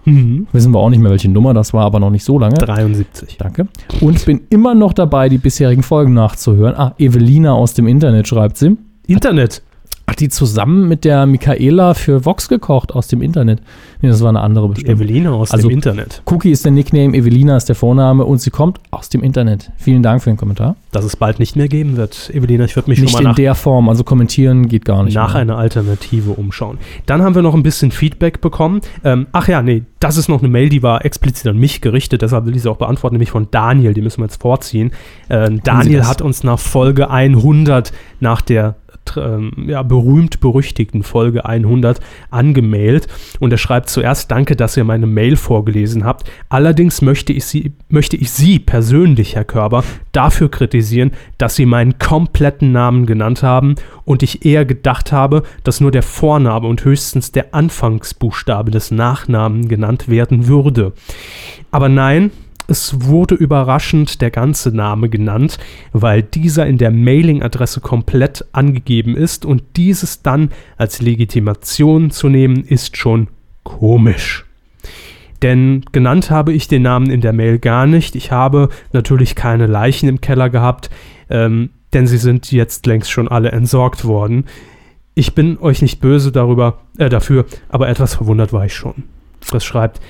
Mhm. 0.09 0.47
Wissen 0.53 0.73
wir 0.73 0.79
auch 0.79 0.91
nicht 0.91 1.01
mehr, 1.01 1.11
welche 1.11 1.29
Nummer 1.29 1.55
das 1.55 1.73
war, 1.73 1.85
aber 1.85 2.01
noch 2.01 2.11
nicht 2.11 2.25
so 2.25 2.39
lange. 2.39 2.57
73. 2.57 3.37
Danke. 3.39 3.69
Und 4.01 4.25
bin 4.25 4.41
immer 4.51 4.75
noch 4.75 4.93
dabei, 4.93 5.29
die 5.29 5.39
bisherigen 5.39 5.83
Folgen 5.83 6.15
nachzuhören. 6.15 6.75
Ah, 6.77 6.95
Evelina 6.99 7.53
aus 7.53 7.75
dem 7.75 7.87
Internet 7.87 8.29
schreibt 8.29 8.57
sie. 8.57 8.77
Internet. 9.07 9.63
Hat 10.09 10.21
die 10.21 10.31
zusammen 10.31 10.89
mit 10.89 11.05
der 11.05 11.27
Michaela 11.27 11.93
für 11.93 12.25
Vox 12.25 12.49
gekocht 12.49 12.93
aus 12.95 13.09
dem 13.09 13.21
Internet? 13.21 13.61
Nee, 14.01 14.09
das 14.09 14.23
war 14.23 14.31
eine 14.31 14.41
andere 14.41 14.67
Die 14.69 14.75
bestimmt. 14.75 15.01
Evelina 15.01 15.33
aus 15.33 15.51
Also- 15.51 15.69
dem 15.69 15.75
Internet. 15.75 16.23
Cookie 16.25 16.51
ist 16.51 16.65
der 16.65 16.73
Nickname, 16.73 17.15
Evelina 17.15 17.57
ist 17.59 17.69
der 17.69 17.75
Vorname 17.77 18.25
und 18.25 18.41
sie 18.41 18.49
kommt 18.51 18.79
aus 18.91 19.11
dem 19.11 19.23
Internet. 19.23 19.71
Vielen 19.77 20.03
Dank 20.03 20.23
für 20.23 20.31
den 20.31 20.37
Kommentar. 20.39 20.77
dass 20.91 21.05
es 21.05 21.17
bald 21.17 21.39
nicht 21.39 21.55
mehr 21.55 21.69
geben 21.69 21.99
wird. 21.99 22.31
Evelina, 22.33 22.65
ich 22.65 22.75
würde 22.75 22.89
mich 22.89 22.99
Nicht 22.99 23.11
schon 23.11 23.21
in 23.21 23.25
mal 23.25 23.31
nach, 23.33 23.37
der 23.37 23.55
Form, 23.55 23.91
also 23.91 24.03
kommentieren 24.05 24.69
geht 24.69 24.87
gar 24.87 25.03
nicht. 25.05 25.15
nach 25.15 25.35
mehr. 25.35 25.43
einer 25.43 25.59
Alternative 25.59 26.31
umschauen. 26.31 26.79
Dann 27.05 27.21
haben 27.23 27.35
wir 27.35 27.43
noch 27.43 27.55
ein 27.55 27.63
bisschen 27.63 27.91
Feedback 27.91 28.41
bekommen. 28.41 28.81
Ähm, 29.05 29.27
ach 29.33 29.47
ja, 29.49 29.61
nee, 29.61 29.83
das 30.01 30.17
ist 30.17 30.29
noch 30.31 30.39
eine 30.41 30.49
Mail, 30.49 30.71
die 30.71 30.83
war 30.83 31.05
explizit 31.05 31.47
an 31.49 31.59
mich 31.59 31.83
gerichtet, 31.83 32.23
deshalb 32.23 32.47
will 32.47 32.57
ich 32.57 32.63
sie 32.63 32.71
auch 32.71 32.79
beantworten, 32.79 33.15
nämlich 33.17 33.31
von 33.31 33.49
Daniel, 33.51 33.93
die 33.93 34.01
müssen 34.01 34.21
wir 34.23 34.25
jetzt 34.25 34.41
vorziehen. 34.41 34.93
Ähm, 35.29 35.61
Daniel 35.63 36.07
hat 36.07 36.23
uns 36.23 36.43
nach 36.43 36.59
Folge 36.59 37.11
100, 37.11 37.93
nach 38.21 38.41
der 38.41 38.77
ja, 39.17 39.83
berühmt-berüchtigten 39.83 41.03
Folge 41.03 41.45
100 41.45 42.01
angemailt 42.31 43.07
und 43.41 43.53
er 43.53 43.59
schreibt 43.59 43.89
zuerst, 43.89 44.31
danke, 44.31 44.57
dass 44.57 44.77
ihr 44.77 44.85
meine 44.85 45.07
Mail 45.07 45.37
vorgelesen 45.37 46.05
habt. 46.05 46.31
Allerdings 46.49 47.03
möchte 47.03 47.33
ich 47.33 47.45
Sie, 47.45 47.73
möchte 47.89 48.17
ich 48.17 48.31
Sie 48.31 48.59
persönlich, 48.59 49.35
Herr 49.35 49.45
Körber, 49.45 49.85
dafür 50.13 50.51
kritisieren, 50.51 51.13
dass 51.39 51.57
Sie 51.57 51.67
meinen 51.67 51.99
kompletten 51.99 52.73
Namen 52.73 53.07
genannt 53.07 53.43
haben 53.43 53.77
und 54.05 54.23
ich 54.23 54.45
eher 54.45 54.65
gedacht 54.65 55.13
habe, 55.13 55.43
dass 55.65 55.81
nur 55.81 55.91
der 55.91 56.03
Vorname 56.03 56.67
und 56.67 56.85
höchstens 56.85 57.33
der 57.33 57.55
Anfangsbuchstabe 57.55 58.71
des 58.71 58.91
Nachnamen 58.91 59.69
genannt 59.69 60.09
werden 60.09 60.47
würde. 60.47 60.93
Aber 61.71 61.89
nein, 61.89 62.31
es 62.69 63.07
wurde 63.07 63.35
überraschend 63.35 64.21
der 64.21 64.31
ganze 64.31 64.71
Name 64.71 65.09
genannt, 65.09 65.59
weil 65.93 66.23
dieser 66.23 66.67
in 66.67 66.77
der 66.77 66.91
Mailing-Adresse 66.91 67.81
komplett 67.81 68.45
angegeben 68.53 69.17
ist 69.17 69.47
und 69.47 69.63
dieses 69.77 70.23
dann 70.23 70.51
als 70.77 71.01
Legitimation 71.01 72.11
zu 72.11 72.29
nehmen, 72.29 72.63
ist 72.63 72.99
schon 72.99 73.29
komisch. 73.65 74.45
Denn 75.41 75.85
genannt 75.93 76.31
habe 76.31 76.53
ich 76.53 76.69
den 76.69 76.83
Namen 76.83 77.11
in 77.11 77.23
der 77.23 77.33
Mail 77.33 77.59
gar 77.59 77.87
nicht. 77.87 78.15
Ich 78.15 78.33
habe 78.33 78.69
natürlich 78.93 79.35
keine 79.35 79.67
Leichen 79.67 80.09
im 80.09 80.21
Keller 80.21 80.51
gehabt, 80.51 80.91
ähm, 81.31 81.71
denn 81.95 82.07
sie 82.07 82.19
sind 82.19 82.53
jetzt 82.53 82.87
längst 82.87 83.11
schon 83.11 83.29
alle 83.29 83.51
entsorgt 83.51 84.05
worden. 84.05 84.45
Ich 85.15 85.35
bin 85.35 85.59
euch 85.59 85.81
nicht 85.81 86.01
böse 86.01 86.33
darüber, 86.33 86.81
äh, 86.99 87.09
dafür, 87.09 87.47
aber 87.71 87.89
etwas 87.89 88.17
verwundert 88.17 88.53
war 88.53 88.67
ich 88.67 88.75
schon. 88.75 89.05
Das 89.51 89.65
schreibt 89.65 90.01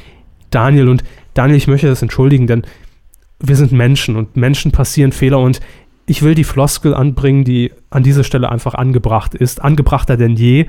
Daniel 0.51 0.89
und 0.89 1.05
Daniel, 1.35 1.57
ich 1.57 1.69
möchte 1.69 1.89
das 1.89 2.03
entschuldigen, 2.03 2.47
denn 2.47 2.63
wir 3.41 3.57
sind 3.57 3.73
Menschen 3.73 4.17
und 4.17 4.37
Menschen 4.37 4.73
passieren 4.73 5.13
Fehler 5.13 5.39
und 5.39 5.61
ich 6.07 6.23
will 6.23 6.35
die 6.35 6.45
Floskel 6.45 6.95
anbringen, 6.95 7.45
die 7.45 7.73
an 7.91 8.03
dieser 8.03 8.25
Stelle 8.25 8.51
einfach 8.51 8.75
angebracht 8.75 9.35
ist, 9.35 9.63
angebrachter 9.63 10.17
denn 10.17 10.37
je. 10.37 10.67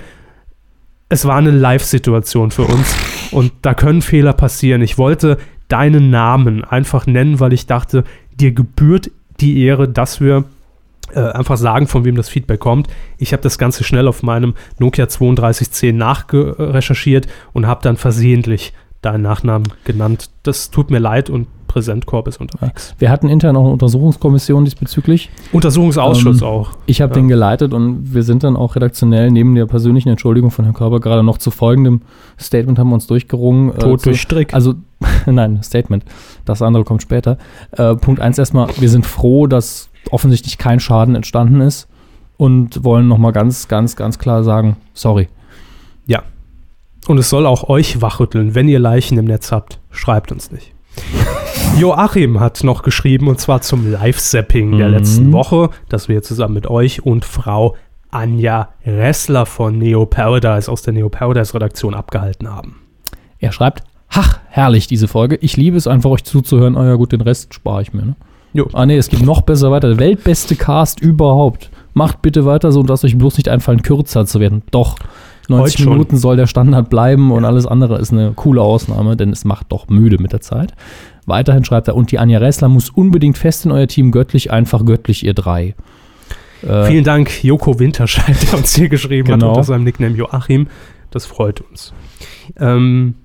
Es 1.07 1.25
war 1.25 1.37
eine 1.37 1.51
Live-Situation 1.51 2.51
für 2.51 2.63
uns 2.63 2.93
und 3.31 3.51
da 3.61 3.73
können 3.73 4.01
Fehler 4.01 4.33
passieren. 4.33 4.81
Ich 4.81 4.97
wollte 4.97 5.37
deinen 5.69 6.09
Namen 6.09 6.63
einfach 6.63 7.07
nennen, 7.07 7.39
weil 7.39 7.53
ich 7.53 7.65
dachte, 7.65 8.03
dir 8.31 8.51
gebührt 8.51 9.11
die 9.39 9.63
Ehre, 9.63 9.87
dass 9.87 10.19
wir 10.19 10.43
äh, 11.13 11.21
einfach 11.21 11.57
sagen, 11.57 11.87
von 11.87 12.05
wem 12.05 12.15
das 12.15 12.29
Feedback 12.29 12.59
kommt. 12.59 12.87
Ich 13.17 13.33
habe 13.33 13.41
das 13.41 13.57
Ganze 13.57 13.83
schnell 13.83 14.07
auf 14.07 14.21
meinem 14.21 14.53
Nokia 14.77 15.05
3210 15.05 15.95
nachrecherchiert 15.97 17.27
und 17.53 17.65
habe 17.65 17.81
dann 17.81 17.97
versehentlich 17.97 18.73
deinen 19.01 19.21
Nachnamen 19.21 19.67
genannt. 19.85 20.29
Das 20.43 20.71
tut 20.71 20.91
mir 20.91 20.99
leid 20.99 21.29
und 21.29 21.47
Präsentkorb 21.67 22.27
ist 22.27 22.41
unterwegs. 22.41 22.95
Wir 22.97 23.11
hatten 23.11 23.29
intern 23.29 23.55
auch 23.55 23.61
eine 23.63 23.71
Untersuchungskommission 23.73 24.65
diesbezüglich. 24.65 25.29
Untersuchungsausschuss 25.51 26.41
Ähm, 26.41 26.47
auch. 26.47 26.71
Ich 26.87 26.99
habe 26.99 27.11
Ja. 27.11 27.15
den 27.21 27.27
geleitet 27.27 27.73
und 27.75 28.11
wir 28.13 28.23
sind 28.23 28.43
dann 28.43 28.55
auch 28.55 28.75
redaktionell 28.75 29.29
neben 29.29 29.53
der 29.53 29.67
persönlichen 29.67 30.09
Entschuldigung 30.09 30.49
von 30.49 30.65
Herrn 30.65 30.73
Körber 30.73 30.99
gerade 30.99 31.21
noch 31.21 31.37
zu 31.37 31.51
folgendem 31.51 32.01
Statement 32.39 32.79
haben 32.79 32.89
wir 32.89 32.95
uns 32.95 33.05
durchgerungen. 33.05 33.69
äh, 33.69 33.77
Tod 33.77 34.01
zu, 34.01 34.09
durch 34.09 34.19
Strick. 34.21 34.53
Also, 34.55 34.73
nein, 35.27 35.61
Statement. 35.61 36.03
Das 36.45 36.63
andere 36.63 36.83
kommt 36.83 37.03
später. 37.03 37.37
Äh, 37.71 37.95
Punkt 37.95 38.19
eins 38.19 38.39
erstmal, 38.39 38.69
wir 38.79 38.89
sind 38.89 39.05
froh, 39.05 39.45
dass 39.45 39.89
offensichtlich 40.09 40.57
kein 40.57 40.79
Schaden 40.79 41.13
entstanden 41.13 41.61
ist 41.61 41.87
und 42.37 42.83
wollen 42.83 43.07
nochmal 43.07 43.31
ganz, 43.31 43.67
ganz, 43.67 43.95
ganz 43.95 44.17
klar 44.17 44.43
sagen, 44.43 44.75
sorry. 44.95 45.27
Und 47.07 47.17
es 47.17 47.29
soll 47.29 47.45
auch 47.45 47.69
euch 47.69 48.01
wachrütteln, 48.01 48.55
wenn 48.55 48.67
ihr 48.67 48.79
Leichen 48.79 49.17
im 49.17 49.25
Netz 49.25 49.51
habt. 49.51 49.79
Schreibt 49.91 50.31
uns 50.31 50.51
nicht. 50.51 50.73
Joachim 51.79 52.39
hat 52.39 52.63
noch 52.63 52.81
geschrieben, 52.83 53.27
und 53.27 53.39
zwar 53.39 53.61
zum 53.61 53.91
Live-Zapping 53.91 54.77
der 54.77 54.87
Mhm. 54.89 54.93
letzten 54.93 55.31
Woche, 55.31 55.69
das 55.87 56.09
wir 56.09 56.21
zusammen 56.21 56.55
mit 56.55 56.67
euch 56.67 57.05
und 57.05 57.25
Frau 57.25 57.75
Anja 58.11 58.69
Ressler 58.85 59.45
von 59.45 59.77
Neo 59.77 60.05
Paradise 60.05 60.69
aus 60.71 60.81
der 60.81 60.93
Neo 60.93 61.09
Paradise-Redaktion 61.09 61.93
abgehalten 61.93 62.49
haben. 62.49 62.81
Er 63.39 63.51
schreibt, 63.51 63.83
ach, 64.09 64.39
herrlich 64.49 64.87
diese 64.87 65.07
Folge. 65.07 65.35
Ich 65.37 65.55
liebe 65.57 65.77
es 65.77 65.87
einfach, 65.87 66.09
euch 66.09 66.23
zuzuhören. 66.23 66.75
Ah 66.75 66.85
ja 66.85 66.95
gut, 66.95 67.11
den 67.11 67.21
Rest 67.21 67.53
spare 67.53 67.81
ich 67.83 67.93
mir. 67.93 68.01
Ne? 68.03 68.15
Jo. 68.53 68.67
Ah 68.73 68.85
nee, 68.87 68.97
es 68.97 69.09
geht 69.09 69.21
noch 69.21 69.41
besser 69.41 69.69
weiter. 69.71 69.89
Der 69.89 69.99
weltbeste 69.99 70.55
Cast 70.55 70.99
überhaupt. 70.99 71.69
Macht 71.93 72.21
bitte 72.23 72.45
weiter 72.45 72.71
so 72.71 72.79
und 72.79 72.89
lasst 72.89 73.05
euch 73.05 73.17
bloß 73.17 73.37
nicht 73.37 73.47
einfallen, 73.47 73.83
kürzer 73.83 74.25
zu 74.25 74.39
werden. 74.39 74.63
Doch, 74.71 74.95
90 75.49 75.73
Heute 75.75 75.83
schon. 75.83 75.91
Minuten 75.93 76.17
soll 76.17 76.35
der 76.37 76.47
Standard 76.47 76.89
bleiben 76.89 77.31
und 77.31 77.45
alles 77.45 77.65
andere 77.65 77.97
ist 77.99 78.11
eine 78.11 78.33
coole 78.35 78.61
Ausnahme, 78.61 79.15
denn 79.17 79.31
es 79.31 79.45
macht 79.45 79.71
doch 79.71 79.87
müde 79.89 80.17
mit 80.21 80.31
der 80.33 80.41
Zeit. 80.41 80.73
Weiterhin 81.25 81.63
schreibt 81.65 81.87
er, 81.87 81.95
und 81.95 82.11
die 82.11 82.19
Anja 82.19 82.39
Ressler 82.39 82.69
muss 82.69 82.89
unbedingt 82.89 83.37
fest 83.37 83.65
in 83.65 83.71
euer 83.71 83.87
Team 83.87 84.11
göttlich, 84.11 84.51
einfach 84.51 84.85
göttlich, 84.85 85.25
ihr 85.25 85.33
drei. 85.33 85.75
Äh, 86.67 86.85
Vielen 86.85 87.03
Dank, 87.03 87.43
Joko 87.43 87.79
Winterscheid, 87.79 88.35
der 88.51 88.57
uns 88.59 88.75
hier 88.75 88.89
geschrieben 88.89 89.27
Genau. 89.27 89.47
hat 89.47 89.57
unter 89.57 89.63
seinem 89.63 89.83
Nickname 89.83 90.15
Joachim. 90.15 90.67
Das 91.11 91.25
freut 91.25 91.61
uns. 91.61 91.93
Ähm, 92.59 93.15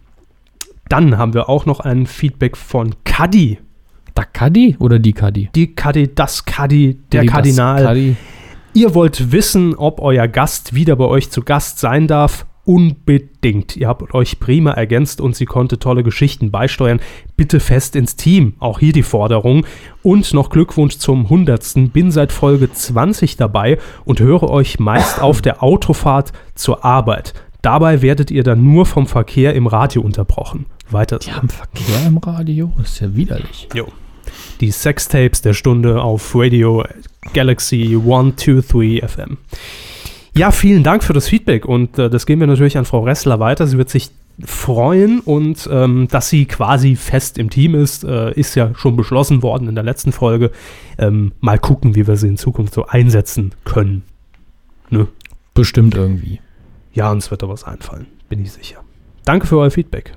dann 0.89 1.19
haben 1.19 1.35
wir 1.35 1.49
auch 1.49 1.67
noch 1.67 1.81
ein 1.81 2.07
Feedback 2.07 2.57
von 2.57 2.95
Kadi. 3.05 3.59
da 4.15 4.23
Kadi 4.25 4.77
oder 4.79 4.99
die 4.99 5.13
Kadi? 5.13 5.51
Die 5.55 5.75
Kadi, 5.75 6.15
das 6.15 6.45
Kadi, 6.45 6.99
der 7.11 7.23
Die 7.23 7.27
das 7.27 7.35
Kardinal. 7.35 8.17
Ihr 8.77 8.93
wollt 8.97 9.31
wissen, 9.31 9.77
ob 9.77 10.01
euer 10.01 10.27
Gast 10.27 10.75
wieder 10.75 10.97
bei 10.97 11.05
euch 11.05 11.31
zu 11.31 11.43
Gast 11.43 11.79
sein 11.79 12.09
darf? 12.09 12.45
Unbedingt. 12.65 13.77
Ihr 13.77 13.87
habt 13.87 14.13
euch 14.15 14.41
prima 14.41 14.73
ergänzt 14.73 15.21
und 15.21 15.37
sie 15.37 15.45
konnte 15.45 15.79
tolle 15.79 16.03
Geschichten 16.03 16.51
beisteuern. 16.51 16.99
Bitte 17.37 17.61
fest 17.61 17.95
ins 17.95 18.17
Team. 18.17 18.55
Auch 18.59 18.81
hier 18.81 18.93
die 18.93 19.05
Forderung. 19.05 19.65
Und 20.03 20.35
noch 20.35 20.51
Glückwunsch 20.51 20.99
zum 20.99 21.27
100. 21.27 21.93
Bin 21.93 22.11
seit 22.11 22.33
Folge 22.33 22.73
20 22.73 23.37
dabei 23.37 23.79
und 24.05 24.19
höre 24.19 24.51
euch 24.51 24.81
meist 24.81 25.23
auf 25.23 25.41
der 25.41 25.63
Autofahrt 25.63 26.33
zur 26.57 26.85
Arbeit. 26.85 27.33
Dabei 27.63 28.03
werdet 28.03 28.33
ihr 28.33 28.43
dann 28.43 28.65
nur 28.65 28.87
vom 28.87 29.07
Verkehr 29.07 29.55
im 29.55 29.69
Radio 29.69 30.03
unterbrochen. 30.03 30.67
Weiter. 30.91 31.21
Die 31.21 31.33
haben 31.33 31.49
Verkehr 31.49 32.07
im 32.09 32.19
Radio? 32.19 32.73
Das 32.77 32.95
ist 32.95 33.01
ja 33.01 33.15
widerlich. 33.15 33.69
Jo. 33.73 33.87
Die 34.61 34.73
Sextapes 34.73 35.43
der 35.43 35.55
Stunde 35.55 36.03
auf 36.03 36.35
Radio 36.35 36.85
Galaxy 37.33 37.97
123 37.97 39.03
FM. 39.03 39.39
Ja, 40.37 40.51
vielen 40.51 40.83
Dank 40.83 41.05
für 41.05 41.13
das 41.13 41.29
Feedback 41.29 41.65
und 41.65 41.99
äh, 41.99 42.11
das 42.11 42.27
geben 42.27 42.41
wir 42.41 42.49
natürlich 42.49 42.77
an 42.77 42.85
Frau 42.85 43.05
Ressler 43.05 43.39
weiter. 43.39 43.67
Sie 43.67 43.79
wird 43.79 43.89
sich 43.89 44.11
freuen 44.45 45.21
und 45.21 45.69
ähm, 45.71 46.09
dass 46.11 46.29
sie 46.29 46.47
quasi 46.47 46.97
fest 46.97 47.39
im 47.39 47.51
Team 47.51 47.75
ist, 47.77 48.03
äh, 48.03 48.33
ist 48.33 48.57
ja 48.57 48.75
schon 48.75 48.97
beschlossen 48.97 49.43
worden 49.43 49.69
in 49.69 49.77
der 49.77 49.85
letzten 49.85 50.11
Folge. 50.11 50.51
Ähm, 50.99 51.33
mal 51.41 51.59
gucken, 51.59 51.95
wie 51.95 52.07
wir 52.07 52.17
sie 52.17 52.29
in 52.29 52.37
Zukunft 52.37 52.75
so 52.75 52.87
einsetzen 52.87 53.53
können. 53.65 54.03
Ne? 54.91 55.07
Bestimmt 55.55 55.95
irgendwie. 55.95 56.41
Ja, 56.93 57.13
uns 57.13 57.31
wird 57.31 57.43
da 57.43 57.49
was 57.49 57.65
einfallen, 57.65 58.07
bin 58.29 58.43
ich 58.43 58.53
sicher. 58.53 58.81
Danke 59.25 59.47
für 59.47 59.59
euer 59.59 59.71
Feedback. 59.71 60.13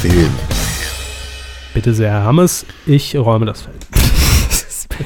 Film, 0.00 0.30
Bitte 1.74 1.92
sehr, 1.92 2.10
Herr 2.10 2.22
Hammes, 2.24 2.64
ich 2.86 3.16
räume 3.16 3.46
das 3.46 3.62
Feld. 3.62 3.86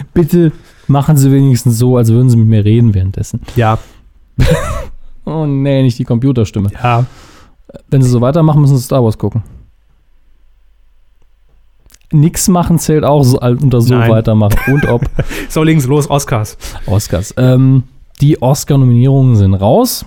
Bitte 0.14 0.52
machen 0.86 1.16
Sie 1.16 1.32
wenigstens 1.32 1.78
so, 1.78 1.96
als 1.96 2.10
würden 2.10 2.28
Sie 2.30 2.36
mit 2.36 2.48
mir 2.48 2.64
reden 2.64 2.94
währenddessen. 2.94 3.40
Ja, 3.56 3.78
Oh 5.24 5.44
nee, 5.44 5.82
nicht 5.82 5.98
die 5.98 6.04
Computerstimme. 6.04 6.70
ja, 6.82 7.04
Wenn 7.88 8.00
Sie 8.02 8.08
so 8.08 8.20
weitermachen, 8.20 8.60
müssen 8.62 8.76
Sie 8.78 8.82
Star 8.82 9.02
Wars 9.04 9.18
gucken. 9.18 9.42
Nix 12.10 12.48
machen 12.48 12.78
zählt 12.78 13.04
auch 13.04 13.22
so, 13.22 13.38
unter 13.40 13.82
so 13.82 13.94
Nein. 13.94 14.10
weitermachen. 14.10 14.58
Und 14.72 14.86
ob 14.88 15.04
So, 15.50 15.64
Sie 15.64 15.74
los, 15.74 16.08
Oscars. 16.08 16.56
Oscars. 16.86 17.34
Ähm, 17.36 17.82
die 18.22 18.40
Oscar-Nominierungen 18.40 19.36
sind 19.36 19.52
raus. 19.54 20.06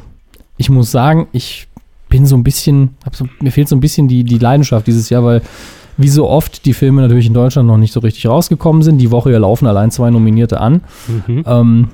Ich 0.57 0.69
muss 0.71 0.89
sagen, 0.89 1.27
ich 1.31 1.67
bin 2.09 2.25
so 2.25 2.35
ein 2.35 2.43
bisschen, 2.43 2.95
so, 3.11 3.25
mir 3.39 3.51
fehlt 3.51 3.67
so 3.69 3.75
ein 3.75 3.79
bisschen 3.79 4.07
die, 4.07 4.23
die 4.23 4.39
Leidenschaft 4.39 4.87
dieses 4.87 5.09
Jahr, 5.09 5.23
weil 5.23 5.41
wie 6.01 6.09
so 6.09 6.27
oft 6.27 6.65
die 6.65 6.73
Filme 6.73 7.01
natürlich 7.01 7.27
in 7.27 7.33
Deutschland 7.33 7.67
noch 7.67 7.77
nicht 7.77 7.93
so 7.93 7.99
richtig 7.99 8.27
rausgekommen 8.27 8.81
sind. 8.81 8.97
Die 8.97 9.11
Woche 9.11 9.31
laufen 9.37 9.67
allein 9.67 9.91
zwei 9.91 10.09
Nominierte 10.09 10.59
an. 10.59 10.81
Mhm. 11.27 11.43
Ähm, 11.45 11.87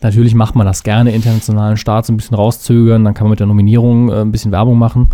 natürlich 0.00 0.34
macht 0.34 0.54
man 0.54 0.66
das 0.66 0.82
gerne, 0.82 1.12
internationalen 1.12 1.76
Starts 1.76 2.08
ein 2.08 2.16
bisschen 2.16 2.36
rauszögern, 2.36 3.04
dann 3.04 3.14
kann 3.14 3.24
man 3.24 3.30
mit 3.30 3.40
der 3.40 3.46
Nominierung 3.46 4.10
äh, 4.10 4.20
ein 4.20 4.32
bisschen 4.32 4.52
Werbung 4.52 4.78
machen. 4.78 5.08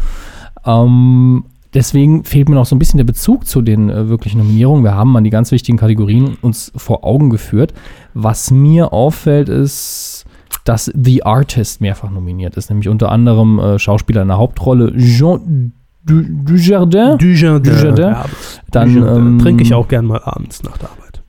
Ähm, 0.65 1.45
deswegen 1.75 2.25
fehlt 2.25 2.49
mir 2.49 2.55
noch 2.55 2.67
so 2.67 2.77
ein 2.77 2.79
bisschen 2.79 2.99
der 2.99 3.05
Bezug 3.05 3.47
zu 3.47 3.63
den 3.63 3.91
äh, 3.91 4.09
wirklichen 4.09 4.39
Nominierungen. 4.39 4.85
Wir 4.85 4.95
haben 4.95 5.11
mal 5.13 5.23
die 5.23 5.31
ganz 5.31 5.51
wichtigen 5.53 5.79
Kategorien 5.79 6.37
uns 6.43 6.73
vor 6.77 7.05
Augen 7.05 7.31
geführt. 7.31 7.75
Was 8.15 8.51
mir 8.51 8.93
auffällt, 8.93 9.49
ist, 9.49 10.25
dass 10.65 10.93
The 10.95 11.25
Artist 11.25 11.81
mehrfach 11.81 12.11
nominiert 12.11 12.57
ist, 12.57 12.71
nämlich 12.71 12.89
unter 12.89 13.11
anderem 13.11 13.59
äh, 13.59 13.79
Schauspieler 13.79 14.23
in 14.23 14.29
der 14.29 14.39
Hauptrolle 14.39 14.97
Jean 14.97 15.73
Du- 16.05 16.23
Dujardin, 16.23 17.17
Dujardin. 17.19 17.73
Dujardin. 17.73 18.05
Ja, 18.05 18.25
Dann 18.71 18.97
ähm, 18.97 19.39
trinke 19.39 19.63
ich 19.63 19.73
auch 19.75 19.87
gern 19.89 20.07
mal 20.07 20.21
abends 20.25 20.63
nach 20.63 20.77
der 20.79 20.91
Arbeit. 20.91 21.23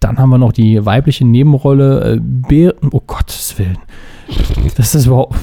Dann 0.00 0.18
haben 0.18 0.30
wir 0.30 0.38
noch 0.38 0.52
die 0.52 0.84
weibliche 0.84 1.26
Nebenrolle, 1.26 2.14
äh, 2.14 2.20
Ber 2.20 2.74
oh 2.90 3.00
Gottes 3.06 3.58
Willen. 3.58 3.78
Das 4.76 4.94
ist 4.94 5.06
überhaupt. 5.06 5.36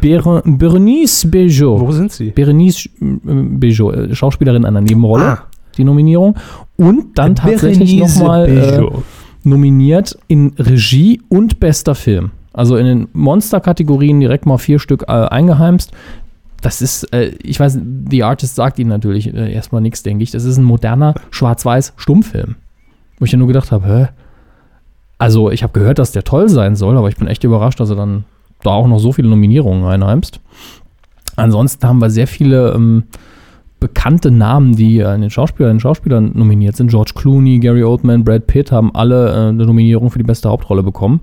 Ber 0.00 0.42
Berenice 0.44 1.30
Bejo. 1.30 1.80
Wo 1.80 1.92
sind 1.92 2.12
sie? 2.12 2.30
Berenice 2.30 2.86
äh, 2.86 2.90
Bejo, 3.22 3.90
äh, 3.92 4.14
Schauspielerin 4.14 4.64
einer 4.64 4.80
Nebenrolle, 4.80 5.24
Ah, 5.24 5.38
die 5.76 5.84
Nominierung. 5.84 6.36
Und 6.76 7.18
dann 7.18 7.34
tatsächlich 7.34 7.96
nochmal 7.96 8.48
äh, 8.48 8.86
nominiert 9.44 10.18
in 10.28 10.52
Regie 10.58 11.20
und 11.28 11.60
bester 11.60 11.94
Film. 11.94 12.30
Also 12.54 12.76
in 12.76 12.84
den 12.86 13.08
Monster-Kategorien 13.14 14.20
direkt 14.20 14.44
mal 14.46 14.58
vier 14.58 14.78
Stück 14.78 15.04
äh, 15.08 15.12
eingeheimst. 15.12 15.92
Das 16.62 16.80
ist, 16.80 17.12
äh, 17.12 17.32
ich 17.42 17.60
weiß, 17.60 17.78
The 18.08 18.22
Artist 18.22 18.54
sagt 18.54 18.78
ihnen 18.78 18.88
natürlich 18.88 19.34
äh, 19.34 19.52
erstmal 19.52 19.82
nichts, 19.82 20.02
denke 20.02 20.22
ich. 20.22 20.30
Das 20.30 20.44
ist 20.44 20.56
ein 20.56 20.64
moderner 20.64 21.14
Schwarz-Weiß-Stummfilm. 21.30 22.54
Wo 23.18 23.24
ich 23.24 23.32
ja 23.32 23.38
nur 23.38 23.48
gedacht 23.48 23.72
habe, 23.72 23.86
hä? 23.86 24.08
Also 25.18 25.50
ich 25.50 25.62
habe 25.62 25.78
gehört, 25.78 25.98
dass 25.98 26.12
der 26.12 26.24
toll 26.24 26.48
sein 26.48 26.74
soll, 26.76 26.96
aber 26.96 27.08
ich 27.08 27.16
bin 27.16 27.28
echt 27.28 27.44
überrascht, 27.44 27.78
dass 27.80 27.90
er 27.90 27.96
dann 27.96 28.24
da 28.62 28.70
auch 28.70 28.86
noch 28.86 28.98
so 28.98 29.12
viele 29.12 29.28
Nominierungen 29.28 29.84
einheimst. 29.84 30.40
Ansonsten 31.36 31.86
haben 31.86 32.00
wir 32.00 32.10
sehr 32.10 32.26
viele 32.26 32.72
ähm, 32.72 33.04
bekannte 33.80 34.30
Namen, 34.30 34.76
die 34.76 35.00
äh, 35.00 35.14
in 35.14 35.22
den 35.22 35.30
Schauspielern, 35.30 35.80
Schauspielern 35.80 36.32
nominiert 36.34 36.76
sind. 36.76 36.90
George 36.90 37.12
Clooney, 37.14 37.58
Gary 37.58 37.82
Oldman, 37.82 38.24
Brad 38.24 38.46
Pitt 38.46 38.70
haben 38.70 38.94
alle 38.94 39.30
äh, 39.30 39.48
eine 39.48 39.66
Nominierung 39.66 40.10
für 40.10 40.18
die 40.18 40.24
beste 40.24 40.48
Hauptrolle 40.48 40.82
bekommen. 40.82 41.20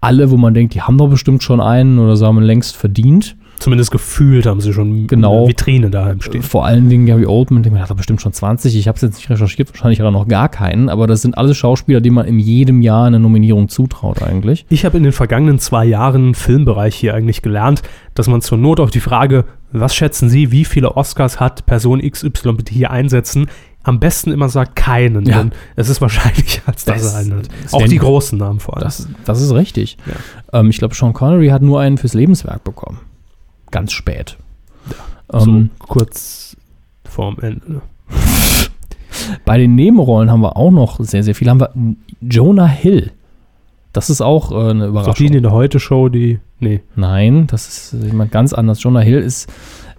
Alle, 0.00 0.30
wo 0.30 0.36
man 0.36 0.52
denkt, 0.52 0.74
die 0.74 0.82
haben 0.82 0.98
doch 0.98 1.08
bestimmt 1.08 1.42
schon 1.42 1.60
einen 1.60 1.98
oder 1.98 2.16
sie 2.16 2.26
haben 2.26 2.40
längst 2.40 2.76
verdient. 2.76 3.36
Zumindest 3.58 3.90
gefühlt 3.90 4.46
haben 4.46 4.60
sie 4.60 4.72
schon 4.72 5.06
Genau. 5.06 5.38
eine 5.40 5.48
Vitrine 5.48 5.90
daheim 5.90 6.20
stehen. 6.20 6.42
Vor 6.42 6.66
allen 6.66 6.88
Dingen 6.88 7.06
Gary 7.06 7.26
Oldman, 7.26 7.62
der 7.62 7.72
hat 7.80 7.90
er 7.90 7.94
bestimmt 7.96 8.20
schon 8.20 8.32
20. 8.32 8.76
Ich 8.76 8.86
habe 8.88 8.96
es 8.96 9.02
jetzt 9.02 9.16
nicht 9.16 9.30
recherchiert, 9.30 9.70
wahrscheinlich 9.72 9.98
hat 10.00 10.06
er 10.06 10.10
noch 10.10 10.28
gar 10.28 10.48
keinen. 10.48 10.88
Aber 10.88 11.06
das 11.06 11.22
sind 11.22 11.36
alles 11.38 11.56
Schauspieler, 11.56 12.00
denen 12.00 12.14
man 12.16 12.26
in 12.26 12.38
jedem 12.38 12.82
Jahr 12.82 13.06
eine 13.06 13.18
Nominierung 13.18 13.68
zutraut 13.68 14.22
eigentlich. 14.22 14.66
Ich 14.68 14.84
habe 14.84 14.96
in 14.98 15.02
den 15.02 15.12
vergangenen 15.12 15.58
zwei 15.58 15.84
Jahren 15.84 16.28
im 16.28 16.34
Filmbereich 16.34 16.94
hier 16.94 17.14
eigentlich 17.14 17.42
gelernt, 17.42 17.82
dass 18.14 18.28
man 18.28 18.40
zur 18.42 18.58
Not 18.58 18.78
auf 18.80 18.90
die 18.90 19.00
Frage, 19.00 19.44
was 19.72 19.94
schätzen 19.94 20.28
Sie, 20.28 20.52
wie 20.52 20.64
viele 20.64 20.96
Oscars 20.96 21.40
hat 21.40 21.66
Person 21.66 22.00
XY 22.00 22.52
bitte 22.52 22.72
hier 22.72 22.90
einsetzen, 22.90 23.46
am 23.82 24.00
besten 24.00 24.32
immer 24.32 24.48
sagt 24.48 24.74
keinen. 24.76 25.26
Ja. 25.26 25.38
Denn 25.38 25.52
es 25.76 25.88
ist 25.88 26.00
wahrscheinlicher, 26.00 26.62
als 26.66 26.84
dass 26.84 27.02
Das- 27.02 27.14
er 27.14 27.20
einen 27.20 27.38
hat. 27.38 27.48
Auch 27.72 27.84
die 27.86 27.98
großen 27.98 28.36
Namen 28.38 28.60
vor 28.60 28.76
allem. 28.76 28.84
Das, 28.84 29.08
das 29.24 29.40
ist 29.40 29.52
richtig. 29.54 29.96
Ja. 30.52 30.60
Ähm, 30.60 30.70
ich 30.70 30.78
glaube, 30.78 30.94
Sean 30.94 31.12
Connery 31.12 31.48
hat 31.48 31.62
nur 31.62 31.80
einen 31.80 31.96
fürs 31.98 32.14
Lebenswerk 32.14 32.62
bekommen. 32.64 32.98
Ganz 33.70 33.92
spät. 33.92 34.36
so 35.30 35.38
Ähm, 35.50 35.70
kurz 35.78 36.56
vorm 37.04 37.38
Ende. 37.40 37.72
Ne? 37.72 37.80
Bei 39.44 39.58
den 39.58 39.74
Nebenrollen 39.74 40.30
haben 40.30 40.40
wir 40.42 40.56
auch 40.56 40.70
noch 40.70 41.00
sehr, 41.00 41.22
sehr 41.22 41.34
viel. 41.34 41.48
Haben 41.48 41.60
wir 41.60 41.70
Jonah 42.20 42.66
Hill. 42.66 43.12
Das 43.92 44.10
ist 44.10 44.20
auch 44.20 44.52
äh, 44.52 44.70
eine 44.70 44.86
Ist 44.86 44.94
doch 44.94 45.14
die 45.14 45.24
Überraschung. 45.24 45.26
in 45.28 45.42
der 45.42 45.52
Heute-Show, 45.52 46.08
die. 46.10 46.38
Nee. 46.60 46.82
Nein, 46.96 47.46
das 47.46 47.92
ist 47.92 48.04
jemand 48.04 48.30
ganz 48.30 48.52
anders. 48.52 48.82
Jonah 48.82 49.00
Hill 49.00 49.18
ist, 49.18 49.50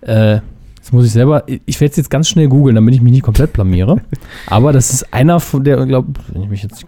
äh, 0.01 0.39
jetzt 0.75 0.93
muss 0.93 1.05
ich 1.05 1.11
selber, 1.11 1.43
ich 1.47 1.79
werde 1.81 1.91
es 1.91 1.97
jetzt 1.97 2.09
ganz 2.09 2.29
schnell 2.29 2.47
googeln, 2.47 2.75
damit 2.75 2.93
ich 2.93 3.01
mich 3.01 3.11
nicht 3.11 3.23
komplett 3.23 3.53
blamiere. 3.53 3.97
Aber 4.47 4.71
das 4.71 4.91
ist 4.91 5.13
einer 5.13 5.39
von 5.39 5.63
der, 5.63 5.85
glaube 5.85 6.13
wenn 6.31 6.43
ich 6.43 6.49
mich 6.49 6.63
jetzt, 6.63 6.85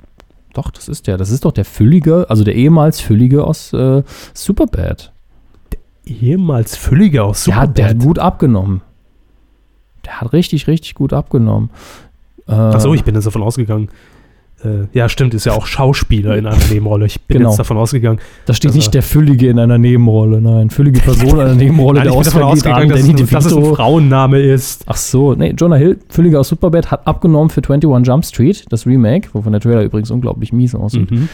doch, 0.53 0.71
das 0.71 0.87
ist 0.87 1.07
der, 1.07 1.17
das 1.17 1.29
ist 1.31 1.45
doch 1.45 1.51
der 1.51 1.65
Füllige, 1.65 2.27
also 2.29 2.43
der 2.43 2.55
ehemals 2.55 3.01
Füllige 3.01 3.43
aus 3.43 3.73
äh, 3.73 4.03
Superbad. 4.33 5.11
Ehemals 6.09 6.75
Fülliger 6.75 7.25
aus 7.25 7.43
Der 7.45 7.55
hat, 7.55 7.77
der 7.77 7.85
hat 7.85 7.91
Superbad. 7.91 8.07
gut 8.07 8.19
abgenommen. 8.19 8.81
Der 10.05 10.21
hat 10.21 10.33
richtig, 10.33 10.67
richtig 10.67 10.95
gut 10.95 11.13
abgenommen. 11.13 11.69
Äh, 12.47 12.53
Achso, 12.53 12.93
ich 12.93 13.03
bin 13.03 13.15
jetzt 13.15 13.25
davon 13.25 13.43
ausgegangen. 13.43 13.89
Äh, 14.63 14.87
ja, 14.91 15.07
stimmt, 15.07 15.33
ist 15.33 15.45
ja 15.45 15.53
auch 15.53 15.65
Schauspieler 15.65 16.35
in 16.35 16.45
einer 16.45 16.57
Nebenrolle. 16.69 17.05
Ich 17.05 17.21
bin 17.21 17.37
Genau. 17.37 17.49
jetzt 17.51 17.59
davon 17.59 17.77
ausgegangen. 17.77 18.19
da 18.45 18.53
steht 18.53 18.73
nicht 18.75 18.93
der 18.93 19.03
Füllige 19.03 19.47
in 19.47 19.57
einer 19.57 19.77
Nebenrolle, 19.77 20.41
nein, 20.41 20.69
füllige 20.69 20.99
Person 20.99 21.29
in 21.29 21.39
einer 21.39 21.55
Nebenrolle, 21.55 21.99
Nein, 22.03 22.11
der 22.11 22.11
ich 22.11 22.17
bin 22.17 22.25
davon 22.25 22.43
Oscar 22.43 22.53
geht 22.53 22.65
an 22.65 22.73
ausgegangen, 22.83 22.89
dass, 22.89 23.01
Danny 23.01 23.31
dass 23.31 23.45
es 23.45 23.53
ein. 23.55 23.75
Frauenname 23.75 24.39
ist. 24.41 24.83
Ach 24.87 24.97
so, 24.97 25.33
nee, 25.33 25.53
Jonah 25.57 25.77
Hill, 25.77 25.99
Fülliger 26.09 26.41
aus 26.41 26.49
Superbad, 26.49 26.91
hat 26.91 27.07
abgenommen 27.07 27.49
für 27.49 27.61
21 27.61 28.05
Jump 28.07 28.25
Street, 28.25 28.65
das 28.69 28.85
Remake, 28.85 29.29
wovon 29.31 29.53
der 29.53 29.61
Trailer 29.61 29.83
übrigens 29.83 30.11
unglaublich 30.11 30.51
mies 30.51 30.75
aussieht. 30.75 31.09
Mhm. 31.09 31.29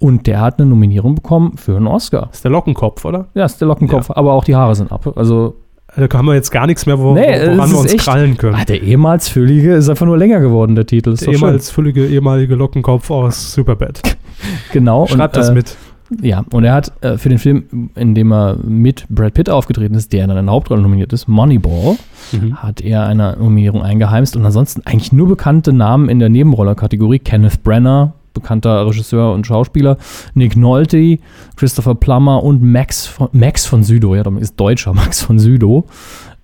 Und 0.00 0.26
der 0.26 0.40
hat 0.40 0.58
eine 0.58 0.68
Nominierung 0.68 1.14
bekommen 1.14 1.56
für 1.56 1.76
einen 1.76 1.86
Oscar. 1.86 2.28
Ist 2.32 2.42
der 2.42 2.50
Lockenkopf, 2.50 3.04
oder? 3.04 3.26
Ja, 3.34 3.44
ist 3.44 3.60
der 3.60 3.68
Lockenkopf, 3.68 4.10
aber 4.10 4.32
auch 4.32 4.42
die 4.44 4.56
Haare 4.56 4.74
sind 4.74 4.90
ab. 4.90 5.12
Also, 5.16 5.54
Da 5.96 6.08
haben 6.16 6.26
wir 6.26 6.34
jetzt 6.34 6.50
gar 6.50 6.66
nichts 6.66 6.86
mehr, 6.86 6.98
wo, 6.98 7.12
Nee, 7.14 7.48
woran 7.54 7.70
wir 7.70 7.78
uns 7.78 7.92
echt- 7.92 8.04
krallen 8.04 8.36
können. 8.38 8.54
ah, 8.54 8.64
der 8.64 8.82
ehemals 8.82 9.28
Füllige 9.28 9.74
ist 9.74 9.88
einfach 9.88 10.06
nur 10.06 10.16
länger 10.16 10.40
geworden, 10.40 10.74
der 10.74 10.86
Titel. 10.86 11.10
Ist 11.12 11.20
der 11.22 11.32
doch 11.32 11.38
schön. 11.38 11.48
ehemals 11.48 11.70
füllige 11.70 12.06
ehemalige 12.06 12.54
Lockenkopf 12.54 13.10
aus 13.10 13.52
Superbad. 13.52 14.00
Genau. 14.72 15.06
Schreibt 15.06 15.36
das 15.36 15.50
äh, 15.50 15.54
mit. 15.54 15.76
Ja, 16.22 16.44
und 16.52 16.64
er 16.64 16.72
hat 16.72 16.92
äh, 17.04 17.18
für 17.18 17.28
den 17.28 17.38
Film, 17.38 17.90
in 17.94 18.14
dem 18.14 18.32
er 18.32 18.56
mit 18.64 19.04
Brad 19.10 19.34
Pitt 19.34 19.50
aufgetreten 19.50 19.94
ist, 19.94 20.12
der 20.12 20.24
in 20.24 20.30
einer 20.30 20.50
Hauptrolle 20.50 20.80
nominiert 20.82 21.12
ist, 21.12 21.28
Moneyball, 21.28 21.96
Mhm. 22.32 22.56
hat 22.62 22.80
er 22.80 23.06
eine 23.06 23.36
Nominierung 23.38 23.82
eingeheimst 23.82 24.34
und 24.36 24.44
ansonsten 24.46 24.82
eigentlich 24.86 25.12
nur 25.12 25.28
bekannte 25.28 25.72
Namen 25.72 26.08
in 26.08 26.18
der 26.20 26.28
Nebenroller-Kategorie. 26.30 27.18
Kenneth 27.18 27.62
Brenner, 27.62 28.14
bekannter 28.32 28.86
Regisseur 28.86 29.32
und 29.32 29.46
Schauspieler, 29.46 29.96
Nick 30.34 30.56
Nolte, 30.56 31.18
Christopher 31.56 31.94
Plummer 31.94 32.42
und 32.42 32.62
Max 32.62 33.06
von, 33.06 33.28
Max 33.32 33.66
von 33.66 33.82
Südow, 33.82 34.14
ja, 34.16 34.22
damit 34.22 34.42
ist 34.42 34.56
Deutscher, 34.58 34.92
Max 34.94 35.20
von 35.22 35.38
Südow, 35.38 35.84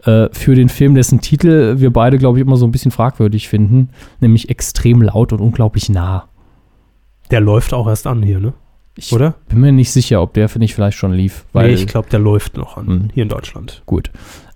äh, 0.05 0.29
für 0.33 0.55
den 0.55 0.69
Film, 0.69 0.95
dessen 0.95 1.21
Titel 1.21 1.77
wir 1.79 1.93
beide, 1.93 2.19
glaube 2.19 2.39
ich, 2.39 2.45
immer 2.47 2.57
so 2.57 2.67
ein 2.67 2.73
bisschen 2.73 2.91
fragwürdig 2.91 3.49
finden, 3.49 3.91
nämlich 4.21 4.49
extrem 4.51 5.03
laut 5.03 5.33
und 5.33 5.41
unglaublich 5.41 5.89
nah. 5.89 6.29
Der 7.31 7.41
läuft 7.41 7.75
auch 7.75 7.89
erst 7.89 8.07
an 8.07 8.23
hier, 8.23 8.39
ne? 8.41 8.53
Ich 8.99 9.13
Oder? 9.13 9.35
bin 9.49 9.61
mir 9.61 9.73
nicht 9.73 9.91
sicher, 9.93 10.23
ob 10.23 10.33
der, 10.35 10.49
finde 10.49 10.65
ich, 10.65 10.75
vielleicht 10.75 10.97
schon 10.97 11.13
lief. 11.13 11.45
Weil 11.53 11.69
nee, 11.69 11.75
ich 11.75 11.87
glaube, 11.87 12.09
der 12.09 12.19
läuft 12.19 12.57
noch 12.57 12.77
an, 12.79 12.87
Mhm. 12.87 13.09
hier 13.13 13.25
in 13.25 13.29
Deutschland. 13.29 13.83
Gut. 13.85 14.11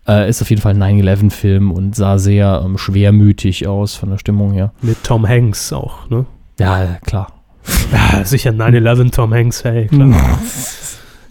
Äh, 0.09 0.31
ist 0.31 0.41
auf 0.41 0.49
jeden 0.49 0.63
Fall 0.63 0.81
ein 0.81 1.01
9-11-Film 1.03 1.71
und 1.73 1.95
sah 1.95 2.17
sehr 2.17 2.63
ähm, 2.65 2.79
schwermütig 2.79 3.67
aus 3.69 3.97
von 3.97 4.09
der 4.09 4.17
Stimmung 4.19 4.53
her. 4.53 4.73
Mit 4.81 5.05
Tom 5.05 5.29
Hanks 5.29 5.73
auch, 5.75 6.09
ne? 6.09 6.25
Ja, 6.61 6.99
klar. 7.05 7.33
Ja, 7.93 8.25
sicher 8.25 8.51
9-11 8.51 9.11
Tom 9.11 9.35
Hanks, 9.35 9.65
hey, 9.65 9.87
klar. 9.87 10.39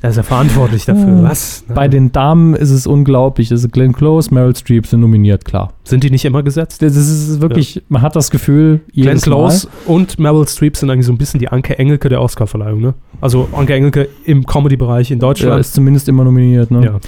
Er 0.02 0.12
ist 0.12 0.16
ja 0.16 0.24
verantwortlich 0.24 0.86
dafür. 0.86 1.08
Mhm. 1.08 1.24
Was? 1.24 1.66
Bei 1.68 1.90
den 1.90 2.14
Damen 2.14 2.56
ist 2.56 2.70
es 2.70 2.88
unglaublich. 2.88 3.52
Ist 3.52 3.70
Glenn 3.74 3.92
Close, 3.92 4.34
Meryl 4.34 4.56
Streep 4.56 4.88
sind 4.88 5.02
nominiert, 5.02 5.44
klar. 5.44 5.74
Sind 5.84 6.04
die 6.06 6.10
nicht 6.10 6.24
immer 6.24 6.42
gesetzt? 6.42 6.82
Das 6.82 6.96
ist 6.96 7.42
wirklich, 7.42 7.84
man 7.90 8.02
hat 8.02 8.16
das 8.16 8.32
Gefühl, 8.32 8.80
Glenn 8.94 9.20
Close 9.20 9.68
und 9.86 10.18
Meryl 10.18 10.48
Streep 10.48 10.78
sind 10.78 10.90
eigentlich 10.90 11.06
so 11.06 11.12
ein 11.12 11.18
bisschen 11.18 11.42
die 11.42 11.50
Anke 11.50 11.78
Engelke 11.78 12.08
der 12.08 12.22
Oscarverleihung, 12.22 12.80
ne? 12.80 12.94
Also 13.20 13.50
Anke 13.52 13.74
Engelke 13.74 14.08
im 14.24 14.46
Comedy-Bereich 14.46 15.12
in 15.12 15.18
Mal, 15.18 15.24
ja, 15.24 15.28
Deutschland. 15.30 15.60
ist 15.60 15.74
zumindest 15.74 16.08
immer 16.08 16.24
nominiert. 16.24 16.72
Ne? 16.72 16.86
Ja. 16.86 17.00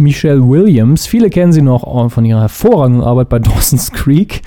Michelle 0.00 0.42
Williams, 0.48 1.06
viele 1.06 1.30
kennen 1.30 1.52
sie 1.52 1.62
noch 1.62 2.10
von 2.10 2.24
ihrer 2.24 2.40
hervorragenden 2.40 3.02
Arbeit 3.04 3.28
bei 3.28 3.38
Dawson's 3.38 3.92
Creek, 3.92 4.42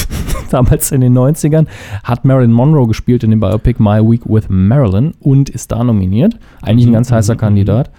damals 0.50 0.92
in 0.92 1.00
den 1.00 1.16
90ern, 1.16 1.66
hat 2.04 2.24
Marilyn 2.24 2.52
Monroe 2.52 2.86
gespielt 2.86 3.24
in 3.24 3.30
dem 3.30 3.40
Biopic 3.40 3.82
My 3.82 4.00
Week 4.00 4.22
with 4.26 4.44
Marilyn 4.48 5.12
und 5.20 5.48
ist 5.50 5.72
da 5.72 5.82
nominiert. 5.82 6.38
Eigentlich 6.62 6.86
ein 6.86 6.90
Mhm, 6.90 6.94
ganz 6.94 7.10
heißer 7.12 7.34
mhm, 7.34 7.38
Kandidat. 7.38 7.90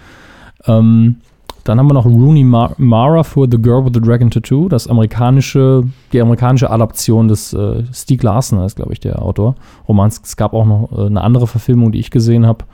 Ähm, 0.66 1.16
dann 1.64 1.78
haben 1.78 1.88
wir 1.88 1.94
noch 1.94 2.06
Rooney 2.06 2.42
Ma- 2.42 2.72
Mara 2.78 3.22
für 3.22 3.46
The 3.50 3.60
Girl 3.60 3.84
with 3.84 3.92
the 3.94 4.00
Dragon 4.00 4.30
Tattoo, 4.30 4.68
das 4.68 4.86
amerikanische, 4.88 5.82
die 6.12 6.20
amerikanische 6.20 6.70
Adaption 6.70 7.28
des 7.28 7.52
äh, 7.52 7.82
Stieg 7.92 8.22
Larsson 8.22 8.60
ist, 8.64 8.76
glaube 8.76 8.92
ich, 8.92 9.00
der 9.00 9.20
Autor. 9.20 9.56
Romans. 9.86 10.20
Es 10.24 10.36
gab 10.36 10.54
auch 10.54 10.64
noch 10.64 10.90
äh, 10.96 11.06
eine 11.06 11.20
andere 11.20 11.46
Verfilmung, 11.46 11.92
die 11.92 11.98
ich 12.00 12.10
gesehen 12.10 12.46
habe 12.46 12.64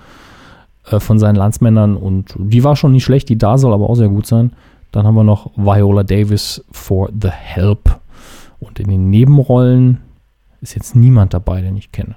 äh, 0.91 1.01
von 1.01 1.19
seinen 1.19 1.37
Landsmännern 1.37 1.97
und 1.97 2.35
die 2.39 2.65
war 2.65 2.77
schon 2.77 2.93
nicht 2.93 3.05
schlecht, 3.05 3.29
die 3.29 3.39
da 3.39 3.59
soll 3.59 3.73
aber 3.73 3.89
auch 3.91 3.97
sehr 3.97 4.09
gut 4.09 4.27
sein. 4.27 4.53
Dann 4.93 5.07
haben 5.07 5.15
wir 5.15 5.25
noch 5.25 5.51
Viola 5.57 6.05
Davis 6.05 6.65
for 6.71 7.11
The 7.21 7.29
Help. 7.29 8.01
Und 8.59 8.81
in 8.81 8.89
den 8.89 9.11
Nebenrollen 9.11 9.99
ist 10.61 10.75
jetzt 10.75 10.97
niemand 10.97 11.35
dabei, 11.35 11.61
den 11.61 11.77
ich 11.77 11.93
kenne. 11.93 12.17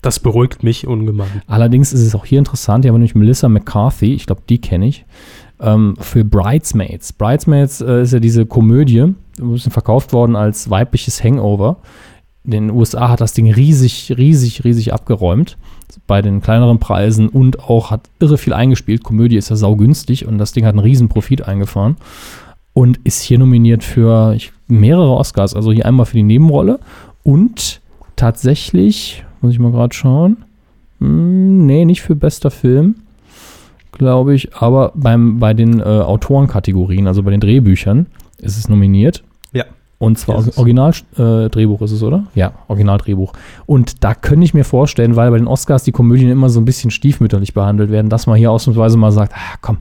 Das 0.00 0.20
beruhigt 0.20 0.62
mich 0.62 0.86
ungemein. 0.86 1.42
Allerdings 1.46 1.92
ist 1.92 2.02
es 2.02 2.14
auch 2.14 2.26
hier 2.26 2.38
interessant, 2.38 2.84
hier 2.84 2.90
haben 2.90 2.96
wir 2.96 2.98
nämlich 2.98 3.14
Melissa 3.14 3.48
McCarthy, 3.48 4.14
ich 4.14 4.26
glaube, 4.26 4.42
die 4.48 4.60
kenne 4.60 4.86
ich, 4.86 5.06
ähm, 5.60 5.94
für 5.98 6.24
Bridesmaids. 6.24 7.12
Bridesmaids 7.12 7.80
äh, 7.80 8.02
ist 8.02 8.12
ja 8.12 8.20
diese 8.20 8.44
Komödie, 8.44 9.00
ein 9.00 9.16
bisschen 9.38 9.72
verkauft 9.72 10.12
worden 10.12 10.36
als 10.36 10.68
weibliches 10.68 11.24
Hangover. 11.24 11.78
In 12.44 12.50
den 12.50 12.70
USA 12.70 13.08
hat 13.08 13.20
das 13.20 13.32
Ding 13.32 13.50
riesig, 13.50 14.14
riesig, 14.16 14.64
riesig 14.64 14.92
abgeräumt. 14.92 15.56
Bei 16.06 16.20
den 16.20 16.42
kleineren 16.42 16.78
Preisen 16.78 17.28
und 17.28 17.60
auch 17.60 17.90
hat 17.90 18.10
irre 18.20 18.36
viel 18.36 18.52
eingespielt. 18.52 19.02
Komödie 19.02 19.36
ist 19.36 19.48
ja 19.48 19.56
saugünstig 19.56 20.26
und 20.26 20.38
das 20.38 20.52
Ding 20.52 20.64
hat 20.64 20.74
einen 20.74 20.80
riesen 20.80 21.08
Profit 21.08 21.42
eingefahren. 21.42 21.96
Und 22.74 22.98
ist 23.04 23.22
hier 23.22 23.38
nominiert 23.38 23.82
für 23.84 24.36
mehrere 24.66 25.12
Oscars. 25.12 25.54
Also 25.54 25.72
hier 25.72 25.86
einmal 25.86 26.06
für 26.06 26.16
die 26.16 26.22
Nebenrolle 26.22 26.80
und 27.22 27.80
tatsächlich, 28.16 29.24
muss 29.40 29.52
ich 29.52 29.58
mal 29.58 29.72
gerade 29.72 29.94
schauen. 29.94 30.38
Hm, 31.00 31.66
nee, 31.66 31.84
nicht 31.84 32.02
für 32.02 32.14
bester 32.14 32.50
Film, 32.50 32.96
glaube 33.92 34.34
ich, 34.34 34.54
aber 34.54 34.92
beim, 34.94 35.38
bei 35.38 35.54
den 35.54 35.80
äh, 35.80 35.82
Autorenkategorien, 35.82 37.06
also 37.06 37.22
bei 37.22 37.30
den 37.30 37.40
Drehbüchern, 37.40 38.06
ist 38.38 38.58
es 38.58 38.68
nominiert. 38.68 39.22
Ja. 39.52 39.64
Und 39.98 40.18
zwar. 40.18 40.36
Originaldrehbuch 40.56 41.80
äh, 41.80 41.84
ist 41.84 41.92
es, 41.92 42.02
oder? 42.02 42.24
Ja, 42.34 42.52
Originaldrehbuch. 42.68 43.32
Und 43.66 44.04
da 44.04 44.14
könnte 44.14 44.44
ich 44.44 44.52
mir 44.54 44.64
vorstellen, 44.64 45.16
weil 45.16 45.30
bei 45.30 45.38
den 45.38 45.46
Oscars 45.46 45.84
die 45.84 45.92
Komödien 45.92 46.30
immer 46.30 46.48
so 46.50 46.60
ein 46.60 46.64
bisschen 46.64 46.90
stiefmütterlich 46.90 47.54
behandelt 47.54 47.90
werden, 47.90 48.10
dass 48.10 48.26
man 48.26 48.36
hier 48.36 48.50
ausnahmsweise 48.50 48.96
mal 48.98 49.12
sagt, 49.12 49.32
ah, 49.34 49.56
komm, 49.60 49.78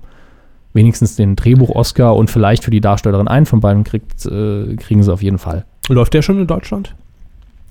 wenigstens 0.74 1.16
den 1.16 1.36
Drehbuch-Oscar 1.36 2.16
und 2.16 2.30
vielleicht 2.30 2.64
für 2.64 2.72
die 2.72 2.80
Darstellerin 2.82 3.28
einen 3.28 3.46
von 3.46 3.60
beiden 3.60 3.84
kriegt, 3.84 4.26
äh, 4.26 4.76
kriegen 4.76 5.04
sie 5.04 5.12
auf 5.12 5.22
jeden 5.24 5.40
Fall. 5.40 5.66
Läuft 5.90 6.14
der 6.14 6.22
schon 6.22 6.40
in 6.40 6.48
Deutschland? 6.48 6.96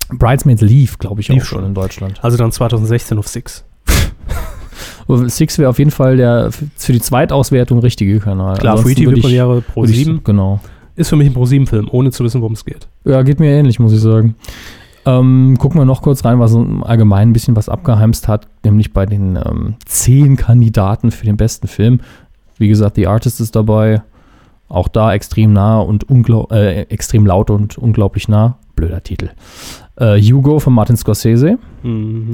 Bridesmaids 0.09 0.61
lief, 0.61 0.99
glaube 0.99 1.21
ich, 1.21 1.29
Lief 1.29 1.43
auch 1.43 1.45
schon 1.47 1.59
schon. 1.59 1.67
in 1.69 1.73
Deutschland. 1.73 2.23
Also 2.23 2.37
dann 2.37 2.51
2016 2.51 3.17
auf 3.17 3.27
Six. 3.27 3.63
Six 5.27 5.57
wäre 5.59 5.69
auf 5.69 5.79
jeden 5.79 5.91
Fall 5.91 6.17
der 6.17 6.49
für 6.51 6.93
die 6.93 7.01
Zweitauswertung 7.01 7.79
richtige 7.79 8.19
Kanal. 8.19 8.57
Klar, 8.57 8.77
Free 8.77 8.93
TV-Premiere 8.95 9.61
Pro 9.61 9.81
würde 9.81 9.91
ich- 9.91 9.97
7 10.05 10.23
Genau. 10.23 10.59
Ist 10.95 11.09
für 11.09 11.15
mich 11.15 11.27
ein 11.27 11.33
Pro 11.33 11.43
7-Film, 11.43 11.87
ohne 11.91 12.11
zu 12.11 12.23
wissen, 12.23 12.41
worum 12.41 12.53
es 12.53 12.65
geht. 12.65 12.87
Ja, 13.05 13.21
geht 13.23 13.39
mir 13.39 13.51
ähnlich, 13.51 13.79
muss 13.79 13.93
ich 13.93 14.01
sagen. 14.01 14.35
Ähm, 15.05 15.57
gucken 15.59 15.79
wir 15.79 15.85
noch 15.85 16.01
kurz 16.01 16.23
rein, 16.23 16.39
was 16.39 16.53
im 16.53 16.83
Allgemeinen 16.83 17.31
ein 17.31 17.33
bisschen 17.33 17.55
was 17.55 17.67
abgeheimst 17.67 18.27
hat, 18.27 18.47
nämlich 18.63 18.93
bei 18.93 19.05
den 19.05 19.35
ähm, 19.35 19.75
zehn 19.85 20.37
Kandidaten 20.37 21.11
für 21.11 21.25
den 21.25 21.35
besten 21.35 21.67
Film. 21.67 21.99
Wie 22.57 22.69
gesagt, 22.69 22.95
The 22.95 23.07
Artist 23.07 23.41
ist 23.41 23.55
dabei. 23.55 24.01
Auch 24.69 24.87
da 24.87 25.13
extrem 25.13 25.53
nah 25.53 25.79
und 25.79 26.05
äh, 26.51 26.83
extrem 26.83 27.25
laut 27.25 27.49
und 27.49 27.77
unglaublich 27.77 28.27
nah. 28.27 28.57
Blöder 28.75 29.03
Titel. 29.03 29.29
Äh, 29.97 30.19
Hugo 30.19 30.59
von 30.59 30.73
Martin 30.73 30.97
Scorsese. 30.97 31.59
Mhm. 31.83 32.33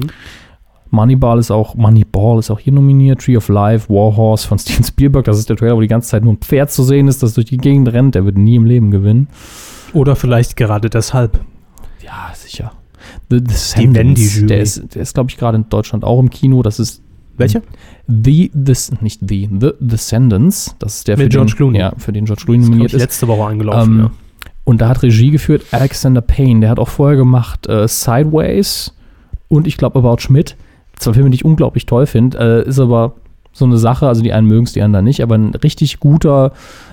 Moneyball 0.90 1.38
ist 1.38 1.50
auch, 1.50 1.74
Moneyball 1.74 2.38
ist 2.38 2.50
auch 2.50 2.58
hier 2.58 2.72
nominiert. 2.72 3.20
Tree 3.20 3.36
of 3.36 3.48
Life, 3.48 3.88
Warhorse 3.88 4.46
von 4.46 4.58
Steven 4.60 4.84
Spielberg. 4.84 5.24
Das 5.24 5.38
ist 5.38 5.48
der 5.48 5.56
Trailer, 5.56 5.76
wo 5.76 5.80
die 5.80 5.88
ganze 5.88 6.08
Zeit 6.10 6.24
nur 6.24 6.32
ein 6.34 6.38
Pferd 6.38 6.70
zu 6.70 6.82
sehen 6.82 7.08
ist, 7.08 7.22
das 7.22 7.34
durch 7.34 7.46
die 7.46 7.56
Gegend 7.56 7.92
rennt. 7.92 8.14
Der 8.14 8.24
wird 8.24 8.36
nie 8.36 8.56
im 8.56 8.64
Leben 8.64 8.90
gewinnen. 8.90 9.28
Oder 9.92 10.16
vielleicht 10.16 10.56
gerade 10.56 10.90
deshalb. 10.90 11.40
Ja, 12.02 12.32
sicher. 12.34 12.72
The 13.30 13.42
Descendants, 13.42 14.20
Wendy-Jury. 14.20 14.46
der 14.46 14.60
ist, 14.60 14.94
der 14.94 15.02
ist 15.02 15.14
glaube 15.14 15.30
ich, 15.30 15.36
gerade 15.36 15.56
in 15.56 15.68
Deutschland 15.68 16.04
auch 16.04 16.20
im 16.20 16.30
Kino. 16.30 16.62
Das 16.62 16.78
ist 16.78 17.02
Welche? 17.36 17.62
The, 18.06 18.50
this, 18.50 18.92
nicht 19.00 19.20
The, 19.26 19.48
The 19.60 19.70
Descendants. 19.80 20.76
Das 20.78 20.96
ist 20.98 21.08
der 21.08 21.16
Mit 21.16 21.24
für 21.24 21.28
George 21.30 21.52
den, 21.52 21.56
Clooney. 21.56 21.78
Ja, 21.78 21.92
für 21.96 22.12
den 22.12 22.24
George 22.26 22.42
Clooney 22.44 22.64
nominiert 22.64 22.92
ist. 22.92 23.00
letzte 23.00 23.28
Woche 23.28 23.44
angelaufen. 23.44 23.92
Ähm, 23.92 23.98
ja. 24.00 24.10
Und 24.64 24.80
da 24.80 24.88
hat 24.88 25.02
Regie 25.02 25.30
geführt 25.30 25.64
Alexander 25.70 26.20
Payne. 26.20 26.60
Der 26.60 26.70
hat 26.70 26.78
auch 26.78 26.88
vorher 26.88 27.16
gemacht 27.16 27.66
äh, 27.68 27.88
Sideways 27.88 28.94
und 29.48 29.66
ich 29.66 29.76
glaube 29.76 29.98
About 29.98 30.18
Schmidt. 30.20 30.56
Zwei 31.00 31.14
Filme, 31.14 31.30
die 31.30 31.36
ich 31.36 31.44
unglaublich 31.44 31.86
toll 31.86 32.06
finde. 32.06 32.38
Äh, 32.64 32.68
ist 32.68 32.78
aber 32.78 33.14
so 33.52 33.64
eine 33.64 33.78
Sache, 33.78 34.06
also 34.06 34.22
die 34.22 34.32
einen 34.32 34.46
mögen 34.46 34.64
es, 34.64 34.72
die 34.72 34.82
anderen 34.82 35.04
nicht, 35.04 35.22
aber 35.22 35.34
ein 35.36 35.54
richtig 35.54 35.98
guter, 35.98 36.52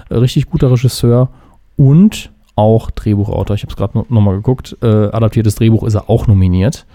äh, 0.10 0.16
richtig 0.16 0.48
guter 0.50 0.72
Regisseur 0.72 1.30
und 1.76 2.32
auch 2.56 2.90
Drehbuchautor. 2.90 3.56
Ich 3.56 3.62
habe 3.64 3.72
es 3.72 3.78
gerade 3.78 3.98
noch, 3.98 4.10
noch 4.10 4.22
mal 4.22 4.36
geguckt. 4.36 4.76
Äh, 4.82 4.88
adaptiertes 4.88 5.56
Drehbuch 5.56 5.84
ist 5.84 5.94
er 5.94 6.10
auch 6.10 6.26
nominiert. 6.26 6.86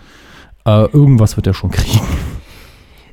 Äh, 0.65 0.87
irgendwas 0.87 1.37
wird 1.37 1.47
er 1.47 1.55
schon 1.55 1.71
kriegen. 1.71 2.01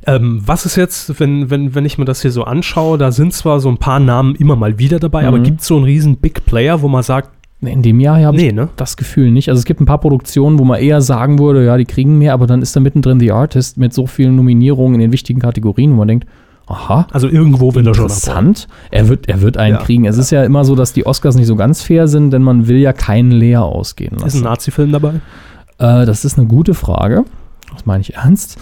Ähm, 0.08 0.42
was 0.46 0.66
ist 0.66 0.76
jetzt, 0.76 1.20
wenn, 1.20 1.50
wenn, 1.50 1.76
wenn 1.76 1.86
ich 1.86 1.98
mir 1.98 2.06
das 2.06 2.22
hier 2.22 2.32
so 2.32 2.46
anschaue, 2.46 2.98
da 2.98 3.12
sind 3.12 3.34
zwar 3.34 3.60
so 3.60 3.70
ein 3.70 3.78
paar 3.78 4.00
Namen 4.00 4.34
immer 4.36 4.56
mal 4.56 4.80
wieder 4.80 4.98
dabei, 5.00 5.28
aber 5.28 5.38
Mhm. 5.38 5.44
gibt 5.44 5.62
es 5.62 5.68
so 5.68 5.76
einen 5.76 5.84
riesen 5.86 6.18
Big 6.18 6.46
Player, 6.46 6.82
wo 6.82 6.88
man 6.88 7.04
sagt, 7.04 7.30
In 7.62 7.82
dem 7.82 8.00
Jahr 8.00 8.22
habe 8.22 8.38
nee, 8.38 8.48
ich 8.48 8.54
ne? 8.54 8.70
das 8.78 8.96
Gefühl 8.96 9.32
nicht. 9.32 9.50
Also 9.50 9.60
es 9.60 9.66
gibt 9.66 9.82
ein 9.82 9.86
paar 9.86 10.00
Produktionen, 10.00 10.60
wo 10.60 10.64
man 10.64 10.80
eher 10.80 11.02
sagen 11.02 11.40
würde, 11.40 11.66
ja, 11.66 11.76
die 11.78 11.84
kriegen 11.86 12.18
mehr, 12.18 12.34
aber 12.34 12.48
dann 12.48 12.62
ist 12.62 12.74
da 12.76 12.80
mittendrin 12.80 13.20
The 13.20 13.34
Artist 13.34 13.78
mit 13.78 13.94
so 13.94 14.08
vielen 14.08 14.38
Nominierungen 14.38 14.96
in 14.96 15.02
den 15.02 15.12
wichtigen 15.12 15.42
Kategorien, 15.42 15.92
wo 15.92 15.96
man 15.98 16.08
denkt, 16.08 16.26
aha, 16.68 17.08
Also 17.12 17.28
irgendwo 17.28 17.76
will 17.76 17.86
er 17.86 17.94
schon 17.94 18.06
interessant. 18.06 18.68
Er 18.92 19.10
wird, 19.10 19.28
er 19.28 19.42
wird 19.42 19.58
einen 19.58 19.76
Ja, 19.76 19.82
kriegen. 19.82 20.06
Es 20.06 20.18
ist 20.18 20.30
ja 20.32 20.44
immer 20.46 20.64
so, 20.64 20.76
dass 20.76 20.94
die 20.94 21.06
Oscars 21.06 21.36
nicht 21.36 21.48
so 21.48 21.58
ganz 21.58 21.82
fair 21.82 22.08
sind, 22.08 22.32
denn 22.32 22.44
man 22.44 22.68
will 22.68 22.78
ja 22.78 22.94
keinen 22.94 23.32
leer 23.32 23.64
ausgehen 23.64 24.14
Ist 24.16 24.22
ein 24.22 24.26
lassen. 24.26 24.44
Nazi-Film 24.44 24.92
dabei? 24.94 25.16
Äh, 25.80 26.06
das 26.06 26.24
ist 26.24 26.38
eine 26.38 26.48
gute 26.48 26.74
Frage. 26.74 27.26
Das 27.74 27.86
meine 27.86 28.02
ich 28.02 28.14
ernst. 28.16 28.58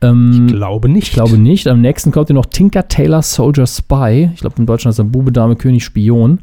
Ähm, 0.00 0.46
Ich 0.48 0.52
glaube 0.54 0.88
nicht. 0.88 1.08
ich 1.08 1.12
glaube 1.12 1.38
nicht. 1.38 1.68
Am 1.68 1.80
nächsten 1.80 2.10
kommt 2.10 2.26
hier 2.26 2.34
noch 2.34 2.46
Tinker 2.46 2.88
Taylor 2.88 3.22
Soldier 3.22 3.66
Spy. 3.68 4.30
Ich 4.34 4.40
glaube, 4.40 4.56
in 4.58 4.66
Deutschland 4.66 4.94
ist 4.94 4.98
er 4.98 5.04
Bube, 5.04 5.30
Dame, 5.30 5.54
König, 5.54 5.84
Spion. 5.84 6.40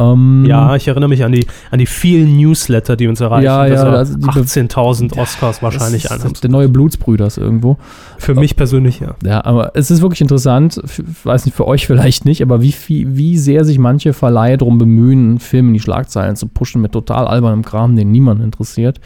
Ähm, 0.00 0.44
Ja, 0.46 0.76
ich 0.76 0.86
erinnere 0.86 1.08
mich 1.08 1.24
an 1.24 1.32
die, 1.32 1.46
an 1.70 1.78
die 1.78 1.86
vielen 1.86 2.36
Newsletter, 2.36 2.94
die 2.96 3.08
uns 3.08 3.20
erreichen, 3.20 3.44
Ja, 3.44 3.66
ja, 3.66 3.82
also 3.84 4.14
die 4.16 4.26
Be- 4.26 4.30
18.000 4.32 5.18
Oscars 5.18 5.62
wahrscheinlich 5.62 6.04
das 6.04 6.24
ist. 6.24 6.42
Der 6.44 6.50
neue 6.50 6.68
Blutsbrüders 6.68 7.36
irgendwo. 7.36 7.78
Für 8.18 8.34
mich 8.34 8.54
persönlich, 8.56 9.00
ja. 9.00 9.14
Ja, 9.24 9.44
aber 9.44 9.72
es 9.74 9.90
ist 9.90 10.00
wirklich 10.00 10.20
interessant. 10.20 10.80
F- 10.84 11.02
weiß 11.24 11.46
nicht, 11.46 11.54
für 11.56 11.66
euch 11.66 11.86
vielleicht 11.86 12.24
nicht, 12.24 12.42
aber 12.42 12.62
wie, 12.62 12.72
viel, 12.72 13.16
wie 13.16 13.36
sehr 13.38 13.64
sich 13.64 13.78
manche 13.78 14.12
Verleihe 14.12 14.56
darum 14.58 14.78
bemühen, 14.78 15.30
einen 15.30 15.38
Film 15.40 15.68
in 15.68 15.74
die 15.74 15.80
Schlagzeilen 15.80 16.36
zu 16.36 16.46
pushen 16.46 16.80
mit 16.80 16.92
total 16.92 17.26
albernem 17.26 17.64
Kram, 17.64 17.96
den 17.96 18.12
niemand 18.12 18.42
interessiert. 18.42 19.00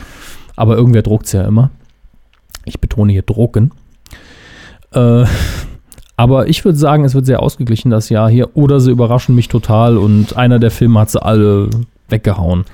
Aber 0.56 0.76
irgendwer 0.76 1.02
druckt 1.02 1.26
es 1.26 1.32
ja 1.32 1.42
immer. 1.44 1.70
Ich 2.66 2.80
betone 2.80 3.12
hier 3.12 3.22
drucken. 3.22 3.70
Äh, 4.92 5.24
aber 6.16 6.48
ich 6.48 6.64
würde 6.64 6.78
sagen, 6.78 7.04
es 7.04 7.14
wird 7.14 7.26
sehr 7.26 7.42
ausgeglichen 7.42 7.90
das 7.90 8.08
Jahr 8.08 8.30
hier. 8.30 8.56
Oder 8.56 8.80
sie 8.80 8.90
überraschen 8.90 9.34
mich 9.34 9.48
total 9.48 9.96
und 9.96 10.36
einer 10.36 10.58
der 10.58 10.70
Filme 10.70 11.00
hat 11.00 11.10
sie 11.10 11.22
alle 11.22 11.70
weggehauen. 12.08 12.64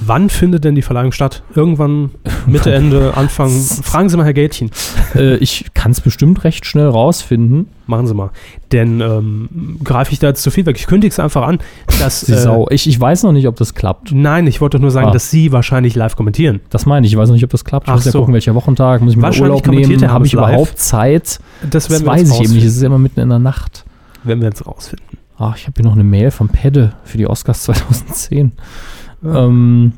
Wann 0.00 0.28
findet 0.28 0.64
denn 0.64 0.74
die 0.74 0.82
Verleihung 0.82 1.10
statt? 1.12 1.42
Irgendwann 1.54 2.10
Mitte, 2.46 2.72
Ende, 2.74 3.14
Anfang? 3.16 3.48
Fragen 3.82 4.08
Sie 4.10 4.16
mal 4.16 4.24
Herr 4.24 4.34
Gätchen. 4.34 4.70
äh, 5.14 5.36
ich 5.36 5.66
kann 5.74 5.92
es 5.92 6.00
bestimmt 6.02 6.44
recht 6.44 6.66
schnell 6.66 6.88
rausfinden. 6.88 7.68
Machen 7.86 8.06
Sie 8.06 8.14
mal. 8.14 8.30
Denn 8.72 9.00
ähm, 9.00 9.78
greife 9.82 10.12
ich 10.12 10.18
da 10.18 10.26
jetzt 10.28 10.42
zu 10.42 10.50
viel 10.50 10.66
weg? 10.66 10.76
Ich 10.78 10.86
kündige 10.86 11.10
es 11.12 11.18
einfach 11.18 11.46
an, 11.46 11.58
dass. 12.00 12.22
Die 12.22 12.32
Äh, 12.32 12.38
Sau. 12.38 12.66
Ich, 12.70 12.86
ich 12.88 13.00
weiß 13.00 13.22
noch 13.22 13.32
nicht, 13.32 13.46
ob 13.48 13.56
das 13.56 13.74
klappt. 13.74 14.12
nein, 14.12 14.46
ich 14.46 14.60
wollte 14.60 14.78
nur 14.78 14.90
sagen, 14.90 15.08
Ah. 15.08 15.12
dass 15.12 15.30
Sie 15.30 15.52
wahrscheinlich 15.52 15.94
live 15.94 16.14
kommentieren. 16.16 16.60
Das 16.70 16.84
meine 16.84 17.06
ich. 17.06 17.12
Ich 17.12 17.18
weiß 17.18 17.28
noch 17.28 17.34
nicht, 17.34 17.44
ob 17.44 17.50
das 17.50 17.64
klappt. 17.64 17.86
Ich 17.86 17.90
Ach 17.92 17.96
muss 17.96 18.04
ja 18.04 18.12
so. 18.12 18.18
gucken, 18.20 18.34
welcher 18.34 18.54
Wochentag. 18.54 19.00
Muss 19.00 19.12
ich 19.12 19.16
mir 19.16 19.22
Wahrscheinlich 19.22 19.66
Urlaub 19.66 19.88
nehmen? 19.88 20.10
Habe 20.10 20.26
ich 20.26 20.32
live. 20.32 20.48
überhaupt 20.50 20.78
Zeit? 20.78 21.38
Das, 21.70 21.88
Das 21.88 22.04
weiß 22.04 22.30
ich 22.32 22.40
eben 22.42 22.52
nicht. 22.54 22.64
Es 22.64 22.76
ist 22.76 22.82
immer 22.82 22.98
mitten 22.98 23.20
in 23.20 23.28
der 23.30 23.38
Nacht. 23.38 23.84
Werden 24.24 24.40
wir 24.40 24.48
jetzt 24.48 24.66
rausfinden. 24.66 25.06
Ach, 25.38 25.56
ich 25.56 25.62
habe 25.66 25.74
hier 25.76 25.84
noch 25.84 25.92
eine 25.94 26.04
Mail 26.04 26.30
von 26.30 26.48
Pedde 26.48 26.92
für 27.04 27.18
die 27.18 27.26
Oscars 27.26 27.62
2010. 27.64 28.52
Ähm, 29.24 29.92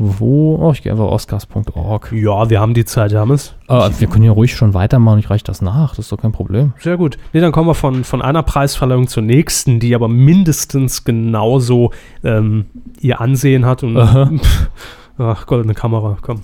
wo? 0.00 0.56
Oh, 0.60 0.70
ich 0.70 0.82
gehe 0.82 0.92
einfach 0.92 1.06
oscars.org. 1.06 2.12
Ja, 2.12 2.48
wir 2.48 2.60
haben 2.60 2.72
die 2.72 2.84
Zeit, 2.84 3.12
Hermes. 3.12 3.54
Äh, 3.68 3.90
wir 3.98 4.06
können 4.06 4.24
ja 4.24 4.30
ruhig 4.30 4.54
schon 4.54 4.72
weitermachen. 4.72 5.18
Ich 5.18 5.28
reiche 5.28 5.42
das 5.42 5.60
nach. 5.60 5.90
Das 5.90 6.06
ist 6.06 6.12
doch 6.12 6.18
kein 6.18 6.30
Problem. 6.30 6.72
Sehr 6.78 6.96
gut. 6.96 7.18
Nee, 7.32 7.40
dann 7.40 7.50
kommen 7.50 7.68
wir 7.68 7.74
von, 7.74 8.04
von 8.04 8.22
einer 8.22 8.44
Preisverleihung 8.44 9.08
zur 9.08 9.24
nächsten, 9.24 9.80
die 9.80 9.96
aber 9.96 10.06
mindestens 10.06 11.02
genauso 11.02 11.90
ähm, 12.22 12.66
ihr 13.00 13.20
Ansehen 13.20 13.66
hat. 13.66 13.82
Und 13.82 13.98
ach, 15.18 15.46
goldene 15.46 15.74
Kamera, 15.74 16.16
komm. 16.20 16.42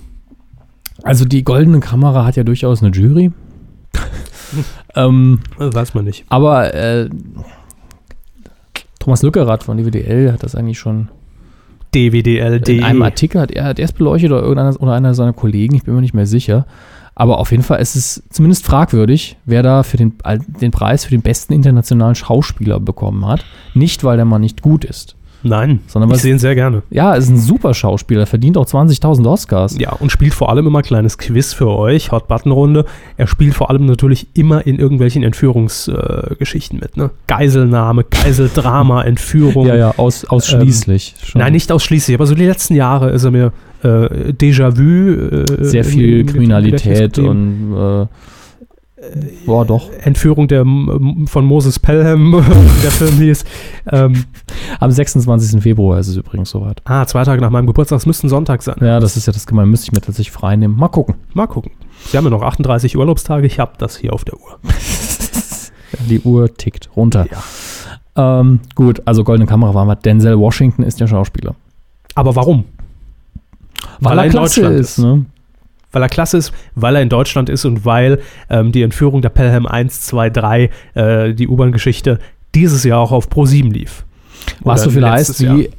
Also 1.03 1.23
die 1.23 1.45
goldene 1.45 1.79
Kamera 1.79 2.25
hat 2.25 2.35
ja 2.35 2.43
durchaus 2.43 2.83
eine 2.83 2.91
Jury. 2.91 3.31
ähm, 4.95 5.39
weiß 5.57 5.93
man 5.93 6.03
nicht. 6.03 6.25
aber 6.27 6.73
äh, 6.73 7.09
Thomas 8.99 9.21
Lückerath 9.21 9.63
von 9.63 9.77
DWDL 9.77 10.33
hat 10.33 10.43
das 10.43 10.55
eigentlich 10.55 10.79
schon 10.79 11.09
DWDL, 11.95 12.61
In 12.67 12.83
einem 12.83 13.01
Artikel 13.01 13.39
hat 13.39 13.51
er, 13.51 13.77
es 13.79 13.93
beleuchtet 13.93 14.31
oder 14.31 14.41
irgendeiner 14.41 14.81
oder 14.81 14.93
einer 14.93 15.13
seiner 15.13 15.33
Kollegen, 15.33 15.75
ich 15.75 15.83
bin 15.83 15.95
mir 15.95 16.01
nicht 16.01 16.13
mehr 16.13 16.25
sicher. 16.25 16.65
Aber 17.17 17.39
auf 17.39 17.51
jeden 17.51 17.63
Fall 17.63 17.79
ist 17.79 17.95
es 17.95 18.23
zumindest 18.29 18.65
fragwürdig, 18.65 19.37
wer 19.45 19.63
da 19.63 19.83
für 19.83 19.95
den, 19.95 20.15
den 20.61 20.71
Preis 20.71 21.05
für 21.05 21.11
den 21.11 21.21
besten 21.21 21.53
internationalen 21.53 22.15
Schauspieler 22.15 22.81
bekommen 22.81 23.25
hat. 23.25 23.45
Nicht, 23.73 24.03
weil 24.03 24.17
der 24.17 24.25
Mann 24.25 24.41
nicht 24.41 24.61
gut 24.61 24.83
ist. 24.83 25.14
Nein, 25.45 25.81
Sondern 25.85 26.09
ich 26.09 26.17
sehe 26.17 26.31
ihn 26.31 26.39
sehr 26.39 26.55
gerne. 26.55 26.81
Ja, 26.89 27.11
er 27.11 27.17
ist 27.17 27.29
ein 27.29 27.37
super 27.37 27.75
Schauspieler, 27.75 28.25
verdient 28.25 28.57
auch 28.57 28.65
20.000 28.65 29.29
Oscars. 29.29 29.77
Ja, 29.79 29.91
und 29.93 30.11
spielt 30.11 30.33
vor 30.33 30.49
allem 30.49 30.65
immer 30.65 30.81
kleines 30.81 31.19
Quiz 31.19 31.53
für 31.53 31.67
euch, 31.67 32.11
Hot-Button-Runde. 32.11 32.85
Er 33.17 33.27
spielt 33.27 33.53
vor 33.53 33.69
allem 33.69 33.85
natürlich 33.85 34.27
immer 34.33 34.65
in 34.65 34.79
irgendwelchen 34.79 35.21
Entführungsgeschichten 35.21 36.79
äh, 36.79 36.81
mit, 36.81 36.97
ne? 36.97 37.11
Geiselnahme, 37.27 38.05
Geiseldrama, 38.05 39.03
Entführung. 39.05 39.67
ja, 39.67 39.75
ja 39.75 39.93
aus, 39.97 40.25
ausschließlich. 40.25 41.15
schon. 41.23 41.41
Nein, 41.41 41.53
nicht 41.53 41.71
ausschließlich, 41.71 42.15
aber 42.15 42.25
so 42.25 42.33
die 42.33 42.45
letzten 42.45 42.73
Jahre 42.73 43.11
ist 43.11 43.23
er 43.23 43.29
mir 43.31 43.51
äh, 43.83 44.31
Déjà-vu. 44.33 45.43
Äh, 45.61 45.63
Sehr 45.63 45.83
viel 45.83 46.21
im 46.21 46.27
Kriminalität 46.27 47.19
und 47.19 47.75
äh, 47.77 48.07
boah, 49.45 49.65
doch. 49.65 49.91
Entführung 50.03 50.47
der, 50.47 50.63
von 50.63 51.45
Moses 51.45 51.79
Pelham, 51.79 52.31
der 52.83 52.91
Film 52.91 53.17
hieß. 53.17 53.45
Ähm, 53.91 54.25
Am 54.79 54.91
26. 54.91 55.61
Februar 55.61 55.99
ist 55.99 56.07
es 56.07 56.17
übrigens 56.17 56.49
soweit. 56.49 56.81
ah, 56.85 57.05
zwei 57.05 57.23
Tage 57.23 57.41
nach 57.41 57.49
meinem 57.49 57.67
Geburtstag, 57.67 57.99
es 57.99 58.05
müsste 58.05 58.27
ein 58.27 58.29
Sonntag 58.29 58.63
sein. 58.63 58.75
Ja, 58.81 58.99
das 58.99 59.17
ist 59.17 59.27
ja 59.27 59.33
das 59.33 59.47
Gemeine, 59.47 59.67
müsste 59.67 59.85
ich 59.85 59.91
mir 59.91 60.01
tatsächlich 60.01 60.31
frei 60.31 60.55
nehmen. 60.55 60.75
Mal 60.77 60.89
gucken. 60.89 61.15
Mal 61.33 61.47
gucken. 61.47 61.71
Sie 62.05 62.17
haben 62.17 62.25
ja 62.25 62.29
noch 62.31 62.41
38 62.41 62.97
Urlaubstage, 62.97 63.47
ich 63.47 63.59
habe 63.59 63.73
das 63.77 63.97
hier 63.97 64.13
auf 64.13 64.25
der 64.25 64.35
Uhr. 64.35 64.59
Die 66.09 66.19
Uhr 66.19 66.53
tickt 66.53 66.89
runter. 66.95 67.25
Ja. 67.31 68.39
Ähm, 68.39 68.59
gut, 68.75 69.01
also 69.05 69.23
goldene 69.23 69.47
Kamera 69.47 69.73
waren 69.73 69.87
wir. 69.87 69.95
Denzel 69.95 70.37
Washington 70.37 70.83
ist 70.83 70.99
der 70.99 71.07
Schauspieler. 71.07 71.55
Aber 72.15 72.35
warum? 72.35 72.65
Weil, 73.99 74.17
er 74.17 74.25
in 74.25 74.31
klasse 74.31 74.61
Deutschland 74.61 74.79
ist, 74.79 74.97
ne? 74.99 75.25
Weil 75.95 76.01
er 76.01 76.09
klasse 76.09 76.35
ist, 76.35 76.51
weil 76.75 76.97
er 76.97 77.01
in 77.01 77.07
Deutschland 77.07 77.47
ist 77.47 77.63
und 77.63 77.85
weil 77.85 78.19
ähm, 78.49 78.73
die 78.73 78.81
Entführung 78.81 79.21
der 79.21 79.29
Pelham 79.29 79.65
1, 79.65 80.01
2, 80.01 80.29
3, 80.29 80.69
äh, 80.93 81.33
die 81.33 81.47
U-Bahn-Geschichte, 81.47 82.19
dieses 82.53 82.83
Jahr 82.83 82.99
auch 82.99 83.13
auf 83.13 83.29
Pro 83.29 83.45
7 83.45 83.71
lief. 83.71 84.03
Was 84.59 84.83
so 84.83 84.89
viel 84.89 85.07
heißt 85.07 85.39
wie, 85.41 85.69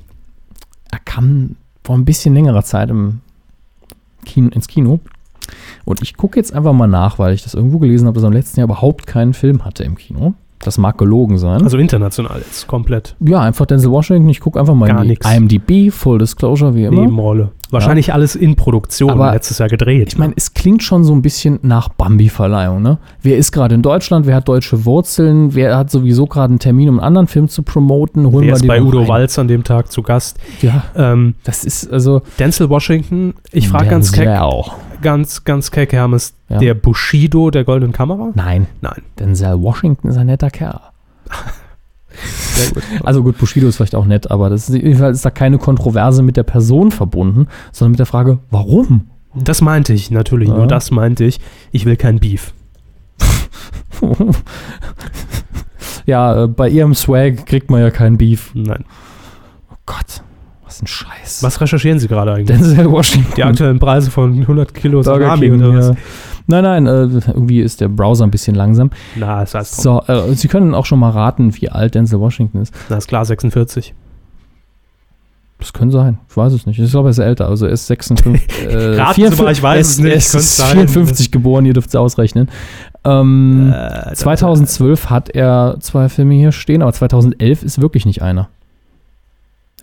er 0.91 0.99
kam 1.05 1.57
vor 1.85 1.99
ein 1.99 2.07
bisschen 2.07 2.33
längerer 2.33 2.63
Zeit 2.63 2.89
im 2.89 3.21
Kino, 4.25 4.49
ins 4.55 4.69
Kino. 4.69 5.01
Und 5.85 6.01
ich 6.01 6.17
gucke 6.17 6.39
jetzt 6.39 6.55
einfach 6.55 6.73
mal 6.73 6.87
nach, 6.87 7.19
weil 7.19 7.35
ich 7.35 7.43
das 7.43 7.53
irgendwo 7.53 7.79
gelesen 7.79 8.07
habe, 8.07 8.15
dass 8.15 8.25
er 8.25 8.29
im 8.29 8.33
letzten 8.33 8.61
Jahr 8.61 8.69
überhaupt 8.69 9.07
keinen 9.07 9.35
Film 9.35 9.67
hatte 9.67 9.85
im 9.85 9.97
Kino. 9.97 10.33
Das 10.61 10.79
mag 10.79 10.97
gelogen 10.97 11.37
sein. 11.37 11.63
Also 11.63 11.77
international 11.77 12.39
jetzt 12.39 12.67
komplett. 12.67 13.15
ja, 13.21 13.41
einfach 13.41 13.67
Denzel 13.67 13.91
Washington. 13.91 14.31
Ich 14.31 14.41
gucke 14.41 14.59
einfach 14.59 14.75
mal 14.75 14.89
Gar 14.89 15.03
in 15.03 15.03
die 15.03 15.09
nix. 15.11 15.31
IMDb, 15.31 15.93
Full 15.93 16.19
Disclosure, 16.19 16.75
wie 16.75 16.85
immer. 16.85 17.03
Nebenrolle. 17.03 17.53
Wahrscheinlich 17.71 18.13
alles 18.15 18.37
in 18.37 18.55
Produktion, 18.55 19.11
Aber 19.11 19.33
letztes 19.33 19.59
Jahr 19.59 19.69
gedreht. 19.69 20.09
Ich 20.09 20.19
meine, 20.19 20.33
es 20.37 20.55
klingt 20.55 20.83
schon 20.83 21.03
so 21.05 21.13
ein 21.13 21.23
bisschen 21.23 21.59
nach 21.63 21.89
Bambi-Verleihung, 21.89 22.81
ne? 22.81 22.99
Wer 23.23 23.37
ist 23.39 23.51
gerade 23.53 23.75
in 23.75 23.83
Deutschland? 23.83 24.27
Wer 24.27 24.37
hat 24.37 24.49
deutsche 24.49 24.85
Wurzeln? 24.85 25.55
Wer 25.55 25.77
hat 25.77 25.91
sowieso 25.91 26.27
gerade 26.27 26.53
einen 26.53 26.59
Termin, 26.61 26.89
um 26.89 26.99
einen 27.01 27.07
anderen 27.07 27.27
Film 27.27 27.49
zu 27.49 27.63
promoten? 27.63 28.27
Holen 28.31 28.47
Wer 28.47 28.55
ist 28.55 28.67
bei 28.67 28.81
Udo 28.81 29.01
rein. 29.01 29.09
Walz 29.09 29.39
an 29.39 29.49
dem 29.49 29.65
Tag 29.65 29.91
zu 29.91 30.03
Gast? 30.03 30.39
Ja, 30.63 30.85
Ähm, 30.95 31.35
das 31.45 31.65
ist 31.65 31.93
also. 31.93 32.23
Denzel 32.39 32.69
Washington, 32.71 33.35
ich 33.53 33.69
frage 33.69 33.89
ganz 33.89 34.13
keck, 34.13 34.29
ganz, 35.03 35.45
ganz 35.45 35.71
keck, 35.71 35.93
Hermes, 35.93 36.35
Ja. 36.49 36.59
der 36.59 36.75
Bushido 36.75 37.51
der 37.51 37.65
goldenen 37.65 37.93
Kamera? 37.93 38.31
Nein, 38.35 38.67
Nein. 38.81 39.03
Denzel 39.19 39.61
Washington 39.61 40.09
ist 40.09 40.17
ein 40.17 40.27
netter 40.27 40.51
Kerl. 40.51 40.81
Sehr 42.25 42.71
gut. 42.73 42.83
Also 43.05 43.23
gut, 43.23 43.39
Bushido 43.39 43.69
ist 43.69 43.77
vielleicht 43.77 43.95
auch 43.95 44.07
nett, 44.07 44.31
aber 44.31 44.51
das 44.51 44.69
ist, 44.69 44.75
jedenfalls 44.77 45.19
ist 45.19 45.25
da 45.25 45.31
keine 45.31 45.59
Kontroverse 45.59 46.23
mit 46.23 46.37
der 46.37 46.43
Person 46.45 46.91
verbunden, 46.91 47.47
sondern 47.73 47.93
mit 47.93 47.99
der 47.99 48.07
Frage, 48.07 48.39
warum? 48.51 49.09
Das 49.35 49.61
meinte 49.61 49.93
ich 49.93 50.11
natürlich, 50.11 50.49
Ja. 50.49 50.57
nur 50.57 50.67
das 50.67 50.91
meinte 50.91 51.25
ich. 51.25 51.41
Ich 51.73 51.85
will 51.85 51.97
kein 51.97 52.19
Beef. 52.21 52.55
ja, 56.07 56.45
äh, 56.45 56.49
bei 56.49 56.69
ihrem 56.69 56.95
Swag 56.95 57.47
kriegt 57.47 57.71
man 57.71 57.81
ja 57.81 57.91
kein 57.91 58.17
Beef. 58.17 58.51
Nein. 58.55 58.85
Oh 59.71 59.77
Gott, 59.87 60.23
was 60.65 60.83
ein 60.83 60.87
Scheiß. 60.87 61.43
Was 61.43 61.61
recherchieren 61.61 61.99
Sie 61.99 62.09
gerade 62.09 62.33
eigentlich? 62.33 62.59
Denzel 62.59 62.91
Washington. 62.91 63.33
Die 63.37 63.45
aktuellen 63.45 63.79
Preise 63.79 64.11
von 64.11 64.33
100 64.35 64.75
Kilo 64.75 65.03
Salami 65.03 65.51
oder 65.51 65.75
was? 65.75 65.89
ja. 65.89 65.95
Nein, 66.49 66.63
nein, 66.63 66.87
äh, 66.87 67.03
irgendwie 67.27 67.61
ist 67.61 67.81
der 67.81 67.89
Browser 67.89 68.25
ein 68.25 68.31
bisschen 68.31 68.55
langsam. 68.55 68.91
Na, 69.17 69.41
das 69.41 69.55
heißt 69.55 69.83
so. 69.83 70.01
Äh, 70.07 70.35
Sie 70.35 70.49
können 70.49 70.75
auch 70.75 70.87
schon 70.87 70.99
mal 71.01 71.11
raten, 71.11 71.55
wie 71.57 71.69
alt 71.69 71.95
Denzel 71.95 72.21
Washington 72.21 72.63
ist. 72.63 72.73
Na, 72.89 72.97
ist 72.97 73.09
klar, 73.09 73.25
46. 73.25 73.95
Das 75.59 75.73
könnte 75.73 75.97
sein. 75.97 76.19
Ich 76.29 76.37
weiß 76.37 76.53
es 76.53 76.67
nicht. 76.67 76.79
Ich 76.79 76.91
glaube, 76.91 77.09
er 77.09 77.11
ist 77.13 77.19
älter. 77.19 77.49
Also 77.49 77.65
er 77.67 77.73
ist 77.73 77.87
56. 77.87 78.47
Äh, 78.69 78.97
Raten 79.01 79.31
Sie 79.33 79.43
mal, 79.43 79.53
ich 79.53 79.63
weiß 79.63 79.87
es 79.87 79.93
ist- 79.93 79.99
nicht. 80.01 80.11
Er 80.13 80.17
ist 80.17 80.33
Könnte 80.33 80.47
sein. 80.47 80.89
54 80.89 81.31
geboren, 81.33 81.65
ihr 81.65 81.73
dürft 81.73 81.89
es 81.89 81.95
ausrechnen. 81.97 82.49
Ähm, 83.05 83.73
Äh, 83.75 84.15
2012 84.15 85.09
hat 85.09 85.31
er 85.31 85.77
zwei 85.81 86.09
Filme 86.11 86.35
hier 86.35 86.53
stehen, 86.53 86.83
aber 86.83 86.93
2011 86.93 87.63
ist 87.63 87.81
wirklich 87.81 88.05
nicht 88.07 88.21
einer. 88.23 88.49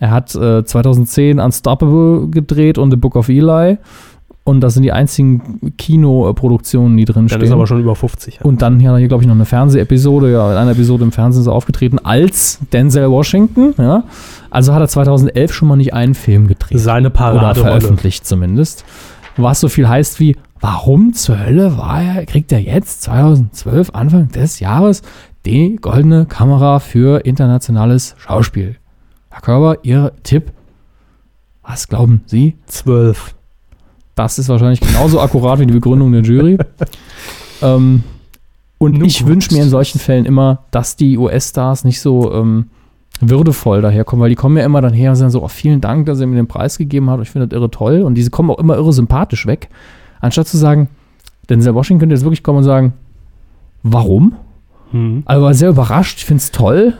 Er 0.00 0.10
hat 0.12 0.34
äh, 0.34 0.64
2010 0.64 1.40
Unstoppable 1.40 2.28
gedreht 2.28 2.78
und 2.78 2.90
The 2.90 2.96
Book 2.96 3.16
of 3.16 3.28
Eli. 3.28 3.78
Und 4.46 4.60
das 4.60 4.74
sind 4.74 4.82
die 4.82 4.92
einzigen 4.92 5.72
Kinoproduktionen, 5.78 6.98
die 6.98 7.06
drin 7.06 7.14
Dann 7.14 7.28
stehen. 7.30 7.42
ist 7.42 7.48
er 7.50 7.54
aber 7.54 7.66
schon 7.66 7.80
über 7.80 7.96
50. 7.96 8.44
Und 8.44 8.60
dann 8.60 8.78
ja, 8.78 8.94
hier, 8.98 9.08
glaube 9.08 9.22
ich, 9.22 9.26
noch 9.26 9.34
eine 9.34 9.46
Fernsehepisode. 9.46 10.30
Ja, 10.30 10.52
in 10.52 10.58
einer 10.58 10.72
Episode 10.72 11.02
im 11.02 11.12
Fernsehen 11.12 11.40
ist 11.40 11.46
er 11.46 11.54
aufgetreten 11.54 11.98
als 11.98 12.58
Denzel 12.70 13.10
Washington. 13.10 13.74
Ja. 13.78 14.04
Also 14.50 14.74
hat 14.74 14.82
er 14.82 14.88
2011 14.88 15.52
schon 15.54 15.68
mal 15.68 15.76
nicht 15.76 15.94
einen 15.94 16.14
Film 16.14 16.46
gedreht. 16.46 16.78
Seine 16.78 17.08
Oder 17.08 17.16
Paraderolle. 17.16 17.54
veröffentlicht 17.54 18.26
zumindest. 18.26 18.84
Was 19.38 19.60
so 19.60 19.68
viel 19.68 19.88
heißt 19.88 20.20
wie, 20.20 20.36
warum 20.60 21.14
zur 21.14 21.40
Hölle 21.44 21.78
war 21.78 22.02
er, 22.02 22.26
kriegt 22.26 22.52
er 22.52 22.60
jetzt 22.60 23.02
2012, 23.02 23.90
Anfang 23.94 24.28
des 24.28 24.60
Jahres, 24.60 25.00
die 25.46 25.76
goldene 25.76 26.26
Kamera 26.26 26.80
für 26.80 27.24
internationales 27.24 28.14
Schauspiel? 28.18 28.76
Herr 29.30 29.40
Körber, 29.40 29.78
Ihr 29.82 30.12
Tipp? 30.22 30.52
Was 31.62 31.88
glauben 31.88 32.20
Sie? 32.26 32.56
12. 32.66 33.33
Das 34.14 34.38
ist 34.38 34.48
wahrscheinlich 34.48 34.80
genauso 34.80 35.20
akkurat 35.20 35.58
wie 35.58 35.66
die 35.66 35.72
Begründung 35.72 36.12
der 36.12 36.22
Jury. 36.22 36.58
ähm, 37.62 38.04
und 38.78 38.98
Nun 38.98 39.04
ich 39.04 39.26
wünsche 39.26 39.54
mir 39.54 39.62
in 39.62 39.70
solchen 39.70 39.98
Fällen 39.98 40.24
immer, 40.24 40.64
dass 40.70 40.96
die 40.96 41.16
US-Stars 41.18 41.84
nicht 41.84 42.00
so 42.00 42.32
ähm, 42.32 42.66
würdevoll 43.20 43.82
daherkommen, 43.82 44.22
weil 44.22 44.30
die 44.30 44.36
kommen 44.36 44.56
ja 44.56 44.64
immer 44.64 44.80
dann 44.80 44.92
her 44.92 45.10
und 45.10 45.16
sagen 45.16 45.30
so, 45.30 45.42
oh, 45.42 45.48
vielen 45.48 45.80
Dank, 45.80 46.06
dass 46.06 46.20
ihr 46.20 46.26
mir 46.26 46.36
den 46.36 46.48
Preis 46.48 46.78
gegeben 46.78 47.10
habt, 47.10 47.22
ich 47.22 47.30
finde 47.30 47.48
das 47.48 47.56
irre 47.56 47.70
toll. 47.70 48.02
Und 48.02 48.14
diese 48.14 48.30
kommen 48.30 48.50
auch 48.50 48.58
immer 48.58 48.76
irre 48.76 48.92
sympathisch 48.92 49.46
weg. 49.46 49.68
Anstatt 50.20 50.48
zu 50.48 50.56
sagen, 50.56 50.88
Denzel 51.48 51.74
Washington 51.74 52.00
könnte 52.00 52.14
jetzt 52.14 52.24
wirklich 52.24 52.42
kommen 52.42 52.58
und 52.58 52.64
sagen, 52.64 52.94
warum? 53.82 54.34
Hm. 54.90 55.22
Also 55.26 55.42
war 55.42 55.54
sehr 55.54 55.70
überrascht, 55.70 56.18
ich 56.18 56.24
finde 56.24 56.40
es 56.40 56.50
toll, 56.50 56.94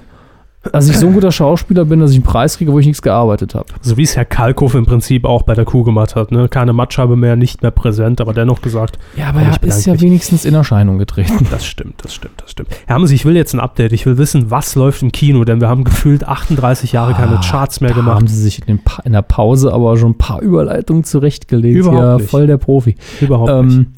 dass 0.73 0.89
ich 0.89 0.97
so 0.99 1.07
ein 1.09 1.13
guter 1.15 1.31
Schauspieler 1.33 1.85
bin, 1.85 2.01
dass 2.01 2.11
ich 2.11 2.17
einen 2.17 2.25
Preis 2.25 2.57
kriege, 2.59 2.73
wo 2.73 2.79
ich 2.79 2.87
nichts 2.87 3.03
gearbeitet 3.03 3.55
habe. 3.55 3.67
So 3.83 3.97
wie 3.97 4.03
es 4.03 4.17
Herr 4.17 4.25
Kalkow 4.25 4.75
im 4.75 4.87
Prinzip 4.87 5.25
auch 5.25 5.43
bei 5.43 5.55
der 5.55 5.65
Kuh 5.65 5.83
gemacht 5.85 6.17
hat. 6.17 6.33
Ne? 6.33 6.49
Keine 6.49 6.73
Matscheibe 6.73 7.17
mehr, 7.17 7.37
nicht 7.37 7.63
mehr 7.63 7.71
präsent, 7.71 8.21
aber 8.21 8.33
dennoch 8.35 8.63
gesagt, 8.63 8.99
Ja, 9.17 9.29
aber 9.29 9.41
er 9.43 9.63
ist 9.63 9.87
ja 9.87 10.01
wenigstens 10.01 10.45
in 10.45 10.55
Erscheinung 10.55 10.99
getreten. 10.99 11.47
das 11.51 11.65
stimmt, 11.67 12.03
das 12.05 12.15
stimmt, 12.15 12.41
das 12.43 12.51
stimmt. 12.51 12.69
Herr 12.87 12.97
Hammes, 12.97 13.11
ich 13.11 13.25
will 13.25 13.37
jetzt 13.37 13.53
ein 13.55 13.61
Update. 13.61 13.93
Ich 13.93 14.07
will 14.07 14.19
wissen, 14.19 14.51
was 14.51 14.75
läuft 14.75 15.03
im 15.03 15.13
Kino, 15.13 15.45
denn 15.45 15.61
wir 15.61 15.69
haben 15.69 15.85
gefühlt 15.85 16.25
38 16.27 16.93
Jahre 16.93 17.15
keine 17.15 17.39
Ah, 17.39 17.41
Charts 17.43 17.81
mehr 17.81 17.91
da 17.91 17.97
gemacht. 17.97 18.17
haben 18.17 18.27
sie 18.29 18.41
sich 18.41 18.67
in, 18.67 18.81
in 19.05 19.13
der 19.13 19.23
Pause 19.23 19.73
aber 19.73 19.97
schon 19.97 20.11
ein 20.13 20.19
paar 20.19 20.41
Überleitungen 20.41 21.05
zurechtgelegt. 21.05 21.77
Überhaupt 21.79 22.01
ja, 22.01 22.17
nicht. 22.17 22.31
voll 22.31 22.47
der 22.47 22.57
Profi. 22.59 22.97
Überhaupt 23.21 23.67
nicht. 23.67 23.89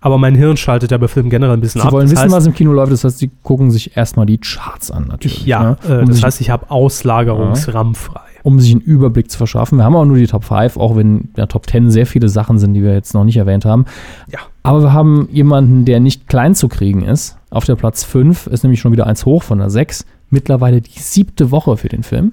Aber 0.00 0.18
mein 0.18 0.34
Hirn 0.34 0.56
schaltet 0.56 0.90
ja 0.90 0.98
bei 0.98 1.08
Filmen 1.08 1.30
generell 1.30 1.54
ein 1.54 1.60
bisschen 1.60 1.80
sie 1.80 1.86
ab. 1.86 1.92
wollen 1.92 2.04
das 2.04 2.12
wissen, 2.12 2.24
heißt, 2.24 2.34
was 2.34 2.46
im 2.46 2.54
Kino 2.54 2.72
läuft. 2.72 2.92
Das 2.92 3.04
heißt, 3.04 3.18
sie 3.18 3.30
gucken 3.42 3.70
sich 3.70 3.96
erstmal 3.96 4.26
die 4.26 4.38
Charts 4.38 4.90
an, 4.90 5.06
natürlich. 5.08 5.46
Ja, 5.46 5.62
ne? 5.62 5.76
äh, 5.88 5.98
um, 6.00 6.06
das 6.06 6.22
heißt, 6.22 6.40
ich 6.40 6.50
habe 6.50 6.70
Auslagerungsram 6.70 7.94
frei. 7.94 8.20
um 8.42 8.60
sich 8.60 8.72
einen 8.72 8.82
Überblick 8.82 9.30
zu 9.30 9.38
verschaffen. 9.38 9.78
Wir 9.78 9.84
haben 9.84 9.96
auch 9.96 10.04
nur 10.04 10.18
die 10.18 10.26
Top 10.26 10.44
5, 10.44 10.76
auch 10.76 10.96
wenn 10.96 11.20
in 11.20 11.32
der 11.36 11.48
Top 11.48 11.68
10 11.68 11.90
sehr 11.90 12.06
viele 12.06 12.28
Sachen 12.28 12.58
sind, 12.58 12.74
die 12.74 12.82
wir 12.82 12.92
jetzt 12.92 13.14
noch 13.14 13.24
nicht 13.24 13.36
erwähnt 13.38 13.64
haben. 13.64 13.86
Ja. 14.30 14.40
Aber 14.62 14.82
wir 14.82 14.92
haben 14.92 15.28
jemanden, 15.32 15.84
der 15.84 16.00
nicht 16.00 16.28
klein 16.28 16.54
zu 16.54 16.68
kriegen 16.68 17.02
ist. 17.02 17.38
Auf 17.50 17.64
der 17.64 17.76
Platz 17.76 18.04
5 18.04 18.48
ist 18.48 18.62
nämlich 18.64 18.80
schon 18.80 18.92
wieder 18.92 19.06
eins 19.06 19.24
hoch 19.24 19.42
von 19.42 19.58
der 19.58 19.70
6. 19.70 20.04
Mittlerweile 20.28 20.80
die 20.80 20.98
siebte 20.98 21.50
Woche 21.50 21.76
für 21.76 21.88
den 21.88 22.02
Film. 22.02 22.32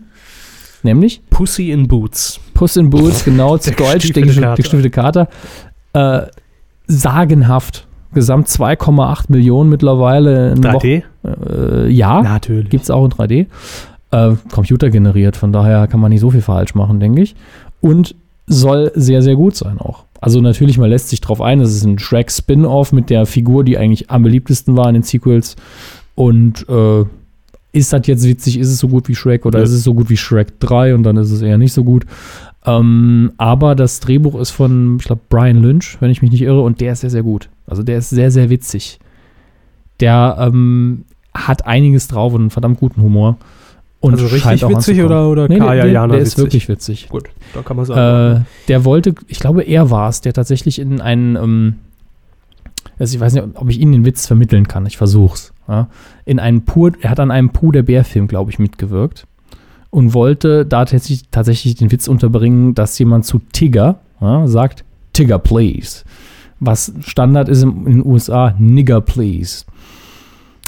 Nämlich 0.83 1.21
Pussy 1.29 1.71
in 1.71 1.87
Boots. 1.87 2.39
Puss 2.53 2.75
in 2.75 2.89
Boots, 2.89 3.23
genau, 3.23 3.57
zu 3.59 3.71
Deutsch, 3.71 4.11
der 4.11 4.23
gestiefelte 4.23 4.89
Kater. 4.89 5.29
Äh, 5.93 6.23
sagenhaft. 6.87 7.87
Gesamt 8.13 8.47
2,8 8.47 9.25
Millionen 9.29 9.69
mittlerweile. 9.69 10.51
in 10.51 10.61
3D? 10.63 10.73
Woche. 10.73 11.03
Äh, 11.85 11.89
ja, 11.89 12.21
Natürlich. 12.21 12.69
gibt 12.69 12.83
es 12.83 12.91
auch 12.91 13.05
in 13.05 13.11
3D. 13.11 13.47
Äh, 14.11 14.35
computergeneriert, 14.51 15.35
von 15.35 15.51
daher 15.51 15.87
kann 15.87 15.99
man 15.99 16.11
nicht 16.11 16.21
so 16.21 16.29
viel 16.29 16.41
falsch 16.41 16.75
machen, 16.75 16.99
denke 16.99 17.23
ich. 17.23 17.35
Und 17.81 18.15
soll 18.45 18.91
sehr, 18.93 19.21
sehr 19.23 19.35
gut 19.35 19.55
sein 19.55 19.79
auch. 19.79 20.03
Also 20.21 20.39
natürlich, 20.39 20.77
man 20.77 20.89
lässt 20.89 21.09
sich 21.09 21.21
drauf 21.21 21.41
ein, 21.41 21.59
es 21.59 21.73
ist 21.73 21.83
ein 21.83 21.97
Shrek-Spin-Off 21.99 22.93
mit 22.93 23.09
der 23.09 23.25
Figur, 23.25 23.63
die 23.63 23.77
eigentlich 23.77 24.09
am 24.11 24.23
beliebtesten 24.23 24.77
war 24.77 24.87
in 24.87 24.93
den 24.93 25.03
Sequels. 25.03 25.55
Und 26.15 26.65
äh, 26.69 27.05
ist 27.73 27.91
das 27.91 28.05
jetzt 28.05 28.25
witzig, 28.25 28.59
ist 28.59 28.69
es 28.69 28.77
so 28.77 28.87
gut 28.87 29.07
wie 29.07 29.15
Shrek 29.15 29.45
oder 29.45 29.59
Nö. 29.59 29.65
ist 29.65 29.71
es 29.71 29.83
so 29.83 29.93
gut 29.93 30.09
wie 30.09 30.17
Shrek 30.17 30.59
3 30.59 30.93
und 30.93 31.03
dann 31.03 31.17
ist 31.17 31.31
es 31.31 31.41
eher 31.41 31.57
nicht 31.57 31.73
so 31.73 31.83
gut. 31.83 32.05
Ähm, 32.65 33.33
aber 33.37 33.75
das 33.75 33.99
Drehbuch 33.99 34.39
ist 34.39 34.51
von, 34.51 34.97
ich 34.99 35.05
glaube, 35.05 35.21
Brian 35.29 35.61
Lynch, 35.61 35.97
wenn 35.99 36.09
ich 36.09 36.21
mich 36.21 36.31
nicht 36.31 36.41
irre, 36.41 36.61
und 36.61 36.79
der 36.79 36.93
ist 36.93 37.01
sehr, 37.01 37.09
sehr 37.09 37.23
gut. 37.23 37.49
Also 37.67 37.83
der 37.83 37.97
ist 37.97 38.09
sehr, 38.09 38.31
sehr 38.31 38.49
witzig. 38.49 38.99
Der 39.99 40.37
ähm, 40.39 41.05
hat 41.33 41.65
einiges 41.65 42.07
drauf 42.07 42.33
und 42.33 42.41
einen 42.41 42.49
verdammt 42.49 42.79
guten 42.79 43.01
Humor. 43.01 43.37
Und 43.99 44.13
also 44.13 44.27
richtig 44.27 44.67
witzig 44.67 45.01
oder, 45.01 45.29
oder 45.29 45.47
Nee, 45.47 45.59
Kaya 45.59 45.75
der, 45.75 45.83
der, 45.83 45.93
Jana 45.93 46.13
der 46.13 46.21
ist 46.21 46.37
wirklich 46.37 46.67
witzig. 46.67 47.07
Gut, 47.09 47.29
da 47.53 47.61
kann 47.61 47.77
man 47.77 47.85
sagen. 47.85 48.41
Äh, 48.41 48.45
der 48.67 48.85
wollte, 48.85 49.15
ich 49.27 49.39
glaube, 49.39 49.63
er 49.63 49.89
war 49.91 50.09
es, 50.09 50.19
der 50.19 50.33
tatsächlich 50.33 50.79
in 50.79 50.99
einen, 50.99 51.37
ähm, 51.37 51.75
also 52.99 53.15
ich 53.15 53.21
weiß 53.21 53.33
nicht, 53.33 53.45
ob 53.55 53.69
ich 53.69 53.79
Ihnen 53.79 53.93
den 53.93 54.05
Witz 54.05 54.27
vermitteln 54.27 54.67
kann, 54.67 54.85
ich 54.85 54.97
versuch's. 54.97 55.53
Ja, 55.69 55.87
in 56.25 56.39
einen 56.39 56.65
Pur, 56.65 56.91
er 56.99 57.11
hat 57.11 57.21
an 57.21 57.31
einem 57.31 57.51
Puh 57.51 57.71
der 57.71 57.83
Bär-Film, 57.83 58.27
glaube 58.27 58.51
ich, 58.51 58.59
mitgewirkt 58.59 59.25
und 59.93 60.15
wollte 60.15 60.65
da 60.65 60.85
tatsächlich, 60.85 61.29
tatsächlich 61.29 61.75
den 61.75 61.91
Witz 61.91 62.07
unterbringen, 62.07 62.73
dass 62.73 62.97
jemand 62.97 63.27
zu 63.27 63.39
Tigger 63.51 63.99
ja, 64.19 64.47
sagt, 64.47 64.83
Tigger, 65.13 65.37
please. 65.37 66.03
Was 66.59 66.91
Standard 67.01 67.47
ist 67.47 67.61
in 67.61 67.85
den 67.85 68.05
USA, 68.05 68.55
Nigger, 68.57 69.01
please. 69.01 69.65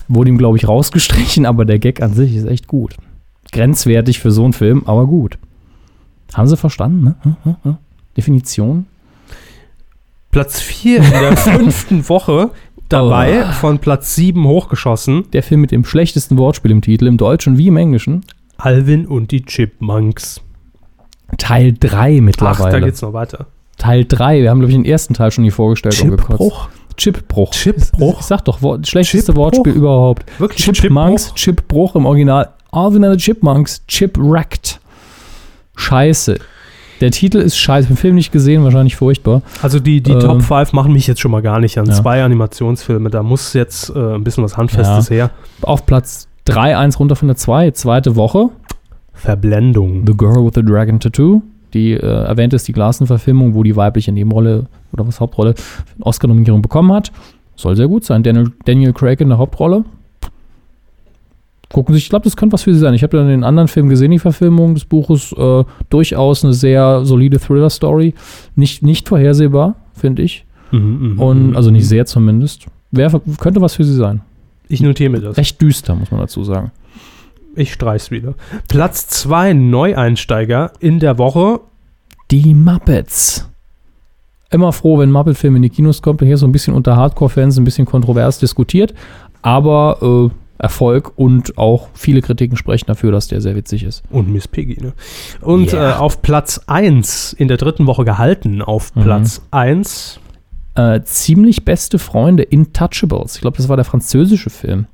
Wurde 0.07 0.29
ihm, 0.29 0.37
glaube 0.37 0.57
ich, 0.57 0.67
rausgestrichen, 0.67 1.45
aber 1.47 1.65
der 1.65 1.79
Gag 1.79 2.03
an 2.03 2.13
sich 2.13 2.35
ist 2.35 2.45
echt 2.45 2.67
gut. 2.67 2.97
Grenzwertig 3.51 4.19
für 4.19 4.29
so 4.29 4.43
einen 4.43 4.53
Film, 4.53 4.83
aber 4.85 5.07
gut. 5.07 5.39
Haben 6.35 6.47
Sie 6.47 6.55
verstanden, 6.55 7.03
ne? 7.03 7.15
Hm, 7.21 7.35
hm, 7.41 7.55
hm. 7.63 7.77
Definition? 8.15 8.85
Platz 10.29 10.61
4 10.61 10.97
in 10.97 11.09
der 11.09 11.37
fünften 11.37 12.07
Woche 12.07 12.51
dabei, 12.89 13.43
Oh. 13.49 13.53
von 13.53 13.79
Platz 13.79 14.13
7 14.13 14.45
hochgeschossen. 14.45 15.31
Der 15.31 15.41
Film 15.41 15.61
mit 15.61 15.71
dem 15.71 15.83
schlechtesten 15.83 16.37
Wortspiel 16.37 16.69
im 16.69 16.81
Titel, 16.81 17.07
im 17.07 17.17
Deutschen 17.17 17.57
wie 17.57 17.69
im 17.69 17.77
Englischen. 17.77 18.21
Alvin 18.57 19.05
und 19.05 19.31
die 19.31 19.43
Chipmunks. 19.43 20.41
Teil 21.37 21.73
3 21.79 22.17
Ach, 22.17 22.21
mittlerweile. 22.21 22.79
da 22.79 22.85
geht's 22.85 23.01
noch 23.01 23.13
weiter. 23.13 23.47
Teil 23.77 24.05
3. 24.05 24.41
Wir 24.41 24.49
haben, 24.49 24.59
glaube 24.59 24.71
ich, 24.71 24.77
den 24.77 24.85
ersten 24.85 25.13
Teil 25.13 25.31
schon 25.31 25.43
hier 25.43 25.53
vorgestellt. 25.53 25.95
Chipbruch? 25.95 26.69
Chipbruch. 26.95 27.51
Chipbruch? 27.51 28.19
Ich 28.21 28.25
sag 28.25 28.45
doch, 28.45 28.59
schlechteste 28.83 29.27
Chipbruch? 29.33 29.35
Wortspiel 29.43 29.73
überhaupt. 29.73 30.25
Wirklich 30.39 30.63
Chipmunks, 30.71 31.33
Chipbruch 31.35 31.95
im 31.95 32.05
Original. 32.05 32.49
Alvin 32.71 33.03
and 33.03 33.19
the 33.19 33.23
Chipmunks, 33.23 33.85
Chipwrecked. 33.87 34.79
Scheiße. 35.75 36.37
Der 37.01 37.11
Titel 37.11 37.39
ist 37.39 37.57
scheiße. 37.57 37.81
Ich 37.81 37.89
habe 37.89 37.95
den 37.95 37.99
Film 38.01 38.15
nicht 38.15 38.31
gesehen, 38.31 38.63
wahrscheinlich 38.63 38.95
furchtbar. 38.95 39.41
Also 39.61 39.79
die, 39.81 40.01
die 40.01 40.11
Ähm, 40.11 40.19
Top 40.21 40.41
5 40.41 40.71
machen 40.71 40.93
mich 40.93 41.07
jetzt 41.07 41.19
schon 41.19 41.31
mal 41.31 41.41
gar 41.41 41.59
nicht 41.59 41.77
an. 41.77 41.85
Ja. 41.87 41.93
Zwei 41.93 42.23
Animationsfilme, 42.23 43.09
da 43.09 43.21
muss 43.23 43.51
jetzt 43.53 43.89
äh, 43.89 44.15
ein 44.15 44.23
bisschen 44.23 44.43
was 44.43 44.55
Handfestes 44.55 45.09
her. 45.09 45.31
Auf 45.61 45.85
Platz 45.85 46.27
3, 46.45 46.77
1 46.77 46.99
runter 46.99 47.15
von 47.15 47.27
der 47.27 47.37
2, 47.37 47.71
zweite 47.71 48.15
Woche. 48.15 48.49
Verblendung. 49.13 50.05
The 50.05 50.15
Girl 50.15 50.45
with 50.45 50.53
the 50.55 50.63
Dragon 50.63 50.99
Tattoo. 50.99 51.41
Die 51.73 51.91
äh, 51.91 51.97
erwähnte 51.97 52.55
ist 52.55 52.67
die 52.67 52.71
Glasen-Verfilmung, 52.71 53.53
wo 53.53 53.63
die 53.63 53.75
weibliche 53.75 54.11
Nebenrolle 54.11 54.67
oder 54.93 55.07
was 55.07 55.19
Hauptrolle 55.19 55.55
Oscar-Nominierung 55.99 56.61
bekommen 56.61 56.93
hat. 56.93 57.11
Soll 57.55 57.75
sehr 57.75 57.87
gut 57.87 58.05
sein. 58.05 58.23
Daniel, 58.23 58.51
Daniel 58.65 58.93
Craig 58.93 59.19
in 59.21 59.29
der 59.29 59.37
Hauptrolle. 59.37 59.83
Gucken 61.73 61.93
Sie, 61.93 61.99
ich 61.99 62.09
glaube, 62.09 62.23
das 62.23 62.37
könnte 62.37 62.53
was 62.53 62.63
für 62.63 62.73
Sie 62.73 62.79
sein. 62.79 62.93
Ich 62.93 63.03
habe 63.03 63.17
dann 63.17 63.27
den 63.27 63.43
anderen 63.43 63.67
Film 63.67 63.89
gesehen, 63.89 64.11
die 64.11 64.19
Verfilmung 64.19 64.75
des 64.75 64.85
Buches. 64.85 65.33
Äh, 65.33 65.63
durchaus 65.89 66.45
eine 66.45 66.53
sehr 66.53 67.03
solide 67.03 67.39
Thriller-Story. 67.39 68.13
Nicht, 68.55 68.83
nicht 68.83 69.09
vorhersehbar, 69.09 69.75
finde 69.93 70.21
ich. 70.21 70.45
Mhm, 70.71 71.13
mhm, 71.13 71.19
Und, 71.19 71.49
mhm. 71.49 71.55
also 71.57 71.71
nicht 71.71 71.87
sehr 71.87 72.05
zumindest. 72.05 72.67
Wer, 72.91 73.11
könnte 73.39 73.61
was 73.61 73.75
für 73.75 73.83
Sie 73.83 73.95
sein. 73.95 74.21
Ich 74.67 74.81
notiere 74.81 75.09
mir 75.11 75.19
das. 75.21 75.37
Recht 75.37 75.61
düster, 75.61 75.95
muss 75.95 76.11
man 76.11 76.19
dazu 76.19 76.43
sagen. 76.43 76.71
Ich 77.55 77.71
streich's 77.73 78.11
wieder. 78.11 78.33
Platz 78.67 79.07
2 79.07 79.53
Neueinsteiger 79.53 80.71
in 80.79 80.99
der 80.99 81.17
Woche. 81.17 81.61
Die 82.31 82.53
Muppets. 82.53 83.49
Immer 84.51 84.71
froh, 84.73 84.99
wenn 84.99 85.11
Muppet-Film 85.11 85.55
in 85.57 85.61
die 85.61 85.69
Kinos 85.69 86.01
kommt. 86.01 86.21
Hier 86.21 86.37
so 86.37 86.45
ein 86.47 86.51
bisschen 86.51 86.73
unter 86.73 86.95
Hardcore-Fans 86.95 87.57
ein 87.57 87.63
bisschen 87.63 87.85
kontrovers 87.85 88.39
diskutiert. 88.39 88.93
Aber 89.41 90.31
äh, 90.31 90.35
Erfolg 90.57 91.11
und 91.17 91.57
auch 91.57 91.89
viele 91.93 92.21
Kritiken 92.21 92.57
sprechen 92.57 92.85
dafür, 92.87 93.11
dass 93.11 93.27
der 93.27 93.41
sehr 93.41 93.55
witzig 93.55 93.83
ist. 93.83 94.03
Und 94.09 94.31
Miss 94.31 94.47
Piggy, 94.47 94.81
ne? 94.81 94.93
Und 95.41 95.71
Ja. 95.73 95.91
äh, 95.91 95.93
auf 95.95 96.21
Platz 96.21 96.61
1 96.67 97.33
in 97.33 97.47
der 97.47 97.57
dritten 97.57 97.87
Woche 97.87 98.05
gehalten, 98.05 98.61
auf 98.61 98.95
Mhm. 98.95 99.01
Platz 99.03 99.41
1. 99.51 100.19
Äh, 100.75 101.01
ziemlich 101.03 101.63
beste 101.65 101.99
Freunde, 101.99 102.43
Intouchables. 102.43 103.35
Ich 103.35 103.41
glaube, 103.41 103.57
das 103.57 103.69
war 103.69 103.75
der 103.77 103.85
französische 103.85 104.49
Film. 104.49 104.87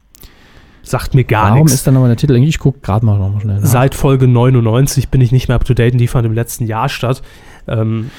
Sagt 0.83 1.13
mir 1.13 1.23
gar 1.23 1.45
Warum 1.51 1.59
nichts. 1.59 1.73
ist 1.73 1.87
dann 1.87 1.95
aber 1.97 2.07
der 2.07 2.17
Titel? 2.17 2.35
Ich 2.35 2.59
gucke 2.59 2.79
gerade 2.81 3.05
mal 3.05 3.17
noch 3.19 3.31
mal 3.33 3.41
schnell. 3.41 3.59
nach. 3.59 3.65
Seit 3.67 3.93
Folge 3.95 4.27
99 4.27 5.09
bin 5.09 5.21
ich 5.21 5.31
nicht 5.31 5.47
mehr 5.47 5.55
up 5.55 5.65
to 5.65 5.73
date 5.73 5.93
und 5.93 5.99
die 5.99 6.07
fand 6.07 6.25
im 6.25 6.33
letzten 6.33 6.65
Jahr 6.65 6.89
statt. 6.89 7.21
Ähm, 7.67 8.09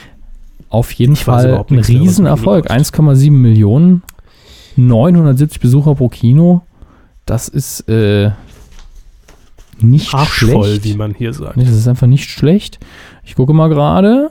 Auf 0.69 0.93
jeden 0.93 1.17
Fall 1.17 1.65
ein 1.69 1.75
nichts 1.77 1.89
Riesenerfolg. 1.89 2.65
mit 2.65 2.71
ihm 2.73 2.77
läuft. 2.77 2.95
1,7 2.95 3.31
Millionen, 3.33 4.03
970 4.77 5.61
Besucher 5.61 5.95
pro 5.97 6.09
Kino. 6.09 6.63
Das 7.27 7.49
ist 7.49 7.89
äh, 7.89 8.31
nicht 9.81 10.15
arschvoll, 10.15 10.65
schlecht. 10.65 10.85
wie 10.85 10.95
man 10.95 11.15
hier 11.15 11.33
sagt. 11.33 11.57
Nee, 11.57 11.65
das 11.65 11.75
ist 11.75 11.89
einfach 11.89 12.07
nicht 12.07 12.31
schlecht. 12.31 12.79
Ich 13.25 13.35
gucke 13.35 13.53
mal 13.53 13.69
gerade. 13.69 14.31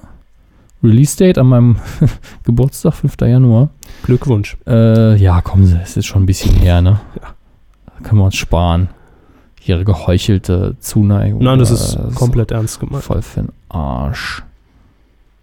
Release 0.84 1.16
Date 1.18 1.38
an 1.38 1.48
meinem 1.48 1.76
Geburtstag, 2.44 2.94
5. 2.96 3.16
Januar. 3.22 3.70
Glückwunsch. 4.04 4.58
Äh, 4.68 5.16
ja, 5.18 5.42
kommen 5.42 5.66
Sie, 5.66 5.80
es 5.82 5.96
ist 5.98 6.06
schon 6.08 6.24
ein 6.24 6.26
bisschen 6.26 6.56
her, 6.56 6.82
ne? 6.82 7.00
Ja. 7.22 7.36
Da 7.86 8.04
können 8.08 8.20
wir 8.22 8.26
uns 8.26 8.36
sparen. 8.36 8.90
Ihre 9.64 9.86
geheuchelte 9.86 10.76
Zuneigung. 10.80 11.44
Nein, 11.44 11.60
das 11.60 11.70
äh, 11.70 11.74
ist 12.08 12.16
komplett 12.16 12.50
ernst 12.52 12.80
gemeint. 12.80 13.04
voll 13.04 13.22
für 13.22 13.42
den 13.42 13.50
Arsch. 13.70 14.42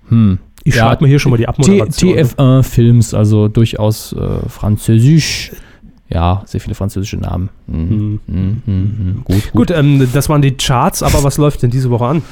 Hm. 0.08 0.38
Ich 0.64 0.74
Ja, 0.74 0.86
schreibe 0.88 1.04
mir 1.04 1.08
hier 1.08 1.20
schon 1.20 1.30
mal 1.30 1.36
die 1.36 1.46
Abmoderation. 1.46 2.14
TF1 2.14 2.62
Films, 2.64 3.14
also 3.14 3.46
durchaus 3.46 4.12
äh, 4.14 4.48
französisch. 4.48 5.52
Ja, 6.10 6.42
sehr 6.46 6.60
viele 6.60 6.74
französische 6.74 7.18
Namen. 7.18 7.50
Mhm. 7.68 8.20
Mhm. 8.26 8.62
Mhm. 8.66 9.20
Gut, 9.24 9.36
gut. 9.36 9.52
Gut, 9.52 9.70
ähm, 9.70 10.08
das 10.12 10.28
waren 10.28 10.42
die 10.42 10.56
Charts, 10.56 11.02
aber 11.04 11.22
was 11.22 11.36
läuft 11.38 11.62
denn 11.62 11.70
diese 11.70 11.90
Woche 11.90 12.06
an? 12.06 12.22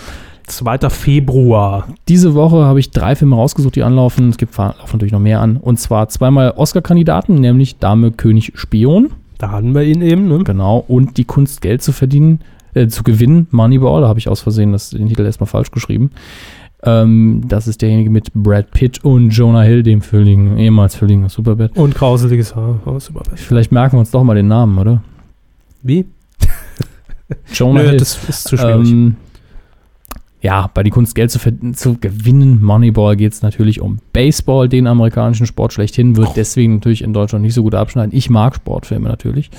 2. 0.47 0.91
Februar. 0.91 1.89
Diese 2.09 2.35
Woche 2.35 2.65
habe 2.65 2.81
ich 2.81 2.91
drei 2.91 3.15
Filme 3.17 3.37
rausgesucht, 3.37 3.77
die 3.77 3.83
anlaufen. 3.83 4.29
Es 4.29 4.37
gibt 4.37 4.57
laufen 4.57 4.77
natürlich 4.93 5.13
noch 5.13 5.21
mehr 5.21 5.41
an. 5.41 5.57
Und 5.57 5.79
zwar 5.79 6.09
zweimal 6.09 6.53
Oscar-Kandidaten, 6.57 7.35
nämlich 7.35 7.79
Dame, 7.79 8.13
König, 8.13 8.53
Spion. 8.55 9.11
Da 9.39 9.51
hatten 9.51 9.75
wir 9.75 9.83
ihn 9.83 10.03
eben, 10.03 10.29
ne? 10.29 10.45
Genau. 10.45 10.85
Und 10.89 11.19
die 11.19 11.25
Kunst, 11.25 11.61
Geld 11.61 11.83
zu 11.83 11.93
verdienen, 11.93 12.41
äh, 12.75 12.89
zu 12.89 13.03
gewinnen. 13.03 13.49
Moneyball, 13.51 14.03
da 14.03 14.09
habe 14.09 14.19
ich 14.19 14.29
aus 14.29 14.41
Versehen 14.41 14.73
das, 14.73 14.91
den 14.91 15.09
Titel 15.09 15.25
erstmal 15.25 15.49
falsch 15.49 15.71
geschrieben. 15.71 16.11
Ähm, 16.83 17.43
das 17.47 17.69
ist 17.69 17.83
derjenige 17.83 18.11
mit 18.11 18.33
Brad 18.33 18.71
Pitt 18.71 19.05
und 19.05 19.31
Jonah 19.31 19.63
Hill, 19.63 19.83
dem 19.83 20.03
Völligen, 20.03 20.57
ehemals 20.59 20.95
Völligen 20.95 21.25
aus 21.25 21.35
Superbad. 21.35 21.77
Und 21.77 21.95
grauseliges 21.95 22.55
Haar. 22.55 22.79
Oh, 22.87 22.99
super. 22.99 23.23
Vielleicht 23.35 23.73
merken 23.73 23.97
wir 23.97 24.01
uns 24.01 24.11
doch 24.11 24.23
mal 24.23 24.35
den 24.35 24.49
Namen, 24.49 24.79
oder? 24.79 25.03
Wie? 25.83 26.07
Jonah 27.53 27.83
Nö, 27.83 27.89
Hill. 27.91 27.99
das 27.99 28.29
ist 28.29 28.49
zu 28.49 28.57
schwierig. 28.57 28.91
Ähm, 28.91 29.17
ja, 30.47 30.71
bei 30.73 30.83
die 30.85 30.91
Kunst 30.91 31.15
Geld 31.17 31.31
zu, 31.33 31.41
zu 31.73 31.97
gewinnen, 32.01 32.63
Moneyball 32.63 33.17
geht 33.17 33.33
es 33.33 33.43
natürlich 33.43 33.81
um 33.81 33.99
Baseball, 34.13 34.69
den 34.69 34.87
amerikanischen 34.87 35.45
Sport 35.47 35.73
schlechthin, 35.73 36.17
wird 36.17 36.37
deswegen 36.37 36.75
natürlich 36.77 37.03
in 37.03 37.13
Deutschland 37.13 37.43
nicht 37.45 37.55
so 37.55 37.63
gut 37.65 37.75
abschneiden. 37.75 38.17
Ich 38.17 38.31
mag 38.31 38.55
Sportfilme 38.55 39.09
natürlich. 39.09 39.51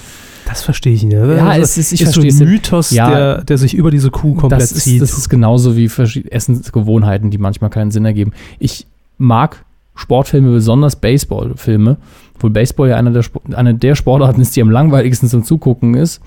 das 0.45 0.61
verstehe 0.61 0.93
ich 0.93 1.03
nicht. 1.03 1.13
Ne? 1.17 1.35
Ja, 1.35 1.47
Also, 1.47 1.63
es 1.63 1.77
ist- 1.77 1.91
ich 1.91 2.01
ist 2.03 2.13
so 2.13 2.21
ein 2.21 2.49
Mythos, 2.49 2.91
Ja. 2.91 3.09
der, 3.09 3.43
der 3.43 3.57
sich 3.57 3.73
über 3.73 3.91
diese 3.91 4.11
Kuh 4.11 4.33
komplett 4.35 4.61
das, 4.61 4.71
ist, 4.71 4.83
zieht. 4.85 5.01
das 5.01 5.17
ist 5.17 5.27
genauso 5.27 5.75
wie 5.75 5.89
Essensgewohnheiten, 6.29 7.31
die 7.31 7.37
manchmal 7.37 7.69
keinen 7.69 7.91
Sinn 7.91 8.05
ergeben. 8.05 8.31
Ich 8.59 8.87
mag 9.17 9.63
Sportfilme, 9.95 10.51
besonders 10.51 10.95
Baseballfilme, 10.95 11.97
obwohl 12.35 12.51
Baseball 12.51 12.89
ja 12.89 12.95
einer 12.97 13.11
der, 13.11 13.21
Sp- 13.27 13.43
eine 13.53 13.73
der 13.75 13.95
Sportarten 13.95 14.39
ist, 14.41 14.55
die 14.55 14.61
am 14.61 14.69
langweiligsten 14.69 15.27
zum 15.27 15.43
Zugucken 15.43 15.95
ist. 15.95 16.21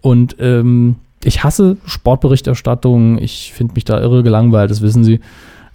Und 0.00 0.36
ähm, 0.40 0.96
ich 1.24 1.44
hasse 1.44 1.76
Sportberichterstattung, 1.84 3.18
ich 3.18 3.52
finde 3.52 3.74
mich 3.74 3.84
da 3.84 4.00
irre 4.00 4.22
gelangweilt, 4.22 4.70
das 4.70 4.82
wissen 4.82 5.04
Sie. 5.04 5.20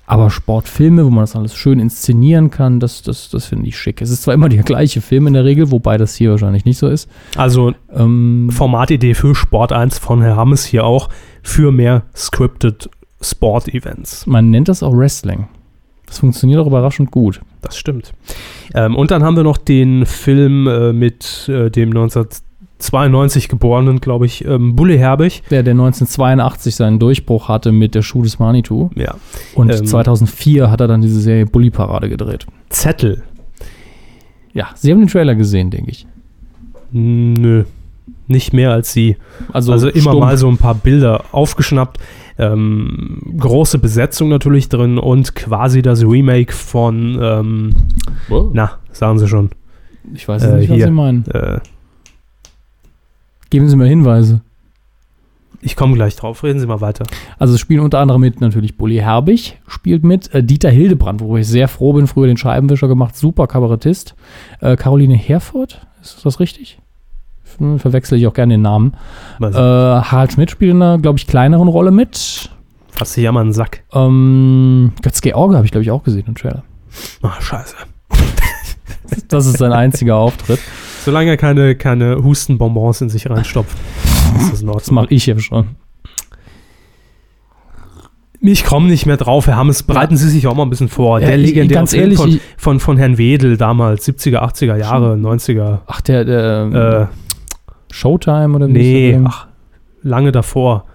Aber 0.09 0.29
Sportfilme, 0.29 1.05
wo 1.05 1.09
man 1.09 1.23
das 1.23 1.35
alles 1.35 1.53
schön 1.53 1.79
inszenieren 1.79 2.49
kann, 2.49 2.79
das, 2.79 3.01
das, 3.01 3.29
das 3.29 3.45
finde 3.45 3.67
ich 3.67 3.77
schick. 3.77 4.01
Es 4.01 4.09
ist 4.09 4.23
zwar 4.23 4.33
immer 4.33 4.47
der 4.47 4.63
gleiche 4.63 5.01
Film 5.01 5.27
in 5.27 5.33
der 5.33 5.43
Regel, 5.43 5.69
wobei 5.69 5.97
das 5.97 6.15
hier 6.15 6.31
wahrscheinlich 6.31 6.63
nicht 6.63 6.77
so 6.77 6.87
ist. 6.87 7.09
also 7.35 7.73
Ähm, 7.93 8.49
Formatidee 8.49 9.15
für 9.15 9.35
Sport 9.35 9.73
1 9.73 9.99
von 9.99 10.21
Herr 10.21 10.37
Hammes 10.37 10.65
hier 10.65 10.85
auch 10.85 11.09
für 11.43 11.73
mehr 11.73 12.03
scripted 12.15 12.89
Sport-Events. 13.19 14.27
man 14.27 14.49
nennt 14.49 14.69
das 14.69 14.81
auch 14.81 14.95
Wrestling. 14.95 15.47
Das 16.05 16.19
funktioniert 16.19 16.61
auch 16.61 16.67
überraschend 16.67 17.11
gut. 17.11 17.41
Das 17.61 17.77
stimmt. 17.77 18.13
Ähm, 18.73 18.95
und 18.95 19.11
dann 19.11 19.23
haben 19.23 19.35
wir 19.35 19.43
noch 19.43 19.57
den 19.57 20.05
Film 20.05 20.67
äh, 20.67 20.93
mit 20.93 21.49
äh, 21.49 21.69
dem 21.69 21.91
1992 22.79 23.47
geborenen, 23.49 23.99
glaube 23.99 24.25
ich, 24.27 24.45
ähm, 24.45 24.75
Bulle 24.75 24.97
Herbig. 24.97 25.41
Der, 25.49 25.63
der 25.63 25.71
1982 25.73 26.75
seinen 26.75 26.99
Durchbruch 26.99 27.47
hatte 27.49 27.71
mit 27.71 27.95
der 27.95 28.01
Schuh 28.03 28.21
des 28.23 28.37
Manitou. 28.39 28.89
Ja. 28.95 29.15
Und 29.55 29.71
Ähm. 29.71 29.85
2004 29.85 30.69
hat 30.69 30.81
er 30.81 30.87
dann 30.87 31.01
diese 31.01 31.19
Serie 31.19 31.45
Bully 31.45 31.69
Parade 31.71 32.07
gedreht. 32.09 32.45
Zettel. 32.69 33.23
Ja, 34.53 34.67
Sie 34.75 34.91
haben 34.91 34.99
den 34.99 35.07
Trailer 35.07 35.35
gesehen, 35.35 35.69
denke 35.71 35.91
ich. 35.91 36.05
Nö. 36.91 37.63
Nicht 38.27 38.53
mehr 38.53 38.71
als 38.71 38.91
sie. 38.93 39.15
Also, 39.53 39.71
Also 39.71 39.87
immer 39.89 40.01
stumpf. 40.11 40.19
mal 40.19 40.37
so 40.37 40.47
ein 40.49 40.57
paar 40.57 40.75
Bilder 40.75 41.25
aufgeschnappt. 41.31 41.97
Ähm, 42.37 43.21
große 43.39 43.79
Besetzung 43.79 44.29
natürlich 44.29 44.69
drin 44.69 44.97
und 44.99 45.33
quasi 45.33 45.81
das 45.81 46.03
Remake 46.03 46.53
von, 46.53 47.17
ähm, 47.21 47.75
na, 48.53 48.73
sagen 48.91 49.17
Sie 49.17 49.27
schon, 49.27 49.49
Ich 50.13 50.27
weiß 50.27 50.43
äh, 50.43 50.57
nicht, 50.57 50.69
was 50.69 50.75
hier. 50.75 50.85
Sie 50.85 50.91
meinen. 50.91 51.25
äh, 51.27 51.59
Geben 53.49 53.69
Sie 53.69 53.75
mir 53.75 53.85
Hinweise. 53.85 54.41
ich 55.61 55.75
komme 55.75 55.95
gleich 55.95 56.15
drauf, 56.15 56.43
reden 56.43 56.59
Sie 56.59 56.67
mal 56.67 56.81
weiter. 56.81 57.05
Also 57.39 57.55
es 57.55 57.59
spielen 57.59 57.79
unter 57.81 57.99
anderem 57.99 58.21
mit 58.21 58.41
natürlich 58.41 58.77
Bully 58.77 58.97
Herbig, 58.97 59.59
spielt 59.67 60.03
mit 60.03 60.33
äh, 60.33 60.43
Dieter 60.43 60.69
Hildebrand, 60.69 61.21
worüber 61.21 61.39
ich 61.39 61.47
sehr 61.47 61.67
froh 61.67 61.93
bin, 61.93 62.07
früher 62.07 62.27
den 62.27 62.37
Scheibenwischer 62.37 62.87
gemacht, 62.87 63.15
super 63.15 63.47
Kabarettist. 63.47 64.15
Äh, 64.61 64.75
Caroline 64.75 65.15
Herfurth, 65.15 65.81
ist 66.01 66.25
das 66.25 66.39
richtig? 66.39 66.79
Hm, 67.57 67.79
Verwechsel 67.79 68.17
ich 68.17 68.27
auch 68.27 68.33
gerne 68.33 68.53
den 68.55 68.61
Namen. 68.61 68.93
Äh, 69.41 69.53
Harald 69.53 70.33
Schmidt 70.33 70.51
spielt 70.51 70.71
in 70.71 70.81
einer, 70.81 70.97
glaube 70.99 71.17
ich, 71.17 71.25
kleineren 71.27 71.67
Rolle 71.67 71.91
mit. 71.91 72.49
Dich 72.99 73.17
ja 73.17 73.31
mal 73.31 73.41
einen 73.41 73.53
Sack. 73.53 73.83
Ähm, 73.93 74.91
Götz-George 75.01 75.55
habe 75.55 75.65
ich, 75.65 75.71
glaube 75.71 75.83
ich, 75.83 75.91
auch 75.91 76.03
gesehen 76.03 76.25
im 76.27 76.35
Trailer. 76.35 76.63
Ach, 77.21 77.41
scheiße. 77.41 77.75
Das 79.29 79.45
ist 79.45 79.57
sein 79.57 79.71
einziger 79.71 80.17
Auftritt. 80.17 80.59
Solange 81.07 81.29
er 81.29 81.37
keine, 81.37 81.73
keine 81.75 82.21
Hustenbonbons 82.21 82.99
in 82.99 83.07
sich 83.07 83.29
reinstopft, 83.29 83.77
ist 84.41 84.51
das 84.51 84.61
in 84.61 84.67
Das 84.67 84.91
mache 84.91 85.07
ich 85.09 85.25
ja 85.25 85.39
schon. 85.39 85.67
Ich 88.41 88.65
komme 88.65 88.89
nicht 88.89 89.05
mehr 89.05 89.15
drauf, 89.15 89.47
Herr 89.47 89.55
Hammes, 89.55 89.83
bereiten 89.83 90.17
Sie 90.17 90.27
sich 90.27 90.47
auch 90.47 90.53
mal 90.53 90.63
ein 90.63 90.69
bisschen 90.69 90.89
vor. 90.89 91.21
Ja, 91.21 91.27
Der 91.27 91.37
legendäre 91.37 91.79
ganz 91.79 91.93
ehrlich, 91.93 92.17
von, 92.17 92.41
von, 92.57 92.79
von 92.81 92.97
Herrn 92.97 93.17
Wedel 93.17 93.55
damals, 93.55 94.05
70er, 94.05 94.39
80er 94.39 94.75
Jahre, 94.75 95.13
90er. 95.13 95.79
Ach, 95.87 96.01
der, 96.01 96.25
der 96.25 97.09
Äh, 97.09 97.93
Showtime 97.93 98.53
oder 98.57 98.67
wie 98.67 98.73
nee, 98.73 99.11
ist 99.11 99.21
ach, 99.23 99.47
lange 100.03 100.33
davor. 100.33 100.87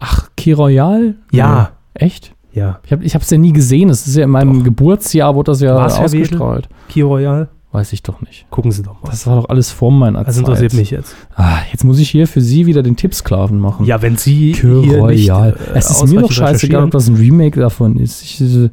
Ach, 0.00 0.30
Key 0.36 0.50
Royal? 0.50 1.14
Ja. 1.30 1.70
Nee. 1.96 2.06
Echt? 2.06 2.34
Ja, 2.52 2.80
Ich 3.02 3.14
habe 3.14 3.22
es 3.22 3.30
ja 3.30 3.38
nie 3.38 3.52
gesehen. 3.52 3.86
Das 3.86 4.04
ist 4.08 4.16
ja 4.16 4.24
in 4.24 4.30
meinem 4.30 4.58
Doch. 4.58 4.64
Geburtsjahr, 4.64 5.36
wurde 5.36 5.52
das 5.52 5.60
ja 5.60 5.76
War's 5.76 6.00
ausgestrahlt. 6.00 6.68
Key 6.88 7.02
Royal? 7.02 7.48
Weiß 7.74 7.92
ich 7.92 8.04
doch 8.04 8.20
nicht. 8.20 8.46
Gucken 8.50 8.70
Sie 8.70 8.84
doch 8.84 9.02
mal. 9.02 9.10
Das 9.10 9.26
war 9.26 9.34
doch 9.34 9.48
alles 9.48 9.72
vor 9.72 9.90
meiner 9.90 10.22
Das 10.22 10.36
Zeit. 10.36 10.42
interessiert 10.44 10.74
mich 10.74 10.92
jetzt. 10.92 11.16
Ah, 11.34 11.56
jetzt 11.72 11.82
muss 11.82 11.98
ich 11.98 12.08
hier 12.08 12.28
für 12.28 12.40
Sie 12.40 12.66
wieder 12.66 12.84
den 12.84 12.94
Tippsklaven 12.94 13.58
machen. 13.58 13.84
Ja, 13.84 14.00
wenn 14.00 14.16
Sie 14.16 14.52
Cure 14.52 14.82
hier 14.84 15.04
nicht, 15.08 15.28
Royale. 15.28 15.56
äh, 15.74 15.78
es 15.78 15.90
ist 15.90 16.06
mir 16.06 16.20
doch 16.20 16.30
scheißegal, 16.30 16.84
ob 16.84 16.92
das 16.92 17.08
ein 17.08 17.16
Remake 17.16 17.58
davon 17.58 17.96
ist. 17.96 18.22
Ich, 18.22 18.40
äh, 18.40 18.70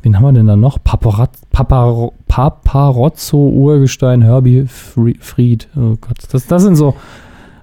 wen 0.00 0.16
haben 0.16 0.22
wir 0.22 0.32
denn 0.32 0.46
da 0.46 0.56
noch? 0.56 0.82
Paparat, 0.82 1.32
Paparo, 1.52 2.14
Paparozzo, 2.28 3.36
Urgestein, 3.36 4.22
Herbie 4.22 4.64
Fri- 4.66 5.18
Fried. 5.20 5.68
Oh 5.76 5.96
Gott, 6.00 6.16
das, 6.32 6.46
das 6.46 6.62
sind 6.62 6.76
so 6.76 6.94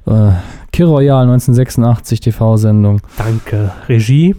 äh, 0.05 0.29
Cure 0.75 0.89
Royale 0.91 1.23
1986 1.31 2.19
TV-Sendung. 2.19 3.01
Danke. 3.17 3.71
Regie. 3.89 4.35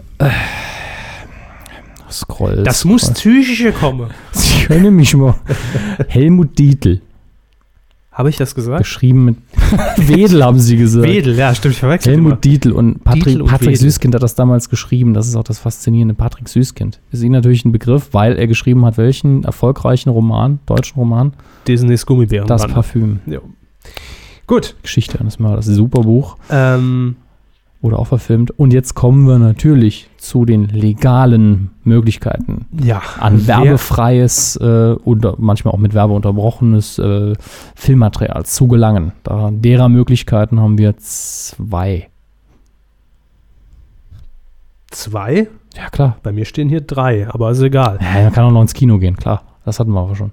Scroll. 2.11 2.63
Das 2.65 2.85
muss 2.85 3.11
psychische 3.11 3.73
kommen. 3.73 4.11
Sie 4.33 4.65
können 4.65 4.97
mich 4.97 5.15
mal. 5.15 5.35
Helmut 6.09 6.59
Dietl. 6.59 7.01
Habe 8.19 8.31
ich 8.31 8.37
das 8.37 8.57
gesagt? 8.57 8.81
Geschrieben 8.83 9.27
mit 9.27 9.37
Wedel, 9.97 10.45
haben 10.45 10.59
sie 10.59 10.77
gesagt. 10.77 11.07
Wedel, 11.07 11.37
ja, 11.37 11.55
stimmt, 11.55 11.75
ich 11.75 11.79
verwechsel 11.79 12.15
immer. 12.15 12.25
Helmut 12.25 12.45
Dietl 12.45 12.73
und 12.73 13.05
Patrick, 13.05 13.25
Dietl 13.25 13.43
und 13.43 13.49
Patrick 13.49 13.69
Wedel. 13.69 13.79
Süßkind 13.79 14.15
hat 14.17 14.23
das 14.25 14.35
damals 14.35 14.69
geschrieben. 14.69 15.15
Das 15.15 15.29
ist 15.29 15.37
auch 15.37 15.45
das 15.45 15.61
Faszinierende. 15.61 16.15
Patrick 16.15 16.49
Süßkind 16.49 16.99
ist 17.13 17.23
Ihnen 17.23 17.35
natürlich 17.35 17.65
ein 17.65 17.71
Begriff, 17.71 18.09
weil 18.11 18.37
er 18.37 18.49
geschrieben 18.49 18.85
hat, 18.85 18.99
welchen 18.99 19.45
erfolgreichen 19.45 20.11
Roman, 20.11 20.59
deutschen 20.67 20.99
Roman? 20.99 21.33
Disneys 21.69 22.07
Gummibären. 22.07 22.49
Das 22.49 22.67
Parfüm. 22.67 23.21
Ja. 23.27 23.39
Gut. 24.49 24.75
Geschichte 24.83 25.21
eines 25.21 25.39
Malers. 25.39 25.67
Super 25.67 26.01
Buch. 26.01 26.39
Ähm, 26.51 27.15
Wurde 27.81 27.97
auch 27.97 28.09
verfilmt. 28.09 28.51
Und 28.59 28.73
jetzt 28.73 28.95
kommen 28.95 29.27
wir 29.29 29.39
natürlich 29.39 30.11
zu 30.17 30.45
den 30.45 30.65
legalen 30.69 31.71
Möglichkeiten. 31.85 32.67
ja. 32.83 33.01
An 33.21 33.47
Wer- 33.47 33.59
werbefreies 33.63 34.57
äh, 34.57 34.95
und 35.05 35.25
manchmal 35.39 35.75
auch 35.75 35.79
mit 35.79 35.95
Werbe 35.95 36.13
unterbrochenes 36.15 36.99
äh, 36.99 37.35
Filmmaterial 37.77 38.45
zu 38.47 38.67
gelangen. 38.67 39.13
Da, 39.23 39.51
derer 39.53 39.89
Möglichkeiten 39.89 40.59
haben 40.59 40.77
wir 40.77 40.97
zwei. 40.97 42.09
Zwei? 44.91 45.49
Ja, 45.77 45.91
klar. 45.91 46.17
Bei 46.23 46.33
mir 46.33 46.45
stehen 46.47 46.69
hier 46.69 46.81
drei, 46.81 47.29
aber 47.29 47.51
ist 47.51 47.61
egal. 47.61 47.99
Ja, 48.01 48.25
man 48.25 48.33
kann 48.33 48.45
auch 48.45 48.51
noch 48.51 48.63
ins 48.63 48.75
Kino 48.75 48.99
gehen, 48.99 49.17
klar. 49.17 49.43
Das 49.65 49.79
hatten 49.79 49.93
wir 49.93 50.01
aber 50.01 50.17
schon. 50.17 50.33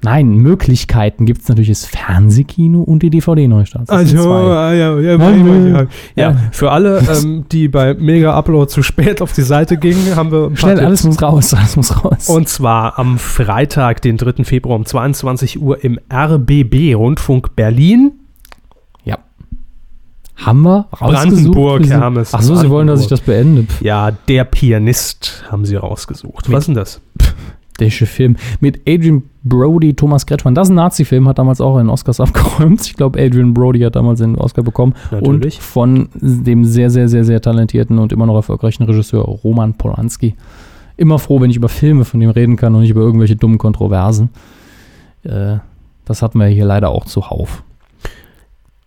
Nein, 0.00 0.28
Möglichkeiten 0.36 1.26
gibt 1.26 1.42
es 1.42 1.48
natürlich 1.48 1.70
das 1.70 1.84
Fernsehkino 1.84 2.82
und 2.82 3.02
die 3.02 3.10
DVD-Neustarts. 3.10 3.90
Sind 3.90 4.20
zwei. 4.20 4.28
ah, 4.30 4.72
ja, 4.72 4.98
ja, 5.00 5.16
Ja, 5.16 5.76
ja, 5.76 5.86
ja. 6.14 6.36
für 6.52 6.70
alle, 6.70 7.02
ähm, 7.12 7.46
die 7.50 7.66
bei 7.66 7.94
Mega 7.94 8.32
Upload 8.38 8.70
zu 8.70 8.84
spät 8.84 9.20
auf 9.20 9.32
die 9.32 9.42
Seite 9.42 9.76
gingen, 9.76 10.14
haben 10.14 10.30
wir 10.30 10.56
Schnell, 10.56 10.78
alles 10.78 11.02
muss 11.02 11.20
raus, 11.20 11.52
alles 11.52 11.74
muss 11.74 12.04
raus. 12.04 12.28
Und 12.28 12.48
zwar 12.48 12.96
am 12.98 13.18
Freitag, 13.18 14.00
den 14.02 14.16
3. 14.18 14.44
Februar 14.44 14.76
um 14.76 14.86
22 14.86 15.60
Uhr 15.60 15.82
im 15.82 15.98
RBB 16.12 16.94
Rundfunk 16.94 17.56
Berlin. 17.56 18.12
haben 20.36 20.62
wir 20.62 20.86
rausgesucht? 20.92 21.52
Brandenburg, 21.54 21.90
Hammes. 21.90 22.32
Ach 22.32 22.42
so, 22.42 22.54
Sie 22.54 22.70
wollen, 22.70 22.86
dass 22.86 23.00
ich 23.00 23.08
das 23.08 23.20
beende. 23.20 23.66
Ja, 23.80 24.12
der 24.12 24.44
Pianist 24.44 25.44
haben 25.50 25.64
sie 25.64 25.76
rausgesucht. 25.76 26.50
Was 26.50 26.60
ist 26.60 26.66
denn 26.68 26.74
das? 26.76 27.00
Der 27.78 27.90
Film 27.90 28.36
mit 28.60 28.80
Adrian 28.88 29.22
Brody, 29.44 29.94
Thomas 29.94 30.26
Kretschmann. 30.26 30.54
Das 30.54 30.68
ist 30.68 30.72
ein 30.72 30.76
Nazi-Film, 30.76 31.28
hat 31.28 31.38
damals 31.38 31.60
auch 31.60 31.76
einen 31.76 31.90
Oscars 31.90 32.20
abgeräumt. 32.20 32.84
Ich 32.86 32.94
glaube, 32.94 33.20
Adrian 33.20 33.54
Brody 33.54 33.80
hat 33.80 33.96
damals 33.96 34.20
den 34.20 34.36
Oscar 34.36 34.62
bekommen. 34.62 34.94
Natürlich. 35.10 35.56
Und 35.56 35.62
von 35.62 36.08
dem 36.20 36.64
sehr, 36.64 36.90
sehr, 36.90 37.08
sehr, 37.08 37.24
sehr 37.24 37.40
talentierten 37.40 37.98
und 37.98 38.12
immer 38.12 38.26
noch 38.26 38.34
erfolgreichen 38.34 38.84
Regisseur 38.84 39.22
Roman 39.22 39.74
Polanski. 39.74 40.34
Immer 40.96 41.18
froh, 41.18 41.40
wenn 41.40 41.50
ich 41.50 41.56
über 41.56 41.68
Filme 41.68 42.04
von 42.04 42.18
dem 42.20 42.30
reden 42.30 42.56
kann 42.56 42.74
und 42.74 42.80
nicht 42.80 42.90
über 42.90 43.02
irgendwelche 43.02 43.36
dummen 43.36 43.58
Kontroversen. 43.58 44.30
Äh, 45.22 45.58
das 46.04 46.22
hatten 46.22 46.38
wir 46.38 46.46
hier 46.46 46.64
leider 46.64 46.88
auch 46.88 47.04
zuhauf. 47.04 47.62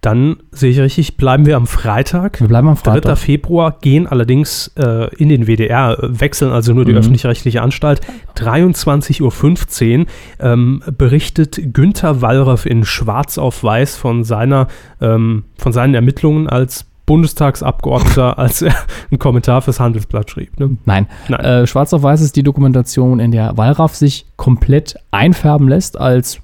Dann 0.02 0.38
sehe 0.49 0.72
ich 0.72 0.80
richtig, 0.80 1.15
bleiben 1.18 1.45
wir 1.45 1.56
am 1.56 1.68
Freitag. 1.68 2.40
Wir 2.41 2.48
bleiben 2.48 2.68
am 2.68 2.73
3. 2.76 2.82
Freitag. 2.94 3.18
Februar 3.19 3.78
gehen 3.82 4.07
allerdings 4.07 4.72
äh, 4.76 5.14
in 5.15 5.30
den 5.30 5.45
WDR, 5.45 5.95
äh, 6.02 6.19
wechseln 6.19 6.52
also 6.52 6.73
nur 6.73 6.86
die 6.86 6.91
Mhm. 6.94 6.98
öffentlich-rechtliche 6.98 7.61
Anstalt. 7.61 8.02
23.15 8.36 9.99
Uhr 9.99 10.06
ähm, 10.40 10.82
berichtet 10.98 11.73
Günther 11.73 12.22
Wallraff 12.22 12.65
in 12.65 12.84
Schwarz 12.84 13.38
auf 13.38 13.64
Weiß 13.64 13.95
von, 13.95 14.23
seiner, 14.23 14.68
ähm, 15.02 15.44
von 15.60 15.72
seinen 15.72 15.94
Ermittlungen 15.94 16.48
als 16.49 16.86
Bundestagsabgeordneter, 17.06 18.40
als 18.40 18.64
er 18.64 18.73
einen 19.11 19.19
Kommentar 19.19 19.61
fürs 19.61 19.80
Handelsblatt 19.80 20.32
schrieb. 20.32 20.60
Ne? 20.60 20.78
Nein. 20.86 21.07
Nein. 21.28 21.40
Äh, 21.41 21.68
Schwarz 21.68 21.94
auf 21.94 22.02
Weiß 22.02 22.22
ist 22.22 22.36
die 22.36 22.44
Dokumentation, 22.44 23.19
in 23.19 23.32
der 23.32 23.56
Wallraff 23.56 23.95
sich 23.95 24.26
komplett 24.36 24.95
einfärben 25.11 25.68
lässt 25.68 25.99
als 25.99 26.40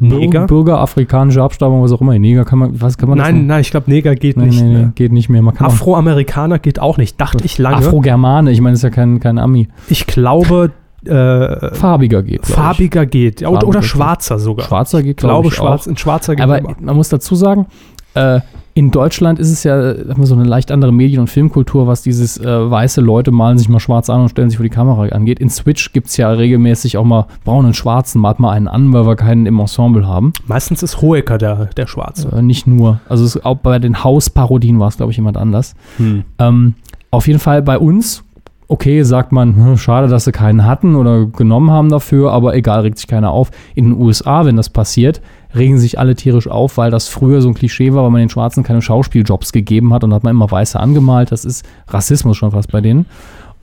Neger? 0.00 0.46
Bürger 0.46 0.78
afrikanischer 0.80 1.42
Abstammung, 1.42 1.82
was 1.82 1.92
auch 1.92 2.00
immer. 2.00 2.18
Neger 2.18 2.44
kann 2.44 2.58
man, 2.58 2.80
was 2.80 2.96
kann 2.96 3.08
man 3.10 3.18
Nein, 3.18 3.46
nein, 3.46 3.60
ich 3.60 3.70
glaube, 3.70 3.90
Neger 3.90 4.14
geht 4.14 4.36
nee, 4.36 4.46
nicht. 4.46 4.62
nee, 4.62 4.72
ne? 4.72 4.92
geht 4.94 5.12
nicht 5.12 5.28
mehr. 5.28 5.42
Afroamerikaner 5.58 6.58
geht 6.58 6.78
auch 6.78 6.96
nicht, 6.96 7.20
dachte 7.20 7.44
ich 7.44 7.58
lange. 7.58 7.76
Afro-Germane, 7.76 8.50
ich 8.52 8.60
meine, 8.60 8.72
das 8.72 8.80
ist 8.80 8.84
ja 8.84 8.90
kein, 8.90 9.20
kein 9.20 9.38
Ami. 9.38 9.68
ich 9.88 10.06
glaube, 10.06 10.72
äh, 11.04 11.74
Farbiger 11.74 12.22
geht. 12.22 12.42
glaub 12.42 12.48
ich. 12.48 12.54
farbiger 12.54 13.06
geht. 13.06 13.40
Ja, 13.42 13.48
Oder, 13.48 13.60
Farbiger 13.60 13.78
oder 13.78 13.82
schwarzer 13.82 14.38
sogar. 14.38 14.66
Schwarzer 14.66 15.02
geht, 15.02 15.10
ich 15.10 15.16
glaube, 15.18 15.34
glaube 15.34 15.48
ich, 15.48 15.54
schwarz, 15.54 15.86
auch. 15.86 15.90
ein 15.92 15.96
schwarzer 15.96 16.36
geht 16.36 16.42
Aber 16.42 16.60
man 16.80 16.96
muss 16.96 17.08
dazu 17.10 17.34
sagen, 17.34 17.66
äh, 18.14 18.40
in 18.76 18.90
Deutschland 18.90 19.38
ist 19.38 19.50
es 19.50 19.64
ja 19.64 19.74
haben 19.74 20.18
wir 20.18 20.26
so 20.26 20.34
eine 20.34 20.44
leicht 20.44 20.70
andere 20.70 20.92
Medien- 20.92 21.20
und 21.20 21.28
Filmkultur, 21.28 21.86
was 21.86 22.02
dieses 22.02 22.36
äh, 22.36 22.70
weiße 22.70 23.00
Leute 23.00 23.30
malen 23.30 23.56
sich 23.56 23.70
mal 23.70 23.80
schwarz 23.80 24.10
an 24.10 24.20
und 24.20 24.28
stellen 24.28 24.50
sich 24.50 24.58
vor 24.58 24.64
die 24.64 24.70
Kamera 24.70 25.06
angeht. 25.06 25.40
In 25.40 25.48
Switch 25.48 25.94
gibt 25.94 26.08
es 26.08 26.18
ja 26.18 26.30
regelmäßig 26.30 26.98
auch 26.98 27.04
mal 27.04 27.26
braunen 27.42 27.68
und 27.68 27.74
schwarzen, 27.74 28.20
malt 28.20 28.38
mal 28.38 28.50
einen 28.50 28.68
an, 28.68 28.92
weil 28.92 29.06
wir 29.06 29.16
keinen 29.16 29.46
im 29.46 29.58
Ensemble 29.60 30.06
haben. 30.06 30.34
Meistens 30.46 30.82
ist 30.82 31.00
Hoeker 31.00 31.38
der, 31.38 31.70
der 31.74 31.86
Schwarze. 31.86 32.28
Äh, 32.36 32.42
nicht 32.42 32.66
nur. 32.66 33.00
Also 33.08 33.24
es, 33.24 33.42
auch 33.42 33.56
bei 33.56 33.78
den 33.78 34.04
Hausparodien 34.04 34.78
war 34.78 34.88
es, 34.88 34.98
glaube 34.98 35.10
ich, 35.10 35.16
jemand 35.16 35.38
anders. 35.38 35.74
Hm. 35.96 36.24
Ähm, 36.38 36.74
auf 37.10 37.26
jeden 37.28 37.38
Fall 37.38 37.62
bei 37.62 37.78
uns, 37.78 38.24
okay, 38.68 39.02
sagt 39.02 39.32
man, 39.32 39.56
hm, 39.56 39.76
schade, 39.76 40.08
dass 40.08 40.24
sie 40.24 40.32
keinen 40.32 40.64
hatten 40.64 40.96
oder 40.96 41.26
genommen 41.26 41.70
haben 41.70 41.88
dafür, 41.88 42.32
aber 42.32 42.54
egal, 42.54 42.80
regt 42.80 42.98
sich 42.98 43.06
keiner 43.06 43.30
auf. 43.30 43.50
In 43.74 43.84
den 43.84 44.00
USA, 44.00 44.44
wenn 44.44 44.56
das 44.56 44.70
passiert, 44.70 45.20
regen 45.54 45.78
sich 45.78 45.98
alle 45.98 46.16
tierisch 46.16 46.48
auf, 46.48 46.76
weil 46.76 46.90
das 46.90 47.08
früher 47.08 47.40
so 47.40 47.48
ein 47.48 47.54
Klischee 47.54 47.92
war, 47.94 48.02
weil 48.04 48.10
man 48.10 48.20
den 48.20 48.28
Schwarzen 48.28 48.64
keine 48.64 48.82
Schauspieljobs 48.82 49.52
gegeben 49.52 49.94
hat 49.94 50.04
und 50.04 50.12
hat 50.12 50.24
man 50.24 50.32
immer 50.32 50.50
Weiße 50.50 50.78
angemalt. 50.78 51.32
Das 51.32 51.44
ist 51.44 51.64
Rassismus 51.88 52.36
schon 52.36 52.50
fast 52.50 52.72
bei 52.72 52.80
denen. 52.80 53.06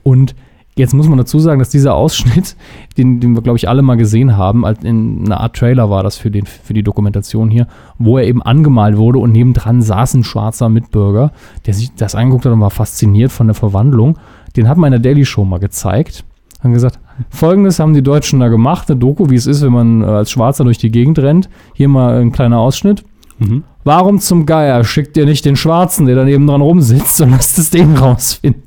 Und 0.02 0.34
jetzt 0.76 0.94
muss 0.94 1.08
man 1.08 1.18
dazu 1.18 1.38
sagen, 1.38 1.58
dass 1.58 1.68
dieser 1.68 1.94
Ausschnitt, 1.94 2.56
den, 2.96 3.20
den 3.20 3.34
wir, 3.34 3.42
glaube 3.42 3.58
ich, 3.58 3.68
alle 3.68 3.82
mal 3.82 3.96
gesehen 3.96 4.36
haben, 4.36 4.64
als 4.64 4.82
in 4.82 5.26
einer 5.26 5.40
Art 5.40 5.56
Trailer 5.56 5.90
war 5.90 6.02
das 6.02 6.16
für, 6.16 6.30
den, 6.30 6.46
für 6.46 6.74
die 6.74 6.82
Dokumentation 6.82 7.50
hier, 7.50 7.68
wo 7.98 8.18
er 8.18 8.24
eben 8.24 8.42
angemalt 8.42 8.96
wurde 8.96 9.18
und 9.18 9.32
nebendran 9.32 9.82
saß 9.82 10.14
ein 10.14 10.24
schwarzer 10.24 10.68
Mitbürger, 10.68 11.32
der 11.66 11.74
sich 11.74 11.94
das 11.94 12.14
angeguckt 12.14 12.46
hat 12.46 12.52
und 12.52 12.60
war 12.60 12.70
fasziniert 12.70 13.32
von 13.32 13.46
der 13.46 13.54
Verwandlung. 13.54 14.18
Den 14.56 14.68
hat 14.68 14.76
man 14.76 14.92
in 14.92 15.02
der 15.02 15.12
Daily 15.12 15.24
Show 15.24 15.44
mal 15.44 15.58
gezeigt. 15.58 16.24
Haben 16.62 16.72
gesagt, 16.72 16.98
folgendes 17.28 17.78
haben 17.78 17.92
die 17.92 18.02
Deutschen 18.02 18.40
da 18.40 18.48
gemacht, 18.48 18.90
eine 18.90 18.98
Doku, 18.98 19.28
wie 19.28 19.34
es 19.34 19.46
ist, 19.46 19.62
wenn 19.62 19.72
man 19.72 20.02
äh, 20.02 20.06
als 20.06 20.30
Schwarzer 20.30 20.64
durch 20.64 20.78
die 20.78 20.90
Gegend 20.90 21.18
rennt. 21.18 21.48
Hier 21.74 21.88
mal 21.88 22.20
ein 22.20 22.32
kleiner 22.32 22.58
Ausschnitt. 22.58 23.04
Mhm. 23.38 23.64
Warum 23.84 24.18
zum 24.18 24.46
Geier 24.46 24.82
schickt 24.84 25.16
ihr 25.16 25.26
nicht 25.26 25.44
den 25.44 25.56
Schwarzen, 25.56 26.06
der 26.06 26.16
daneben 26.16 26.46
dran 26.46 26.62
rumsitzt 26.62 27.20
und 27.22 27.30
lasst 27.30 27.58
es 27.58 27.70
den 27.70 27.96
rausfinden? 27.96 28.62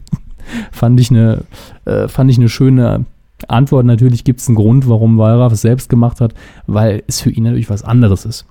fand, 0.71 0.99
ich 0.99 1.11
eine, 1.11 1.43
äh, 1.85 2.07
fand 2.07 2.31
ich 2.31 2.37
eine 2.37 2.49
schöne 2.49 3.05
Antwort. 3.47 3.85
Natürlich 3.85 4.23
gibt 4.23 4.39
es 4.39 4.47
einen 4.47 4.55
Grund, 4.55 4.87
warum 4.87 5.17
Wallraff 5.17 5.53
es 5.53 5.61
selbst 5.61 5.89
gemacht 5.89 6.21
hat, 6.21 6.33
weil 6.65 7.03
es 7.07 7.21
für 7.21 7.29
ihn 7.29 7.43
natürlich 7.43 7.69
was 7.69 7.83
anderes 7.83 8.25
ist. 8.25 8.45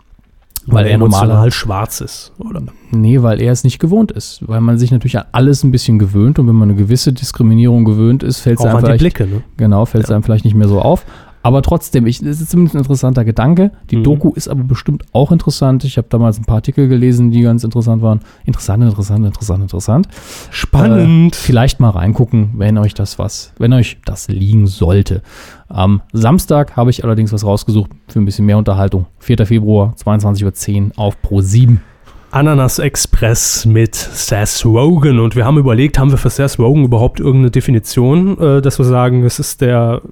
Weil, 0.67 0.87
er 0.87 0.95
emotional 0.95 1.53
schwarz 1.53 2.01
ist. 2.01 2.33
Oder? 2.39 2.63
nee, 2.91 3.23
weil 3.23 3.41
er 3.41 3.53
es 3.53 3.63
nicht 3.65 3.79
gewohnt 3.79 4.11
ist. 4.11 4.41
Weil 4.47 4.61
man 4.61 4.79
sich 4.79 4.91
natürlich 4.91 5.19
an 5.19 5.25
alles 5.33 5.63
ein 5.63 5.71
bisschen 5.71 5.99
gewöhnt 5.99 6.39
und 6.39 6.49
wenn 6.49 6.55
man 6.55 6.71
eine 6.71 6.79
gewisse 6.79 7.13
Diskriminierung 7.13 7.85
gewöhnt 7.85 8.23
ist, 8.23 8.41
fällt 8.41 8.59
es 8.59 8.65
einem 8.65 8.81
vielleicht 8.81 9.01
Blicke. 9.01 9.27
Ne? 9.27 9.43
Genau, 9.57 9.85
fällt 9.85 10.05
es 10.05 10.11
einem 10.11 10.23
vielleicht 10.23 10.45
nicht 10.45 10.55
mehr 10.55 10.69
so 10.69 10.81
auf. 10.81 11.05
Aber 11.47 11.63
trotzdem, 11.63 12.09
ich, 12.09 12.21
es 12.23 12.41
ist 12.41 12.51
zumindest 12.51 12.75
ein 12.75 12.79
interessanter 12.79 13.25
Gedanke. 13.25 13.71
Die 13.93 13.99
Mhm. 13.99 14.03
Doku 14.03 14.33
ist 14.33 14.49
aber 14.49 14.65
bestimmt 14.65 15.05
auch 15.13 15.31
interessant. 15.31 15.85
Ich 15.85 15.97
habe 15.97 16.09
damals 16.11 16.41
ein 16.41 16.45
paar 16.45 16.57
Artikel 16.57 16.89
gelesen, 16.89 17.31
die 17.31 17.43
ganz 17.43 17.63
interessant 17.63 18.03
waren. 18.03 18.19
Interessant, 18.47 18.83
interessant, 18.83 19.25
interessant, 19.25 19.63
interessant. 19.63 20.09
Spannend. 20.51 21.37
Äh, 21.37 21.39
vielleicht 21.39 21.79
mal 21.79 21.91
reingucken, 21.91 22.51
wenn 22.57 22.77
euch 22.79 22.95
das 22.95 23.21
was, 23.21 23.53
wenn 23.59 23.73
euch 23.73 23.99
das 24.05 24.27
liegen 24.27 24.67
sollte. 24.67 25.23
Am 25.69 26.03
Samstag 26.13 26.75
habe 26.75 26.91
ich 26.91 27.05
allerdings 27.05 27.33
was 27.33 27.45
rausgesucht 27.45 27.93
für 28.09 28.19
ein 28.19 28.25
bisschen 28.25 28.45
mehr 28.45 28.59
Unterhaltung. 28.59 29.07
4. 29.21 29.47
Februar, 29.47 29.95
22.10 30.05 30.87
Uhr 30.87 30.91
auf 30.97 31.23
Pro 31.23 31.43
7. 31.43 31.81
Ananas 32.37 32.79
Express 32.79 33.65
mit 33.65 33.95
Seth 33.95 34.63
Rogen. 34.67 35.21
Und 35.21 35.37
wir 35.37 35.47
haben 35.47 35.57
überlegt, 35.57 35.99
haben 35.99 36.11
wir 36.11 36.19
für 36.19 36.29
Seth 36.29 36.59
Rogen 36.59 36.85
überhaupt 36.85 37.19
irgendeine 37.19 37.51
Definition, 37.51 38.39
äh, 38.39 38.61
dass 38.61 38.79
wir 38.79 38.85
sagen, 38.85 39.25
es 39.25 39.39
ist 39.39 39.63
der, 39.63 40.03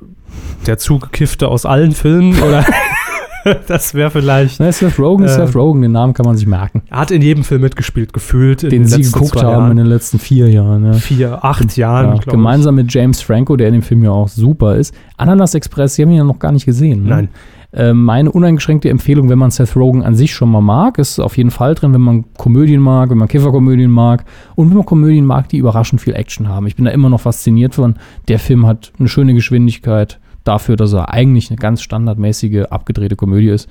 der 0.66 0.78
Zugekiffte 0.78 1.48
aus 1.48 1.66
allen 1.66 1.92
Filmen? 1.92 2.40
Oder 2.42 2.64
das 3.66 3.92
wäre 3.92 4.10
vielleicht. 4.10 4.58
Ne, 4.58 4.72
Seth 4.72 4.98
Rogen, 4.98 5.24
Äh, 5.26 5.28
Seth 5.28 5.54
Rogen, 5.54 5.82
den 5.82 5.92
Namen 5.92 6.14
kann 6.14 6.24
man 6.24 6.34
sich 6.38 6.46
merken. 6.46 6.80
Er 6.88 7.00
hat 7.00 7.10
in 7.10 7.20
jedem 7.20 7.44
Film 7.44 7.60
mitgespielt, 7.60 8.14
gefühlt. 8.14 8.62
in 8.62 8.70
Den 8.70 8.86
sie 8.86 9.02
geguckt 9.02 9.36
haben 9.36 9.42
in 9.46 9.50
Jahren. 9.60 9.76
den 9.76 9.86
letzten 9.86 10.18
vier 10.18 10.48
Jahren. 10.48 10.86
Ja. 10.86 10.92
Vier, 10.94 11.44
acht 11.44 11.76
Jahren, 11.76 12.04
Ja, 12.06 12.10
glaube 12.12 12.24
ich. 12.24 12.30
gemeinsam 12.30 12.76
mit 12.76 12.90
James 12.90 13.20
Franco, 13.20 13.54
der 13.56 13.68
in 13.68 13.74
dem 13.74 13.82
Film 13.82 14.02
ja 14.02 14.12
auch 14.12 14.28
super 14.28 14.76
ist. 14.76 14.94
Ananas 15.18 15.54
Express, 15.54 15.96
Sie 15.96 16.02
haben 16.02 16.10
ihn 16.10 16.16
ja 16.16 16.24
noch 16.24 16.38
gar 16.38 16.52
nicht 16.52 16.64
gesehen. 16.64 17.02
Ne? 17.04 17.10
Nein. 17.10 17.28
Äh, 17.74 17.92
meine 17.92 18.30
uneingeschränkte 18.30 18.88
Empfehlung, 18.88 19.28
wenn 19.28 19.38
man 19.38 19.50
Seth 19.50 19.74
Rogen 19.74 20.04
an 20.04 20.14
sich 20.14 20.32
schon 20.32 20.50
mal 20.50 20.60
mag, 20.60 20.98
ist 20.98 21.18
auf 21.18 21.36
jeden 21.36 21.50
Fall 21.50 21.74
drin, 21.74 21.92
wenn 21.92 22.00
man 22.00 22.24
Komödien 22.34 22.80
mag, 22.80 23.10
wenn 23.10 23.18
man 23.18 23.26
Kifferkomödien 23.26 23.90
mag 23.90 24.24
und 24.54 24.70
wenn 24.70 24.76
man 24.76 24.86
Komödien 24.86 25.26
mag, 25.26 25.48
die 25.48 25.58
überraschend 25.58 26.00
viel 26.00 26.14
Action 26.14 26.48
haben. 26.48 26.68
Ich 26.68 26.76
bin 26.76 26.84
da 26.84 26.92
immer 26.92 27.08
noch 27.10 27.20
fasziniert 27.20 27.74
von. 27.74 27.96
Der 28.28 28.38
Film 28.38 28.64
hat 28.66 28.92
eine 28.98 29.08
schöne 29.08 29.34
Geschwindigkeit 29.34 30.20
dafür, 30.44 30.76
dass 30.76 30.92
er 30.92 31.12
eigentlich 31.12 31.50
eine 31.50 31.56
ganz 31.56 31.82
standardmäßige, 31.82 32.66
abgedrehte 32.70 33.16
Komödie 33.16 33.48
ist. 33.48 33.68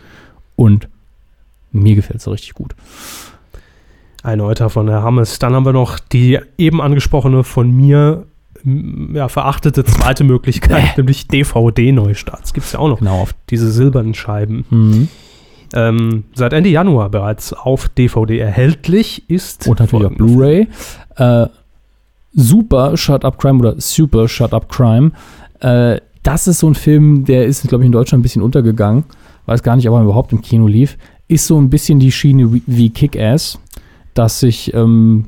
Und 0.58 0.90
mir 1.72 1.96
gefällt 1.96 2.20
es 2.20 2.28
richtig 2.28 2.56
gut. 2.56 2.76
Ein 4.22 4.42
Euter 4.42 4.70
von 4.70 4.86
der 4.86 5.02
Hammes. 5.02 5.40
Dann 5.40 5.54
haben 5.54 5.66
wir 5.66 5.74
noch 5.74 6.00
die 6.00 6.40
eben 6.58 6.82
angesprochene 6.82 7.44
von 7.44 7.72
mir 7.72 8.26
ja, 8.66 9.28
verachtete 9.28 9.84
zweite 9.84 10.24
Möglichkeit, 10.24 10.98
nämlich 10.98 11.28
DVD-Neustarts. 11.28 12.54
Gibt 12.54 12.66
es 12.66 12.74
ja 12.74 12.80
auch 12.80 12.90
noch. 12.90 13.00
Genau. 13.00 13.22
Auf, 13.22 13.36
Diese 13.50 13.72
silbernen 13.72 14.14
Scheiben. 14.14 14.66
mhm. 14.70 15.08
Ähm, 15.76 16.26
seit 16.36 16.54
Ende 16.54 16.70
Januar 16.70 17.10
bereits 17.10 17.52
auf 17.52 17.90
DVD 17.90 18.38
erhältlich 18.38 19.28
ist. 19.28 19.68
Und 19.68 19.80
natürlich 19.80 20.06
auch 20.06 20.12
Blu-ray. 20.12 20.68
Äh, 21.16 21.48
Super 22.36 22.96
Shut 22.96 23.26
Up 23.26 23.40
Crime 23.40 23.58
oder 23.58 23.82
Super 23.82 24.28
Shut 24.28 24.54
Up 24.54 24.70
Crime. 24.70 25.12
Äh, 25.62 26.00
das 26.22 26.48
ist 26.48 26.60
so 26.60 26.70
ein 26.70 26.76
Film, 26.76 27.26
der 27.26 27.46
ist, 27.48 27.68
glaube 27.68 27.84
ich, 27.84 27.88
in 27.88 27.92
Deutschland 27.92 28.20
ein 28.20 28.24
bisschen 28.24 28.44
untergegangen. 28.44 29.04
Weiß 29.48 29.64
gar 29.64 29.76
nicht, 29.76 29.90
ob 29.90 29.96
er 29.96 30.04
überhaupt 30.04 30.32
im 30.32 30.42
Kino 30.44 30.68
lief. 30.68 30.96
Ist 31.28 31.48
so 31.48 31.60
ein 31.60 31.72
bisschen 31.72 32.00
die 32.00 32.12
Schiene 32.12 32.54
wie, 32.54 32.62
wie 32.68 32.90
Kick-Ass, 32.92 33.58
dass 34.14 34.40
sich 34.42 34.76
ähm, 34.76 35.26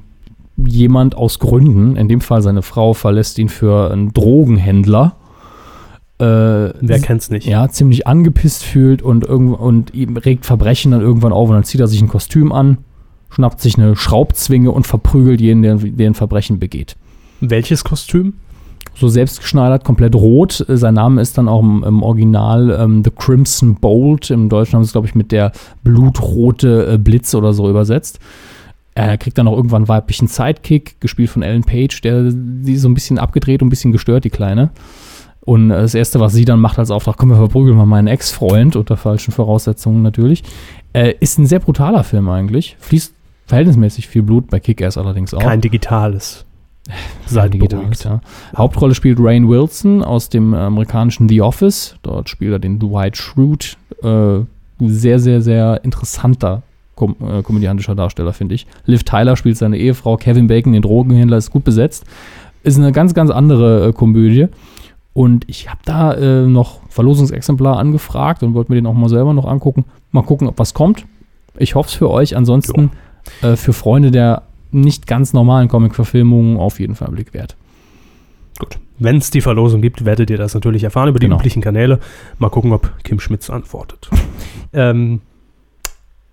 jemand 0.57 1.15
aus 1.15 1.39
Gründen, 1.39 1.95
in 1.95 2.07
dem 2.07 2.21
Fall 2.21 2.41
seine 2.41 2.61
Frau, 2.61 2.93
verlässt 2.93 3.37
ihn 3.39 3.49
für 3.49 3.91
einen 3.91 4.13
Drogenhändler. 4.13 5.15
Äh, 6.17 6.23
Wer 6.23 6.99
kennt's 7.01 7.29
nicht? 7.29 7.45
ja, 7.45 7.67
ziemlich 7.67 8.07
angepisst 8.07 8.63
fühlt 8.63 9.01
und, 9.01 9.25
und 9.25 9.93
ihm 9.93 10.15
regt 10.15 10.45
Verbrechen 10.45 10.91
dann 10.91 11.01
irgendwann 11.01 11.33
auf 11.33 11.49
und 11.49 11.55
dann 11.55 11.65
zieht 11.65 11.81
er 11.81 11.87
sich 11.87 12.01
ein 12.01 12.07
Kostüm 12.07 12.53
an, 12.53 12.77
schnappt 13.29 13.59
sich 13.59 13.77
eine 13.77 13.97
Schraubzwinge 13.97 14.71
und 14.71 14.87
verprügelt 14.87 15.41
jeden, 15.41 15.61
der, 15.61 15.75
der 15.75 16.09
ein 16.09 16.13
Verbrechen 16.13 16.57
begeht. 16.57 16.95
Welches 17.41 17.83
Kostüm? 17.83 18.35
So 18.97 19.09
selbstgeschneidert, 19.09 19.83
komplett 19.83 20.15
rot. 20.15 20.63
Sein 20.69 20.93
Name 20.93 21.21
ist 21.21 21.37
dann 21.37 21.49
auch 21.49 21.61
im, 21.61 21.83
im 21.83 22.01
Original 22.01 22.77
ähm, 22.79 23.03
The 23.03 23.11
Crimson 23.11 23.75
Bolt. 23.75 24.29
Im 24.29 24.47
Deutschen 24.47 24.75
haben 24.75 24.83
sie 24.83 24.89
es, 24.89 24.93
glaube 24.93 25.07
ich, 25.07 25.15
mit 25.15 25.33
der 25.33 25.51
blutrote 25.83 26.93
äh, 26.93 26.97
Blitz 26.97 27.35
oder 27.35 27.51
so 27.51 27.69
übersetzt. 27.69 28.19
Er 28.97 29.17
kriegt 29.17 29.37
dann 29.37 29.47
auch 29.47 29.55
irgendwann 29.57 29.83
einen 29.83 29.87
weiblichen 29.89 30.27
Sidekick, 30.27 31.01
gespielt 31.01 31.29
von 31.29 31.43
Ellen 31.43 31.65
Page, 31.65 31.99
der 32.01 32.31
die 32.31 32.73
ist 32.73 32.81
so 32.81 32.89
ein 32.89 32.93
bisschen 32.93 33.19
abgedreht 33.19 33.61
und 33.61 33.67
ein 33.67 33.69
bisschen 33.69 33.91
gestört, 33.91 34.23
die 34.23 34.29
Kleine. 34.29 34.71
Und 35.41 35.69
äh, 35.69 35.81
das 35.81 35.93
Erste, 35.93 36.19
was 36.19 36.33
sie 36.33 36.45
dann 36.45 36.59
macht 36.59 36.79
als 36.79 36.91
Auftrag, 36.91 37.17
komm, 37.17 37.29
wir 37.29 37.35
verprügeln 37.35 37.77
mal 37.77 37.85
meinen 37.85 38.07
Ex-Freund, 38.07 38.75
unter 38.75 38.97
falschen 38.97 39.31
Voraussetzungen 39.31 40.01
natürlich, 40.01 40.43
äh, 40.93 41.13
ist 41.19 41.37
ein 41.37 41.45
sehr 41.45 41.59
brutaler 41.59 42.03
Film 42.03 42.29
eigentlich. 42.29 42.77
Fließt 42.79 43.13
verhältnismäßig 43.45 44.07
viel 44.07 44.23
Blut, 44.23 44.49
bei 44.49 44.59
Kick-Ass 44.59 44.97
allerdings 44.97 45.33
auch. 45.33 45.41
Kein 45.41 45.61
digitales. 45.61 46.45
Seid 47.25 47.53
Digitales, 47.53 48.03
beruhigt. 48.03 48.05
ja. 48.05 48.21
Hauptrolle 48.55 48.93
spielt 48.93 49.17
Rain 49.19 49.49
Wilson 49.49 50.03
aus 50.03 50.29
dem 50.29 50.53
äh, 50.53 50.57
amerikanischen 50.57 51.27
The 51.27 51.41
Office. 51.41 51.95
Dort 52.01 52.29
spielt 52.29 52.53
er 52.53 52.59
den 52.59 52.79
Dwight 52.79 53.17
Schrute. 53.17 53.75
Äh, 54.03 54.45
sehr, 54.79 55.19
sehr, 55.19 55.41
sehr 55.41 55.83
interessanter 55.83 56.63
kom 56.95 57.15
äh, 57.21 57.41
komödiantischer 57.43 57.95
Darsteller, 57.95 58.33
finde 58.33 58.55
ich. 58.55 58.67
Liv 58.85 59.03
Tyler 59.03 59.35
spielt 59.35 59.57
seine 59.57 59.77
Ehefrau. 59.77 60.17
Kevin 60.17 60.47
Bacon, 60.47 60.73
den 60.73 60.81
Drogenhändler, 60.81 61.37
ist 61.37 61.51
gut 61.51 61.63
besetzt. 61.63 62.05
Ist 62.63 62.77
eine 62.77 62.91
ganz, 62.91 63.13
ganz 63.13 63.29
andere 63.29 63.87
äh, 63.89 63.93
Komödie. 63.93 64.47
Und 65.13 65.47
ich 65.47 65.69
habe 65.69 65.79
da 65.85 66.13
äh, 66.13 66.45
noch 66.45 66.81
Verlosungsexemplar 66.89 67.77
angefragt 67.77 68.43
und 68.43 68.53
wollte 68.53 68.71
mir 68.71 68.75
den 68.75 68.85
auch 68.85 68.93
mal 68.93 69.09
selber 69.09 69.33
noch 69.33 69.45
angucken. 69.45 69.85
Mal 70.11 70.23
gucken, 70.23 70.47
ob 70.47 70.59
was 70.59 70.73
kommt. 70.73 71.05
Ich 71.57 71.75
hoffe 71.75 71.87
es 71.87 71.95
für 71.95 72.09
euch. 72.09 72.35
Ansonsten 72.35 72.91
äh, 73.41 73.55
für 73.55 73.71
Freunde 73.73 74.11
der 74.11 74.43
nicht 74.71 75.07
ganz 75.07 75.31
normalen 75.31 75.69
Comic-Verfilmungen 75.69 76.57
auf 76.57 76.79
jeden 76.81 76.95
Fall 76.95 77.07
einen 77.07 77.15
Blick 77.15 77.33
wert. 77.33 77.55
Gut. 78.59 78.77
Wenn 78.99 79.17
es 79.17 79.31
die 79.31 79.41
Verlosung 79.41 79.81
gibt, 79.81 80.03
werdet 80.05 80.29
ihr 80.29 80.37
das 80.37 80.53
natürlich 80.53 80.83
erfahren 80.83 81.09
über 81.09 81.19
die 81.19 81.27
Genau. 81.27 81.37
üblichen 81.37 81.61
Kanäle. 81.61 81.99
Mal 82.39 82.49
gucken, 82.49 82.71
ob 82.73 82.91
Kim 83.03 83.19
Schmitz 83.19 83.49
antwortet. 83.49 84.09
ähm, 84.73 85.21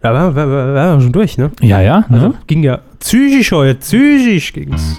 ja, 0.02 0.12
wir, 0.12 0.34
wir, 0.34 0.48
wir, 0.48 0.66
wir 0.66 0.74
waren 0.74 1.00
schon 1.00 1.12
durch, 1.12 1.38
ne? 1.38 1.50
Ja, 1.60 1.80
ja. 1.80 2.04
Also 2.10 2.28
Ne? 2.28 2.34
ging 2.46 2.62
ja 2.62 2.80
zügig 2.98 3.52
heute, 3.52 3.78
zügig 3.78 4.52
ging's. 4.52 4.98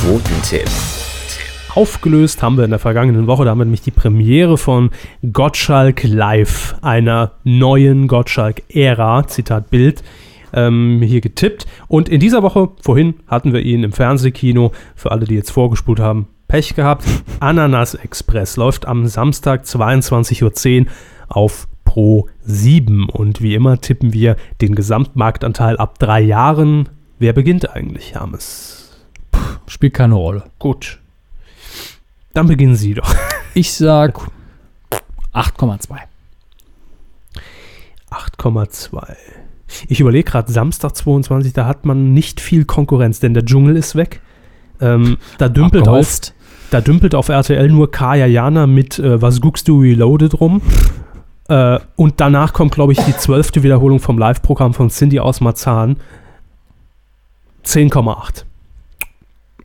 Quotentipp. 0.00 0.68
Aufgelöst 1.74 2.42
haben 2.42 2.56
wir 2.56 2.64
in 2.64 2.70
der 2.70 2.78
vergangenen 2.78 3.26
Woche 3.26 3.44
damit 3.44 3.66
nämlich 3.66 3.82
die 3.82 3.90
Premiere 3.90 4.58
von 4.58 4.90
Gottschalk 5.32 6.02
Live, 6.02 6.74
einer 6.82 7.32
neuen 7.44 8.08
Gottschalk-Ära, 8.08 9.26
Zitat 9.28 9.70
Bild, 9.70 10.02
ähm, 10.52 11.00
hier 11.02 11.20
getippt. 11.20 11.66
Und 11.86 12.08
in 12.08 12.20
dieser 12.20 12.42
Woche, 12.42 12.70
vorhin 12.82 13.14
hatten 13.26 13.52
wir 13.52 13.60
ihn 13.60 13.84
im 13.84 13.92
Fernsehkino, 13.92 14.72
für 14.96 15.12
alle, 15.12 15.24
die 15.26 15.34
jetzt 15.34 15.50
vorgespult 15.50 16.00
haben, 16.00 16.26
Pech 16.48 16.74
gehabt. 16.74 17.04
Ananas 17.40 17.94
Express 17.94 18.56
läuft 18.56 18.86
am 18.86 19.06
Samstag 19.06 19.64
22.10 19.64 20.80
Uhr 20.80 20.86
auf 21.28 21.68
Pro 21.98 22.28
7. 22.44 23.08
Und 23.08 23.42
wie 23.42 23.56
immer 23.56 23.80
tippen 23.80 24.12
wir 24.12 24.36
den 24.60 24.76
Gesamtmarktanteil 24.76 25.78
ab 25.78 25.98
drei 25.98 26.20
Jahren. 26.20 26.88
Wer 27.18 27.32
beginnt 27.32 27.74
eigentlich, 27.74 28.14
Hermes? 28.14 28.96
Spielt 29.66 29.94
keine 29.94 30.14
Rolle. 30.14 30.44
Gut. 30.60 31.00
Dann 32.34 32.46
beginnen 32.46 32.76
Sie 32.76 32.94
doch. 32.94 33.12
Ich 33.54 33.72
sag 33.72 34.16
8,2. 35.34 35.96
8,2. 38.12 39.16
Ich 39.88 39.98
überlege 39.98 40.30
gerade, 40.30 40.52
Samstag 40.52 40.94
22, 40.94 41.52
da 41.52 41.66
hat 41.66 41.84
man 41.84 42.12
nicht 42.12 42.40
viel 42.40 42.64
Konkurrenz, 42.64 43.18
denn 43.18 43.34
der 43.34 43.44
Dschungel 43.44 43.74
ist 43.74 43.96
weg. 43.96 44.20
Ähm, 44.80 45.16
da, 45.38 45.48
dümpelt 45.48 45.82
auf, 45.82 45.88
Abgeholzt. 45.88 46.34
da 46.70 46.80
dümpelt 46.80 47.16
auf 47.16 47.28
RTL 47.28 47.68
nur 47.68 47.90
Kaya 47.90 48.26
Jana 48.26 48.68
mit 48.68 49.00
äh, 49.00 49.20
Was 49.20 49.40
guckst 49.40 49.66
du 49.66 49.80
Reloaded 49.80 50.40
rum. 50.40 50.62
Äh, 51.48 51.78
und 51.96 52.20
danach 52.20 52.52
kommt, 52.52 52.74
glaube 52.74 52.92
ich, 52.92 53.00
die 53.00 53.16
zwölfte 53.16 53.62
Wiederholung 53.62 54.00
vom 54.00 54.18
Live-Programm 54.18 54.74
von 54.74 54.90
Cindy 54.90 55.18
aus 55.18 55.40
Marzahn. 55.40 55.96
10,8. 57.64 58.44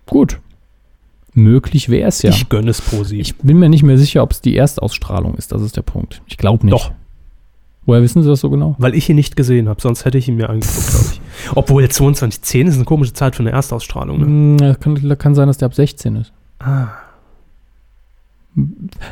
Gut. 0.05 0.39
Möglich 1.33 1.89
wäre 1.89 2.07
es 2.07 2.21
ja. 2.21 2.29
Ich 2.29 2.49
gönne 2.49 2.69
es 2.69 2.77
sieben. 2.77 3.21
Ich 3.21 3.35
bin 3.37 3.57
mir 3.57 3.69
nicht 3.69 3.83
mehr 3.83 3.97
sicher, 3.97 4.23
ob 4.23 4.31
es 4.31 4.41
die 4.41 4.55
Erstausstrahlung 4.55 5.35
ist. 5.35 5.51
Das 5.51 5.61
ist 5.61 5.75
der 5.75 5.81
Punkt. 5.81 6.21
Ich 6.27 6.37
glaube 6.37 6.65
nicht. 6.65 6.73
Doch. 6.73 6.91
Woher 7.85 8.01
wissen 8.01 8.23
Sie 8.23 8.29
das 8.29 8.39
so 8.39 8.49
genau? 8.49 8.75
Weil 8.77 8.95
ich 8.95 9.09
ihn 9.09 9.15
nicht 9.15 9.35
gesehen 9.35 9.67
habe, 9.67 9.81
sonst 9.81 10.05
hätte 10.05 10.17
ich 10.17 10.29
ihn 10.29 10.35
mir 10.35 10.49
angeguckt, 10.49 10.87
glaube 10.87 11.05
ich. 11.11 11.21
Obwohl 11.55 11.83
22.10 11.83 12.67
ist 12.67 12.75
eine 12.75 12.85
komische 12.85 13.13
Zeit 13.13 13.35
für 13.35 13.43
eine 13.43 13.51
Erstausstrahlung. 13.51 14.19
Ne? 14.19 14.61
Hm, 14.61 14.79
kann, 14.79 15.17
kann 15.17 15.35
sein, 15.35 15.47
dass 15.47 15.57
der 15.57 15.65
ab 15.65 15.73
16 15.73 16.15
ist. 16.15 16.31
Ah. 16.59 16.87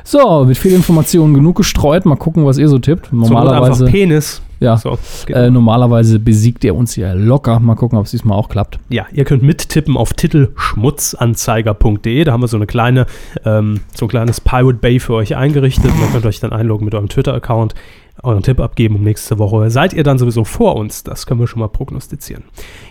So, 0.04 0.46
mit 0.46 0.56
viel 0.58 0.74
Informationen 0.74 1.34
genug 1.34 1.58
gestreut. 1.58 2.06
Mal 2.06 2.16
gucken, 2.16 2.46
was 2.46 2.60
ihr 2.60 2.68
so 2.68 2.78
tippt. 2.78 3.12
Normalerweise, 3.12 3.86
Penis. 3.86 4.40
ja, 4.60 4.78
So, 4.78 5.00
äh, 5.28 5.50
normalerweise 5.50 6.20
besiegt 6.20 6.64
er 6.64 6.76
uns 6.76 6.96
ja 6.96 7.14
locker. 7.14 7.60
Mal 7.60 7.74
gucken, 7.76 7.98
ob 7.98 8.06
es 8.06 8.12
diesmal 8.12 8.38
auch 8.38 8.50
klappt. 8.50 8.78
Ja, 8.90 9.08
ihr 9.12 9.26
könnt 9.26 9.42
mittippen 9.42 9.98
auf 9.98 10.14
titelschmutzanzeiger.de. 10.14 12.24
Da 12.24 12.32
haben 12.32 12.42
wir 12.42 12.48
so 12.48 12.58
eine 12.58 12.68
kleine, 12.68 13.08
ähm, 13.44 13.80
so 13.96 14.06
ein 14.06 14.10
kleines 14.10 14.42
Pirate 14.42 14.78
Bay 14.78 15.00
für 15.00 15.16
euch 15.16 15.36
eingerichtet. 15.36 15.92
Da 16.00 16.06
könnt 16.12 16.24
ihr 16.24 16.30
euch 16.30 16.40
dann 16.40 16.54
einloggen 16.54 16.86
mit 16.86 16.94
eurem 16.94 17.10
Twitter-Account, 17.10 17.74
euren 18.24 18.44
Tipp 18.44 18.60
abgeben 18.60 18.96
um 18.96 19.04
nächste 19.04 19.40
Woche. 19.40 19.70
Seid 19.70 19.94
ihr 19.94 20.04
dann 20.04 20.18
sowieso 20.18 20.44
vor 20.44 20.76
uns? 20.76 21.04
Das 21.04 21.26
können 21.26 21.40
wir 21.40 21.48
schon 21.48 21.60
mal 21.60 21.68
prognostizieren. 21.68 22.44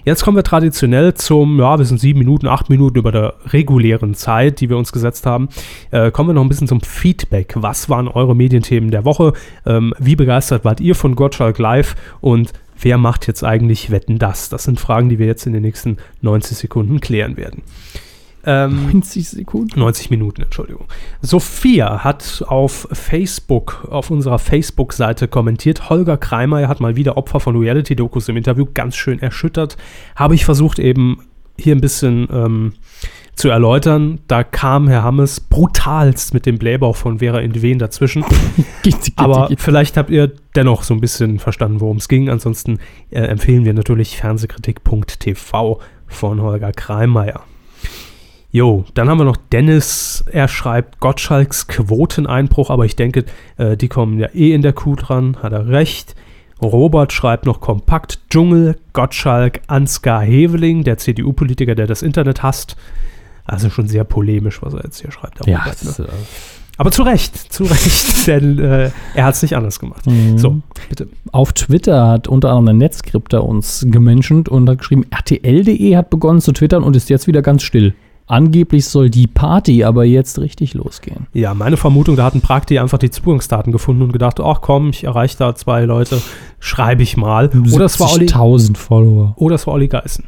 Jetzt 0.04 0.24
kommen 0.24 0.36
wir 0.36 0.42
traditionell 0.42 1.14
zum, 1.14 1.58
ja, 1.58 1.78
wir 1.78 1.84
sind 1.84 2.00
sieben 2.00 2.18
Minuten, 2.18 2.46
acht 2.46 2.70
Minuten 2.70 2.98
über 2.98 3.12
der 3.12 3.34
regulären 3.46 4.14
Zeit, 4.14 4.60
die 4.60 4.68
wir 4.68 4.76
uns 4.76 4.92
gesetzt 4.92 5.26
haben. 5.26 5.48
Äh, 5.90 6.10
kommen 6.10 6.30
wir 6.30 6.34
noch 6.34 6.42
ein 6.42 6.48
bisschen 6.48 6.68
zum 6.68 6.80
Feedback. 6.80 7.54
Was 7.56 7.88
waren 7.88 8.08
eure 8.08 8.34
Medienthemen 8.34 8.90
der 8.90 9.04
Woche? 9.04 9.32
Ähm, 9.66 9.94
wie 9.98 10.16
begeistert 10.16 10.64
wart 10.64 10.80
ihr 10.80 10.94
von 10.94 11.14
Gottschalk 11.14 11.58
Live? 11.58 11.94
Und 12.20 12.52
wer 12.80 12.98
macht 12.98 13.26
jetzt 13.26 13.44
eigentlich 13.44 13.90
Wetten 13.90 14.18
das? 14.18 14.48
Das 14.48 14.64
sind 14.64 14.80
Fragen, 14.80 15.08
die 15.08 15.18
wir 15.18 15.26
jetzt 15.26 15.46
in 15.46 15.52
den 15.52 15.62
nächsten 15.62 15.98
90 16.22 16.56
Sekunden 16.56 17.00
klären 17.00 17.36
werden. 17.36 17.62
Ähm, 18.44 18.90
90 18.92 19.28
Sekunden. 19.28 19.78
90 19.78 20.10
Minuten, 20.10 20.42
Entschuldigung. 20.42 20.86
Sophia 21.20 22.02
hat 22.04 22.44
auf 22.46 22.88
Facebook, 22.92 23.86
auf 23.90 24.10
unserer 24.10 24.38
Facebook-Seite 24.38 25.28
kommentiert, 25.28 25.90
Holger 25.90 26.16
Kreimer, 26.16 26.60
er 26.60 26.68
hat 26.68 26.80
mal 26.80 26.96
wieder 26.96 27.16
Opfer 27.16 27.40
von 27.40 27.56
Reality-Dokus 27.56 28.28
im 28.28 28.36
Interview 28.36 28.66
ganz 28.72 28.96
schön 28.96 29.20
erschüttert. 29.20 29.76
Habe 30.16 30.34
ich 30.34 30.44
versucht 30.44 30.78
eben 30.78 31.22
hier 31.58 31.74
ein 31.74 31.80
bisschen 31.80 32.28
ähm, 32.32 32.72
zu 33.34 33.48
erläutern. 33.48 34.20
Da 34.28 34.44
kam 34.44 34.88
Herr 34.88 35.02
Hammes 35.02 35.40
brutalst 35.40 36.34
mit 36.34 36.46
dem 36.46 36.58
Blähbauch 36.58 36.96
von 36.96 37.18
Vera 37.18 37.40
Indwen 37.40 37.78
dazwischen. 37.78 38.24
Aber 39.16 39.48
vielleicht 39.56 39.96
habt 39.96 40.10
ihr 40.10 40.32
dennoch 40.54 40.82
so 40.82 40.94
ein 40.94 41.00
bisschen 41.00 41.38
verstanden, 41.38 41.80
worum 41.80 41.98
es 41.98 42.08
ging. 42.08 42.28
Ansonsten 42.28 42.78
äh, 43.10 43.20
empfehlen 43.20 43.64
wir 43.64 43.74
natürlich 43.74 44.16
Fernsehkritik.tv 44.16 45.80
von 46.06 46.42
Holger 46.42 46.72
Kreimeier. 46.72 47.44
Jo, 48.52 48.84
dann 48.94 49.08
haben 49.08 49.18
wir 49.18 49.24
noch 49.24 49.36
Dennis. 49.36 50.24
Er 50.30 50.48
schreibt 50.48 50.98
Gottschalks 50.98 51.68
Quoteneinbruch, 51.68 52.70
aber 52.70 52.84
ich 52.84 52.96
denke, 52.96 53.24
äh, 53.58 53.76
die 53.76 53.88
kommen 53.88 54.18
ja 54.18 54.28
eh 54.34 54.52
in 54.52 54.62
der 54.62 54.72
Kuh 54.72 54.96
dran. 54.96 55.36
Hat 55.40 55.52
er 55.52 55.68
recht. 55.68 56.16
Robert 56.60 57.12
schreibt 57.12 57.46
noch 57.46 57.60
kompakt 57.60 58.20
Dschungel, 58.28 58.76
Gottschalk, 58.92 59.60
Ansgar 59.68 60.22
Heveling, 60.22 60.84
der 60.84 60.98
CDU-Politiker, 60.98 61.74
der 61.74 61.86
das 61.86 62.02
Internet 62.02 62.42
hasst. 62.42 62.76
Also 63.44 63.70
schon 63.70 63.88
sehr 63.88 64.04
polemisch, 64.04 64.60
was 64.62 64.74
er 64.74 64.84
jetzt 64.84 65.00
hier 65.00 65.10
schreibt. 65.10 65.46
Ja, 65.46 65.60
Robert, 65.60 65.98
ne? 65.98 66.04
äh, 66.04 66.10
Aber 66.76 66.90
zu 66.90 67.02
Recht, 67.02 67.36
zu 67.36 67.64
Recht, 67.64 68.26
denn 68.26 68.58
äh, 68.58 68.90
er 69.14 69.24
hat 69.24 69.34
es 69.34 69.42
nicht 69.42 69.56
anders 69.56 69.78
gemacht. 69.78 70.06
Mhm. 70.06 70.38
So, 70.38 70.60
bitte. 70.88 71.08
Auf 71.32 71.52
Twitter 71.52 72.08
hat 72.08 72.28
unter 72.28 72.48
anderem 72.48 72.66
der 72.66 72.74
Netzskripter 72.74 73.44
uns 73.44 73.86
gemenschent 73.88 74.48
und 74.48 74.68
hat 74.68 74.78
geschrieben, 74.78 75.06
RTL.de 75.10 75.96
hat 75.96 76.10
begonnen 76.10 76.40
zu 76.40 76.52
twittern 76.52 76.82
und 76.82 76.96
ist 76.96 77.08
jetzt 77.10 77.26
wieder 77.26 77.42
ganz 77.42 77.62
still. 77.62 77.94
Angeblich 78.30 78.86
soll 78.86 79.10
die 79.10 79.26
Party 79.26 79.82
aber 79.82 80.04
jetzt 80.04 80.38
richtig 80.38 80.74
losgehen. 80.74 81.26
Ja, 81.32 81.52
meine 81.52 81.76
Vermutung, 81.76 82.14
da 82.16 82.24
hat 82.24 82.34
ein 82.34 82.40
Prakti 82.40 82.78
einfach 82.78 82.98
die 82.98 83.10
Zugangsdaten 83.10 83.72
gefunden 83.72 84.02
und 84.02 84.12
gedacht, 84.12 84.38
ach 84.40 84.60
komm, 84.60 84.90
ich 84.90 85.02
erreiche 85.04 85.36
da 85.36 85.54
zwei 85.56 85.84
Leute, 85.84 86.22
schreibe 86.60 87.02
ich 87.02 87.16
mal. 87.16 87.50
Oder 87.72 87.86
es 87.86 87.98
war 87.98 88.12
Olli, 88.12 88.26
70.000 88.26 88.76
Follower. 88.76 89.32
oder 89.36 89.56
es 89.56 89.66
war 89.66 89.74
Olli 89.74 89.88
Geißen. 89.88 90.24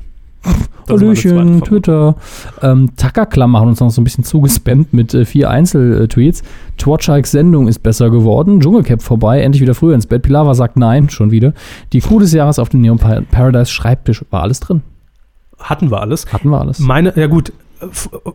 Hallöchen. 0.88 1.62
Twitter. 1.62 2.16
Ähm, 2.60 2.90
Tackerklammer 2.96 3.60
hat 3.60 3.68
uns 3.68 3.78
noch 3.80 3.90
so 3.90 4.00
ein 4.00 4.04
bisschen 4.04 4.24
zugespammt 4.24 4.92
mit 4.92 5.14
äh, 5.14 5.24
vier 5.24 5.48
Einzeltweets. 5.48 6.42
Twatschalks 6.78 7.30
Sendung 7.30 7.68
ist 7.68 7.78
besser 7.84 8.10
geworden. 8.10 8.58
Dschungelcap 8.60 9.00
vorbei, 9.00 9.40
endlich 9.42 9.62
wieder 9.62 9.74
früher 9.76 9.94
ins 9.94 10.06
Bett. 10.06 10.22
Pilava 10.22 10.54
sagt 10.54 10.76
nein, 10.76 11.08
schon 11.08 11.30
wieder. 11.30 11.52
Die 11.92 12.00
Kuh 12.00 12.18
des 12.18 12.32
Jahres 12.32 12.58
auf 12.58 12.68
dem 12.68 12.80
Neon 12.80 12.98
Pa- 12.98 13.20
Paradise 13.30 13.70
Schreibtisch. 13.70 14.24
War 14.30 14.42
alles 14.42 14.58
drin. 14.58 14.82
Hatten 15.60 15.92
wir 15.92 16.00
alles. 16.00 16.26
Hatten 16.32 16.48
wir 16.50 16.60
alles. 16.60 16.80
Meine, 16.80 17.12
ja 17.16 17.28
gut, 17.28 17.52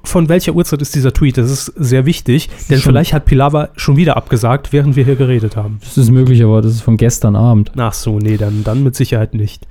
von 0.04 0.30
welcher 0.30 0.54
Uhrzeit 0.54 0.82
ist 0.82 0.96
dieser 0.96 1.14
Tweet? 1.14 1.38
Das 1.38 1.50
ist 1.50 1.66
sehr 1.76 2.06
wichtig, 2.06 2.50
denn 2.70 2.80
schon- 2.80 2.92
vielleicht 2.92 3.14
hat 3.14 3.26
Pilava 3.26 3.70
schon 3.76 3.96
wieder 3.98 4.18
abgesagt, 4.18 4.74
während 4.74 4.96
wir 4.96 5.06
hier 5.06 5.16
geredet 5.16 5.56
haben. 5.56 5.80
Das 5.84 5.98
ist 5.98 6.10
möglich, 6.12 6.44
aber 6.44 6.62
das 6.62 6.74
ist 6.74 6.82
von 6.82 6.98
gestern 6.98 7.36
Abend. 7.36 7.72
Ach 7.78 7.94
so, 7.94 8.20
nee, 8.20 8.38
dann, 8.38 8.64
dann 8.64 8.84
mit 8.84 8.96
Sicherheit 8.96 9.34
nicht. 9.34 9.66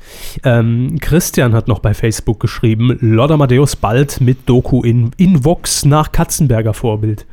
Ähm, 0.44 0.98
Christian 1.00 1.52
hat 1.54 1.68
noch 1.68 1.80
bei 1.80 1.94
Facebook 1.94 2.40
geschrieben, 2.40 2.96
Lord 3.00 3.30
Amadeus 3.30 3.76
bald 3.76 4.20
mit 4.20 4.48
Doku 4.48 4.82
in, 4.82 5.10
in 5.16 5.44
Vox 5.44 5.84
nach 5.84 6.12
Katzenberger 6.12 6.74
Vorbild. 6.74 7.26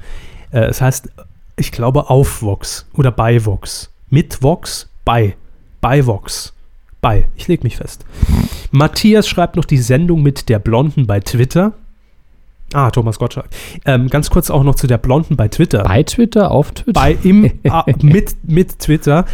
Äh, 0.52 0.66
es 0.66 0.82
heißt, 0.82 1.10
ich 1.56 1.72
glaube, 1.72 2.10
auf 2.10 2.42
Vox 2.42 2.86
oder 2.94 3.12
bei 3.12 3.46
Vox. 3.46 3.92
Mit 4.10 4.42
Vox, 4.42 4.90
bei. 5.06 5.36
Bei 5.82 6.06
Vox. 6.06 6.54
Bei. 7.02 7.26
Ich 7.36 7.48
leg 7.48 7.64
mich 7.64 7.78
fest. 7.78 8.06
Matthias 8.72 9.28
schreibt 9.28 9.56
noch 9.56 9.66
die 9.66 9.78
Sendung 9.78 10.24
mit 10.24 10.50
der 10.50 10.60
Blonden 10.60 11.06
bei 11.06 11.20
Twitter. 11.20 11.74
Ah, 12.74 12.90
Thomas 12.92 13.20
Gottschalk. 13.20 13.48
Ähm, 13.86 14.10
ganz 14.10 14.30
kurz 14.30 14.50
auch 14.50 14.64
noch 14.64 14.76
zu 14.76 14.88
der 14.88 14.98
Blonden 14.98 15.36
bei 15.36 15.48
Twitter 15.48 15.84
Bei 15.84 16.04
Twitter, 16.04 16.52
auf 16.52 16.72
Twitter. 16.72 17.00
bei 17.00 17.18
im 17.24 17.50
ah, 17.70 17.86
mit 18.02 18.36
mit 18.44 18.80
Twitter. 18.80 19.26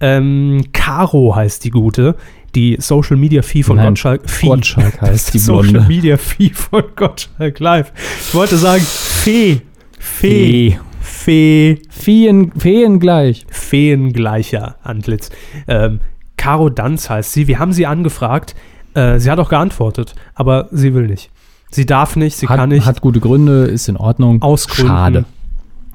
Ähm, 0.00 0.64
Caro 0.72 1.34
heißt 1.36 1.64
die 1.64 1.70
gute, 1.70 2.16
die 2.54 2.76
Social 2.80 3.16
Media 3.16 3.42
Fee 3.42 3.62
von 3.62 3.76
Nein, 3.76 3.88
Gottschalk. 3.88 4.28
Fee. 4.28 4.46
Gottschalk 4.48 5.00
heißt 5.00 5.32
die 5.34 5.38
Social 5.38 5.72
Blonde. 5.72 5.88
Media 5.88 6.16
Fee 6.16 6.50
von 6.50 6.84
Gottschalk 6.96 7.58
Live. 7.60 7.92
Ich 8.28 8.34
wollte 8.34 8.56
sagen 8.56 8.82
Fee, 8.84 9.60
Fee, 9.98 10.78
Fee, 11.00 11.80
Feen, 11.90 12.52
Feen 12.58 12.98
gleich. 13.00 13.46
Feengleicher 13.50 14.76
Antlitz. 14.82 15.30
Ähm, 15.66 16.00
Caro 16.36 16.68
Danz 16.68 17.08
heißt 17.10 17.32
sie. 17.32 17.46
Wir 17.48 17.58
haben 17.58 17.72
sie 17.72 17.86
angefragt. 17.86 18.54
Äh, 18.94 19.18
sie 19.18 19.30
hat 19.30 19.38
auch 19.38 19.48
geantwortet, 19.48 20.14
aber 20.34 20.68
sie 20.70 20.94
will 20.94 21.06
nicht. 21.06 21.30
Sie 21.70 21.86
darf 21.86 22.16
nicht, 22.16 22.36
sie 22.36 22.48
Hat, 22.48 22.56
kann 22.58 22.68
nicht. 22.70 22.86
hat 22.86 23.00
gute 23.00 23.20
Gründe, 23.20 23.64
ist 23.64 23.88
in 23.88 23.96
Ordnung. 23.96 24.40
aus 24.42 24.68
Gründen. 24.68 24.88
Schade. 24.92 25.24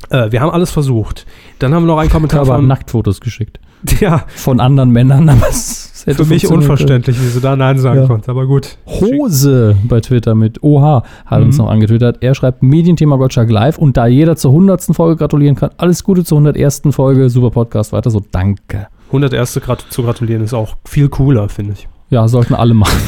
Äh, 0.09 0.31
wir 0.31 0.41
haben 0.41 0.51
alles 0.51 0.71
versucht. 0.71 1.25
Dann 1.59 1.73
haben 1.73 1.83
wir 1.83 1.87
noch 1.87 1.97
einen 1.97 2.07
Ich 2.07 2.13
Kommentar 2.13 2.41
habe 2.41 2.53
von 2.55 2.67
Nacktfotos 2.67 3.21
geschickt. 3.21 3.59
ja, 3.99 4.25
Von 4.35 4.59
anderen 4.59 4.91
Männern, 4.91 5.27
aber 5.29 5.47
es 5.49 6.03
hätte 6.05 6.23
Für 6.23 6.29
mich 6.31 6.47
unverständlich, 6.47 7.19
wie 7.19 7.25
sie 7.27 7.41
da 7.41 7.55
Nein 7.55 7.79
sagen 7.79 8.01
Ja. 8.01 8.07
konnte, 8.07 8.29
aber 8.29 8.45
gut. 8.45 8.77
Hose 8.85 9.75
bei 9.83 10.01
Twitter 10.01 10.35
mit 10.35 10.61
OH 10.63 11.03
hat 11.25 11.41
uns 11.41 11.57
Mhm. 11.57 11.63
noch 11.65 11.71
angetwittert. 11.71 12.17
Er 12.21 12.35
schreibt 12.35 12.61
Medienthema 12.61 13.15
Gottschalk 13.15 13.49
live 13.49 13.77
und 13.79 13.97
da 13.97 14.05
jeder 14.05 14.35
zur 14.35 14.51
100. 14.51 14.93
Folge 14.93 15.15
gratulieren 15.17 15.55
kann, 15.55 15.71
alles 15.77 16.03
Gute 16.03 16.23
zur 16.23 16.37
101. 16.39 16.91
Folge. 16.91 17.29
Super 17.31 17.49
Podcast, 17.51 17.91
weiter 17.93 18.11
so. 18.11 18.21
Danke. 18.31 18.87
101. 19.07 19.59
Grat 19.61 19.83
zu 19.89 20.03
gratulieren 20.03 20.43
ist 20.43 20.53
auch 20.53 20.75
viel 20.85 21.09
cooler, 21.09 21.49
finde 21.49 21.73
ich. 21.73 21.87
Ja, 22.11 22.27
sollten 22.27 22.53
alle 22.53 22.73
machen. 22.73 22.99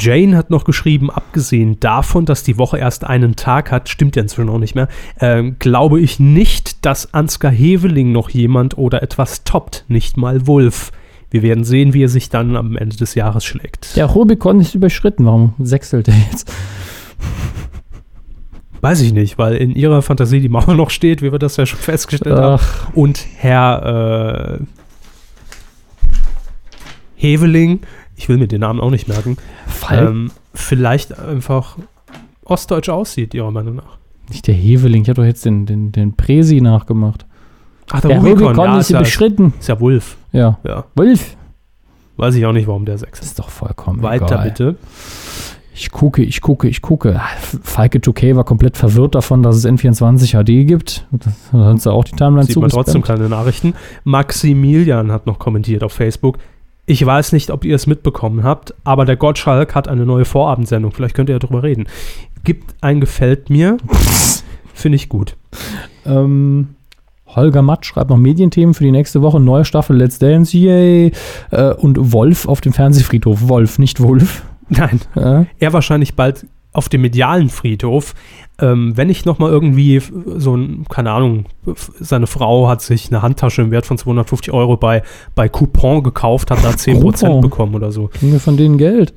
Jane 0.00 0.36
hat 0.36 0.48
noch 0.48 0.64
geschrieben, 0.64 1.10
abgesehen 1.10 1.80
davon, 1.80 2.24
dass 2.24 2.44
die 2.44 2.56
Woche 2.56 2.78
erst 2.78 3.04
einen 3.04 3.34
Tag 3.34 3.72
hat, 3.72 3.88
stimmt 3.88 4.14
ja 4.14 4.22
inzwischen 4.22 4.48
auch 4.48 4.58
nicht 4.58 4.76
mehr, 4.76 4.86
ähm, 5.20 5.56
glaube 5.58 6.00
ich 6.00 6.20
nicht, 6.20 6.86
dass 6.86 7.12
Ansgar 7.12 7.50
Heveling 7.50 8.12
noch 8.12 8.30
jemand 8.30 8.78
oder 8.78 9.02
etwas 9.02 9.42
toppt, 9.42 9.84
nicht 9.88 10.16
mal 10.16 10.46
Wolf. 10.46 10.92
Wir 11.30 11.42
werden 11.42 11.64
sehen, 11.64 11.94
wie 11.94 12.04
er 12.04 12.08
sich 12.08 12.30
dann 12.30 12.54
am 12.54 12.76
Ende 12.76 12.96
des 12.96 13.16
Jahres 13.16 13.44
schlägt. 13.44 13.96
Der 13.96 14.06
Rubikon 14.06 14.60
ist 14.60 14.76
überschritten. 14.76 15.26
Warum 15.26 15.54
sechselt 15.58 16.06
er 16.06 16.14
jetzt? 16.30 16.50
Weiß 18.82 19.00
ich 19.00 19.12
nicht, 19.12 19.36
weil 19.36 19.56
in 19.56 19.72
ihrer 19.72 20.00
Fantasie 20.00 20.38
die 20.38 20.48
Mauer 20.48 20.74
noch 20.74 20.90
steht, 20.90 21.22
wie 21.22 21.32
wir 21.32 21.40
das 21.40 21.56
ja 21.56 21.66
schon 21.66 21.80
festgestellt 21.80 22.36
haben. 22.36 22.60
Ach, 22.60 22.94
und 22.94 23.26
Herr 23.36 24.60
äh, 24.60 24.64
Heveling, 27.16 27.80
ich 28.16 28.28
will 28.28 28.38
mir 28.38 28.46
den 28.48 28.60
Namen 28.60 28.80
auch 28.80 28.90
nicht 28.90 29.08
merken, 29.08 29.36
ähm, 29.90 30.30
vielleicht 30.54 31.18
einfach 31.18 31.76
ostdeutsch 32.44 32.88
aussieht, 32.88 33.34
Ihrer 33.34 33.50
Meinung 33.50 33.76
nach. 33.76 33.98
nicht 34.28 34.46
der 34.46 34.54
Heveling. 34.54 35.02
Ich 35.02 35.08
habe 35.08 35.20
doch 35.22 35.26
jetzt 35.26 35.44
den, 35.44 35.66
den, 35.66 35.92
den 35.92 36.14
Presi 36.16 36.60
nachgemacht. 36.60 37.26
Ach, 37.90 38.00
Der 38.00 38.18
Rubikon, 38.18 38.56
ja, 38.56 38.78
ist 38.78 38.90
ja, 38.90 38.98
überschritten. 39.00 39.52
ist 39.58 39.68
ja 39.68 39.78
Wolf. 39.80 40.16
Ja. 40.32 40.58
Ja, 40.64 40.84
Wolf. 40.94 41.36
weiß 42.16 42.34
ich 42.36 42.46
auch 42.46 42.52
nicht, 42.52 42.66
warum 42.66 42.84
der 42.86 42.96
sechs 42.98 43.18
Das 43.18 43.26
ist. 43.26 43.32
ist 43.32 43.38
doch 43.38 43.50
vollkommen 43.50 44.02
Weiter 44.02 44.26
egal. 44.26 44.44
bitte. 44.48 44.76
Ich 45.76 45.90
gucke, 45.90 46.22
ich 46.22 46.40
gucke, 46.40 46.68
ich 46.68 46.82
gucke. 46.82 47.20
Falke 47.62 47.98
2K 47.98 48.36
war 48.36 48.44
komplett 48.44 48.76
verwirrt 48.76 49.16
davon, 49.16 49.42
dass 49.42 49.56
es 49.56 49.66
N24 49.66 50.30
HD 50.40 50.66
gibt. 50.68 51.04
Da 51.52 51.58
haben 51.58 51.78
sie 51.78 51.90
auch 51.92 52.04
die 52.04 52.12
Timeline 52.14 52.44
Sieht 52.44 52.56
man 52.58 52.70
trotzdem 52.70 53.02
keine 53.02 53.28
Nachrichten. 53.28 53.74
Maximilian 54.04 55.10
hat 55.10 55.26
noch 55.26 55.38
kommentiert 55.40 55.82
auf 55.82 55.92
Facebook. 55.92 56.38
Ich 56.86 57.04
weiß 57.04 57.32
nicht, 57.32 57.50
ob 57.50 57.64
ihr 57.64 57.74
es 57.76 57.86
mitbekommen 57.86 58.42
habt, 58.44 58.74
aber 58.84 59.04
der 59.06 59.16
Gottschalk 59.16 59.74
hat 59.74 59.88
eine 59.88 60.04
neue 60.04 60.24
Vorabendsendung. 60.26 60.92
Vielleicht 60.92 61.14
könnt 61.14 61.30
ihr 61.30 61.34
ja 61.34 61.38
drüber 61.38 61.62
reden. 61.62 61.86
Gibt 62.44 62.74
ein 62.82 63.00
Gefällt 63.00 63.48
mir. 63.48 63.78
Finde 64.74 64.96
ich 64.96 65.08
gut. 65.08 65.36
Ähm, 66.04 66.74
Holger 67.26 67.62
Matt 67.62 67.86
schreibt 67.86 68.10
noch 68.10 68.18
Medienthemen 68.18 68.74
für 68.74 68.84
die 68.84 68.90
nächste 68.92 69.22
Woche. 69.22 69.40
Neue 69.40 69.64
Staffel 69.64 69.96
Let's 69.96 70.18
Dance, 70.18 70.56
yay. 70.56 71.12
Äh, 71.50 71.72
und 71.74 72.12
Wolf 72.12 72.46
auf 72.46 72.60
dem 72.60 72.72
Fernsehfriedhof. 72.74 73.48
Wolf, 73.48 73.78
nicht 73.78 74.00
Wolf. 74.00 74.42
Nein, 74.68 75.00
Ja. 75.14 75.46
er 75.58 75.72
wahrscheinlich 75.72 76.14
bald 76.14 76.46
auf 76.74 76.90
dem 76.90 77.00
medialen 77.00 77.48
Friedhof. 77.48 78.14
Ähm, 78.60 78.96
wenn 78.96 79.08
ich 79.08 79.24
nochmal 79.24 79.50
irgendwie 79.50 80.02
so 80.36 80.54
ein, 80.56 80.84
keine 80.90 81.10
Ahnung, 81.12 81.46
seine 81.98 82.26
Frau 82.26 82.68
hat 82.68 82.82
sich 82.82 83.08
eine 83.10 83.22
Handtasche 83.22 83.62
im 83.62 83.70
Wert 83.70 83.86
von 83.86 83.96
250 83.96 84.52
Euro 84.52 84.76
bei, 84.76 85.02
bei 85.34 85.48
Coupon 85.48 86.02
gekauft, 86.02 86.50
hat 86.50 86.62
da 86.62 86.70
10% 86.70 87.00
Coupon. 87.00 87.40
bekommen 87.40 87.74
oder 87.74 87.90
so. 87.90 88.08
Kriegen 88.08 88.32
wir 88.32 88.40
von 88.40 88.56
denen 88.56 88.76
Geld? 88.76 89.14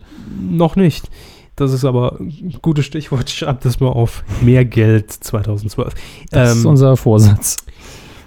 Noch 0.50 0.76
nicht. 0.76 1.10
Das 1.56 1.74
ist 1.74 1.86
aber 1.86 2.18
ein 2.20 2.56
gutes 2.62 2.86
Stichwort. 2.86 3.30
Schreibt 3.30 3.66
das 3.66 3.80
mal 3.80 3.90
auf. 3.90 4.24
Mehr 4.42 4.64
Geld 4.64 5.12
2012. 5.12 5.94
Das 6.32 6.56
ist 6.56 6.64
Ähm, 6.64 6.70
unser 6.70 6.96
Vorsatz. 6.98 7.58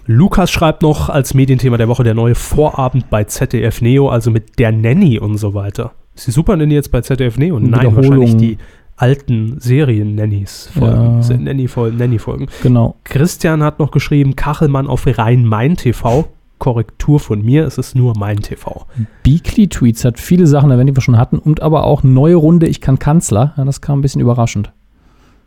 Lukas 0.06 0.50
schreibt 0.50 0.82
noch 0.82 1.08
als 1.08 1.34
Medienthema 1.34 1.76
der 1.76 1.86
Woche 1.86 2.02
der 2.02 2.14
neue 2.14 2.34
Vorabend 2.34 3.08
bei 3.10 3.22
ZDF 3.24 3.80
Neo, 3.80 4.08
also 4.08 4.32
mit 4.32 4.58
der 4.58 4.72
Nanny 4.72 5.20
und 5.20 5.38
so 5.38 5.54
weiter. 5.54 5.92
Ist 6.16 6.26
die 6.26 6.32
Super 6.32 6.56
Nanny 6.56 6.74
jetzt 6.74 6.90
bei 6.90 7.00
ZDF 7.00 7.38
Neo? 7.38 7.60
Nein, 7.60 7.94
wahrscheinlich 7.94 8.36
die 8.36 8.58
alten 9.00 9.58
Serien-Nannies-Folgen. 9.60 11.22
Ja. 11.22 11.36
Nanny-Folgen. 11.36 11.96
Nanny-Folgen. 11.96 12.46
Genau. 12.62 12.96
Christian 13.04 13.62
hat 13.62 13.78
noch 13.78 13.90
geschrieben, 13.90 14.36
Kachelmann 14.36 14.86
auf 14.86 15.06
Rhein-Main-TV. 15.06 16.28
Korrektur 16.58 17.18
von 17.18 17.42
mir, 17.42 17.64
es 17.64 17.78
ist 17.78 17.96
nur 17.96 18.12
mein 18.18 18.36
TV. 18.42 18.86
Beakly 19.22 19.68
Tweets 19.68 20.04
hat 20.04 20.18
viele 20.18 20.46
Sachen 20.46 20.70
erwähnt, 20.70 20.90
die 20.90 20.96
wir 20.96 21.00
schon 21.00 21.16
hatten. 21.16 21.38
Und 21.38 21.62
aber 21.62 21.84
auch 21.84 22.02
neue 22.02 22.34
Runde, 22.34 22.66
ich 22.66 22.82
kann 22.82 22.98
Kanzler. 22.98 23.54
Ja, 23.56 23.64
das 23.64 23.80
kam 23.80 23.98
ein 23.98 24.02
bisschen 24.02 24.20
überraschend. 24.20 24.70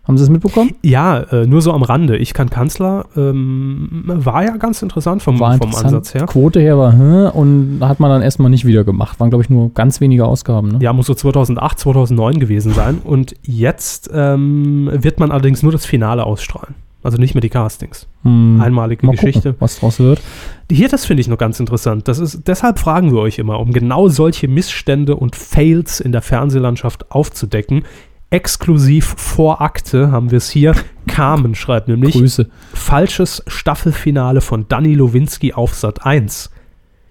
Haben 0.06 0.18
Sie 0.18 0.24
es 0.24 0.30
mitbekommen? 0.30 0.72
Ja, 0.82 1.20
äh, 1.20 1.48
nur 1.48 1.62
so 1.62 1.72
am 1.72 1.82
Rande. 1.82 2.18
Ich 2.18 2.34
kann 2.34 2.50
Kanzler. 2.50 3.06
Ähm, 3.16 4.04
war 4.06 4.44
ja 4.44 4.58
ganz 4.58 4.82
interessant 4.82 5.24
vom, 5.24 5.40
War 5.40 5.58
vom 5.58 5.68
interessant. 5.68 5.86
Ansatz 5.86 6.14
her. 6.14 6.26
Quote 6.26 6.60
her 6.60 6.78
war, 6.78 6.92
hm, 6.92 7.32
und 7.32 7.80
hat 7.82 8.02
man 8.02 8.10
dann 8.10 8.22
erstmal 8.22 8.50
nicht 8.50 8.66
wieder 8.66 8.84
gemacht. 8.84 9.22
Waren, 9.22 9.30
glaube 9.30 9.44
ich, 9.44 9.50
nur 9.50 9.74
ganz 9.74 10.02
wenige 10.02 10.26
Ausgaben. 10.26 10.70
Ne? 10.74 10.80
Ja, 10.82 10.92
muss 10.92 11.06
so 11.06 11.14
2008, 11.14 11.80
2009 11.80 12.40
gewesen 12.40 12.74
sein. 12.74 13.00
Und 13.02 13.36
jetzt 13.44 14.10
ähm, 14.14 14.90
wird 14.92 15.22
man 15.22 15.32
allerdings 15.32 15.64
nur 15.64 15.72
das 15.72 15.86
Finale 15.86 16.26
ausstrahlen. 16.26 16.76
Also 17.02 17.18
nicht 17.18 17.34
mehr 17.34 17.42
die 17.42 17.50
Castings. 17.50 18.08
Hm. 18.24 18.60
Einmalige 18.62 19.06
Mal 19.06 19.14
Geschichte. 19.14 19.52
gucken, 19.52 19.56
was 19.60 19.80
draus 19.80 20.00
wird. 20.00 20.22
Hier, 20.70 20.90
das 20.90 21.06
finde 21.06 21.22
ich 21.22 21.28
noch 21.30 21.38
ganz 21.38 21.60
interessant. 21.62 22.10
Das 22.10 22.20
ist, 22.20 22.48
deshalb 22.48 22.80
fragen 22.80 23.12
wir 23.14 23.20
euch 23.20 23.40
immer, 23.40 23.60
um 23.60 23.72
genau 23.72 24.10
solche 24.10 24.48
Missstände 24.50 25.16
und 25.16 25.36
Fails 25.36 26.02
in 26.02 26.12
der 26.12 26.22
Fernsehlandschaft 26.22 27.12
aufzudecken. 27.12 27.84
Exklusiv 28.34 29.14
vor 29.16 29.62
Akte 29.62 30.12
haben 30.12 30.32
wir 30.32 30.40
es 30.40 30.50
hier. 30.50 30.74
Carmen 31.08 31.54
schreibt 31.54 31.88
nämlich, 31.88 32.16
Grüße. 32.16 32.50
falsches 32.74 33.44
Staffelfinale 33.46 34.42
von 34.42 34.66
Danny 34.68 34.96
Lowinski 34.96 35.54
auf 35.54 35.76
Sat 35.76 36.04
1. 36.04 36.50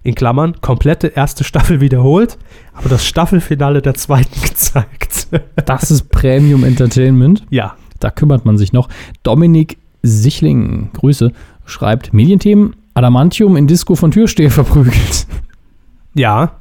In 0.03 0.17
Klammern, 0.17 0.57
komplette 0.63 1.07
erste 1.07 1.45
Staffel 1.45 1.81
wiederholt, 1.81 2.39
aber 2.75 2.89
das 2.89 3.07
Staffelfinale 3.07 3.83
der 3.83 3.95
zweiten 3.95 4.41
gezeigt. 4.43 5.29
Das 5.65 5.93
ist 5.93 6.11
Premium 6.11 6.65
Entertainment. 6.65 7.45
ja, 7.51 7.77
Da 8.01 8.11
kümmert 8.11 8.45
man 8.45 8.59
sich 8.59 8.73
noch. 8.73 8.89
Dominik 9.23 9.79
Sichling, 10.03 10.91
Grüße, 10.93 11.31
schreibt 11.65 12.13
Medienthemen. 12.13 12.75
Adamantium 12.95 13.57
in 13.57 13.69
Disco 13.69 13.95
von 13.95 14.11
Türsteher 14.11 14.51
verprügelt. 14.51 15.29
ja, 16.15 16.57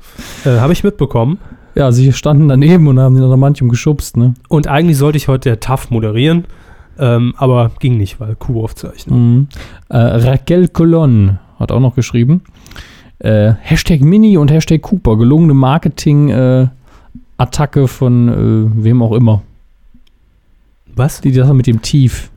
äh, 0.46 0.60
habe 0.60 0.72
ich 0.74 0.84
mitbekommen. 0.84 1.40
Ja, 1.76 1.91
sie 1.91 2.11
standen 2.14 2.48
daneben 2.48 2.88
und 2.88 2.99
haben 2.99 3.15
den 3.15 3.23
Adamantium 3.23 3.69
geschubst, 3.69 4.18
ne? 4.18 4.34
Und 4.49 4.68
eigentlich 4.68 4.98
sollte 4.98 5.18
ich 5.18 5.27
heute 5.27 5.49
der 5.49 5.60
TAF 5.60 5.89
moderieren, 5.89 6.45
ähm, 6.99 7.34
aber 7.38 7.72
ging 7.80 7.98
nicht, 7.98 8.19
weil 8.19 8.35
Q-Aufzeichnung. 8.35 9.19
Mhm. 9.19 9.48
Äh, 9.89 9.98
Raquel 9.98 10.68
Colon 10.68 11.39
hat 11.60 11.72
auch 11.72 11.80
noch 11.80 11.95
geschrieben. 11.95 12.41
Äh, 13.19 13.53
Hashtag 13.61 14.02
Mini 14.02 14.38
und 14.38 14.52
Hashtag 14.52 14.81
Cooper. 14.81 15.15
Gelungene 15.15 15.53
Marketing-Attacke 15.53 17.88
von 17.88 18.27
äh, 18.27 18.84
wem 18.84 19.02
auch 19.02 19.14
immer. 19.14 19.43
Was? 20.95 21.22
Die 21.22 21.34
Sache 21.34 21.53
mit 21.53 21.68
dem 21.68 21.81
Tief. 21.81 22.30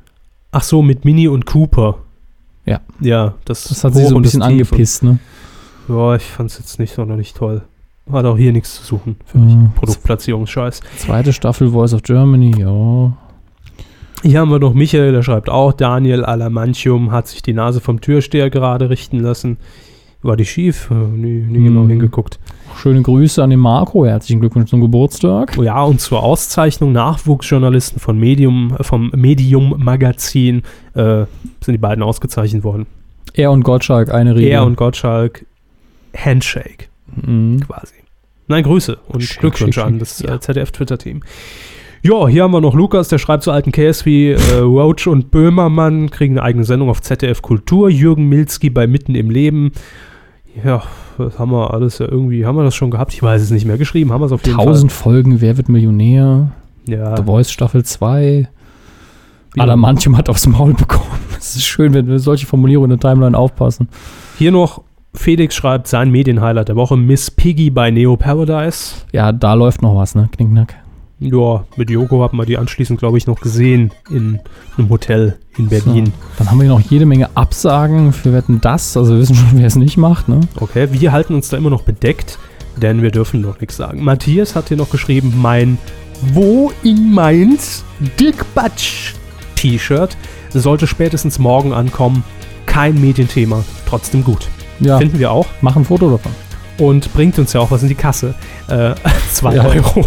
Ach 0.53 0.63
so, 0.63 0.83
mit 0.83 1.05
Mini 1.05 1.27
und 1.27 1.47
Cooper. 1.47 1.97
Ja. 2.67 2.81
Ja, 3.01 3.35
das, 3.45 3.65
Das 3.65 3.83
hat 3.83 3.95
sie 3.95 4.07
so 4.07 4.15
ein 4.17 4.23
bisschen 4.23 4.43
angepisst, 4.43 5.03
ne? 5.03 5.19
Ja, 5.89 6.15
ich 6.15 6.23
fand 6.23 6.51
es 6.51 6.59
jetzt 6.59 6.79
nicht 6.79 6.95
sonderlich 6.95 7.35
toll. 7.35 7.63
Hat 8.13 8.25
auch 8.27 8.37
hier 8.37 8.53
nichts 8.53 8.75
zu 8.77 8.85
suchen 8.85 9.17
für 9.25 9.39
mich. 9.39 9.55
Ja. 9.55 9.73
Produktplatzierungsscheiß. 9.77 10.81
Zweite 10.99 11.33
Staffel 11.33 11.71
Voice 11.71 11.95
of 11.95 12.03
Germany, 12.03 12.53
ja. 12.59 13.13
Hier 14.23 14.41
haben 14.41 14.51
wir 14.51 14.59
noch 14.59 14.75
Michael, 14.75 15.13
der 15.13 15.23
schreibt 15.23 15.49
auch, 15.51 15.73
Daniel 15.73 16.25
Alamantium 16.25 17.13
hat 17.13 17.29
sich 17.29 17.43
die 17.43 17.53
Nase 17.53 17.81
vom 17.81 18.01
Türsteher 18.01 18.51
gerade 18.51 18.89
richten 18.91 19.21
lassen. 19.21 19.59
War 20.23 20.37
die 20.39 20.47
schief? 20.47 20.91
Äh, 20.91 20.95
Nie, 20.95 21.43
nie 21.43 21.65
genau 21.65 21.83
Mhm. 21.83 21.91
hingeguckt. 21.91 22.39
Schöne 22.77 23.03
Grüße 23.03 23.43
an 23.43 23.51
den 23.51 23.59
Marco. 23.61 24.07
Herzlichen 24.07 24.41
Glückwunsch 24.41 24.71
zum 24.71 24.81
Geburtstag. 24.81 25.55
Oh 25.59 25.63
ja, 25.63 25.83
und 25.83 26.01
zur 26.01 26.23
Auszeichnung 26.23 26.93
Nachwuchsjournalisten 26.93 28.01
von 28.01 28.19
Medium, 28.19 28.75
äh, 28.79 28.83
vom 28.83 29.11
Medium 29.15 29.75
Magazin 29.79 30.63
äh, 30.95 31.25
sind 31.61 31.75
die 31.75 31.79
beiden 31.79 32.03
ausgezeichnet 32.03 32.65
worden. 32.65 32.87
Er 33.35 33.51
und 33.51 33.63
Gottschalk, 33.65 34.13
eine 34.13 34.35
Rede. 34.35 34.49
Er 34.49 34.65
und 34.65 34.77
Gottschalk 34.77 35.45
Handshake 36.17 36.89
Mhm. 37.17 37.61
quasi. 37.61 37.95
Nein, 38.47 38.63
Grüße 38.65 38.99
und 39.09 39.23
Schick, 39.23 39.41
Glückwünsche 39.41 39.81
schick, 39.81 39.87
an 39.87 39.99
das 39.99 40.21
Ja. 40.21 40.35
äh, 40.35 40.41
ZDF-Twitter-Team. 40.41 41.21
Ja, 42.03 42.29
hier 42.29 42.43
haben 42.43 42.51
wir 42.53 42.61
noch 42.61 42.75
Lukas, 42.75 43.09
der 43.09 43.17
schreibt 43.17 43.43
zu 43.45 43.51
alten 43.51 43.73
Käse 43.73 44.05
wie 44.05 44.33
äh, 44.33 44.59
Roach 44.59 45.07
und 45.07 45.31
Böhmermann 45.31 46.11
kriegen 46.11 46.35
eine 46.35 46.43
eigene 46.43 46.65
Sendung 46.65 46.91
auf 46.91 47.01
ZDF 47.01 47.41
Kultur. 47.41 47.89
Jürgen 47.89 48.29
Milzki 48.29 48.69
bei 48.69 48.87
Mitten 48.87 49.15
im 49.15 49.31
Leben. 49.31 49.73
Ja, 50.63 50.83
das 51.17 51.39
haben 51.39 51.51
wir 51.53 51.73
alles 51.73 51.99
ja 51.99 52.07
irgendwie, 52.07 52.45
haben 52.45 52.57
wir 52.57 52.65
das 52.65 52.75
schon 52.75 52.91
gehabt? 52.91 53.15
Ich 53.15 53.23
weiß 53.23 53.41
es 53.41 53.51
nicht 53.51 53.65
mehr. 53.65 53.79
Geschrieben 53.79 54.13
haben 54.13 54.21
wir 54.21 54.27
es 54.27 54.33
auf 54.33 54.45
jeden 54.45 54.59
1000 54.61 54.93
Folgen, 54.93 55.41
Wer 55.41 55.57
wird 55.57 55.71
Millionär? 55.71 56.53
Fall. 56.85 56.95
Ja, 56.95 57.17
The 57.17 57.23
Voice 57.25 57.51
Staffel 57.51 57.83
2. 57.85 58.49
Ja. 59.57 59.63
Adamantium 59.63 60.19
hat 60.19 60.29
aufs 60.29 60.47
Maul 60.47 60.75
bekommen. 60.75 61.05
Es 61.39 61.57
ist 61.57 61.65
schön, 61.67 61.93
wenn 61.95 62.07
wir 62.07 62.19
solche 62.19 62.47
Formulierungen 62.47 62.91
in 62.93 62.99
der 62.99 63.11
Timeline 63.11 63.37
aufpassen. 63.37 63.89
Hier 64.39 64.51
noch 64.51 64.83
Felix 65.15 65.55
schreibt 65.55 65.87
sein 65.87 66.11
Medienhighlight 66.11 66.69
der 66.69 66.77
Woche, 66.77 66.97
Miss 66.97 67.31
Piggy 67.31 67.71
bei 67.71 67.91
Neo 67.91 68.17
Paradise. 68.17 68.97
Ja, 69.13 69.33
da 69.33 69.55
läuft 69.55 69.81
noch 69.83 69.97
was, 69.97 70.15
ne? 70.15 70.29
Knickknack. 70.33 70.75
Ja, 71.21 71.65
mit 71.77 71.89
Joko 71.91 72.23
hat 72.23 72.33
man 72.33 72.45
die 72.45 72.59
anschließend, 72.59 72.99
glaube 72.99 73.17
ich, 73.17 73.27
noch 73.27 73.41
gesehen 73.41 73.93
in 74.11 74.41
einem 74.77 74.91
Hotel 74.91 75.39
in 75.57 75.69
Berlin. 75.69 76.13
Dann 76.39 76.51
haben 76.51 76.61
wir 76.61 76.69
noch 76.69 76.81
jede 76.81 77.07
Menge 77.07 77.31
Absagen 77.37 78.13
für 78.13 78.33
Wetten 78.33 78.61
das. 78.61 78.97
Also 78.97 79.15
wir 79.15 79.21
wissen 79.21 79.37
schon, 79.37 79.59
wer 79.59 79.67
es 79.67 79.77
nicht 79.77 79.97
macht, 79.97 80.29
ne? 80.29 80.41
Okay, 80.61 80.89
wir 80.91 81.13
halten 81.13 81.35
uns 81.35 81.49
da 81.49 81.57
immer 81.57 81.71
noch 81.71 81.83
bedeckt, 81.83 82.39
denn 82.77 83.01
wir 83.01 83.11
dürfen 83.11 83.41
noch 83.41 83.61
nichts 83.61 83.77
sagen. 83.77 84.03
Matthias 84.03 84.57
hat 84.57 84.69
hier 84.69 84.77
noch 84.77 84.91
geschrieben, 84.91 85.33
mein 85.41 85.79
Wo 86.33 86.73
in 86.83 87.13
Mainz 87.13 87.85
Dick 88.19 88.45
Batsch 88.55 89.15
T-Shirt 89.55 90.17
sollte 90.53 90.87
spätestens 90.87 91.39
morgen 91.39 91.73
ankommen. 91.73 92.25
Kein 92.67 93.01
Medienthema, 93.01 93.65
trotzdem 93.87 94.25
gut. 94.25 94.49
Ja, 94.81 94.99
Finden 94.99 95.19
wir 95.19 95.31
auch 95.31 95.47
mach 95.61 95.77
ein 95.77 95.85
Foto 95.85 96.11
davon. 96.11 96.33
und 96.79 97.13
bringt 97.15 97.39
uns 97.39 97.53
ja 97.53 97.61
auch 97.61 97.71
was 97.71 97.83
in 97.83 97.89
die 97.89 97.95
Kasse. 97.95 98.35
Äh, 98.69 98.95
zwei 99.33 99.55
Ja. 99.57 99.65
Euro. 99.65 100.07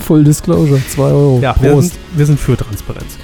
Full 0.00 0.24
Disclosure, 0.24 0.80
2 0.94 1.02
Euro. 1.02 1.38
Ja, 1.40 1.54
wir 1.60 1.70
Prost. 1.72 1.90
sind, 1.92 2.00
wir 2.16 2.26
sind 2.26 2.38
für 2.40 2.56
Transparenz. 2.56 3.16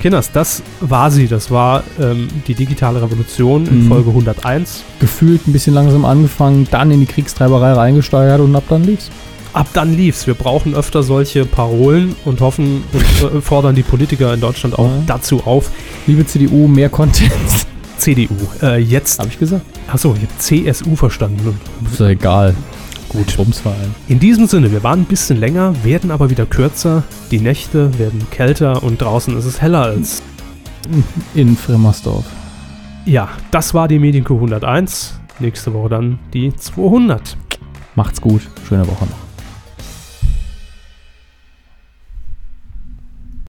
Kinders, 0.00 0.30
das 0.30 0.62
war 0.80 1.10
sie. 1.10 1.26
Das 1.26 1.50
war 1.50 1.82
ähm, 2.00 2.28
die 2.46 2.54
digitale 2.54 3.00
Revolution 3.02 3.66
in 3.66 3.84
Mhm. 3.84 3.88
Folge 3.88 4.10
101. 4.10 4.84
Gefühlt 5.00 5.48
ein 5.48 5.52
bisschen 5.52 5.74
langsam 5.74 6.04
angefangen, 6.04 6.68
dann 6.70 6.90
in 6.90 7.00
die 7.00 7.06
Kriegstreiberei 7.06 7.72
reingesteigert 7.72 8.40
und 8.40 8.54
ab 8.54 8.64
dann 8.68 8.84
lief's. 8.84 9.10
Ab 9.54 9.66
dann 9.72 9.96
lief's. 9.96 10.26
Wir 10.26 10.34
brauchen 10.34 10.74
öfter 10.74 11.02
solche 11.02 11.46
Parolen 11.46 12.14
und 12.24 12.40
hoffen 12.40 12.84
und 12.92 13.36
äh, 13.38 13.40
fordern 13.40 13.74
die 13.74 13.82
Politiker 13.82 14.34
in 14.34 14.40
Deutschland 14.40 14.78
auch 14.78 14.86
Ja. 14.86 15.02
dazu 15.06 15.42
auf. 15.44 15.70
Liebe 16.06 16.24
CDU, 16.26 16.68
mehr 16.68 16.90
Content. 16.90 17.32
CDU. 17.98 18.34
Äh, 18.62 18.78
jetzt, 18.80 19.18
Hab 19.18 19.26
ich 19.26 19.38
gesagt. 19.38 19.64
achso, 19.90 20.14
ich 20.14 20.22
habe 20.22 20.38
CSU 20.38 20.96
verstanden. 20.96 21.58
Ist 21.90 22.00
ja 22.00 22.08
egal. 22.08 22.54
Gut. 23.08 23.36
Bumsverein. 23.36 23.94
In 24.08 24.18
diesem 24.18 24.46
Sinne, 24.46 24.72
wir 24.72 24.82
waren 24.82 25.00
ein 25.02 25.04
bisschen 25.04 25.38
länger, 25.38 25.72
werden 25.84 26.10
aber 26.10 26.30
wieder 26.30 26.46
kürzer. 26.46 27.04
Die 27.30 27.38
Nächte 27.38 27.96
werden 27.98 28.26
kälter 28.30 28.82
und 28.82 29.00
draußen 29.00 29.36
ist 29.38 29.44
es 29.44 29.60
heller 29.60 29.82
als. 29.82 30.22
In 31.34 31.56
Fremmersdorf. 31.56 32.24
Ja, 33.06 33.28
das 33.50 33.72
war 33.72 33.86
die 33.88 33.98
Medienkuh 33.98 34.34
101. 34.34 35.20
Nächste 35.38 35.72
Woche 35.72 35.88
dann 35.88 36.18
die 36.32 36.54
200. 36.54 37.36
Macht's 37.94 38.20
gut. 38.20 38.42
Schöne 38.68 38.86
Woche 38.86 39.04
noch. 39.04 39.23